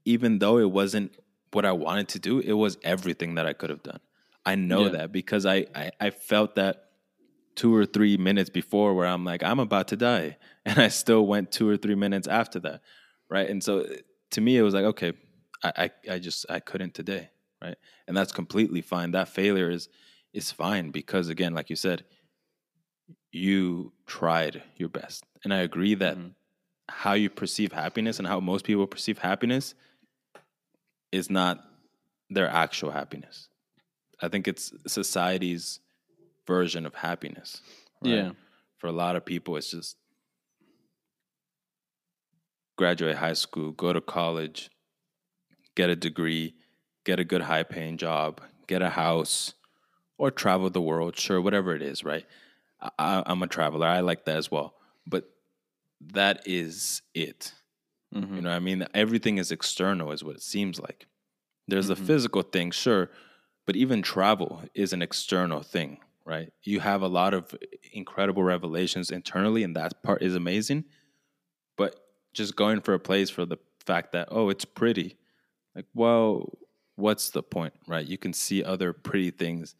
even 0.04 0.38
though 0.38 0.58
it 0.58 0.70
wasn't 0.70 1.12
what 1.52 1.64
I 1.64 1.72
wanted 1.72 2.08
to 2.08 2.18
do, 2.18 2.38
it 2.40 2.52
was 2.52 2.78
everything 2.82 3.34
that 3.34 3.46
I 3.46 3.52
could 3.54 3.70
have 3.70 3.82
done. 3.82 4.00
I 4.46 4.54
know 4.54 4.84
Yeah. 4.84 4.90
that 4.90 5.12
because 5.12 5.44
I, 5.44 5.66
I 5.74 5.90
I 6.00 6.10
felt 6.10 6.54
that 6.54 6.84
two 7.56 7.74
or 7.74 7.84
three 7.84 8.16
minutes 8.16 8.48
before 8.50 8.94
where 8.94 9.06
I'm 9.06 9.24
like, 9.24 9.42
I'm 9.42 9.58
about 9.58 9.88
to 9.88 9.96
die. 9.96 10.36
And 10.64 10.78
I 10.78 10.88
still 10.88 11.26
went 11.26 11.50
two 11.50 11.66
or 11.68 11.76
three 11.78 11.94
minutes 11.94 12.28
after 12.28 12.60
that. 12.60 12.82
Right. 13.30 13.48
And 13.48 13.64
so 13.64 13.86
to 14.32 14.40
me 14.40 14.56
it 14.58 14.62
was 14.62 14.74
like, 14.74 14.84
okay, 14.84 15.14
I, 15.64 15.72
I, 15.84 16.14
I 16.14 16.18
just 16.18 16.44
I 16.50 16.60
couldn't 16.60 16.92
today. 16.94 17.30
Right. 17.60 17.76
And 18.06 18.14
that's 18.16 18.32
completely 18.32 18.82
fine. 18.82 19.10
That 19.12 19.28
failure 19.28 19.70
is 19.70 19.88
is 20.34 20.52
fine 20.52 20.90
because 20.90 21.28
again, 21.30 21.54
like 21.54 21.70
you 21.70 21.76
said, 21.76 22.04
you 23.32 23.92
tried 24.06 24.62
your 24.76 24.88
best. 24.88 25.24
And 25.44 25.52
I 25.52 25.58
agree 25.58 25.94
that 25.96 26.16
Mhm. 26.16 26.34
how 26.88 27.12
you 27.12 27.30
perceive 27.30 27.72
happiness 27.72 28.18
and 28.18 28.26
how 28.26 28.40
most 28.40 28.64
people 28.64 28.86
perceive 28.86 29.18
happiness 29.18 29.74
is 31.12 31.30
not 31.30 31.64
their 32.30 32.48
actual 32.48 32.90
happiness. 32.90 33.48
I 34.20 34.28
think 34.28 34.48
it's 34.48 34.72
society's 34.86 35.80
version 36.46 36.86
of 36.86 36.94
happiness. 36.94 37.62
right? 38.00 38.10
yeah, 38.10 38.32
For 38.78 38.86
a 38.86 38.92
lot 38.92 39.16
of 39.16 39.24
people, 39.24 39.56
it's 39.56 39.70
just 39.70 39.96
graduate 42.76 43.16
high 43.16 43.32
school, 43.34 43.72
go 43.72 43.92
to 43.92 44.00
college, 44.00 44.70
get 45.74 45.90
a 45.90 45.96
degree, 45.96 46.54
get 47.04 47.18
a 47.18 47.24
good 47.24 47.42
high 47.42 47.62
paying 47.64 47.96
job, 47.96 48.40
get 48.66 48.82
a 48.82 48.90
house, 48.90 49.54
or 50.16 50.30
travel 50.30 50.70
the 50.70 50.80
world. 50.80 51.16
Sure, 51.18 51.40
whatever 51.40 51.74
it 51.74 51.82
is, 51.82 52.04
right? 52.04 52.26
I, 52.80 53.22
I'm 53.26 53.42
a 53.42 53.46
traveler. 53.46 53.86
I 53.86 54.00
like 54.00 54.24
that 54.26 54.36
as 54.36 54.50
well. 54.50 54.74
But 55.06 55.30
that 56.00 56.42
is 56.46 57.02
it. 57.14 57.52
Mhm. 58.14 58.36
You 58.36 58.42
know 58.42 58.50
what 58.50 58.56
I 58.56 58.60
mean? 58.60 58.86
Everything 58.94 59.38
is 59.38 59.52
external, 59.52 60.12
is 60.12 60.24
what 60.24 60.36
it 60.36 60.42
seems 60.42 60.80
like. 60.80 61.06
There's 61.68 61.88
the 61.88 61.96
Mhm. 61.96 62.06
physical 62.06 62.42
thing, 62.42 62.70
sure, 62.70 63.10
but 63.66 63.76
even 63.76 64.02
travel 64.02 64.62
is 64.74 64.92
an 64.92 65.02
external 65.02 65.62
thing, 65.62 66.00
right? 66.24 66.52
You 66.64 66.80
have 66.80 67.02
a 67.02 67.08
lot 67.08 67.34
of 67.34 67.54
incredible 67.92 68.42
revelations 68.42 69.10
internally, 69.10 69.62
and 69.64 69.76
that 69.76 70.02
part 70.02 70.22
is 70.22 70.34
amazing. 70.34 70.86
But 71.76 71.96
just 72.32 72.56
going 72.56 72.80
for 72.80 72.94
a 72.94 73.00
place 73.00 73.30
for 73.30 73.44
the 73.46 73.58
fact 73.84 74.12
that, 74.12 74.28
oh, 74.30 74.48
it's 74.48 74.64
pretty, 74.64 75.18
like, 75.74 75.86
well, 75.94 76.58
what's 76.96 77.30
the 77.30 77.42
point, 77.42 77.74
right? 77.88 78.06
You 78.06 78.18
can 78.18 78.32
see 78.32 78.64
other 78.64 78.92
pretty 78.92 79.30
things 79.30 79.76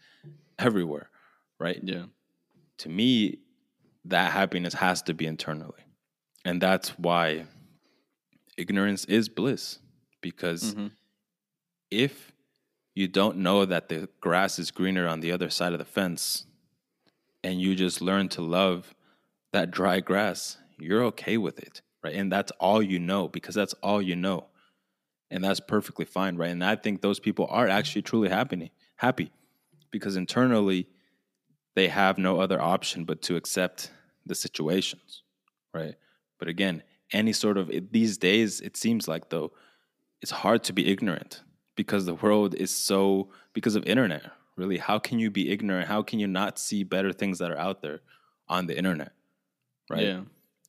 everywhere, 0.59 1.11
right? 1.59 1.81
yeah, 1.83 2.07
to 2.79 2.89
me, 2.89 3.39
that 4.05 4.33
happiness 4.33 4.75
has 4.75 5.03
to 5.03 5.15
be 5.15 5.27
internally. 5.27 5.85
And 6.45 6.61
that's 6.61 6.91
why 6.99 7.47
ignorance 8.57 9.05
is 9.05 9.29
bliss. 9.29 9.79
Because 10.21 10.75
Mhm. 10.75 10.91
if 11.91 12.33
you 12.95 13.09
don't 13.09 13.39
know 13.39 13.65
that 13.65 13.89
the 13.89 14.09
grass 14.21 14.59
is 14.59 14.71
greener 14.71 15.07
on 15.07 15.21
the 15.21 15.31
other 15.31 15.51
side 15.51 15.73
of 15.73 15.79
the 15.79 15.85
fence 15.85 16.47
and 17.45 17.61
you 17.61 17.75
just 17.75 18.01
learn 18.01 18.29
to 18.31 18.43
love 18.43 18.95
that 19.53 19.71
dry 19.71 20.01
grass, 20.01 20.59
you're 20.79 21.05
okay 21.05 21.37
with 21.37 21.59
it, 21.61 21.83
right? 22.03 22.15
And 22.15 22.31
that's 22.33 22.51
all 22.53 22.83
you 22.83 22.99
know 22.99 23.29
because 23.29 23.55
that's 23.55 23.75
all 23.75 24.03
you 24.03 24.17
know. 24.17 24.49
And 25.31 25.45
that's 25.45 25.61
perfectly 25.61 26.05
fine, 26.05 26.37
right? 26.37 26.51
And 26.51 26.65
I 26.65 26.75
think 26.75 27.01
those 27.01 27.21
people 27.21 27.47
are 27.51 27.69
actually 27.69 28.03
truly 28.03 28.29
happy, 28.29 28.73
happy 28.97 29.31
because 29.91 30.17
internally 30.17 30.89
they 31.79 31.89
have 31.89 32.19
no 32.19 32.41
other 32.41 32.61
option 32.61 33.05
but 33.05 33.23
to 33.23 33.37
accept 33.37 33.93
the 34.27 34.35
situations, 34.35 35.23
right? 35.73 35.95
But 36.39 36.49
again, 36.49 36.83
any 37.13 37.33
sort 37.33 37.57
of 37.57 37.71
it, 37.71 37.93
these 37.93 38.19
days, 38.19 38.61
it 38.61 38.77
seems 38.77 39.07
like 39.07 39.31
though, 39.31 39.53
it's 40.21 40.33
hard 40.33 40.65
to 40.65 40.73
be 40.73 40.91
ignorant 40.91 41.43
because 41.77 42.05
the 42.05 42.15
world 42.15 42.57
is 42.57 42.73
so 42.73 43.29
because 43.53 43.77
of 43.77 43.85
internet. 43.85 44.25
Really, 44.57 44.79
how 44.79 44.99
can 44.99 45.21
you 45.21 45.31
be 45.31 45.51
ignorant? 45.53 45.87
How 45.87 46.03
can 46.03 46.19
you 46.19 46.27
not 46.27 46.59
see 46.59 46.83
better 46.83 47.13
things 47.13 47.39
that 47.39 47.53
are 47.53 47.59
out 47.59 47.81
there 47.81 48.01
on 48.49 48.67
the 48.67 48.77
internet, 48.77 49.13
right? 49.89 50.03
yeah, 50.03 50.21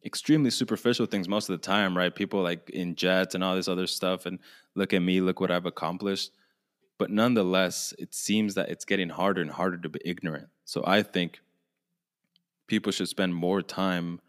extremely 0.05 0.51
superficial 0.51 1.07
things 1.07 1.27
most 1.27 1.49
of 1.49 1.59
the 1.59 1.65
time, 1.65 1.97
right? 1.97 2.13
People 2.13 2.43
like 2.43 2.69
in 2.69 2.93
jets 2.93 3.33
and 3.33 3.43
all 3.43 3.55
this 3.55 3.67
other 3.67 3.87
stuff, 3.87 4.27
and 4.27 4.37
look 4.75 4.93
at 4.93 5.01
me, 5.01 5.21
look 5.21 5.39
what 5.39 5.49
I've 5.49 5.65
accomplished. 5.65 6.29
But 6.99 7.09
nonetheless, 7.09 7.93
it 7.97 8.13
seems 8.13 8.53
that 8.55 8.69
it's 8.69 8.85
getting 8.85 9.09
harder 9.09 9.41
and 9.41 9.49
harder 9.49 9.77
to 9.77 9.89
be 9.89 9.99
ignorant. 10.05 10.49
So 10.65 10.83
I 10.85 11.01
think 11.01 11.39
people 12.67 12.91
should 12.91 13.07
spend 13.09 13.33
more 13.33 13.61
time 13.63 14.19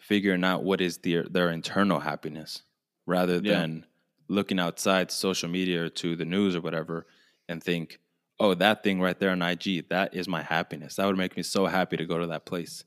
figuring 0.00 0.44
out 0.44 0.64
what 0.64 0.80
is 0.80 0.98
their 0.98 1.24
their 1.24 1.50
internal 1.50 2.00
happiness 2.00 2.62
rather 3.06 3.34
Yeah. 3.34 3.60
than 3.60 3.86
looking 4.28 4.58
outside 4.58 5.10
social 5.10 5.48
media 5.48 5.84
or 5.84 5.88
to 5.90 6.16
the 6.16 6.24
news 6.24 6.56
or 6.56 6.60
whatever 6.60 7.06
and 7.48 7.62
think, 7.62 7.98
oh, 8.40 8.54
that 8.54 8.82
thing 8.82 9.00
right 9.00 9.18
there 9.18 9.30
on 9.30 9.42
IG, 9.42 9.88
that 9.88 10.14
is 10.14 10.28
my 10.28 10.42
happiness. 10.42 10.96
That 10.96 11.06
would 11.06 11.16
make 11.16 11.36
me 11.36 11.42
so 11.42 11.66
happy 11.66 11.96
to 11.96 12.04
go 12.06 12.18
to 12.18 12.26
that 12.28 12.44
place. 12.44 12.84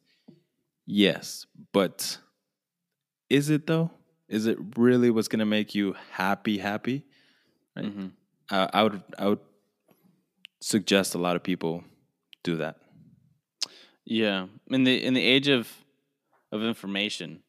Yes, 0.85 1.45
but 1.71 2.17
is 3.29 3.49
it 3.49 3.67
though? 3.67 3.91
Is 4.27 4.45
it 4.45 4.57
really 4.77 5.09
what's 5.11 5.27
going 5.27 5.39
to 5.39 5.45
make 5.45 5.75
you 5.75 5.95
happy? 6.11 6.57
Happy? 6.57 7.05
Right. 7.75 7.85
Mhm. 7.85 8.11
Uh, 8.51 8.67
I 8.73 8.83
would. 8.83 9.01
I 9.17 9.27
would 9.29 9.39
suggest 10.59 11.15
a 11.15 11.17
lot 11.17 11.35
of 11.35 11.41
people 11.43 11.83
do 12.43 12.57
that. 12.57 12.75
yeah. 14.05 14.47
In 14.69 14.83
the 14.83 15.03
in 15.03 15.13
the 15.13 15.21
age 15.23 15.47
of 15.47 15.67
of 16.51 16.61
information, 16.63 17.41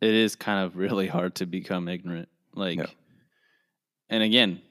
it 0.00 0.14
is 0.14 0.36
kind 0.36 0.64
of 0.64 0.76
really 0.76 1.08
hard 1.08 1.34
to 1.36 1.46
become 1.46 1.88
ignorant. 1.88 2.28
Like, 2.54 2.78
Yeah. 2.78 2.86
and 4.08 4.22
again, 4.22 4.62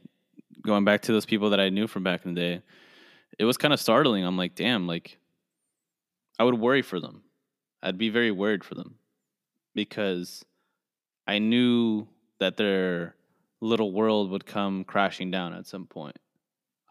going 0.61 0.85
back 0.85 1.01
to 1.03 1.11
those 1.11 1.25
people 1.25 1.49
that 1.49 1.59
I 1.59 1.69
knew 1.69 1.85
from 1.87 2.03
back 2.03 2.25
in 2.25 2.33
the 2.33 2.39
day, 2.41 2.61
it 3.37 3.43
was 3.45 3.57
kind 3.57 3.73
of 3.73 3.79
startling. 3.79 4.23
I'm 4.23 4.37
like, 4.37 4.55
damn, 4.55 4.87
like, 4.87 5.17
I 6.39 6.45
would 6.45 6.57
worry 6.59 6.81
for 6.81 6.99
them. 7.01 7.23
I'd 7.81 7.97
be 7.97 8.09
very 8.09 8.31
worried 8.31 8.63
for 8.63 8.75
them 8.75 8.95
because 9.75 10.45
I 11.27 11.39
knew 11.39 12.07
that 12.39 12.55
their 12.55 13.15
little 13.63 13.91
world 13.91 14.29
would 14.31 14.45
come 14.45 14.83
crashing 14.83 15.31
down 15.31 15.53
at 15.53 15.65
some 15.65 15.85
point. 15.87 16.17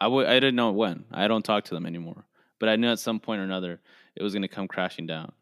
I 0.01 0.07
I 0.09 0.35
didn't 0.41 0.57
know 0.57 0.73
when. 0.73 1.05
I 1.13 1.29
don't 1.29 1.45
talk 1.45 1.65
to 1.67 1.75
them 1.75 1.87
anymore, 1.87 2.25
but 2.59 2.69
I 2.69 2.77
knew 2.77 2.89
at 2.91 2.99
some 2.99 3.21
point 3.21 3.41
or 3.41 3.45
another 3.45 3.81
it 4.17 4.23
was 4.23 4.33
going 4.35 4.43
to 4.43 4.49
come 4.57 4.69
crashing 4.69 5.07
down 5.07 5.33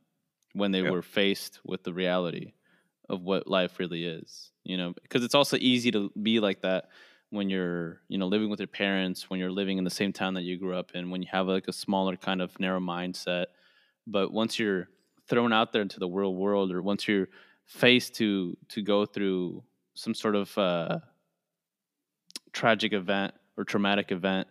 when 0.52 0.70
they 0.72 0.82
Yeah. 0.82 0.90
were 0.90 1.02
faced 1.02 1.60
with 1.64 1.82
the 1.84 1.92
reality 1.94 2.52
of 3.08 3.22
what 3.22 3.46
life 3.46 3.78
really 3.78 4.04
is. 4.04 4.52
You 4.64 4.76
know, 4.76 4.92
because 5.02 5.24
it's 5.24 5.34
also 5.34 5.56
easy 5.56 5.90
to 5.92 6.10
be 6.22 6.40
like 6.40 6.60
that 6.62 6.90
when 7.30 7.48
you're 7.48 8.00
you 8.08 8.18
know 8.18 8.26
living 8.26 8.50
with 8.50 8.60
your 8.60 8.66
parents, 8.84 9.30
when 9.30 9.38
you're 9.40 9.52
living 9.60 9.78
in 9.78 9.84
the 9.84 9.90
same 10.00 10.12
town 10.12 10.34
that 10.34 10.42
you 10.42 10.58
grew 10.58 10.76
up 10.76 10.90
in, 10.94 11.10
when 11.10 11.22
you 11.22 11.28
have 11.32 11.46
like 11.46 11.68
a 11.68 11.72
smaller 11.72 12.16
kind 12.16 12.42
of 12.42 12.58
narrow 12.60 12.80
mindset. 12.80 13.46
But 14.06 14.32
once 14.32 14.58
you're 14.58 14.88
thrown 15.28 15.52
out 15.52 15.72
there 15.72 15.82
into 15.82 16.00
the 16.00 16.08
real 16.08 16.34
world, 16.34 16.72
or 16.72 16.82
once 16.82 17.06
you're 17.08 17.28
faced 17.66 18.14
to 18.16 18.56
to 18.74 18.82
go 18.82 19.06
through 19.06 19.62
some 19.94 20.14
sort 20.14 20.34
of 20.36 20.56
uh, 20.58 20.98
tragic 22.52 22.92
event 22.92 23.34
or 23.56 23.64
traumatic 23.64 24.12
event, 24.12 24.48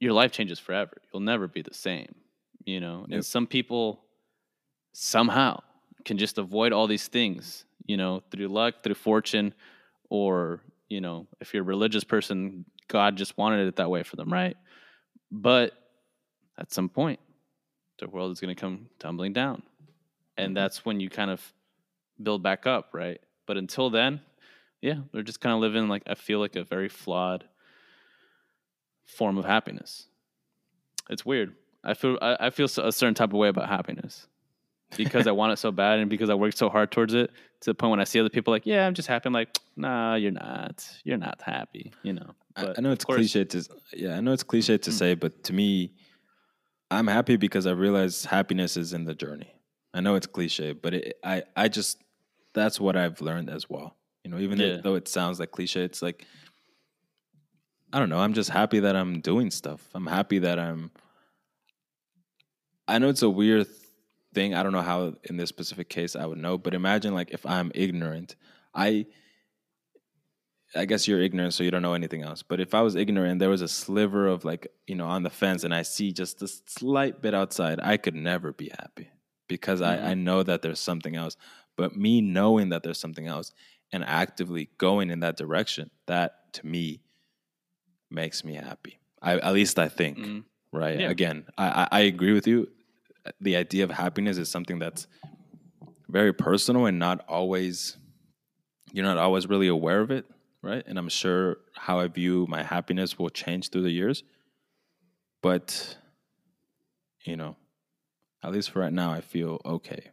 your 0.00 0.12
life 0.12 0.32
changes 0.32 0.58
forever. 0.58 0.96
You'll 1.12 1.22
never 1.22 1.48
be 1.48 1.62
the 1.62 1.74
same, 1.74 2.14
you 2.64 2.80
know. 2.80 3.06
Yep. 3.08 3.14
And 3.14 3.24
some 3.24 3.46
people 3.46 4.00
somehow 4.92 5.60
can 6.04 6.18
just 6.18 6.38
avoid 6.38 6.72
all 6.72 6.86
these 6.86 7.08
things, 7.08 7.64
you 7.84 7.96
know, 7.96 8.22
through 8.30 8.48
luck, 8.48 8.82
through 8.82 8.94
fortune, 8.94 9.54
or 10.08 10.60
you 10.88 11.00
know, 11.00 11.26
if 11.40 11.52
you're 11.52 11.64
a 11.64 11.66
religious 11.66 12.04
person, 12.04 12.64
God 12.88 13.16
just 13.16 13.36
wanted 13.36 13.66
it 13.66 13.76
that 13.76 13.90
way 13.90 14.04
for 14.04 14.16
them, 14.16 14.32
right? 14.32 14.56
But 15.32 15.72
at 16.58 16.72
some 16.72 16.88
point, 16.88 17.18
the 17.98 18.08
world 18.08 18.30
is 18.30 18.40
going 18.40 18.54
to 18.54 18.60
come 18.60 18.88
tumbling 18.98 19.32
down, 19.32 19.62
and 20.36 20.48
mm-hmm. 20.48 20.54
that's 20.54 20.84
when 20.84 21.00
you 21.00 21.10
kind 21.10 21.30
of 21.30 21.42
build 22.22 22.42
back 22.42 22.66
up, 22.66 22.90
right? 22.92 23.20
But 23.46 23.56
until 23.56 23.90
then, 23.90 24.20
yeah, 24.80 24.96
they're 25.12 25.22
just 25.22 25.40
kind 25.40 25.54
of 25.54 25.60
living 25.60 25.88
like 25.88 26.02
I 26.06 26.14
feel 26.14 26.38
like 26.38 26.56
a 26.56 26.64
very 26.64 26.88
flawed 26.88 27.44
form 29.04 29.38
of 29.38 29.44
happiness. 29.44 30.06
It's 31.10 31.24
weird. 31.24 31.54
I 31.84 31.94
feel 31.94 32.18
I, 32.20 32.36
I 32.40 32.50
feel 32.50 32.66
a 32.66 32.92
certain 32.92 33.14
type 33.14 33.30
of 33.30 33.34
way 33.38 33.48
about 33.48 33.68
happiness 33.68 34.26
because 34.96 35.26
I 35.26 35.32
want 35.32 35.52
it 35.52 35.58
so 35.58 35.70
bad 35.70 35.98
and 36.00 36.10
because 36.10 36.30
I 36.30 36.34
work 36.34 36.56
so 36.56 36.68
hard 36.68 36.90
towards 36.90 37.14
it 37.14 37.30
to 37.60 37.70
the 37.70 37.74
point 37.74 37.90
when 37.90 38.00
I 38.00 38.04
see 38.04 38.18
other 38.20 38.28
people 38.28 38.52
like, 38.52 38.66
yeah, 38.66 38.86
I'm 38.86 38.94
just 38.94 39.08
happy. 39.08 39.26
I'm 39.28 39.32
like, 39.32 39.56
nah, 39.76 40.14
you're 40.16 40.30
not. 40.32 40.88
You're 41.04 41.16
not 41.18 41.40
happy. 41.42 41.92
You 42.02 42.14
know. 42.14 42.34
I, 42.56 42.62
But 42.64 42.78
I 42.78 42.82
know 42.82 42.90
it's 42.92 43.04
course- 43.04 43.16
cliche 43.18 43.44
to 43.44 43.64
yeah, 43.94 44.16
I 44.16 44.20
know 44.20 44.32
it's 44.32 44.42
cliche 44.42 44.78
to 44.78 44.90
Mm. 44.90 44.94
say, 44.94 45.14
but 45.14 45.44
to 45.44 45.52
me, 45.52 45.92
I'm 46.90 47.06
happy 47.06 47.36
because 47.36 47.66
I 47.66 47.72
realize 47.72 48.24
happiness 48.24 48.76
is 48.76 48.92
in 48.92 49.04
the 49.04 49.14
journey. 49.14 49.52
I 49.94 50.00
know 50.00 50.14
it's 50.14 50.26
cliche, 50.26 50.72
but 50.72 50.94
it, 50.94 51.18
I 51.24 51.42
I 51.56 51.68
just 51.68 52.02
that's 52.52 52.80
what 52.80 52.96
I've 52.96 53.20
learned 53.20 53.50
as 53.50 53.68
well. 53.70 53.96
You 54.26 54.32
know, 54.32 54.38
even 54.40 54.58
Yeah. 54.58 54.78
though 54.78 54.96
it 54.96 55.06
sounds 55.06 55.38
like 55.38 55.52
cliche, 55.52 55.84
it's 55.84 56.02
like 56.02 56.26
I 57.92 58.00
don't 58.00 58.08
know. 58.08 58.18
I'm 58.18 58.34
just 58.34 58.50
happy 58.50 58.80
that 58.80 58.96
I'm 58.96 59.20
doing 59.20 59.52
stuff. 59.52 59.88
I'm 59.94 60.08
happy 60.08 60.40
that 60.40 60.58
I'm. 60.58 60.90
I 62.88 62.98
know 62.98 63.08
it's 63.08 63.22
a 63.22 63.30
weird 63.30 63.68
thing. 64.34 64.52
I 64.52 64.64
don't 64.64 64.72
know 64.72 64.82
how 64.82 65.14
in 65.22 65.36
this 65.36 65.48
specific 65.48 65.88
case 65.88 66.16
I 66.16 66.26
would 66.26 66.38
know, 66.38 66.58
but 66.58 66.74
imagine 66.74 67.14
like 67.14 67.30
if 67.30 67.46
I'm 67.46 67.70
ignorant, 67.72 68.34
I 68.74 69.06
I 70.74 70.86
guess 70.86 71.06
you're 71.06 71.22
ignorant, 71.22 71.54
so 71.54 71.62
you 71.62 71.70
don't 71.70 71.82
know 71.82 71.94
anything 71.94 72.22
else. 72.22 72.42
But 72.42 72.58
if 72.58 72.74
I 72.74 72.82
was 72.82 72.96
ignorant, 72.96 73.38
there 73.38 73.48
was 73.48 73.62
a 73.62 73.68
sliver 73.68 74.26
of 74.26 74.44
like, 74.44 74.66
you 74.88 74.96
know, 74.96 75.06
on 75.06 75.22
the 75.22 75.30
fence, 75.30 75.62
and 75.62 75.72
I 75.72 75.82
see 75.82 76.10
just 76.10 76.42
a 76.42 76.48
slight 76.48 77.22
bit 77.22 77.32
outside, 77.32 77.78
I 77.80 77.96
could 77.96 78.16
never 78.16 78.52
be 78.52 78.70
happy 78.76 79.08
because 79.46 79.80
I, 79.80 79.96
mm-hmm. 79.96 80.06
I 80.06 80.14
know 80.14 80.42
that 80.42 80.62
there's 80.62 80.80
something 80.80 81.14
else. 81.14 81.36
But 81.76 81.94
me 81.94 82.20
knowing 82.20 82.70
that 82.70 82.82
there's 82.82 82.98
something 82.98 83.28
else 83.28 83.52
and 83.92 84.04
actively 84.04 84.68
going 84.78 85.10
in 85.10 85.20
that 85.20 85.36
direction, 85.36 85.90
that 86.06 86.52
to 86.54 86.66
me 86.66 87.00
makes 88.10 88.44
me 88.44 88.54
happy. 88.54 88.98
I, 89.22 89.38
at 89.38 89.52
least 89.54 89.78
I 89.78 89.88
think, 89.88 90.18
Mhm. 90.18 90.44
right? 90.72 91.00
Yeah. 91.00 91.10
Again, 91.10 91.46
I, 91.58 91.68
I, 91.82 91.88
I 91.90 92.00
agree 92.02 92.32
with 92.32 92.46
you. 92.46 92.68
The 93.40 93.56
idea 93.56 93.84
of 93.84 93.90
happiness 93.90 94.38
is 94.38 94.48
something 94.48 94.78
that's 94.78 95.06
very 96.08 96.32
personal 96.32 96.86
and 96.86 96.98
not 96.98 97.24
always 97.28 97.96
you're 98.92 99.04
not 99.04 99.18
always 99.18 99.48
really 99.48 99.66
aware 99.66 100.00
of 100.00 100.10
it, 100.12 100.24
right? 100.62 100.84
And 100.86 100.96
I'm 100.98 101.08
sure 101.08 101.56
how 101.74 101.98
I 101.98 102.06
view 102.06 102.46
my 102.48 102.62
happiness 102.62 103.18
will 103.18 103.28
change 103.30 103.70
through 103.70 103.82
the 103.82 103.90
years. 103.90 104.22
But 105.42 105.96
you 107.24 107.36
know, 107.36 107.56
at 108.44 108.52
least 108.52 108.70
for 108.70 108.78
right 108.80 108.92
now, 108.92 109.12
I 109.12 109.20
feel 109.20 109.60
okay 109.64 110.10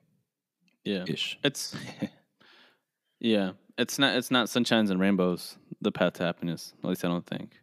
Yeah. 0.84 1.06
ish. 1.08 1.38
It's 1.44 1.76
yeah. 3.20 3.52
It's 3.78 3.98
not 3.98 4.16
it's 4.16 4.32
not 4.32 4.48
sunshines 4.48 4.92
and 4.92 5.00
rainbows, 5.00 5.58
the 5.82 5.92
path 5.92 6.14
to 6.14 6.24
happiness. 6.24 6.74
At 6.84 6.90
least 6.90 7.06
I 7.06 7.08
don't 7.08 7.26
think. 7.26 7.60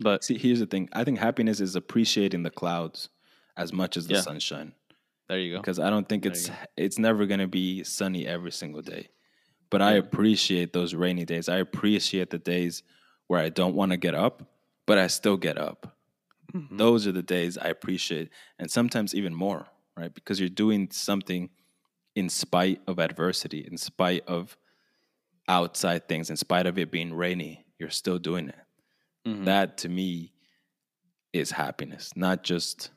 But 0.00 0.22
See, 0.22 0.38
here's 0.38 0.60
the 0.60 0.66
thing. 0.66 0.88
I 0.92 1.02
think 1.04 1.18
happiness 1.18 1.60
is 1.60 1.74
appreciating 1.74 2.44
the 2.44 2.50
clouds 2.50 3.08
as 3.56 3.72
much 3.72 3.96
as 3.96 4.06
the 4.06 4.14
Yeah. 4.14 4.20
sunshine. 4.20 4.72
there 5.28 5.38
you 5.40 5.52
go. 5.54 5.60
Because 5.60 5.78
I 5.80 5.90
don't 5.90 6.08
think 6.08 6.22
There 6.22 6.32
it's 6.32 6.50
it's 6.76 6.98
never 6.98 7.26
gonna 7.26 7.48
be 7.48 7.82
sunny 7.84 8.26
every 8.26 8.52
single 8.52 8.82
day. 8.82 9.08
But 9.70 9.82
I 9.82 9.92
appreciate 9.94 10.72
those 10.72 10.94
rainy 10.94 11.24
days. 11.26 11.48
I 11.48 11.56
appreciate 11.58 12.30
the 12.30 12.38
days 12.38 12.82
where 13.26 13.40
I 13.40 13.50
don't 13.50 13.74
want 13.74 13.90
to 13.92 13.98
get 13.98 14.14
up, 14.14 14.42
but 14.86 14.96
I 14.96 15.08
still 15.08 15.36
get 15.36 15.58
up. 15.58 15.94
Mm-hmm. 16.54 16.78
Those 16.78 17.06
are 17.06 17.12
the 17.12 17.22
days 17.22 17.58
I 17.58 17.68
appreciate, 17.68 18.30
and 18.58 18.70
sometimes 18.70 19.14
even 19.14 19.34
more, 19.34 19.66
right? 19.94 20.14
Because 20.14 20.40
you're 20.40 20.48
doing 20.48 20.88
something 20.90 21.50
in 22.14 22.30
spite 22.30 22.80
of 22.86 22.98
adversity, 22.98 23.68
in 23.70 23.76
spite 23.76 24.24
of 24.26 24.56
outside 25.48 26.08
things, 26.08 26.30
in 26.30 26.36
spite 26.36 26.66
of 26.66 26.78
it 26.78 26.90
being 26.90 27.14
rainy, 27.14 27.64
you're 27.78 27.90
still 27.90 28.18
doing 28.18 28.48
it. 28.48 28.56
Mhm. 29.26 29.44
That 29.44 29.78
to 29.78 29.88
me 29.88 30.32
is 31.32 31.50
happiness, 31.52 32.16
not 32.16 32.42
just 32.44 32.90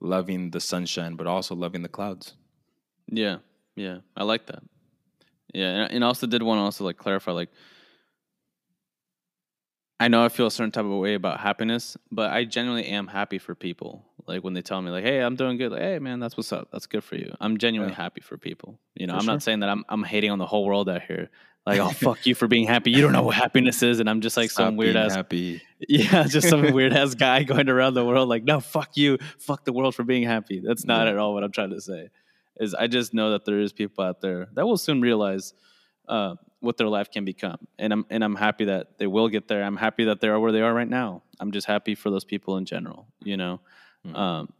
loving 0.00 0.50
the 0.50 0.60
sunshine, 0.60 1.16
but 1.16 1.26
also 1.26 1.54
loving 1.54 1.82
the 1.82 1.88
clouds. 1.88 2.34
Yeah, 3.10 3.38
yeah, 3.76 3.98
I 4.16 4.24
like 4.24 4.46
that. 4.46 4.62
Yeah, 5.54 5.84
and, 5.84 5.92
and 5.92 6.04
I 6.04 6.08
also 6.08 6.26
did 6.26 6.42
want 6.42 6.58
to 6.58 6.62
also 6.62 6.84
like 6.84 6.96
clarify, 6.98 7.32
like, 7.32 7.50
I 9.98 10.08
know 10.08 10.24
I 10.24 10.30
feel 10.30 10.46
a 10.46 10.50
certain 10.50 10.70
type 10.70 10.86
of 10.86 10.90
way 10.92 11.14
about 11.14 11.40
happiness, 11.40 11.96
but 12.10 12.30
I 12.32 12.44
genuinely 12.44 12.86
am 12.86 13.06
happy 13.06 13.38
for 13.38 13.54
people. 13.54 14.06
Like 14.26 14.42
when 14.42 14.54
they 14.54 14.62
tell 14.62 14.80
me, 14.80 14.90
like, 14.90 15.04
"Hey, 15.04 15.20
I'm 15.20 15.36
doing 15.36 15.58
good," 15.58 15.72
like, 15.72 15.82
"Hey, 15.82 15.98
man, 15.98 16.20
that's 16.20 16.36
what's 16.36 16.52
up. 16.52 16.68
That's 16.72 16.86
good 16.86 17.04
for 17.04 17.16
you." 17.16 17.34
I'm 17.40 17.58
genuinely 17.58 17.92
Yeah. 17.92 17.96
happy 17.96 18.20
for 18.22 18.38
people. 18.38 18.80
You 18.94 19.06
know, 19.06 19.14
For 19.14 19.18
I'm 19.18 19.26
sure. 19.26 19.34
not 19.34 19.42
saying 19.42 19.60
that 19.60 19.68
I'm 19.68 19.84
I'm 19.88 20.02
hating 20.04 20.30
on 20.30 20.38
the 20.38 20.46
whole 20.46 20.64
world 20.64 20.88
out 20.88 21.02
here. 21.02 21.28
Like, 21.66 21.78
oh 21.78 21.90
fuck 21.90 22.26
you 22.26 22.34
for 22.34 22.48
being 22.48 22.66
happy. 22.66 22.90
You 22.90 23.02
don't 23.02 23.12
know 23.12 23.22
what 23.22 23.34
happiness 23.36 23.82
is, 23.82 24.00
and 24.00 24.08
I'm 24.08 24.20
just 24.22 24.36
like 24.36 24.50
Stop 24.50 24.68
some 24.68 24.76
weird 24.76 24.96
ass 24.96 25.14
happy. 25.14 25.60
yeah, 25.88 26.24
just 26.26 26.48
some 26.48 26.72
weird 26.72 26.92
ass 26.92 27.14
guy 27.14 27.42
going 27.42 27.68
around 27.68 27.94
the 27.94 28.04
world 28.04 28.28
like, 28.28 28.44
no, 28.44 28.60
fuck 28.60 28.96
you, 28.96 29.18
fuck 29.38 29.64
the 29.64 29.72
world 29.72 29.94
for 29.94 30.02
being 30.02 30.22
happy. 30.22 30.60
That's 30.64 30.84
not 30.84 31.06
Yeah. 31.06 31.12
at 31.12 31.18
all 31.18 31.34
what 31.34 31.44
I'm 31.44 31.52
trying 31.52 31.70
to 31.70 31.80
say. 31.80 32.08
Is 32.58 32.74
I 32.74 32.86
just 32.86 33.14
know 33.14 33.32
that 33.32 33.44
there 33.44 33.60
is 33.60 33.72
people 33.72 34.04
out 34.04 34.20
there 34.20 34.48
that 34.54 34.66
will 34.66 34.76
soon 34.78 35.00
realize 35.00 35.54
uh, 36.08 36.34
what 36.60 36.76
their 36.76 36.88
life 36.88 37.10
can 37.10 37.24
become, 37.24 37.58
and 37.78 37.92
I'm 37.92 38.06
and 38.10 38.24
I'm 38.24 38.36
happy 38.36 38.64
that 38.66 38.98
they 38.98 39.06
will 39.06 39.28
get 39.28 39.48
there. 39.48 39.62
I'm 39.62 39.76
happy 39.76 40.04
that 40.04 40.20
they 40.20 40.28
are 40.28 40.40
where 40.40 40.52
they 40.52 40.60
are 40.62 40.74
right 40.74 40.88
now. 40.88 41.22
I'm 41.38 41.52
just 41.52 41.66
happy 41.66 41.94
for 41.94 42.10
those 42.10 42.24
people 42.24 42.56
in 42.56 42.64
general, 42.64 43.06
you 43.22 43.36
know. 43.36 43.60
Mm. 44.06 44.16
Um, 44.16 44.52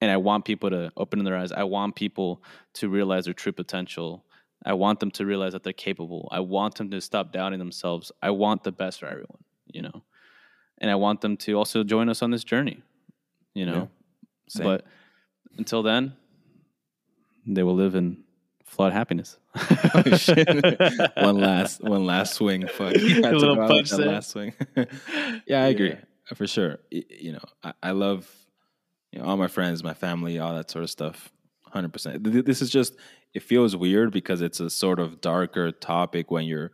and 0.00 0.10
I 0.10 0.16
want 0.16 0.44
people 0.44 0.70
to 0.70 0.90
open 0.96 1.22
their 1.24 1.36
eyes. 1.36 1.52
I 1.52 1.64
want 1.64 1.94
people 1.94 2.42
to 2.74 2.88
realize 2.88 3.26
their 3.26 3.34
true 3.34 3.52
potential. 3.52 4.24
I 4.64 4.74
want 4.74 5.00
them 5.00 5.10
to 5.12 5.26
realize 5.26 5.52
that 5.52 5.62
they're 5.62 5.72
capable. 5.72 6.28
I 6.30 6.40
want 6.40 6.74
them 6.76 6.90
to 6.90 7.00
stop 7.00 7.32
doubting 7.32 7.58
themselves. 7.58 8.12
I 8.22 8.30
want 8.30 8.62
the 8.62 8.72
best 8.72 9.00
for 9.00 9.06
everyone, 9.06 9.42
you 9.66 9.82
know. 9.82 10.02
And 10.78 10.90
I 10.90 10.94
want 10.94 11.20
them 11.20 11.36
to 11.38 11.54
also 11.54 11.82
join 11.82 12.08
us 12.08 12.22
on 12.22 12.30
this 12.30 12.44
journey, 12.44 12.82
you 13.54 13.66
know. 13.66 13.90
Same. 14.48 14.66
But 14.66 14.84
until 15.56 15.82
then, 15.82 16.14
they 17.46 17.62
will 17.62 17.74
live 17.74 17.94
in 17.94 18.24
flawed 18.64 18.92
happiness. 18.92 19.38
Oh, 19.92 20.02
one 21.16 21.38
last 21.38 21.82
one 21.82 22.06
last 22.06 22.34
swing. 22.34 22.66
Fuck. 22.68 22.94
Had 22.96 23.34
little 23.34 23.56
punch 23.56 23.90
that 23.90 23.96
there. 23.96 24.06
last 24.06 24.30
swing. 24.30 24.54
yeah, 25.44 25.64
I 25.64 25.66
agree. 25.66 25.90
Yeah. 25.90 26.34
For 26.36 26.46
sure. 26.46 26.78
You 26.90 27.32
know, 27.32 27.44
I, 27.64 27.72
I 27.82 27.90
love 27.90 28.30
you 29.10 29.18
know, 29.18 29.24
all 29.24 29.36
my 29.36 29.48
friends, 29.48 29.82
my 29.82 29.94
family, 29.94 30.38
all 30.38 30.54
that 30.54 30.70
sort 30.70 30.84
of 30.84 30.90
stuff. 30.90 31.32
100%. 31.74 32.44
This 32.44 32.62
is 32.62 32.70
just 32.70 32.96
it 33.34 33.42
feels 33.42 33.76
weird 33.76 34.12
because 34.12 34.40
it's 34.40 34.60
a 34.60 34.68
sort 34.70 34.98
of 34.98 35.20
darker 35.20 35.70
topic 35.72 36.30
when 36.30 36.44
you're 36.44 36.72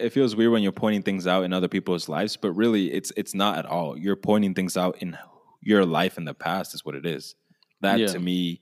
it 0.00 0.10
feels 0.10 0.34
weird 0.34 0.50
when 0.50 0.62
you're 0.62 0.72
pointing 0.72 1.02
things 1.02 1.26
out 1.26 1.44
in 1.44 1.52
other 1.52 1.68
people's 1.68 2.08
lives, 2.08 2.36
but 2.36 2.50
really 2.52 2.92
it's 2.92 3.12
it's 3.16 3.34
not 3.34 3.58
at 3.58 3.66
all. 3.66 3.96
You're 3.96 4.16
pointing 4.16 4.54
things 4.54 4.76
out 4.76 5.00
in 5.00 5.16
your 5.60 5.84
life 5.86 6.18
in 6.18 6.24
the 6.24 6.34
past 6.34 6.74
is 6.74 6.84
what 6.84 6.94
it 6.96 7.06
is. 7.06 7.34
That 7.80 8.00
Yeah. 8.00 8.06
to 8.08 8.18
me 8.18 8.60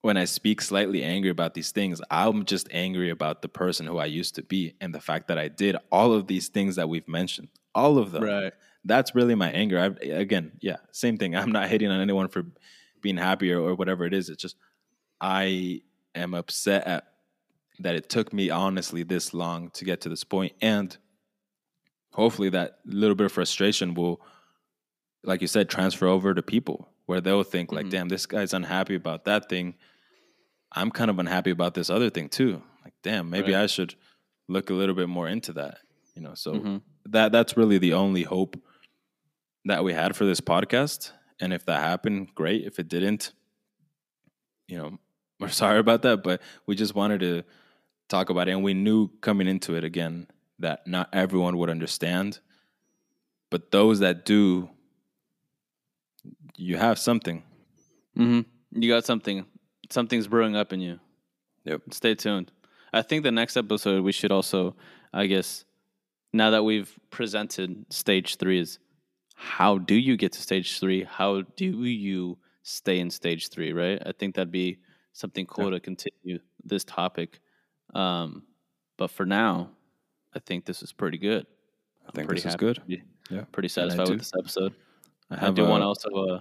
when 0.00 0.16
I 0.16 0.24
speak 0.24 0.60
slightly 0.60 1.04
angry 1.04 1.30
about 1.30 1.54
these 1.54 1.70
things, 1.70 2.00
I'm 2.10 2.44
just 2.44 2.66
angry 2.72 3.08
about 3.10 3.40
the 3.40 3.48
person 3.48 3.86
who 3.86 3.98
I 3.98 4.06
used 4.06 4.34
to 4.34 4.42
be 4.42 4.74
and 4.80 4.92
the 4.92 5.00
fact 5.00 5.28
that 5.28 5.38
I 5.38 5.46
did 5.46 5.76
all 5.92 6.12
of 6.12 6.26
these 6.26 6.48
things 6.48 6.74
that 6.74 6.88
we've 6.88 7.06
mentioned. 7.06 7.48
All 7.72 7.98
of 7.98 8.10
them. 8.10 8.24
right. 8.24 8.52
That's 8.84 9.14
really 9.14 9.36
my 9.36 9.48
anger. 9.52 9.78
I, 9.78 10.04
again, 10.06 10.52
yeah, 10.60 10.78
same 10.90 11.18
thing. 11.18 11.36
I'm 11.40 11.52
not 11.52 11.68
hating 11.68 11.88
on 11.92 12.00
anyone 12.00 12.26
for 12.26 12.44
being 13.00 13.16
happy 13.16 13.52
or, 13.52 13.60
or 13.60 13.74
whatever 13.76 14.04
it 14.04 14.12
is. 14.12 14.28
It's 14.28 14.42
just 14.42 14.56
I 15.20 15.82
am 16.14 16.34
upset 16.34 16.86
at 16.86 17.04
that 17.78 17.94
it 17.94 18.08
took 18.08 18.32
me 18.32 18.50
honestly 18.50 19.02
this 19.02 19.32
long 19.34 19.70
to 19.70 19.84
get 19.84 20.00
to 20.02 20.08
this 20.08 20.24
point 20.24 20.52
and 20.60 20.96
hopefully 22.12 22.50
that 22.50 22.78
little 22.84 23.14
bit 23.16 23.24
of 23.26 23.32
frustration 23.32 23.94
will 23.94 24.20
like 25.24 25.40
you 25.40 25.46
said 25.46 25.68
transfer 25.68 26.06
over 26.06 26.34
to 26.34 26.42
people 26.42 26.88
where 27.06 27.20
they'll 27.20 27.42
think 27.42 27.72
like 27.72 27.86
Mhm. 27.86 27.90
damn 27.90 28.08
this 28.08 28.26
guy's 28.26 28.52
unhappy 28.52 28.94
about 28.94 29.24
that 29.24 29.48
thing 29.48 29.74
I'm 30.74 30.90
kind 30.90 31.10
of 31.10 31.18
unhappy 31.18 31.50
about 31.50 31.74
this 31.74 31.90
other 31.90 32.08
thing 32.08 32.30
too. 32.30 32.62
Like, 32.82 32.94
damn, 33.02 33.28
maybe 33.28 33.52
Right. 33.52 33.64
I 33.64 33.66
should 33.66 33.94
look 34.48 34.70
a 34.70 34.72
little 34.72 34.94
bit 34.94 35.06
more 35.06 35.28
into 35.28 35.52
that. 35.52 35.80
You 36.14 36.22
know, 36.22 36.32
so 36.32 36.54
Mhm. 36.54 36.82
that 37.04 37.30
that's 37.30 37.58
really 37.58 37.76
the 37.76 37.92
only 37.92 38.22
hope 38.22 38.56
that 39.66 39.84
we 39.84 39.92
had 39.92 40.16
for 40.16 40.24
this 40.24 40.40
podcast. 40.40 41.12
And 41.40 41.52
if 41.52 41.66
that 41.66 41.80
happened, 41.82 42.34
great. 42.34 42.64
If 42.64 42.78
it 42.78 42.88
didn't, 42.88 43.34
you 44.66 44.78
know, 44.78 44.98
we're 45.46 45.48
sorry 45.48 45.78
about 45.78 46.02
that. 46.02 46.22
But 46.22 46.40
we 46.66 46.74
just 46.74 46.94
wanted 46.94 47.20
to 47.20 47.42
talk 48.08 48.30
about 48.30 48.48
it, 48.48 48.52
and 48.52 48.62
we 48.62 48.74
knew 48.74 49.08
coming 49.20 49.48
into 49.48 49.74
it 49.74 49.84
again 49.84 50.28
that 50.58 50.86
not 50.86 51.08
everyone 51.12 51.58
would 51.58 51.70
understand, 51.70 52.38
but 53.50 53.70
those 53.70 53.98
that 53.98 54.24
do, 54.24 54.70
you 56.56 56.76
have 56.76 56.98
something. 56.98 57.42
hmm 58.16 58.40
You 58.70 58.88
got 58.88 59.04
something. 59.04 59.46
Something's 59.90 60.28
brewing 60.28 60.56
up 60.56 60.72
in 60.72 60.80
you. 60.80 61.00
Yep. 61.64 61.82
Stay 61.90 62.14
tuned. 62.14 62.50
I 62.92 63.02
think 63.02 63.22
the 63.22 63.32
next 63.32 63.56
episode 63.56 64.04
we 64.04 64.12
should 64.12 64.32
also, 64.32 64.76
I 65.12 65.26
guess, 65.26 65.64
now 66.32 66.50
that 66.50 66.62
we've 66.64 66.92
presented 67.10 67.86
stage 67.90 68.36
three, 68.36 68.60
is 68.60 68.78
how 69.34 69.78
do 69.78 69.94
you 69.94 70.16
get 70.16 70.32
to 70.32 70.40
stage 70.42 70.78
three? 70.78 71.04
How 71.04 71.42
do 71.56 71.64
you 71.64 72.38
stay 72.62 73.00
in 73.00 73.10
stage 73.10 73.48
three? 73.48 73.72
Right. 73.72 74.00
I 74.04 74.12
think 74.12 74.34
that'd 74.34 74.52
be 74.52 74.78
something 75.12 75.46
cool 75.46 75.70
to 75.70 75.80
continue 75.80 76.38
this 76.64 76.84
topic. 76.84 77.40
Um, 77.94 78.42
but 78.96 79.10
for 79.10 79.26
now, 79.26 79.70
I 80.34 80.38
think 80.38 80.64
this 80.64 80.82
is 80.82 80.92
pretty 80.92 81.18
good. 81.18 81.46
I 82.08 82.12
think 82.12 82.28
this 82.28 82.46
is 82.46 82.56
good. 82.56 82.80
Yeah. 82.86 83.44
Pretty 83.52 83.68
satisfied 83.68 84.08
with 84.08 84.18
this 84.18 84.32
episode. 84.38 84.74
I 85.30 85.46
I, 85.46 85.50
do 85.50 85.64
a- 85.64 85.68
want 85.68 85.82
to 85.82 85.86
also. 85.86 86.08
Uh, 86.08 86.40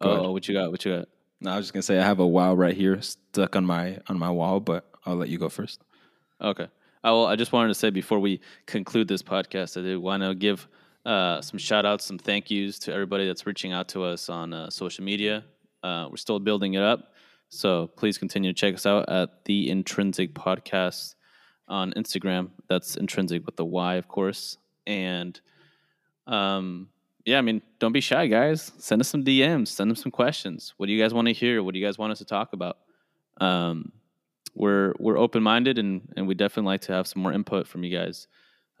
oh, 0.00 0.32
what 0.32 0.46
you 0.48 0.54
got? 0.54 0.70
What 0.70 0.84
you 0.84 0.96
got? 0.96 1.08
No, 1.40 1.52
I 1.52 1.56
was 1.56 1.66
just 1.66 1.74
gonna 1.74 1.82
say 1.82 1.98
I 1.98 2.04
have 2.04 2.18
a 2.18 2.26
wow 2.26 2.54
right 2.54 2.74
here 2.74 3.00
stuck 3.02 3.56
on 3.56 3.64
my 3.64 3.98
on 4.08 4.18
my 4.18 4.30
wall, 4.30 4.60
but 4.60 4.90
I'll 5.04 5.16
let 5.16 5.28
you 5.28 5.38
go 5.38 5.48
first. 5.48 5.80
Okay. 6.40 6.66
I 7.04 7.10
will, 7.10 7.26
I 7.26 7.36
just 7.36 7.52
wanted 7.52 7.68
to 7.68 7.74
say 7.74 7.90
before 7.90 8.18
we 8.18 8.40
conclude 8.66 9.06
this 9.06 9.22
podcast, 9.22 9.78
I 9.78 9.82
do 9.82 10.00
want 10.00 10.22
to 10.22 10.34
give 10.34 10.66
uh, 11.04 11.40
some 11.40 11.58
shout 11.58 11.86
outs, 11.86 12.04
some 12.04 12.18
thank 12.18 12.50
yous 12.50 12.78
to 12.80 12.92
everybody 12.92 13.26
that's 13.26 13.46
reaching 13.46 13.72
out 13.72 13.86
to 13.88 14.02
us 14.02 14.28
on 14.28 14.52
uh, 14.52 14.70
social 14.70 15.04
media. 15.04 15.44
Uh, 15.82 16.08
we're 16.10 16.16
still 16.16 16.40
building 16.40 16.74
it 16.74 16.82
up. 16.82 17.12
So 17.48 17.86
please 17.86 18.18
continue 18.18 18.52
to 18.52 18.58
check 18.58 18.74
us 18.74 18.86
out 18.86 19.08
at 19.08 19.44
the 19.44 19.68
Intrynsic 19.70 20.32
Podcast 20.32 21.14
on 21.68 21.92
Instagram. 21.92 22.50
That's 22.68 22.96
intrinsic 22.96 23.46
with 23.46 23.56
the 23.56 23.64
Y, 23.64 23.94
of 23.94 24.08
course. 24.08 24.58
And 24.86 25.40
um, 26.26 26.88
yeah, 27.24 27.38
I 27.38 27.42
mean, 27.42 27.62
don't 27.78 27.92
be 27.92 28.00
shy, 28.00 28.26
guys. 28.26 28.72
Send 28.78 29.00
us 29.00 29.08
some 29.08 29.24
DMs, 29.24 29.68
send 29.68 29.90
them 29.90 29.96
some 29.96 30.12
questions. 30.12 30.74
What 30.76 30.86
do 30.86 30.92
you 30.92 31.02
guys 31.02 31.14
want 31.14 31.28
to 31.28 31.34
hear? 31.34 31.62
What 31.62 31.74
do 31.74 31.80
you 31.80 31.86
guys 31.86 31.98
want 31.98 32.12
us 32.12 32.18
to 32.18 32.24
talk 32.24 32.52
about? 32.52 32.78
Um, 33.40 33.92
we're 34.54 34.94
we're 34.98 35.18
open 35.18 35.42
minded 35.42 35.78
and 35.78 36.00
and 36.16 36.26
we 36.26 36.34
definitely 36.34 36.68
like 36.68 36.80
to 36.82 36.92
have 36.92 37.06
some 37.06 37.22
more 37.22 37.32
input 37.32 37.66
from 37.66 37.84
you 37.84 37.96
guys 37.96 38.26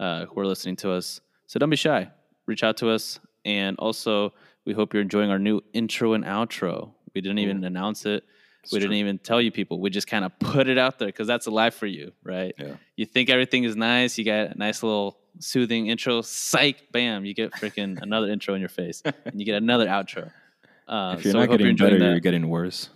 uh, 0.00 0.24
who 0.26 0.40
are 0.40 0.46
listening 0.46 0.76
to 0.76 0.92
us. 0.92 1.20
So 1.46 1.58
don't 1.58 1.70
be 1.70 1.76
shy. 1.76 2.10
Reach 2.46 2.62
out 2.62 2.76
to 2.78 2.90
us, 2.90 3.20
and 3.44 3.76
also 3.78 4.32
we 4.64 4.72
hope 4.72 4.94
you're 4.94 5.02
enjoying 5.02 5.30
our 5.30 5.38
new 5.38 5.60
intro 5.72 6.14
and 6.14 6.24
outro. 6.24 6.92
We 7.14 7.20
didn't 7.20 7.38
even 7.38 7.64
announce 7.64 8.04
it. 8.06 8.24
We 8.72 8.78
didn't 8.78 8.96
even 8.96 9.18
tell 9.18 9.40
you 9.40 9.50
people. 9.50 9.80
We 9.80 9.90
just 9.90 10.06
kind 10.06 10.24
of 10.24 10.38
put 10.38 10.68
it 10.68 10.78
out 10.78 10.98
there 10.98 11.08
because 11.08 11.26
that's 11.26 11.46
a 11.46 11.50
life 11.50 11.74
for 11.74 11.86
you, 11.86 12.12
right? 12.22 12.54
Yeah. 12.58 12.76
You 12.96 13.06
think 13.06 13.30
everything 13.30 13.64
is 13.64 13.76
nice. 13.76 14.16
You 14.18 14.24
got 14.24 14.50
a 14.54 14.58
nice 14.58 14.82
little 14.82 15.18
soothing 15.38 15.86
intro. 15.88 16.22
Psych, 16.22 16.90
bam! 16.92 17.24
You 17.24 17.34
get 17.34 17.52
freaking 17.52 17.98
another 18.02 18.28
intro 18.28 18.54
in 18.54 18.60
your 18.60 18.68
face, 18.68 19.02
and 19.04 19.38
you 19.40 19.44
get 19.46 19.56
another 19.56 19.86
outro. 19.86 20.30
Uh, 20.88 21.16
If 21.18 21.24
you're 21.24 21.32
so 21.32 21.40
not 21.40 21.48
hope 21.48 21.58
getting 21.58 21.70
enjoying 21.72 21.94
better, 21.94 22.04
that. 22.04 22.10
you're 22.12 22.20
getting 22.20 22.48
worse. 22.48 22.90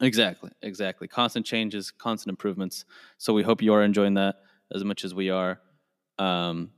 Exactly, 0.00 0.50
exactly. 0.62 1.06
Constant 1.06 1.46
changes, 1.46 1.92
constant 1.92 2.30
improvements. 2.30 2.84
So 3.18 3.32
we 3.32 3.44
hope 3.44 3.62
you 3.62 3.72
are 3.72 3.84
enjoying 3.84 4.14
that 4.14 4.40
as 4.74 4.82
much 4.82 5.04
as 5.04 5.14
we 5.14 5.30
are. 5.30 5.60
Um, 6.18 6.72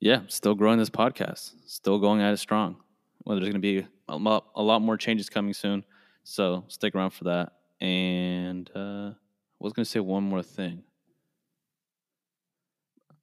yeah, 0.00 0.20
still 0.28 0.54
growing 0.54 0.78
this 0.78 0.90
podcast, 0.90 1.52
still 1.66 1.98
going 1.98 2.20
at 2.20 2.34
it 2.34 2.36
strong. 2.36 2.76
Well, 3.24 3.36
there's 3.36 3.46
going 3.50 3.54
to 3.54 3.58
be 3.60 3.86
a 4.06 4.16
lot, 4.16 4.48
a 4.54 4.62
lot 4.62 4.82
more 4.82 4.98
changes 4.98 5.30
coming 5.30 5.54
soon, 5.54 5.82
so 6.28 6.64
stick 6.68 6.94
around 6.94 7.10
for 7.10 7.24
that. 7.24 7.52
And 7.80 8.70
uh, 8.74 9.10
I 9.10 9.14
was 9.60 9.72
going 9.72 9.84
to 9.84 9.90
say 9.90 10.00
one 10.00 10.24
more 10.24 10.42
thing. 10.42 10.82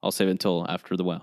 I'll 0.02 0.11
save 0.11 0.27
it 0.27 0.32
until 0.32 0.65
after 0.68 0.98
the 0.98 1.03
wow. 1.03 1.22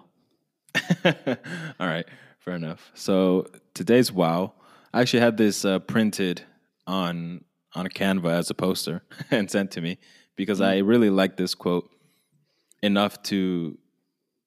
All 1.04 1.86
right, 1.86 2.06
fair 2.38 2.54
enough. 2.54 2.90
So 2.94 3.46
today's 3.74 4.12
wow, 4.12 4.54
I 4.94 5.00
actually 5.00 5.20
had 5.20 5.36
this 5.36 5.64
uh, 5.64 5.80
printed 5.80 6.42
on 6.86 7.44
on 7.74 7.86
a 7.86 7.90
Canva 7.90 8.30
as 8.30 8.50
a 8.50 8.54
poster 8.54 9.02
and 9.30 9.50
sent 9.50 9.72
to 9.72 9.80
me 9.80 9.98
because 10.36 10.60
I 10.60 10.78
really 10.78 11.10
like 11.10 11.36
this 11.36 11.54
quote 11.54 11.90
enough 12.82 13.22
to, 13.24 13.78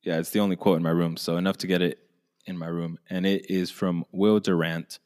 yeah, 0.03 0.19
it's 0.19 0.29
the 0.29 0.39
only 0.39 0.55
quote 0.55 0.77
in 0.77 0.83
my 0.83 0.91
room, 0.91 1.17
so 1.17 1.37
enough 1.37 1.57
to 1.57 1.67
get 1.67 1.81
it 1.81 1.99
in 2.45 2.55
my 2.57 2.67
room, 2.67 2.99
and 3.09 3.25
it 3.25 3.49
is 3.49 3.71
from 3.71 4.05
Will 4.11 4.39
Durant, 4.39 4.99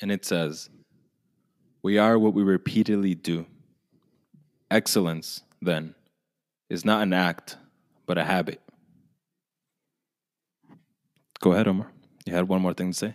and 0.00 0.12
it 0.12 0.24
says, 0.24 0.70
"We 1.82 1.98
are 1.98 2.18
what 2.18 2.34
we 2.34 2.42
repeatedly 2.42 3.14
do. 3.14 3.46
Excellence, 4.70 5.42
then, 5.60 5.94
is 6.68 6.84
not 6.84 7.02
an 7.02 7.12
act, 7.12 7.56
but 8.06 8.18
a 8.18 8.24
habit." 8.24 8.60
Go 11.40 11.52
ahead, 11.52 11.68
Omar. 11.68 11.90
You 12.24 12.34
had 12.34 12.48
one 12.48 12.60
more 12.60 12.74
thing 12.74 12.92
to 12.92 12.98
say? 12.98 13.14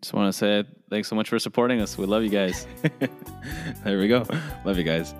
Just 0.00 0.14
want 0.14 0.28
to 0.28 0.32
say 0.32 0.64
thanks 0.90 1.08
so 1.08 1.16
much 1.16 1.28
for 1.28 1.38
supporting 1.38 1.80
us. 1.80 1.98
We 1.98 2.06
love 2.06 2.22
you 2.22 2.30
guys. 2.30 2.66
there 3.84 3.98
we 3.98 4.06
go. 4.06 4.24
Love 4.64 4.78
you 4.78 4.84
guys. 4.84 5.14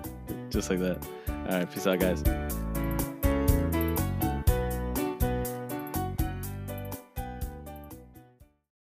Just 0.49 0.69
like 0.69 0.79
that. 0.79 1.05
All 1.27 1.57
right, 1.57 1.71
peace 1.71 1.85
out, 1.85 1.99
guys. 1.99 2.23